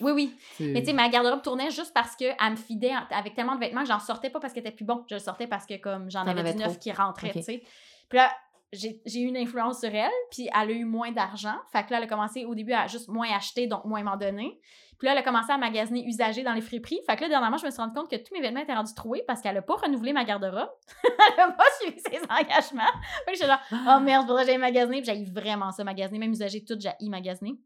Oui, 0.00 0.12
oui. 0.12 0.36
Mais 0.60 0.80
tu 0.80 0.86
sais, 0.86 0.92
ma 0.92 1.08
garde-robe 1.08 1.42
tournait 1.42 1.70
juste 1.70 1.92
parce 1.94 2.16
qu'elle 2.16 2.34
me 2.50 2.56
fidait 2.56 2.92
avec 3.10 3.34
tellement 3.34 3.54
de 3.54 3.60
vêtements 3.60 3.82
que 3.82 3.88
j'en 3.88 4.00
sortais 4.00 4.30
pas 4.30 4.40
parce 4.40 4.52
qu'elle 4.52 4.66
était 4.66 4.74
plus 4.74 4.84
bon. 4.84 5.04
Je 5.08 5.14
le 5.14 5.20
sortais 5.20 5.46
parce 5.46 5.66
que 5.66 5.76
comme 5.76 6.10
j'en 6.10 6.26
avais, 6.26 6.40
avais 6.40 6.52
du 6.52 6.58
neuf 6.58 6.72
trop. 6.72 6.78
qui 6.80 6.92
rentrait, 6.92 7.28
Ok. 7.28 7.34
tu 7.34 7.42
sais. 7.42 7.62
Puis 8.08 8.18
là, 8.18 8.30
j'ai 8.72 9.20
eu 9.20 9.26
une 9.26 9.36
influence 9.36 9.80
sur 9.80 9.94
elle, 9.94 10.10
puis 10.30 10.48
elle 10.52 10.70
a 10.70 10.72
eu 10.72 10.84
moins 10.84 11.12
d'argent. 11.12 11.54
Fait 11.70 11.84
que 11.84 11.92
là, 11.92 11.98
elle 11.98 12.04
a 12.04 12.08
commencé 12.08 12.44
au 12.44 12.54
début 12.56 12.72
à 12.72 12.86
juste 12.88 13.08
moins 13.08 13.28
acheter, 13.32 13.66
donc 13.68 13.84
moins 13.84 14.02
m'en 14.02 14.16
donner. 14.16 14.58
Puis 14.98 15.06
là, 15.06 15.12
elle 15.12 15.18
a 15.18 15.22
commencé 15.22 15.50
à 15.52 15.58
magasiner 15.58 16.04
usagé 16.06 16.42
dans 16.42 16.52
les 16.54 16.60
friperies. 16.60 17.00
Fait 17.06 17.16
que 17.16 17.22
là, 17.22 17.28
dernièrement, 17.28 17.56
je 17.56 17.66
me 17.66 17.70
suis 17.70 17.80
rendu 17.80 17.94
compte 17.94 18.08
que 18.10 18.16
tous 18.16 18.32
mes 18.34 18.40
vêtements 18.40 18.60
étaient 18.60 18.74
rendus 18.74 18.94
troués 18.94 19.22
parce 19.26 19.40
qu'elle 19.42 19.56
a 19.56 19.62
pas 19.62 19.74
renouvelé 19.74 20.12
ma 20.12 20.24
garde-robe. 20.24 20.70
elle 21.36 21.40
a 21.40 21.50
pas 21.50 21.64
suivi 21.80 22.00
ses 22.00 22.20
engagements. 22.30 22.82
Fait 23.24 23.32
que 23.32 23.34
j'étais 23.34 23.46
là, 23.46 23.60
oh 23.72 24.00
merde, 24.00 24.26
faudrait 24.26 24.42
que 24.44 24.50
j'aille 24.50 24.58
magasiner. 24.58 25.02
Puis 25.02 25.12
j'ai 25.14 25.24
vraiment 25.24 25.70
ça, 25.72 25.82
magasiner. 25.84 26.18
Même 26.18 26.32
usagé, 26.32 26.64
tout, 26.64 26.76
j'ai 26.78 27.08
magasiner. 27.08 27.56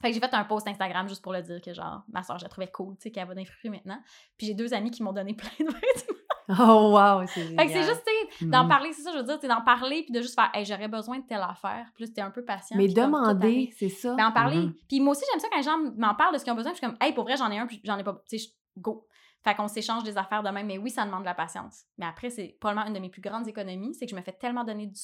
Fait 0.00 0.08
que 0.08 0.14
j'ai 0.14 0.20
fait 0.20 0.34
un 0.34 0.44
post 0.44 0.66
Instagram 0.68 1.08
juste 1.08 1.22
pour 1.22 1.32
le 1.32 1.42
dire 1.42 1.60
que 1.62 1.72
genre, 1.72 2.02
ma 2.12 2.22
soeur, 2.22 2.38
je 2.38 2.44
la 2.44 2.48
trouvais 2.48 2.70
cool, 2.70 2.94
tu 2.96 3.02
sais, 3.04 3.10
qu'elle 3.10 3.26
va 3.26 3.34
friperies 3.34 3.70
maintenant. 3.70 4.00
Puis 4.36 4.46
j'ai 4.48 4.54
deux 4.54 4.74
amis 4.74 4.90
qui 4.90 5.02
m'ont 5.02 5.12
donné 5.12 5.34
plein 5.34 5.48
de 5.60 5.64
vêtements. 5.72 6.18
Oh, 6.48 6.92
wow, 6.92 7.26
c'est 7.26 7.42
Fait 7.56 7.66
que 7.66 7.72
c'est 7.72 7.84
juste, 7.84 8.06
tu 8.38 8.48
d'en 8.48 8.64
Mhm. 8.64 8.68
parler, 8.68 8.92
c'est 8.92 9.00
ça, 9.02 9.12
je 9.12 9.16
veux 9.18 9.24
dire, 9.24 9.38
c'est 9.40 9.48
d'en 9.48 9.62
parler, 9.62 10.02
puis 10.02 10.12
de 10.12 10.20
juste 10.20 10.34
faire, 10.34 10.50
hey, 10.52 10.64
j'aurais 10.66 10.88
besoin 10.88 11.18
de 11.20 11.24
telle 11.26 11.40
affaire. 11.40 11.86
Là, 11.98 12.06
t'es 12.14 12.20
un 12.20 12.30
peu 12.30 12.44
patient. 12.44 12.76
Mais 12.76 12.88
demander, 12.88 13.72
c'est 13.78 13.88
ça? 13.88 14.14
Ben, 14.14 14.26
en 14.26 14.32
parler. 14.32 14.56
Mhm. 14.58 14.74
Puis 14.88 15.00
moi 15.00 15.12
aussi, 15.12 15.24
j'aime 15.30 15.40
ça 15.40 15.48
quand 15.50 15.56
les 15.56 15.62
gens 15.62 15.78
m'en 15.96 16.14
parlent 16.14 16.34
de 16.34 16.38
ce 16.38 16.44
qu'ils 16.44 16.52
ont 16.52 16.56
besoin. 16.56 16.72
Puis 16.72 16.80
je 16.82 16.86
suis 16.86 16.94
comme, 16.94 17.06
hey, 17.06 17.14
pour 17.14 17.24
vrai, 17.24 17.36
j'en 17.38 17.50
ai 17.50 17.58
un, 17.58 17.66
puis 17.66 17.80
j'en 17.84 17.96
ai 17.96 18.04
pas. 18.04 18.22
Tu 18.28 18.38
sais, 18.38 18.50
go. 18.76 19.06
Fait 19.42 19.54
qu'on 19.54 19.68
s'échange 19.68 20.02
des 20.04 20.16
affaires 20.18 20.42
de 20.42 20.50
même. 20.50 20.66
Mais 20.66 20.76
oui, 20.78 20.90
ça 20.90 21.04
demande 21.06 21.20
de 21.20 21.26
la 21.26 21.34
patience. 21.34 21.84
Mais 21.98 22.06
après, 22.06 22.28
c'est 22.30 22.56
probablement 22.60 22.86
une 22.88 22.94
de 22.94 22.98
mes 23.00 23.10
plus 23.10 23.22
grandes 23.22 23.48
économies, 23.48 23.94
c'est 23.94 24.04
que 24.06 24.10
je 24.10 24.16
me 24.16 24.22
fais 24.22 24.32
tellement 24.32 24.64
donner 24.64 24.86
du 24.86 25.00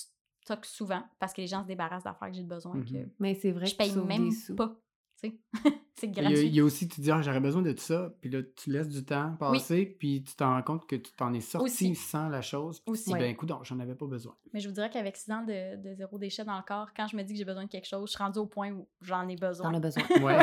souvent 0.62 1.02
parce 1.18 1.32
que 1.32 1.40
les 1.40 1.46
gens 1.46 1.62
se 1.62 1.68
débarrassent 1.68 2.04
d'affaires 2.04 2.28
que 2.30 2.34
j'ai 2.36 2.42
besoin 2.42 2.74
Mhm. 2.76 2.84
que 2.84 3.08
Mais 3.18 3.34
c'est 3.34 3.52
vrai 3.52 3.66
je 3.66 3.72
que 3.72 3.78
paye 3.78 3.94
même 3.96 4.28
des 4.28 4.34
sous. 4.34 4.54
pas. 4.56 4.76
Tu 5.22 5.28
sais, 5.28 5.38
c'est 5.96 6.08
gratuit. 6.08 6.46
il 6.46 6.54
y 6.54 6.60
a 6.60 6.64
aussi, 6.64 6.88
tu 6.88 7.02
dis, 7.02 7.10
Ah, 7.10 7.20
j'aurais 7.20 7.40
besoin 7.40 7.60
de 7.60 7.78
ça, 7.78 8.10
puis 8.22 8.30
là, 8.30 8.40
tu 8.56 8.72
laisses 8.72 8.88
du 8.88 9.04
temps 9.04 9.36
passer, 9.38 9.84
puis 9.84 10.22
tu 10.24 10.34
t'en 10.34 10.54
rends 10.54 10.62
compte 10.62 10.86
que 10.86 10.96
tu 10.96 11.12
t'en 11.12 11.34
es 11.34 11.42
sorti 11.42 11.66
Aussi. 11.66 11.94
sans 11.94 12.30
la 12.30 12.40
chose, 12.40 12.80
puis 12.80 12.84
tu 12.86 12.90
Aussi. 12.92 13.12
dis, 13.12 13.18
ben, 13.18 13.24
écoute, 13.30 13.52
j'en 13.64 13.78
avais 13.80 13.94
pas 13.94 14.06
besoin. 14.06 14.34
Mais 14.54 14.60
je 14.60 14.68
vous 14.68 14.72
dirais 14.74 14.88
qu'avec 14.88 15.18
6 15.18 15.30
ans 15.30 15.44
de, 15.44 15.76
de 15.76 15.94
zéro 15.94 16.16
déchet 16.16 16.42
dans 16.44 16.56
le 16.56 16.62
corps, 16.66 16.88
quand 16.96 17.06
je 17.06 17.16
me 17.18 17.22
dis 17.22 17.34
que 17.34 17.38
j'ai 17.38 17.44
besoin 17.44 17.64
de 17.66 17.68
quelque 17.70 17.86
chose, 17.86 18.08
je 18.08 18.14
suis 18.14 18.22
rendue 18.22 18.38
au 18.38 18.46
point 18.46 18.70
où 18.72 18.88
j'en 19.02 19.28
ai 19.28 19.36
besoin. 19.36 19.70
T'en 19.70 19.76
as 19.76 19.80
besoin. 19.80 20.02
Ouais. 20.22 20.38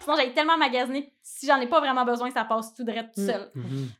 Sinon, 0.00 0.16
j'ai 0.18 0.32
tellement 0.32 0.56
magasiné 0.56 1.12
si 1.22 1.46
j'en 1.46 1.60
ai 1.60 1.66
pas 1.68 1.80
vraiment 1.80 2.06
besoin, 2.06 2.30
ça 2.30 2.46
passe 2.46 2.72
tout 2.74 2.84
direct 2.84 3.14
tout 3.14 3.20
Mm. 3.20 3.26
seul. 3.26 3.52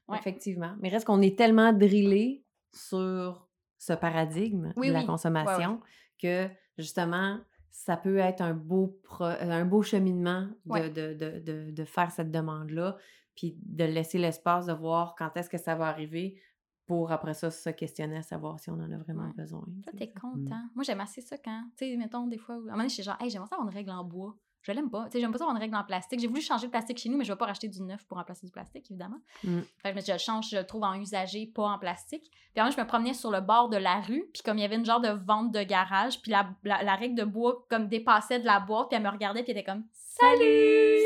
Ouais. 0.09 0.17
Effectivement. 0.19 0.75
Mais 0.81 0.89
reste 0.89 1.05
qu'on 1.07 1.21
est 1.21 1.37
tellement 1.37 1.75
drillé 1.75 2.43
sur 2.73 3.50
ce 3.81 3.95
paradigme 3.95 4.73
Oui, 4.77 4.89
de 4.89 4.93
la 4.93 5.01
oui. 5.01 5.07
consommation 5.07 5.81
que 6.23 6.49
justement, 6.77 7.41
ça 7.71 7.97
peut 7.97 8.19
être 8.19 8.43
un 8.43 8.53
beau, 8.53 9.01
pro- 9.03 9.25
un 9.25 9.65
beau 9.65 9.83
cheminement 9.83 10.43
de, 10.67 10.73
Ouais. 10.73 10.91
de, 10.91 11.15
de, 11.15 11.71
de, 11.71 11.85
faire 11.85 12.11
cette 12.11 12.31
demande-là, 12.31 12.99
puis 13.35 13.57
de 13.63 13.85
laisser 13.85 14.19
l'espace 14.19 14.67
de 14.67 14.75
voir 14.75 15.15
quand 15.17 15.35
est-ce 15.37 15.49
que 15.49 15.57
ça 15.57 15.75
va 15.75 15.87
arriver 15.87 16.39
pour 16.87 17.11
après 17.11 17.33
ça 17.33 17.51
se 17.51 17.71
questionner 17.71 18.19
à 18.19 18.23
savoir 18.23 18.61
si 18.61 18.69
on 18.69 18.75
en 18.75 18.93
a 18.93 18.99
vraiment 18.99 19.31
besoin. 19.31 19.65
Toi, 19.83 19.93
tu 19.93 19.97
t'es 19.99 20.07
sais. 20.07 20.21
content? 20.21 20.63
Moi, 20.75 20.85
j'aime 20.85 21.01
assez 21.01 21.23
ça 21.23 21.39
quand, 21.39 21.65
tu 21.79 21.87
sais, 21.87 21.97
mettons, 21.97 22.27
des 22.27 22.37
fois, 22.37 22.57
à 22.57 22.59
un 22.59 22.61
moment 22.61 22.77
donné, 22.77 22.89
je 22.91 22.95
suis 22.95 23.03
genre, 23.03 23.17
hey, 23.21 23.31
j'aimerais 23.31 23.49
ça 23.49 23.55
avoir 23.55 23.69
une 23.69 23.75
règle 23.75 23.93
en 23.93 24.05
bois. 24.05 24.37
Je 24.63 24.73
l'aime 24.73 24.91
pas. 24.91 25.05
Tu 25.07 25.13
sais, 25.13 25.21
j'aime 25.21 25.33
pas 25.33 25.39
ça 25.39 25.45
avoir 25.45 25.57
une 25.57 25.63
règle 25.63 25.75
en 25.75 25.85
plastique. 25.85 26.21
J'ai 26.21 26.27
voulu 26.27 26.43
changer 26.43 26.67
le 26.67 26.71
plastique 26.71 26.99
chez 26.99 27.09
nous, 27.09 27.17
mais 27.17 27.25
je 27.25 27.33
vais 27.33 27.39
pas 27.39 27.47
racheter 27.47 27.69
du 27.69 27.81
neuf 27.83 28.05
pour 28.07 28.19
remplacer 28.19 28.45
du 28.45 28.53
plastique, 28.53 28.91
évidemment. 28.91 29.17
Mm. 29.43 29.61
Fait 29.83 29.95
que 29.95 30.01
je 30.01 30.13
le 30.13 30.19
change, 30.19 30.51
je 30.51 30.57
le 30.57 30.67
trouve 30.67 30.83
en 30.83 30.95
usagé, 30.95 31.47
pas 31.47 31.63
en 31.65 31.79
plastique. 31.79 32.31
Puis 32.31 32.61
après, 32.61 32.71
je 32.73 32.79
me 32.81 32.87
promenais 32.87 33.15
sur 33.15 33.31
le 33.31 33.41
bord 33.41 33.71
de 33.71 33.79
la 33.79 34.01
rue, 34.01 34.25
puis 34.33 34.43
comme 34.45 34.59
il 34.59 34.63
y 34.63 34.65
avait 34.65 34.77
une 34.77 34.85
genre 34.85 35.01
de 35.01 35.09
vente 35.09 35.51
de 35.53 35.63
garage, 35.63 36.21
puis 36.21 36.31
la, 36.31 36.51
la, 36.65 36.83
la 36.83 36.95
règle 36.95 37.15
de 37.15 37.25
bois 37.25 37.65
comme 37.71 37.89
dépassait 37.89 38.39
de 38.39 38.45
la 38.47 38.61
boîte, 38.61 38.89
puis 38.89 38.97
elle 38.97 39.03
me 39.03 39.09
regardait, 39.09 39.43
puis 39.43 39.53
elle 39.53 39.59
était 39.59 39.71
comme 39.71 39.85
Salut! 39.93 40.99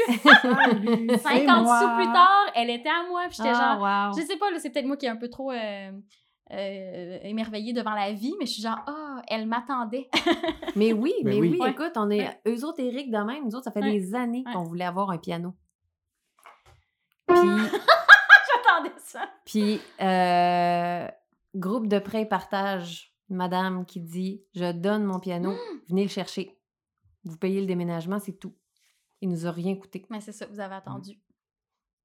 50 1.18 1.18
sous 1.18 1.96
plus 1.96 2.12
tard, 2.12 2.46
elle 2.55 2.70
était 2.70 2.88
à 2.88 3.07
moi, 3.09 3.22
puis 3.28 3.36
j'étais 3.36 3.55
genre, 3.55 3.84
Ah, 3.84 4.11
wow. 4.11 4.18
je 4.18 4.26
sais 4.26 4.36
pas, 4.36 4.50
là, 4.50 4.59
c'est 4.59 4.70
peut-être 4.70 4.86
moi 4.86 4.96
qui 4.96 5.07
est 5.07 5.11
un 5.11 5.16
peu 5.16 5.28
trop 5.28 5.52
euh, 5.52 5.92
euh, 6.53 7.18
émerveillée 7.22 7.72
devant 7.72 7.95
la 7.95 8.12
vie, 8.12 8.34
mais 8.38 8.47
je 8.47 8.53
suis 8.53 8.62
genre, 8.62 8.80
ah, 8.86 9.22
elle 9.28 9.47
m'attendait. 9.47 10.09
Mais 10.76 10.92
oui, 10.92 11.14
Ben 11.22 11.34
mais 11.34 11.40
oui. 11.40 11.51
oui, 11.53 11.59
Ouais. 11.61 11.70
écoute, 11.70 11.92
on 11.97 12.11
est 12.11 12.20
Ouais. 12.20 12.40
ésotérique 12.45 13.11
de 13.11 13.18
même. 13.18 13.45
Nous 13.45 13.55
autres, 13.55 13.64
ça 13.64 13.70
fait 13.70 13.80
Ouais. 13.80 13.92
des 13.99 14.14
années 14.14 14.42
Ouais. 14.47 14.53
qu'on 14.53 14.64
voulait 14.64 14.84
avoir 14.84 15.11
un 15.11 15.18
piano. 15.18 15.55
Puis, 17.26 17.36
J'attendais 17.36 18.92
ça. 18.99 19.28
puis 19.47 19.80
euh, 20.03 21.09
groupe 21.55 21.86
de 21.88 21.99
prêt 21.99 22.22
et 22.22 22.26
partage, 22.26 23.14
madame 23.28 23.86
qui 23.86 24.01
dit 24.01 24.42
Je 24.55 24.72
donne 24.72 25.05
mon 25.05 25.18
piano, 25.20 25.53
Mmh. 25.53 25.80
venez 25.88 26.03
le 26.03 26.11
chercher. 26.11 26.59
Vous 27.24 27.38
payez 27.38 27.61
le 27.61 27.66
déménagement, 27.66 28.18
c'est 28.18 28.38
tout. 28.38 28.55
Il 29.22 29.30
nous 29.30 29.47
a 29.47 29.51
rien 29.51 29.74
coûté. 29.76 30.05
Mais 30.11 30.20
c'est 30.20 30.32
ça, 30.32 30.47
vous 30.47 30.61
avez 30.61 30.74
attendu. 30.74 31.18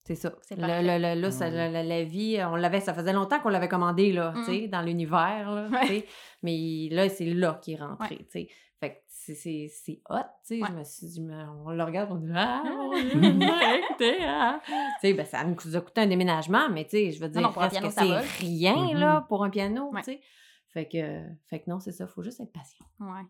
C'est 0.06 0.16
ça. 0.16 0.34
C'est 0.42 0.56
Le- 0.56 0.62
parfait. 0.62 0.82
le- 1.00 1.16
le- 1.16 1.22
là, 1.22 1.32
ça- 1.32 1.50
Ouais. 1.50 1.84
la, 1.84 2.04
vie, 2.04 2.40
on 2.44 2.56
l'avait, 2.56 2.80
ça 2.80 2.94
faisait 2.94 3.14
longtemps 3.14 3.40
qu'on 3.40 3.50
l'avait 3.50 3.68
commandé, 3.68 4.12
là, 4.12 4.32
Mm. 4.32 4.44
tu 4.46 4.46
sais, 4.46 4.68
dans 4.68 4.82
l'univers, 4.82 5.52
là, 5.52 5.68
tu 5.82 5.88
sais. 5.88 6.06
Mais 6.42 6.90
là, 6.92 7.10
c'est 7.10 7.26
là 7.26 7.60
qu'il 7.62 7.76
est 7.76 7.78
rentré, 7.78 8.16
Ouais. 8.16 8.24
tu 8.26 8.32
sais. 8.32 8.48
Fait 8.80 8.92
que 8.92 8.96
c'est- 9.08 9.36
c'est 9.36 9.68
c'est 9.70 10.02
hot, 10.10 10.16
tu 10.48 10.56
sais. 10.56 10.62
Ouais. 10.62 10.68
Je 10.70 10.74
me 10.74 10.84
suis 10.84 11.08
dit, 11.08 11.22
mais 11.22 11.36
on 11.66 11.70
le 11.72 11.84
regarde, 11.84 12.12
on 12.12 12.16
dit, 12.16 12.32
ah, 12.34 12.64
écoutez, 13.84 14.18
ah. 14.22 14.60
Tu 14.66 14.72
sais, 15.02 15.14
ben, 15.14 15.26
ça 15.26 15.44
nous 15.44 15.76
a 15.76 15.82
coûté 15.82 16.02
un 16.02 16.08
déménagement, 16.08 16.70
mais 16.70 16.86
tu 16.86 16.92
sais, 16.92 17.12
je 17.12 17.20
veux 17.20 17.30
dire, 17.30 17.42
non, 17.42 17.52
pour 17.52 17.62
un 17.62 17.66
reste 17.66 17.74
piano, 17.76 17.88
que 17.90 17.94
ça 17.94 18.02
c'est 18.02 18.08
va. 18.10 18.20
rien, 18.40 18.94
là, 18.98 19.26
pour 19.28 19.44
un 19.44 19.50
piano, 19.50 19.92
Ouais. 19.92 20.02
tu 20.02 20.14
sais. 20.14 20.22
Fait 20.70 20.88
que, 20.88 21.22
fait 21.48 21.60
que 21.60 21.70
non, 21.70 21.80
c'est 21.80 21.92
ça, 21.92 22.08
faut 22.08 22.24
juste 22.24 22.40
être 22.40 22.52
patient. 22.54 22.86
Ouais. 23.00 23.22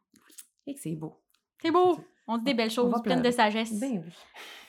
Et 0.67 0.75
que 0.75 0.79
c'est 0.81 0.95
beau. 0.95 1.19
C'est 1.61 1.71
beau. 1.71 1.97
On 2.31 2.37
dit 2.37 2.43
des 2.43 2.53
belles 2.53 2.69
choses, 2.69 2.93
pleines 3.01 3.23
de 3.23 3.31
sagesse. 3.31 3.79
Ben 3.79 4.03
oui. 4.05 4.13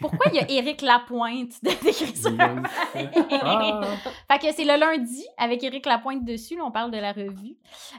Pourquoi 0.01 0.33
il 0.33 0.37
y 0.37 0.39
a 0.39 0.51
Éric 0.51 0.81
Lapointe 0.81 1.63
de 1.63 1.69
l'écriture? 1.85 2.35
Ah. 3.43 3.83
Fait 4.31 4.39
que 4.39 4.55
c'est 4.55 4.65
le 4.65 4.81
lundi 4.81 5.27
avec 5.37 5.63
Éric 5.63 5.85
Lapointe 5.85 6.25
dessus. 6.25 6.57
Là, 6.57 6.65
on 6.65 6.71
parle 6.71 6.91
de 6.91 6.97
la 6.97 7.13
revue. 7.13 7.59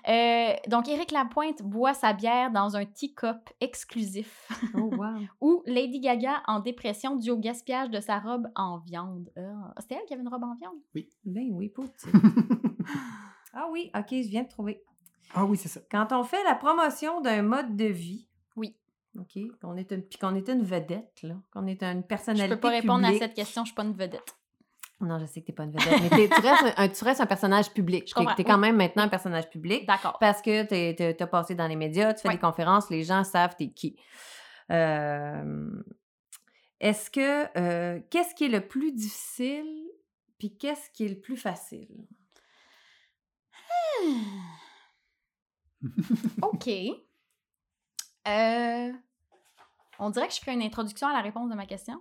Euh, 0.10 0.54
donc, 0.68 0.90
Éric 0.90 1.12
Lapointe 1.12 1.62
boit 1.62 1.94
sa 1.94 2.12
bière 2.14 2.50
dans 2.50 2.76
un 2.76 2.86
teacup 2.86 3.52
exclusif. 3.60 4.52
Oh, 4.74 4.90
wow. 4.98 5.20
Ou 5.42 5.62
Lady 5.68 6.00
Gaga 6.00 6.42
en 6.48 6.60
dépression 6.60 7.16
dû 7.16 7.30
au 7.30 7.38
gaspillage 7.38 7.92
de 7.92 8.00
sa 8.00 8.18
robe 8.18 8.48
en 8.56 8.80
viande. 8.80 9.30
Ah, 9.38 9.74
C'était 9.80 9.96
elle 9.96 10.06
qui 10.08 10.14
avait 10.16 10.24
une 10.24 10.30
robe 10.30 10.44
en 10.44 10.56
viande? 10.56 10.78
Ben 11.24 11.50
oui, 11.52 11.70
poutine. 11.70 12.10
ah 13.54 13.68
oui, 13.72 13.92
ok, 13.96 14.08
je 14.10 14.28
viens 14.28 14.42
de 14.44 14.50
trouver. 14.50 14.82
Ah 15.36 15.46
oui, 15.46 15.56
c'est 15.56 15.70
ça. 15.70 15.82
Quand 15.92 16.08
on 16.14 16.24
fait 16.24 16.44
la 16.46 16.56
promotion 16.56 17.22
d'un 17.22 17.44
mode 17.44 17.76
de 17.76 17.86
vie, 17.86 18.28
Oui. 18.56 18.76
OK, 19.20 19.38
qu'on 19.62 19.76
est 19.76 19.92
une, 19.92 20.04
puis 20.04 20.18
qu'on 20.18 20.36
est 20.36 20.48
une 20.50 20.64
vedette, 20.64 21.20
là, 21.24 21.36
qu'on 21.52 21.68
est 21.68 21.84
une 21.84 22.02
Je 22.02 22.06
personnalité 22.08 22.56
peux 22.56 22.60
pas 22.62 22.70
répondre 22.70 23.06
à 23.06 23.14
cette 23.14 23.34
question, 23.34 23.64
je 23.64 23.68
suis 23.70 23.76
pas 23.76 23.84
une 23.84 23.94
vedette. 23.94 24.36
Non, 25.02 25.18
je 25.20 25.26
sais 25.26 25.42
que 25.42 25.48
t'es 25.48 25.54
pas 25.54 25.64
une 25.64 25.72
vedette, 25.72 26.00
mais 26.00 26.28
tu, 26.30 26.42
restes 26.42 26.74
un, 26.78 26.88
tu 26.88 27.04
restes 27.04 27.22
un 27.22 27.26
personnage 27.26 27.72
public. 27.74 28.08
Je 28.08 28.14
comprends, 28.14 28.34
es 28.34 28.38
oui. 28.38 28.44
quand 28.46 28.58
même 28.60 28.78
maintenant 28.78 29.04
un 29.04 29.08
personnage 29.10 29.50
public 29.50 29.86
D'accord. 29.88 30.18
parce 30.20 30.42
que 30.42 30.64
t'es- 30.64 31.16
t'as 31.16 31.28
passé 31.28 31.56
dans 31.56 31.68
les 31.68 31.76
médias, 31.76 32.14
tu 32.14 32.22
fais 32.22 32.30
des 32.30 32.38
conférences, 32.40 32.90
les 32.90 33.04
gens 33.04 33.24
savent 33.24 33.56
t'es 33.58 33.72
qui. 33.72 33.98
Euh, 34.72 35.72
Est-ce 36.80 37.10
que... 37.12 37.58
euh, 37.58 38.00
Qu'est-ce 38.12 38.34
qui 38.36 38.46
est 38.46 38.50
le 38.50 38.66
plus 38.66 38.94
difficile 38.94 39.88
puis 40.38 40.56
qu'est-ce 40.56 40.90
qui 40.92 41.06
est 41.06 41.10
le 41.10 41.20
plus 41.20 41.36
facile? 41.38 41.90
OK. 46.42 46.70
Euh, 48.28 48.92
on 50.00 50.10
dirait 50.10 50.28
que 50.28 50.34
je 50.34 50.40
ferais 50.40 50.54
une 50.54 50.62
introduction 50.64 51.08
à 51.08 51.14
la 51.14 51.22
réponse 51.22 51.50
de 51.50 51.56
ma 51.56 51.66
question. 51.66 51.96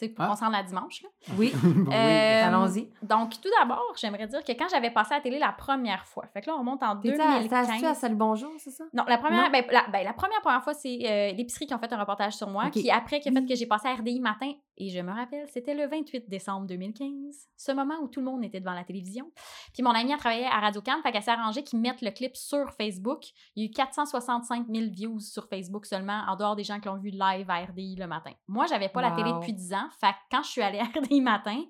C'est 0.00 0.10
pour 0.10 0.24
Ah. 0.24 0.28
qu'on 0.28 0.36
s'en 0.36 0.50
la 0.50 0.62
dimanche. 0.62 1.02
Là. 1.02 1.08
Oui, 1.36 1.52
Bon, 1.52 1.60
oui. 1.90 1.94
Euh, 1.96 2.46
allons-y. 2.46 2.88
Donc, 3.02 3.40
tout 3.40 3.48
d'abord, 3.58 3.82
j'aimerais 4.00 4.28
dire 4.28 4.44
que 4.44 4.52
quand 4.52 4.68
j'avais 4.70 4.92
passé 4.92 5.14
à 5.14 5.16
la 5.16 5.22
télé 5.22 5.40
la 5.40 5.50
première 5.50 6.06
fois, 6.06 6.24
fait 6.32 6.40
que 6.40 6.46
là, 6.50 6.56
on 6.56 6.62
monte 6.62 6.84
en 6.84 6.96
T'étais 6.96 7.20
à, 7.20 7.38
2015. 7.40 7.80
t'as 7.80 7.90
à 7.90 7.94
Salut 7.94 8.14
Bonjour, 8.14 8.52
c'est 8.58 8.70
ça? 8.70 8.84
Non, 8.92 9.02
la 9.08 9.18
première, 9.18 9.44
Non? 9.46 9.50
ben, 9.50 9.64
la, 9.72 9.88
ben, 9.88 10.04
la 10.04 10.12
première 10.12 10.40
première 10.40 10.62
fois, 10.62 10.74
c'est 10.74 11.00
euh, 11.04 11.32
l'épicerie 11.32 11.66
qui 11.66 11.74
ont 11.74 11.78
fait 11.78 11.92
un 11.92 11.98
reportage 11.98 12.34
sur 12.34 12.48
moi, 12.48 12.70
qui 12.70 12.88
après 12.92 13.18
qui 13.18 13.28
a 13.28 13.32
fait 13.32 13.44
que 13.44 13.56
j'ai 13.56 13.66
passé 13.66 13.88
à 13.88 13.94
RDI 13.94 14.20
matin, 14.20 14.52
et 14.78 14.88
je 14.90 15.00
me 15.00 15.12
rappelle, 15.12 15.46
c'était 15.48 15.74
le 15.74 15.86
28 15.86 16.28
décembre 16.28 16.66
2015, 16.66 17.48
ce 17.56 17.72
moment 17.72 17.96
où 18.00 18.08
tout 18.08 18.20
le 18.20 18.26
monde 18.26 18.44
était 18.44 18.60
devant 18.60 18.72
la 18.74 18.84
télévision. 18.84 19.30
Puis 19.74 19.82
mon 19.82 19.90
amie 19.90 20.12
a 20.12 20.16
travaillé 20.16 20.46
à 20.46 20.60
Radio 20.60 20.80
Cannes, 20.80 21.02
fait 21.02 21.12
qu'elle 21.12 21.22
s'est 21.22 21.32
arrangée 21.32 21.62
qu'ils 21.64 21.80
mettent 21.80 22.00
le 22.00 22.10
clip 22.10 22.36
sur 22.36 22.70
Facebook. 22.72 23.24
Il 23.56 23.64
y 23.64 23.66
a 23.66 23.68
eu 23.68 23.72
465 23.72 24.66
000 24.72 24.90
views 24.90 25.20
sur 25.20 25.48
Facebook 25.48 25.84
seulement, 25.84 26.22
en 26.28 26.36
dehors 26.36 26.56
des 26.56 26.64
gens 26.64 26.80
qui 26.80 26.86
l'ont 26.88 26.96
vu 26.98 27.10
live 27.10 27.50
à 27.50 27.64
RDI 27.64 27.96
le 27.96 28.06
matin. 28.06 28.32
Moi, 28.46 28.66
j'avais 28.66 28.88
pas 28.88 29.02
la 29.02 29.10
télé 29.10 29.32
depuis 29.32 29.52
10 29.52 29.74
ans, 29.74 29.88
fait 30.00 30.12
que 30.12 30.36
quand 30.36 30.42
je 30.44 30.48
suis 30.50 30.62
allée 30.62 30.78
à 30.78 30.84
RDI 30.84 31.20
matin, 31.20 31.62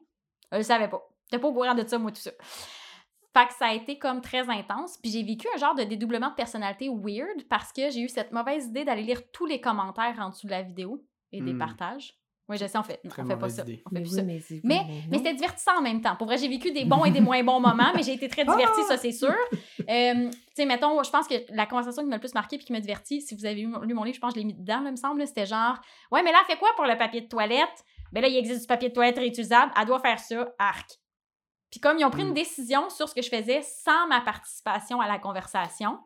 je 0.52 0.58
le 0.58 0.62
savais 0.62 0.88
pas. 0.88 1.02
J'étais 1.30 1.40
pas 1.40 1.48
au 1.48 1.52
courant 1.52 1.74
de 1.74 1.86
ça, 1.86 1.98
moi, 1.98 2.12
tout 2.12 2.20
ça. 2.20 2.30
Fait 3.36 3.46
que 3.46 3.54
ça 3.54 3.66
a 3.66 3.74
été 3.74 3.98
comme 3.98 4.20
très 4.20 4.48
intense. 4.48 4.96
Puis 4.96 5.10
j'ai 5.12 5.22
vécu 5.22 5.46
un 5.54 5.58
genre 5.58 5.74
de 5.74 5.84
dédoublement 5.84 6.30
de 6.30 6.34
personnalité 6.34 6.88
weird 6.88 7.46
parce 7.48 7.72
que 7.72 7.90
j'ai 7.90 8.00
eu 8.00 8.08
cette 8.08 8.32
mauvaise 8.32 8.66
idée 8.66 8.84
d'aller 8.84 9.02
lire 9.02 9.20
tous 9.32 9.46
les 9.46 9.60
commentaires 9.60 10.16
en 10.18 10.30
dessous 10.30 10.46
de 10.46 10.52
la 10.52 10.62
vidéo 10.62 11.04
et 11.32 11.40
des 11.42 11.52
Hmm. 11.52 11.58
partages. 11.58 12.18
Oui, 12.48 12.56
je 12.56 12.66
sais, 12.66 12.78
on 12.78 12.82
fait, 12.82 12.98
Très 13.10 13.22
on 13.22 13.26
fait 13.26 13.36
pas 13.36 13.48
ça. 13.50 13.62
On 13.62 13.66
fait 13.66 13.80
Mais 13.92 14.00
plus 14.00 14.10
oui, 14.10 14.16
ça. 14.16 14.22
mais 14.22 14.40
c'est- 14.40 14.60
Mais- 14.64 14.76
non. 14.76 14.84
Mais 15.10 15.18
c'était 15.18 15.34
divertissant 15.34 15.78
en 15.78 15.82
même 15.82 16.00
temps. 16.00 16.16
Pour 16.16 16.26
vrai, 16.26 16.38
j'ai 16.38 16.48
vécu 16.48 16.70
des 16.72 16.86
bons 16.86 17.04
et 17.04 17.10
des 17.10 17.20
moins 17.20 17.42
bons 17.42 17.60
moments, 17.60 17.92
mais 17.94 18.02
j'ai 18.02 18.14
été 18.14 18.26
très 18.28 18.44
divertie, 18.44 18.82
ça 18.88 18.96
c'est 18.96 19.12
sûr. 19.12 19.34
Euh, 19.88 20.30
tu 20.30 20.38
sais, 20.54 20.64
mettons, 20.64 21.02
je 21.02 21.10
pense 21.10 21.26
que 21.28 21.34
la 21.54 21.66
conversation 21.66 22.02
qui 22.02 22.08
m'a 22.08 22.16
le 22.16 22.20
plus 22.20 22.34
marqué 22.34 22.56
puis 22.56 22.66
qui 22.66 22.72
m'a 22.72 22.80
divertie, 22.80 23.20
si 23.20 23.34
vous 23.34 23.44
avez 23.44 23.62
lu 23.62 23.94
mon 23.94 24.02
livre, 24.04 24.14
je 24.16 24.20
pense 24.20 24.32
que 24.32 24.40
je 24.40 24.46
l'ai 24.46 24.52
mis 24.52 24.54
dedans, 24.54 24.80
là, 24.80 24.90
me 24.90 24.96
semble, 24.96 25.26
c'était 25.26 25.46
genre 25.46 25.76
Ouais, 26.10 26.22
mais 26.22 26.32
là, 26.32 26.38
elle 26.40 26.52
fait 26.54 26.58
quoi 26.58 26.70
pour 26.76 26.86
le 26.86 26.96
papier 26.96 27.20
de 27.20 27.28
toilette? 27.28 27.84
Ben 28.12 28.22
là, 28.22 28.28
il 28.28 28.36
existe 28.36 28.62
du 28.62 28.66
papier 28.66 28.88
de 28.88 28.94
toilette 28.94 29.18
réutilisable, 29.18 29.70
elle 29.78 29.86
doit 29.86 30.00
faire 30.00 30.18
ça, 30.18 30.48
arc. 30.58 30.88
Puis 31.70 31.80
comme 31.80 31.98
ils 31.98 32.04
ont 32.04 32.10
pris 32.10 32.22
une 32.22 32.30
Mm. 32.30 32.34
décision 32.34 32.88
sur 32.88 33.08
ce 33.08 33.14
que 33.14 33.20
je 33.22 33.28
faisais 33.28 33.60
sans 33.62 34.06
ma 34.08 34.20
participation 34.22 35.00
à 35.00 35.06
la 35.08 35.18
conversation, 35.18 35.98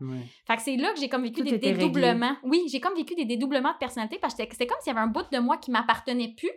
fait 0.47 0.57
que 0.57 0.63
c'est 0.63 0.77
là 0.77 0.93
que 0.93 0.99
j'ai 0.99 1.09
comme 1.09 1.23
vécu 1.23 1.39
Tout 1.41 1.45
des 1.45 1.51
réglé. 1.53 1.73
dédoublements. 1.75 2.37
Oui, 2.43 2.65
j'ai 2.71 2.81
comme 2.81 2.95
vécu 2.95 3.15
des 3.15 3.25
dédoublements 3.27 3.73
de 3.73 3.79
personnalité 3.79 4.19
parce 4.19 4.35
que 4.35 4.43
c'était- 4.51 4.67
comme 4.67 4.79
s'il 4.81 4.93
y 4.93 4.97
avait 4.97 5.05
un 5.05 5.07
bout 5.11 5.25
de 5.31 5.39
moi 5.39 5.59
qui 5.59 5.71
m'appartenait 5.71 6.35
plus, 6.37 6.51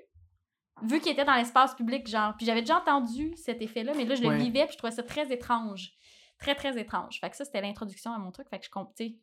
vu 0.81 0.99
qu'il 0.99 1.11
était 1.11 1.23
dans 1.23 1.35
l'espace 1.35 1.75
public, 1.75 2.07
genre. 2.07 2.33
Puis 2.35 2.45
j'avais 2.47 2.61
déjà 2.61 2.79
entendu 2.79 3.33
cet 3.37 3.61
effet-là, 3.61 3.93
mais 3.95 4.05
là, 4.05 4.15
je 4.15 4.23
le 4.23 4.29
Ouais. 4.29 4.37
vivais, 4.37 4.63
puis 4.65 4.73
je 4.73 4.77
trouvais 4.79 4.91
ça 4.91 5.03
très 5.03 5.31
étrange. 5.31 5.91
Très, 6.39 6.55
très 6.55 6.77
étrange. 6.77 7.19
Fait 7.21 7.29
que 7.29 7.35
ça, 7.37 7.45
c'était 7.45 7.61
l'introduction 7.61 8.11
à 8.11 8.17
mon 8.17 8.31
truc. 8.31 8.49
Fait 8.49 8.59
que 8.59 8.65
je 8.65 8.69
compte, 8.71 8.89
tu 8.95 9.05
sais, 9.05 9.15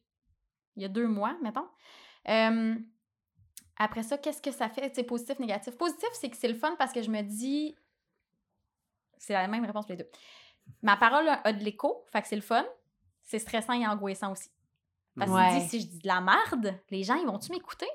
il 0.76 0.83
y 0.83 0.85
a 0.87 0.89
deux 0.89 1.09
mois, 1.09 1.37
mettons. 1.43 1.66
Euh, 2.28 2.74
après 3.76 4.03
ça, 4.03 4.16
qu'est-ce 4.16 4.41
que 4.41 4.51
ça 4.53 4.68
fait? 4.68 4.89
Tu 4.91 4.97
sais, 4.97 5.03
positif, 5.03 5.39
négatif. 5.41 5.76
Positif, 5.76 6.09
c'est 6.14 6.30
que 6.30 6.37
c'est 6.37 6.49
le 6.49 6.55
fun 6.55 6.74
parce 6.78 6.93
que 6.93 7.03
je 7.03 7.11
me 7.11 7.20
dis. 7.22 7.74
C'est 9.23 9.33
la 9.35 9.47
même 9.49 9.64
réponse 9.64 9.87
pour 9.87 9.93
les 9.97 10.03
deux. 10.03 10.11
Ma 10.83 10.97
parole 10.97 11.29
a 11.29 11.53
de 11.53 11.62
l'écho, 11.62 12.05
fait 12.12 12.23
que 12.23 12.29
c'est 12.29 12.37
le 12.37 12.43
fun. 12.43 12.64
C'est 13.23 13.39
stressant 13.39 13.73
et 13.73 13.87
angoissant 13.87 14.33
aussi. 14.33 14.51
Parce 15.16 15.31
que 15.31 15.37
Ouais. 15.37 15.61
si 15.68 15.81
je 15.81 15.87
dis 15.87 15.99
de 15.99 16.09
la 16.09 16.20
merde, 16.20 16.75
les 16.91 17.03
gens, 17.05 17.14
ils 17.16 17.27
vont-tu 17.27 17.53
m'écouter? 17.53 17.87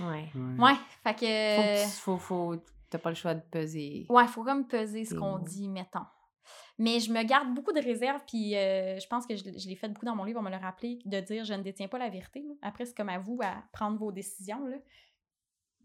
Ouais. 0.00 0.28
Ouais, 0.58 0.74
fait 1.02 1.12
Faut 1.12 1.14
que... 1.14 1.20
que 1.20 1.84
tu- 1.84 1.90
faut, 2.00 2.16
faut, 2.18 2.56
t'as 2.90 2.98
pas 2.98 3.10
le 3.10 3.14
choix 3.14 3.34
de 3.34 3.40
peser. 3.42 4.06
Ouais, 4.08 4.24
il 4.24 4.28
faut 4.28 4.42
comme 4.44 4.66
peser 4.66 5.04
ce 5.04 5.14
qu'on 5.14 5.38
dit, 5.38 5.68
mettons. 5.68 6.04
Mais 6.78 6.98
je 7.00 7.12
me 7.12 7.22
garde 7.22 7.54
beaucoup 7.54 7.72
de 7.72 7.80
réserve, 7.80 8.20
puis 8.26 8.56
euh, 8.56 8.98
je 8.98 9.06
pense 9.06 9.26
que 9.26 9.36
je, 9.36 9.42
je 9.44 9.68
l'ai 9.68 9.76
fait 9.76 9.88
beaucoup 9.88 10.04
dans 10.04 10.16
mon 10.16 10.24
livre, 10.24 10.40
on 10.40 10.42
me 10.42 10.50
l'a 10.50 10.58
rappelé, 10.58 10.98
de 11.04 11.20
dire 11.20 11.44
je 11.44 11.54
ne 11.54 11.62
détiens 11.62 11.86
pas 11.88 11.98
la 11.98 12.08
vérité. 12.10 12.40
là. 12.42 12.54
Après, 12.62 12.84
c'est 12.84 12.96
comme 12.96 13.08
à 13.08 13.18
vous 13.18 13.38
à 13.42 13.62
prendre 13.72 13.96
vos 13.98 14.10
décisions. 14.12 14.66
Là. 14.66 14.76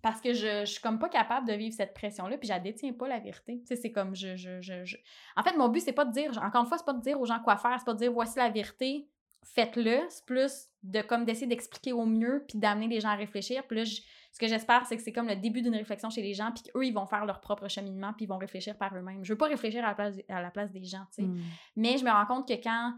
Parce 0.02 0.22
que 0.22 0.34
je, 0.34 0.62
je 0.62 0.66
suis 0.66 0.82
comme 0.82 0.98
pas 1.00 1.10
capable 1.10 1.48
de 1.48 1.54
vivre 1.54 1.76
cette 1.76 1.94
pression-là, 1.94 2.38
puis 2.38 2.48
je 2.48 2.54
la 2.54 2.60
détiens 2.60 2.94
pas 2.94 3.08
la 3.08 3.20
vérité. 3.20 3.60
Tu 3.60 3.66
sais, 3.68 3.76
c'est 3.76 3.92
comme 3.92 4.16
je, 4.16 4.36
je, 4.38 4.62
je, 4.62 4.86
je- 4.86 4.98
En 5.36 5.44
fait, 5.44 5.58
mon 5.58 5.68
but, 5.68 5.82
c'est 5.82 5.92
pas 5.94 6.06
de 6.06 6.12
dire, 6.14 6.32
encore 6.42 6.62
une 6.62 6.68
fois, 6.68 6.78
c'est 6.78 6.86
pas 6.86 6.94
de 6.94 7.02
dire 7.02 7.20
aux 7.20 7.26
gens 7.26 7.40
quoi 7.40 7.58
faire, 7.58 7.76
c'est 7.80 7.86
pas 7.86 7.94
de 7.94 8.00
dire 8.00 8.12
voici 8.12 8.38
la 8.38 8.50
vérité, 8.50 9.08
faites-le. 9.44 10.00
C'est 10.10 10.26
plus 10.26 10.68
de 10.84 11.02
comme 11.02 11.26
d'essayer 11.26 11.48
d'expliquer 11.48 11.92
au 11.94 12.06
mieux, 12.06 12.46
puis 12.48 12.58
d'amener 12.58 12.88
les 12.88 13.00
gens 13.02 13.10
à 13.10 13.16
réfléchir. 13.16 13.64
Puis 13.68 13.78
là, 13.78 13.84
je- 13.84 14.02
ce 14.32 14.40
que 14.40 14.48
j'espère, 14.48 14.86
c'est 14.86 14.96
que 14.96 15.02
c'est 15.04 15.12
comme 15.12 15.28
le 15.28 15.36
début 15.36 15.62
d'une 15.62 15.76
réflexion 15.76 16.10
chez 16.10 16.22
les 16.22 16.34
gens, 16.34 16.52
puis 16.52 16.64
qu'eux, 16.72 16.86
ils 16.86 16.94
vont 16.94 17.06
faire 17.06 17.26
leur 17.26 17.42
propre 17.42 17.68
cheminement, 17.68 18.14
puis 18.14 18.26
ils 18.26 18.30
vont 18.30 18.38
réfléchir 18.38 18.78
par 18.78 18.96
eux-mêmes. 18.96 19.24
Je 19.26 19.34
veux 19.34 19.38
pas 19.38 19.48
réfléchir 19.48 19.84
à 19.84 19.88
la 19.90 19.96
place, 19.96 20.16
à 20.30 20.42
la 20.42 20.52
place 20.52 20.72
des 20.72 20.84
gens, 20.84 21.06
tu 21.14 21.24
sais. 21.24 21.28
Mm. 21.28 21.42
Mais 21.76 21.98
je 21.98 22.06
me 22.06 22.12
rends 22.12 22.26
compte 22.26 22.48
que 22.48 22.54
quand 22.54 22.94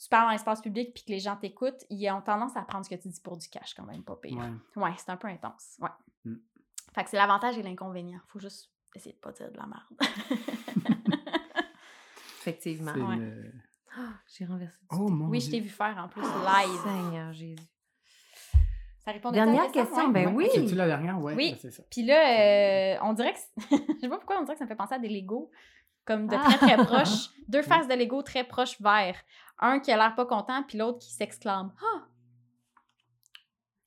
tu 0.00 0.08
parles 0.08 0.26
dans 0.26 0.32
l'espace 0.32 0.60
public 0.60 0.94
puis 0.94 1.04
que 1.04 1.10
les 1.10 1.18
gens 1.20 1.36
t'écoutent, 1.36 1.84
ils 1.90 2.08
ont 2.10 2.20
tendance 2.22 2.56
à 2.56 2.62
prendre 2.62 2.84
ce 2.84 2.90
que 2.90 2.94
tu 3.00 3.08
dis 3.08 3.20
pour 3.20 3.36
du 3.36 3.48
cash 3.48 3.74
quand 3.74 3.84
même, 3.84 4.02
pas 4.04 4.16
pire. 4.16 4.36
Ouais. 4.38 4.82
Ouais, 4.82 4.92
c'est 4.96 5.10
un 5.10 5.16
peu 5.16 5.26
intense. 5.28 5.76
Ouais. 5.80 5.88
Mm. 6.24 6.36
Fait 6.94 7.04
que 7.04 7.10
c'est 7.10 7.16
l'avantage 7.16 7.58
et 7.58 7.62
l'inconvénient. 7.62 8.20
Faut 8.28 8.38
juste 8.38 8.70
essayer 8.94 9.14
de 9.14 9.18
pas 9.20 9.32
dire 9.32 9.50
de 9.50 9.56
la 9.56 9.66
merde. 9.66 9.84
Effectivement. 12.40 12.92
Ouais. 12.92 13.16
le- 13.16 13.52
Ah, 13.96 14.12
J'ai 14.36 14.44
renversé. 14.44 14.76
du 14.80 14.86
Oh 14.96 15.08
mon 15.08 15.26
oui, 15.26 15.40
je 15.40 15.50
t'ai 15.50 15.60
vu 15.60 15.68
faire 15.68 15.96
en 15.98 16.08
plus 16.08 16.22
live. 16.22 16.80
Seigneur 16.84 17.32
Jésus. 17.32 17.56
Ça 19.04 19.12
répond 19.12 19.30
Dernière 19.32 19.72
question, 19.72 20.08
ben 20.08 20.34
oui. 20.34 20.46
C'est-tu 20.54 20.74
la 20.74 20.86
dernière? 20.86 21.18
Ouais, 21.20 21.34
Oui. 21.34 21.50
ben, 21.52 21.58
c'est 21.60 21.70
ça. 21.70 21.82
Puis 21.90 22.04
là, 22.04 22.94
euh, 22.94 22.98
on 23.02 23.12
dirait 23.14 23.32
que. 23.34 23.38
je 23.70 24.00
sais 24.00 24.08
pas 24.08 24.16
pourquoi 24.18 24.38
on 24.38 24.42
dirait 24.42 24.54
que 24.54 24.58
ça 24.58 24.64
me 24.66 24.68
fait 24.68 24.76
penser 24.76 24.94
à 24.94 24.98
des 24.98 25.08
Legos. 25.08 25.50
Comme 26.04 26.26
de 26.28 26.36
Ah. 26.36 26.44
très 26.44 26.58
très 26.58 26.76
proches. 26.84 27.30
Deux 27.48 27.62
faces 27.62 27.88
de 27.88 27.94
Lego 27.94 28.22
très 28.22 28.44
proches 28.44 28.80
verts. 28.80 29.16
Un 29.60 29.80
qui 29.80 29.90
a 29.90 29.96
l'air 29.96 30.14
pas 30.14 30.26
content, 30.26 30.62
puis 30.62 30.78
l'autre 30.78 30.98
qui 30.98 31.12
s'exclame. 31.12 31.72
Ah, 31.82 32.04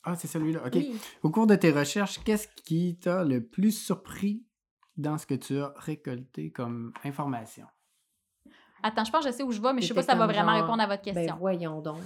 Ah, 0.04 0.16
c'est 0.16 0.28
celui-là. 0.28 0.62
OK. 0.66 0.74
oui. 0.76 1.00
Au 1.24 1.30
cours 1.30 1.48
de 1.48 1.56
tes 1.56 1.72
recherches, 1.72 2.24
qu'est-ce 2.24 2.48
qui 2.64 2.98
t'a 3.00 3.24
le 3.24 3.46
plus 3.46 3.72
surpris 3.72 4.44
dans 4.98 5.18
ce 5.18 5.26
que 5.26 5.36
tu 5.36 5.60
as 5.60 5.74
récolté 5.78 6.52
comme 6.52 6.92
information? 7.04 7.68
Attends, 8.84 9.04
je 9.06 9.12
pense 9.12 9.24
que 9.24 9.32
je 9.32 9.36
sais 9.36 9.44
où 9.44 9.52
je 9.52 9.62
vais, 9.62 9.74
mais 9.74 9.82
je 9.82 9.88
sais 9.88 9.94
pas 9.94 10.02
si 10.02 10.08
ça 10.08 10.16
va 10.16 10.26
vraiment 10.26 10.54
genre, 10.54 10.62
répondre 10.64 10.82
à 10.82 10.88
votre 10.88 11.04
Ben 11.04 11.14
question. 11.14 11.38
voyons 11.38 11.82
donc. 11.82 12.02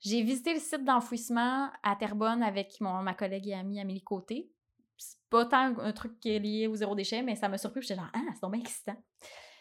J'ai 0.00 0.22
visité 0.22 0.52
le 0.54 0.60
site 0.60 0.84
d'enfouissement 0.84 1.70
à 1.82 1.96
Terrebonne 1.96 2.42
avec 2.42 2.78
mon, 2.80 3.02
ma 3.02 3.14
collègue 3.14 3.48
et 3.48 3.54
amie 3.54 3.80
Amélie 3.80 4.02
Côté. 4.02 4.50
C'est 4.98 5.18
pas 5.30 5.46
tant 5.46 5.78
un 5.78 5.92
truc 5.92 6.20
qui 6.20 6.30
est 6.30 6.38
lié 6.38 6.66
au 6.66 6.74
zéro 6.76 6.94
déchet, 6.94 7.22
mais 7.22 7.36
ça 7.36 7.48
m'a 7.48 7.56
surpris. 7.56 7.80
J'étais 7.80 7.94
genre, 7.96 8.10
ah, 8.12 8.20
c'est 8.34 8.42
donc 8.42 8.52
bien 8.52 8.60
excitant. 8.60 8.96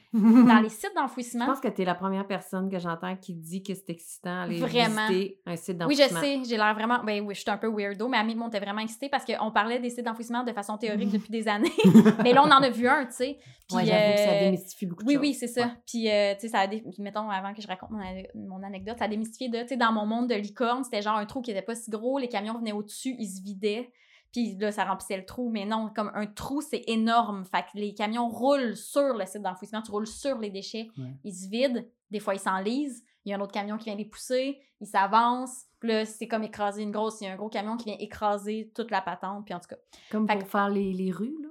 Dans 0.13 0.59
les 0.61 0.69
sites 0.69 0.89
Je 0.95 0.99
d'enfouissement, 0.99 1.45
pense 1.45 1.59
que 1.59 1.67
tu 1.67 1.83
es 1.83 1.85
la 1.85 1.93
première 1.93 2.25
personne 2.25 2.69
que 2.69 2.79
j'entends 2.79 3.15
qui 3.15 3.35
dit 3.35 3.61
que 3.61 3.73
c'est 3.75 3.89
excitant 3.91 4.41
aller 4.41 4.57
Vraiment. 4.59 5.07
visiter 5.07 5.39
un 5.45 5.55
site 5.55 5.77
Oui, 5.87 5.95
je 5.95 5.99
d'enfouissement. 6.01 6.21
sais, 6.21 6.39
j'ai 6.49 6.57
l'air 6.57 6.73
vraiment. 6.73 7.03
Ben 7.03 7.21
oui, 7.23 7.35
je 7.35 7.41
suis 7.41 7.49
un 7.51 7.57
peu 7.57 7.67
weirdo, 7.67 8.07
mais 8.07 8.17
Amélie 8.17 8.39
m'était 8.39 8.59
vraiment 8.59 8.81
excitée 8.81 9.07
parce 9.09 9.23
qu'on 9.23 9.51
parlait 9.51 9.79
des 9.79 9.89
sites 9.91 10.05
d'enfouissement 10.05 10.43
de 10.43 10.51
façon 10.51 10.77
théorique 10.77 11.09
depuis 11.13 11.29
des 11.31 11.47
années. 11.47 11.71
mais 12.23 12.33
là, 12.33 12.41
on 12.43 12.49
en 12.51 12.63
a 12.63 12.69
vu 12.69 12.87
un, 12.87 13.05
tu 13.05 13.11
sais. 13.13 13.37
Ouais, 13.71 13.85
j'avoue 13.85 14.13
que 14.13 14.19
ça 14.19 14.31
euh, 14.31 14.39
démystifie 14.39 14.85
beaucoup 14.87 15.03
de 15.03 15.07
Oui, 15.07 15.13
choses. 15.13 15.21
oui, 15.21 15.33
c'est 15.35 15.47
ça. 15.47 15.61
Ouais. 15.65 15.71
Puis, 15.85 16.09
euh, 16.09 16.33
tu 16.33 16.39
sais, 16.41 16.47
ça 16.47 16.59
a 16.61 16.67
dé- 16.67 16.83
mettons, 16.97 17.29
avant 17.29 17.53
que 17.53 17.61
je 17.61 17.67
raconte 17.67 17.91
mon, 17.91 17.99
mon 18.33 18.63
anecdote, 18.63 18.97
ça 18.97 19.05
a 19.05 19.07
démystifié 19.07 19.47
de, 19.49 19.59
tu 19.61 19.67
sais, 19.67 19.77
dans 19.77 19.91
mon 19.91 20.07
monde 20.07 20.27
de 20.27 20.33
licorne, 20.35 20.83
c'était 20.83 21.03
genre 21.03 21.17
un 21.17 21.25
trou 21.27 21.41
qui 21.41 21.51
était 21.51 21.61
pas 21.61 21.75
si 21.75 21.91
gros, 21.91 22.17
les 22.17 22.29
camions 22.29 22.57
venaient 22.57 22.71
au-dessus, 22.71 23.15
ils 23.19 23.27
se 23.29 23.43
vidaient. 23.43 23.91
Puis 24.31 24.55
là, 24.57 24.71
ça 24.71 24.85
remplissait 24.85 25.17
le 25.17 25.25
trou. 25.25 25.49
Mais 25.49 25.65
non, 25.65 25.89
comme 25.95 26.11
un 26.13 26.27
trou, 26.27 26.61
c'est 26.61 26.83
énorme. 26.87 27.45
Fait 27.45 27.61
que 27.63 27.69
les 27.79 27.93
camions 27.93 28.27
roulent 28.29 28.75
sur 28.75 29.13
le 29.17 29.25
site 29.25 29.41
d'enfouissement, 29.41 29.81
tu 29.81 29.91
roules 29.91 30.07
sur 30.07 30.37
les 30.37 30.49
déchets, 30.51 30.89
Ouais. 30.97 31.13
ils 31.23 31.33
se 31.33 31.49
vident. 31.49 31.83
Des 32.11 32.19
fois, 32.19 32.35
ils 32.35 32.39
s'enlisent. 32.39 33.03
Il 33.25 33.29
y 33.31 33.33
a 33.33 33.37
un 33.37 33.41
autre 33.41 33.51
camion 33.51 33.77
qui 33.77 33.85
vient 33.85 33.95
les 33.95 34.05
pousser, 34.05 34.59
ils 34.79 34.87
s'avancent. 34.87 35.65
Puis 35.79 35.89
là, 35.89 36.05
c'est 36.05 36.27
comme 36.27 36.43
écraser 36.43 36.83
une 36.83 36.91
grosse. 36.91 37.21
Il 37.21 37.25
y 37.25 37.27
a 37.27 37.33
un 37.33 37.35
gros 37.35 37.49
camion 37.49 37.75
qui 37.77 37.85
vient 37.85 37.97
écraser 37.99 38.71
toute 38.75 38.91
la 38.91 39.01
patente. 39.01 39.45
Puis 39.45 39.53
en 39.53 39.59
tout 39.59 39.67
cas, 39.69 39.75
Comme 40.11 40.27
Fait 40.27 40.37
pour 40.39 40.47
faire 40.47 40.69
les, 40.69 40.93
les 40.93 41.11
rues, 41.11 41.35
là. 41.41 41.49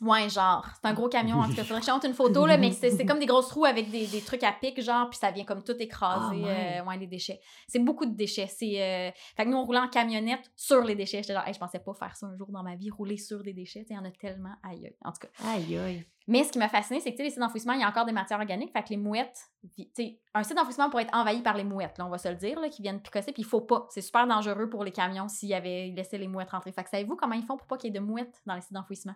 Ouais, 0.00 0.28
genre, 0.28 0.66
c'est 0.74 0.86
un 0.88 0.92
gros 0.92 1.08
camion. 1.08 1.40
En 1.40 1.48
tout 1.48 1.54
cas, 1.54 1.64
faudrait 1.64 1.80
que 1.80 1.86
je 1.86 2.06
une 2.06 2.14
photo, 2.14 2.46
là, 2.46 2.56
mais 2.58 2.72
c'est 2.72 3.06
comme 3.06 3.18
des 3.18 3.26
grosses 3.26 3.50
roues 3.52 3.64
avec 3.64 3.90
des, 3.90 4.06
des 4.06 4.20
trucs 4.20 4.42
à 4.44 4.52
pic, 4.52 4.80
genre, 4.80 5.08
puis 5.08 5.18
ça 5.18 5.30
vient 5.30 5.44
comme 5.44 5.62
tout 5.62 5.76
écraser, 5.78 6.36
Ah, 6.42 6.46
ouais. 6.46 6.80
euh, 6.80 6.84
ouais, 6.84 6.98
les 6.98 7.06
déchets. 7.06 7.40
C'est 7.66 7.78
beaucoup 7.78 8.04
de 8.06 8.14
déchets. 8.14 8.46
C'est, 8.46 8.82
euh, 8.82 9.10
Fait 9.36 9.44
que 9.44 9.48
nous, 9.48 9.56
on 9.56 9.64
roulait 9.64 9.78
en 9.78 9.88
camionnette 9.88 10.50
sur 10.54 10.82
les 10.82 10.94
déchets. 10.94 11.22
J'étais 11.22 11.32
genre, 11.34 11.46
Hey, 11.46 11.54
je 11.54 11.58
pensais 11.58 11.78
pas 11.78 11.94
faire 11.94 12.14
ça 12.16 12.26
un 12.26 12.36
jour 12.36 12.48
dans 12.50 12.62
ma 12.62 12.74
vie, 12.76 12.90
rouler 12.90 13.16
sur 13.16 13.42
des 13.42 13.52
déchets. 13.54 13.86
Il 13.88 13.96
y 13.96 13.98
en 13.98 14.04
a 14.04 14.10
tellement 14.10 14.54
aïe. 14.62 14.94
En 15.04 15.12
tout 15.12 15.20
cas. 15.20 15.28
Aïe, 15.48 15.78
aïe. 15.78 16.04
Mais 16.28 16.42
ce 16.42 16.50
qui 16.50 16.58
m'a 16.58 16.68
fasciné, 16.68 16.98
c'est 17.00 17.10
que 17.12 17.16
tu 17.16 17.18
sais, 17.18 17.22
les 17.24 17.30
sites 17.30 17.38
d'enfouissement, 17.38 17.72
il 17.74 17.80
y 17.80 17.84
a 17.84 17.88
encore 17.88 18.04
des 18.04 18.10
matières 18.12 18.40
organiques. 18.40 18.72
Fait 18.72 18.82
que 18.82 18.88
les 18.90 18.96
mouettes, 18.96 19.38
vi- 19.78 19.86
tu 19.94 20.02
sais, 20.02 20.20
un 20.34 20.42
site 20.42 20.56
d'enfouissement 20.56 20.90
pourrait 20.90 21.04
être 21.04 21.14
envahi 21.16 21.40
par 21.40 21.56
les 21.56 21.62
mouettes, 21.62 21.98
là, 21.98 22.04
on 22.06 22.08
va 22.10 22.18
se 22.18 22.28
le 22.28 22.34
dire, 22.34 22.58
là, 22.60 22.68
qui 22.68 22.82
viennent 22.82 23.00
picosser, 23.00 23.30
puis 23.32 23.42
il 23.42 23.46
faut 23.46 23.60
pas. 23.60 23.86
C'est 23.90 24.00
super 24.00 24.26
dangereux 24.26 24.68
pour 24.68 24.82
les 24.82 24.90
camions 24.90 25.28
s'il 25.28 25.50
y 25.50 25.54
avait 25.54 25.92
laissé 25.94 26.18
les 26.18 26.26
mouettes 26.26 26.50
rentrer. 26.50 26.72
Fait 26.72 26.82
que 26.82 26.90
savez-vous 26.90 27.14
comment 27.14 27.34
ils 27.36 27.44
font 27.44 27.56
pour 27.56 27.68
pas 27.68 27.76
qu'il 27.76 27.94
y 27.94 27.96
ait 27.96 28.00
de 28.00 28.04
mouettes 28.04 28.42
dans 28.44 28.56
les 28.56 28.60
sites 28.60 28.72
d'enfouissement? 28.72 29.14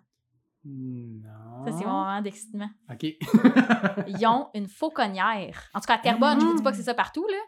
Non. 0.65 1.65
Ça, 1.65 1.73
c'est 1.73 1.85
mon 1.85 1.93
moment 1.93 2.21
d'excitement. 2.21 2.69
OK. 2.91 3.03
Ils 4.07 4.27
ont 4.27 4.49
une 4.55 4.69
fauconnière. 4.69 5.71
En 5.75 5.81
tout 5.81 5.87
cas, 5.87 5.95
à 5.95 5.99
Terrebonne, 5.99 6.41
je 6.41 6.45
vous 6.45 6.57
dis 6.57 6.63
pas 6.63 6.71
que 6.71 6.77
c'est 6.77 6.83
ça 6.83 6.95
partout, 6.95 7.27
là, 7.29 7.39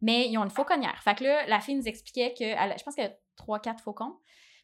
mais 0.00 0.28
ils 0.28 0.38
ont 0.38 0.44
une 0.44 0.50
fauconnière. 0.50 1.00
Fait 1.02 1.14
que 1.14 1.24
là, 1.24 1.46
la 1.46 1.60
fille 1.60 1.76
nous 1.76 1.86
expliquait 1.86 2.34
que, 2.36 2.44
elle 2.44 2.74
je 2.78 2.82
pense 2.82 2.94
qu'il 2.94 3.04
y 3.04 3.06
a 3.06 3.12
3-4 3.36 3.80
faucons. 3.80 4.16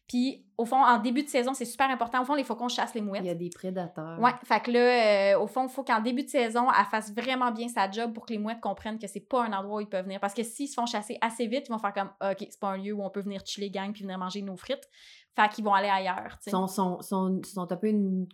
Puis, 0.09 0.43
au 0.57 0.65
fond, 0.65 0.83
en 0.83 0.97
début 0.97 1.21
de 1.21 1.29
saison, 1.29 1.53
c'est 1.53 1.65
super 1.65 1.87
important. 1.87 2.23
Au 2.23 2.25
fond, 2.25 2.33
les 2.33 2.43
faucons 2.43 2.67
chassent 2.67 2.95
les 2.95 3.01
mouettes. 3.01 3.21
Il 3.23 3.27
y 3.27 3.29
a 3.29 3.35
des 3.35 3.51
prédateurs. 3.51 4.19
Ouais, 4.19 4.31
fait 4.43 4.59
que 4.59 4.71
là, 4.71 5.35
euh, 5.35 5.39
au 5.39 5.45
fond, 5.45 5.67
il 5.67 5.69
faut 5.69 5.83
qu'en 5.83 6.01
début 6.01 6.23
de 6.23 6.29
saison, 6.29 6.65
elle 6.71 6.85
fasse 6.85 7.13
vraiment 7.13 7.51
bien 7.51 7.67
sa 7.67 7.89
job 7.91 8.11
pour 8.11 8.25
que 8.25 8.33
les 8.33 8.39
mouettes 8.39 8.59
comprennent 8.59 8.97
que 8.97 9.05
c'est 9.05 9.19
pas 9.19 9.43
un 9.43 9.53
endroit 9.53 9.77
où 9.77 9.81
ils 9.81 9.87
peuvent 9.87 10.05
venir. 10.05 10.19
Parce 10.19 10.33
que 10.33 10.41
s'ils 10.41 10.67
se 10.67 10.73
font 10.73 10.87
chasser 10.87 11.19
assez 11.21 11.45
vite, 11.45 11.67
ils 11.67 11.71
vont 11.71 11.77
faire 11.77 11.93
comme, 11.93 12.09
OK, 12.27 12.37
c'est 12.39 12.59
pas 12.59 12.69
un 12.69 12.77
lieu 12.77 12.91
où 12.91 13.03
on 13.03 13.11
peut 13.11 13.21
venir 13.21 13.45
chiller 13.45 13.69
gang 13.69 13.93
puis 13.93 14.01
venir 14.01 14.17
manger 14.17 14.41
nos 14.41 14.57
frites. 14.57 14.89
Fait 15.35 15.49
qu'ils 15.49 15.63
vont 15.63 15.73
aller 15.73 15.87
ailleurs. 15.87 16.37
Ils 16.45 16.51
sont, 16.51 16.67
sont, 16.67 17.01
sont, 17.01 17.41
sont 17.43 17.71
un 17.71 17.77
peu 17.77 17.87
une, 17.87 18.27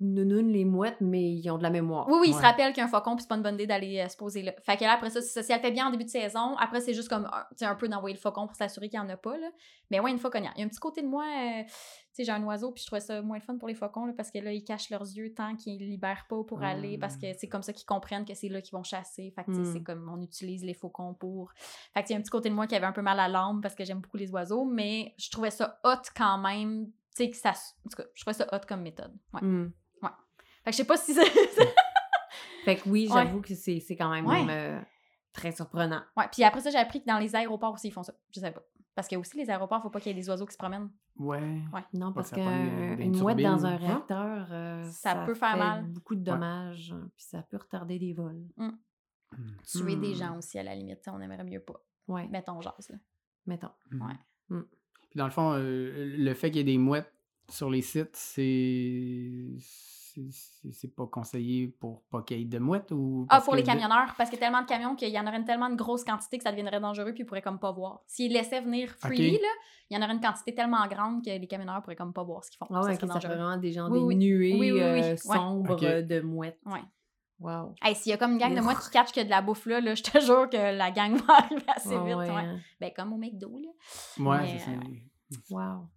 comme 0.00 0.12
nounoune, 0.14 0.48
les 0.50 0.64
mouettes, 0.64 1.00
mais 1.00 1.22
ils 1.32 1.50
ont 1.50 1.58
de 1.58 1.62
la 1.62 1.70
mémoire. 1.70 2.08
Oui, 2.08 2.16
oui, 2.20 2.28
ils 2.30 2.34
se 2.34 2.40
rappellent 2.40 2.72
qu'il 2.72 2.80
y 2.80 2.84
a 2.84 2.86
un 2.86 2.90
faucon, 2.90 3.14
puis 3.16 3.22
c'est 3.22 3.28
pas 3.28 3.36
une 3.36 3.42
bonne 3.42 3.54
idée 3.54 3.66
d'aller 3.66 4.00
euh, 4.00 4.08
se 4.08 4.16
poser 4.16 4.42
là. 4.42 4.52
Fait 4.62 4.76
que 4.76 4.84
là, 4.84 4.92
après 4.92 5.10
ça, 5.10 5.20
c'est 5.20 5.28
ça, 5.28 5.42
si 5.42 5.52
elle 5.52 5.60
fait 5.60 5.70
bien 5.70 5.86
en 5.86 5.90
début 5.90 6.04
de 6.04 6.08
saison, 6.10 6.56
après, 6.58 6.80
c'est 6.80 6.94
juste 6.94 7.08
comme, 7.08 7.26
un- 7.26 7.44
tu 7.50 7.58
sais, 7.58 7.64
un 7.66 7.74
peu 7.74 7.88
d'envoyer 7.88 8.14
le 8.14 8.20
faucon 8.20 8.46
pour 8.46 8.56
s'assurer 8.56 8.88
qu'il 8.88 8.98
y 8.98 9.02
en 9.02 9.08
a 9.08 9.16
pas, 9.16 9.36
là. 9.38 9.50
Mais 9.90 10.00
ouais, 10.00 10.10
une 10.10 10.18
fauconnière. 10.18 10.52
Il 10.56 10.60
y 10.60 10.62
a 10.62 10.66
un 10.66 10.68
petit 10.68 10.80
côté 10.80 11.02
de 11.02 11.06
moi, 11.06 11.24
euh, 11.24 11.62
tu 11.64 11.70
sais, 12.12 12.24
j'ai 12.24 12.32
un 12.32 12.42
oiseau, 12.44 12.72
puis 12.72 12.80
je 12.82 12.86
trouvais 12.86 13.00
ça 13.00 13.20
moins 13.22 13.36
le 13.38 13.42
fun 13.42 13.56
pour 13.58 13.68
les 13.68 13.74
faucons, 13.74 14.06
là, 14.06 14.12
parce 14.16 14.30
que 14.30 14.38
là, 14.38 14.52
ils 14.52 14.64
cachent 14.64 14.90
leurs 14.90 15.02
yeux 15.02 15.32
tant 15.34 15.54
qu'ils 15.54 15.78
libèrent 15.78 16.26
pas 16.28 16.42
pour 16.44 16.62
aller, 16.62 16.96
parce 16.98 17.16
que 17.16 17.26
c'est 17.38 17.48
comme 17.48 17.62
ça 17.62 17.72
qu'ils 17.72 17.86
comprennent 17.86 18.24
que 18.24 18.34
c'est 18.34 18.48
là 18.48 18.60
qu'ils 18.62 18.76
vont 18.76 18.82
chasser. 18.82 19.32
Fait 19.36 19.44
que, 19.44 19.50
tu 19.50 19.56
sais, 19.56 19.70
Mm. 19.70 19.72
c'est 19.74 19.82
comme, 19.82 20.10
on 20.12 20.20
utilise 20.22 20.64
les 20.64 20.74
faucons 20.74 21.14
pour. 21.14 21.52
Fait 21.94 22.02
que, 22.02 22.08
il 22.08 22.12
y 22.12 22.14
a 22.14 22.18
un 22.18 22.22
petit 22.22 22.30
côté 22.30 22.48
de 22.48 22.54
moi 22.54 22.66
qui 22.66 22.74
avait 22.74 22.86
un 22.86 22.92
peu 22.92 23.02
mal 23.02 23.20
à 23.20 23.28
l'âme, 23.28 23.60
parce 23.60 23.74
que 23.74 23.84
j'aime 23.84 24.00
beaucoup 24.00 24.16
les 24.16 24.30
oiseaux, 24.30 24.64
mais 24.64 25.14
je 25.18 25.30
trouvais 25.30 25.50
ça 25.50 25.78
hot 25.84 26.00
quand 26.16 26.38
même, 26.38 26.86
tu 26.86 26.92
sais, 27.24 27.30
que 27.30 27.36
ça. 27.36 27.50
En 27.50 27.88
tout 27.90 27.96
cas, 27.96 28.04
je 28.14 28.22
trouvais 28.22 28.34
ça 28.34 28.46
hot 28.52 28.60
comme 28.68 28.82
méthode. 28.82 29.12
Ouais. 29.34 29.40
Hmm. 29.42 29.72
Fait 30.64 30.70
que 30.70 30.72
je 30.72 30.76
sais 30.78 30.84
pas 30.84 30.96
si 30.96 31.14
c'est. 31.14 31.24
Fait 32.64 32.76
que 32.76 32.88
oui, 32.88 33.08
Ouais. 33.08 33.14
j'avoue 33.14 33.40
que 33.40 33.54
c'est 33.54 33.80
c'est 33.80 33.96
quand 33.96 34.10
même 34.10 34.26
Ouais. 34.26 34.44
euh, 34.50 34.80
très 35.32 35.52
surprenant. 35.52 36.02
Ouais, 36.16 36.26
puis 36.30 36.44
après 36.44 36.60
ça, 36.60 36.70
j'ai 36.70 36.78
appris 36.78 37.00
que 37.00 37.06
dans 37.06 37.18
les 37.18 37.34
aéroports 37.34 37.72
aussi, 37.74 37.88
ils 37.88 37.92
font 37.92 38.02
ça. 38.02 38.12
Je 38.34 38.40
savais 38.40 38.52
pas. 38.52 38.62
Parce 38.94 39.08
que 39.08 39.16
aussi, 39.16 39.36
les 39.38 39.48
aéroports, 39.48 39.80
faut 39.82 39.88
pas 39.88 40.00
qu'il 40.00 40.12
y 40.14 40.18
ait 40.18 40.20
des 40.20 40.28
oiseaux 40.28 40.44
qui 40.44 40.52
se 40.52 40.58
promènent. 40.58 40.90
Ouais. 41.16 41.40
Non, 41.94 42.12
parce 42.12 42.28
ça 42.30 42.36
qu'une 42.36 43.16
mouette 43.16 43.38
dans 43.38 43.64
un 43.64 43.72
Hein? 43.74 43.76
réacteur, 43.76 44.48
euh, 44.50 44.84
Ça 44.90 45.14
peut 45.24 45.34
faire 45.34 45.52
fait 45.52 45.58
mal. 45.58 45.84
beaucoup 45.86 46.14
de 46.16 46.22
dommages, 46.22 46.94
puis 47.16 47.24
ça 47.24 47.42
peut 47.42 47.56
retarder 47.56 47.98
des 47.98 48.12
vols. 48.12 48.42
Tuer 49.64 49.96
des 49.96 50.10
Hmm. 50.12 50.14
gens 50.16 50.36
aussi, 50.38 50.58
à 50.58 50.62
la 50.64 50.74
limite. 50.74 51.02
sais, 51.04 51.10
On 51.10 51.20
aimerait 51.20 51.44
mieux 51.44 51.60
pas. 51.60 51.80
Ouais, 52.08 52.26
Mettons 52.28 52.60
jase, 52.60 52.90
là. 52.90 52.96
mettons. 53.46 53.70
Ouais. 53.92 54.58
Puis 55.08 55.16
dans 55.16 55.24
le 55.26 55.30
fond, 55.30 55.52
euh, 55.54 56.14
le 56.18 56.34
fait 56.34 56.48
qu'il 56.50 56.58
y 56.58 56.60
ait 56.60 56.64
des 56.64 56.78
mouettes 56.78 57.12
sur 57.48 57.70
les 57.70 57.82
sites, 57.82 58.16
c'est. 58.16 59.54
C'est- 60.72 60.94
pas 60.94 61.06
conseillé 61.06 61.68
pour 61.68 62.02
pas 62.10 62.22
qu'il 62.22 62.38
y 62.38 62.42
ait 62.42 62.44
de 62.44 62.58
mouettes 62.58 62.90
ou. 62.92 63.26
Ah, 63.28 63.40
pour 63.40 63.54
les 63.54 63.62
de- 63.62 63.66
camionneurs, 63.66 64.14
parce 64.16 64.30
qu'il 64.30 64.38
y 64.38 64.42
a 64.42 64.46
tellement 64.46 64.62
de 64.62 64.66
camions 64.66 64.94
qu'il 64.96 65.08
y 65.10 65.18
en 65.18 65.26
aurait 65.26 65.36
une 65.38 65.44
tellement 65.44 65.70
de 65.70 65.76
grosse 65.76 66.04
quantité 66.04 66.38
que 66.38 66.44
ça 66.44 66.50
deviendrait 66.50 66.80
dangereux 66.80 67.12
puis 67.12 67.22
ils 67.22 67.26
pourraient 67.26 67.42
comme 67.42 67.58
pas 67.58 67.72
voir. 67.72 68.02
S'ils 68.06 68.32
laissaient 68.32 68.60
venir 68.60 68.90
freely, 68.98 69.32
là, 69.32 69.48
il 69.90 69.96
y 69.96 70.00
en 70.00 70.04
aurait 70.04 70.14
une 70.14 70.20
quantité 70.20 70.54
tellement 70.54 70.86
grande 70.88 71.24
que 71.24 71.30
les 71.30 71.46
camionneurs 71.46 71.82
pourraient 71.82 71.96
comme 71.96 72.12
pas 72.12 72.22
voir 72.22 72.44
ce 72.44 72.50
qu'ils 72.50 72.58
font. 72.58 72.66
Ah 72.70 72.82
ouais, 72.82 72.94
ça 72.94 73.00
serait 73.00 73.06
ok, 73.06 73.12
ça 73.14 73.20
fait 73.20 73.28
dangereux. 73.28 73.42
vraiment 73.44 73.56
des 73.60 73.72
gens, 73.72 73.88
Oui, 73.90 73.98
des 74.00 74.04
oui. 74.04 74.16
nuées 74.16 74.52
Oui, 74.58 74.72
oui, 74.72 74.80
oui. 74.80 75.02
euh, 75.02 75.16
sombres 75.16 75.78
euh, 75.82 76.02
de 76.02 76.20
mouettes. 76.20 76.58
Ouais. 76.66 76.82
Wow. 77.38 77.74
Hey, 77.82 77.94
s'il 77.94 78.10
y 78.10 78.12
a 78.12 78.18
comme 78.18 78.32
une 78.32 78.38
gang 78.38 78.54
de 78.54 78.60
mouettes 78.60 78.80
qui 78.80 78.90
catchent 78.90 79.12
que 79.12 79.22
de 79.24 79.30
la 79.30 79.40
bouffe 79.40 79.64
là, 79.64 79.80
là, 79.80 79.94
je 79.94 80.02
te 80.02 80.18
jure 80.20 80.50
que 80.50 80.76
la 80.76 80.90
gang 80.90 81.16
va 81.16 81.34
arriver 81.38 81.62
assez 81.68 81.94
Ah 81.94 82.04
vite. 82.04 82.14
ouais, 82.16 82.28
ouais. 82.28 82.36
hein. 82.36 82.58
Ben, 82.78 82.90
comme 82.94 83.14
au 83.14 83.16
McDo, 83.16 83.58
là. 83.58 83.68
Ouais, 84.22 84.46
c'est 84.46 84.58
ça. 84.58 84.70
euh, 84.72 85.36
Wow. 85.50 85.88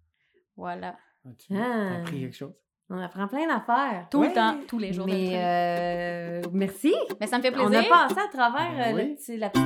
Voilà. 0.56 0.96
Ah, 1.26 1.30
Tu 1.38 1.56
as 1.56 1.96
appris 1.98 2.20
quelque 2.20 2.36
chose? 2.36 2.54
On 2.90 2.98
apprend 2.98 3.26
plein 3.28 3.46
d'affaires. 3.46 4.06
Tout 4.10 4.20
Ouais. 4.20 4.28
le 4.28 4.34
temps, 4.34 4.56
tous 4.68 4.78
les 4.78 4.92
jours. 4.92 5.06
Mais 5.06 5.30
euh, 5.34 6.42
merci. 6.52 6.94
Mais 7.20 7.26
ça 7.26 7.38
me 7.38 7.42
fait 7.42 7.52
On 7.58 7.66
plaisir. 7.68 7.90
a 7.92 8.08
passé 8.08 8.20
à 8.20 8.28
travers 8.28 8.70
Ben 8.76 8.98
euh, 8.98 9.14
le 9.30 9.36
la 9.38 9.48
petite 9.50 9.64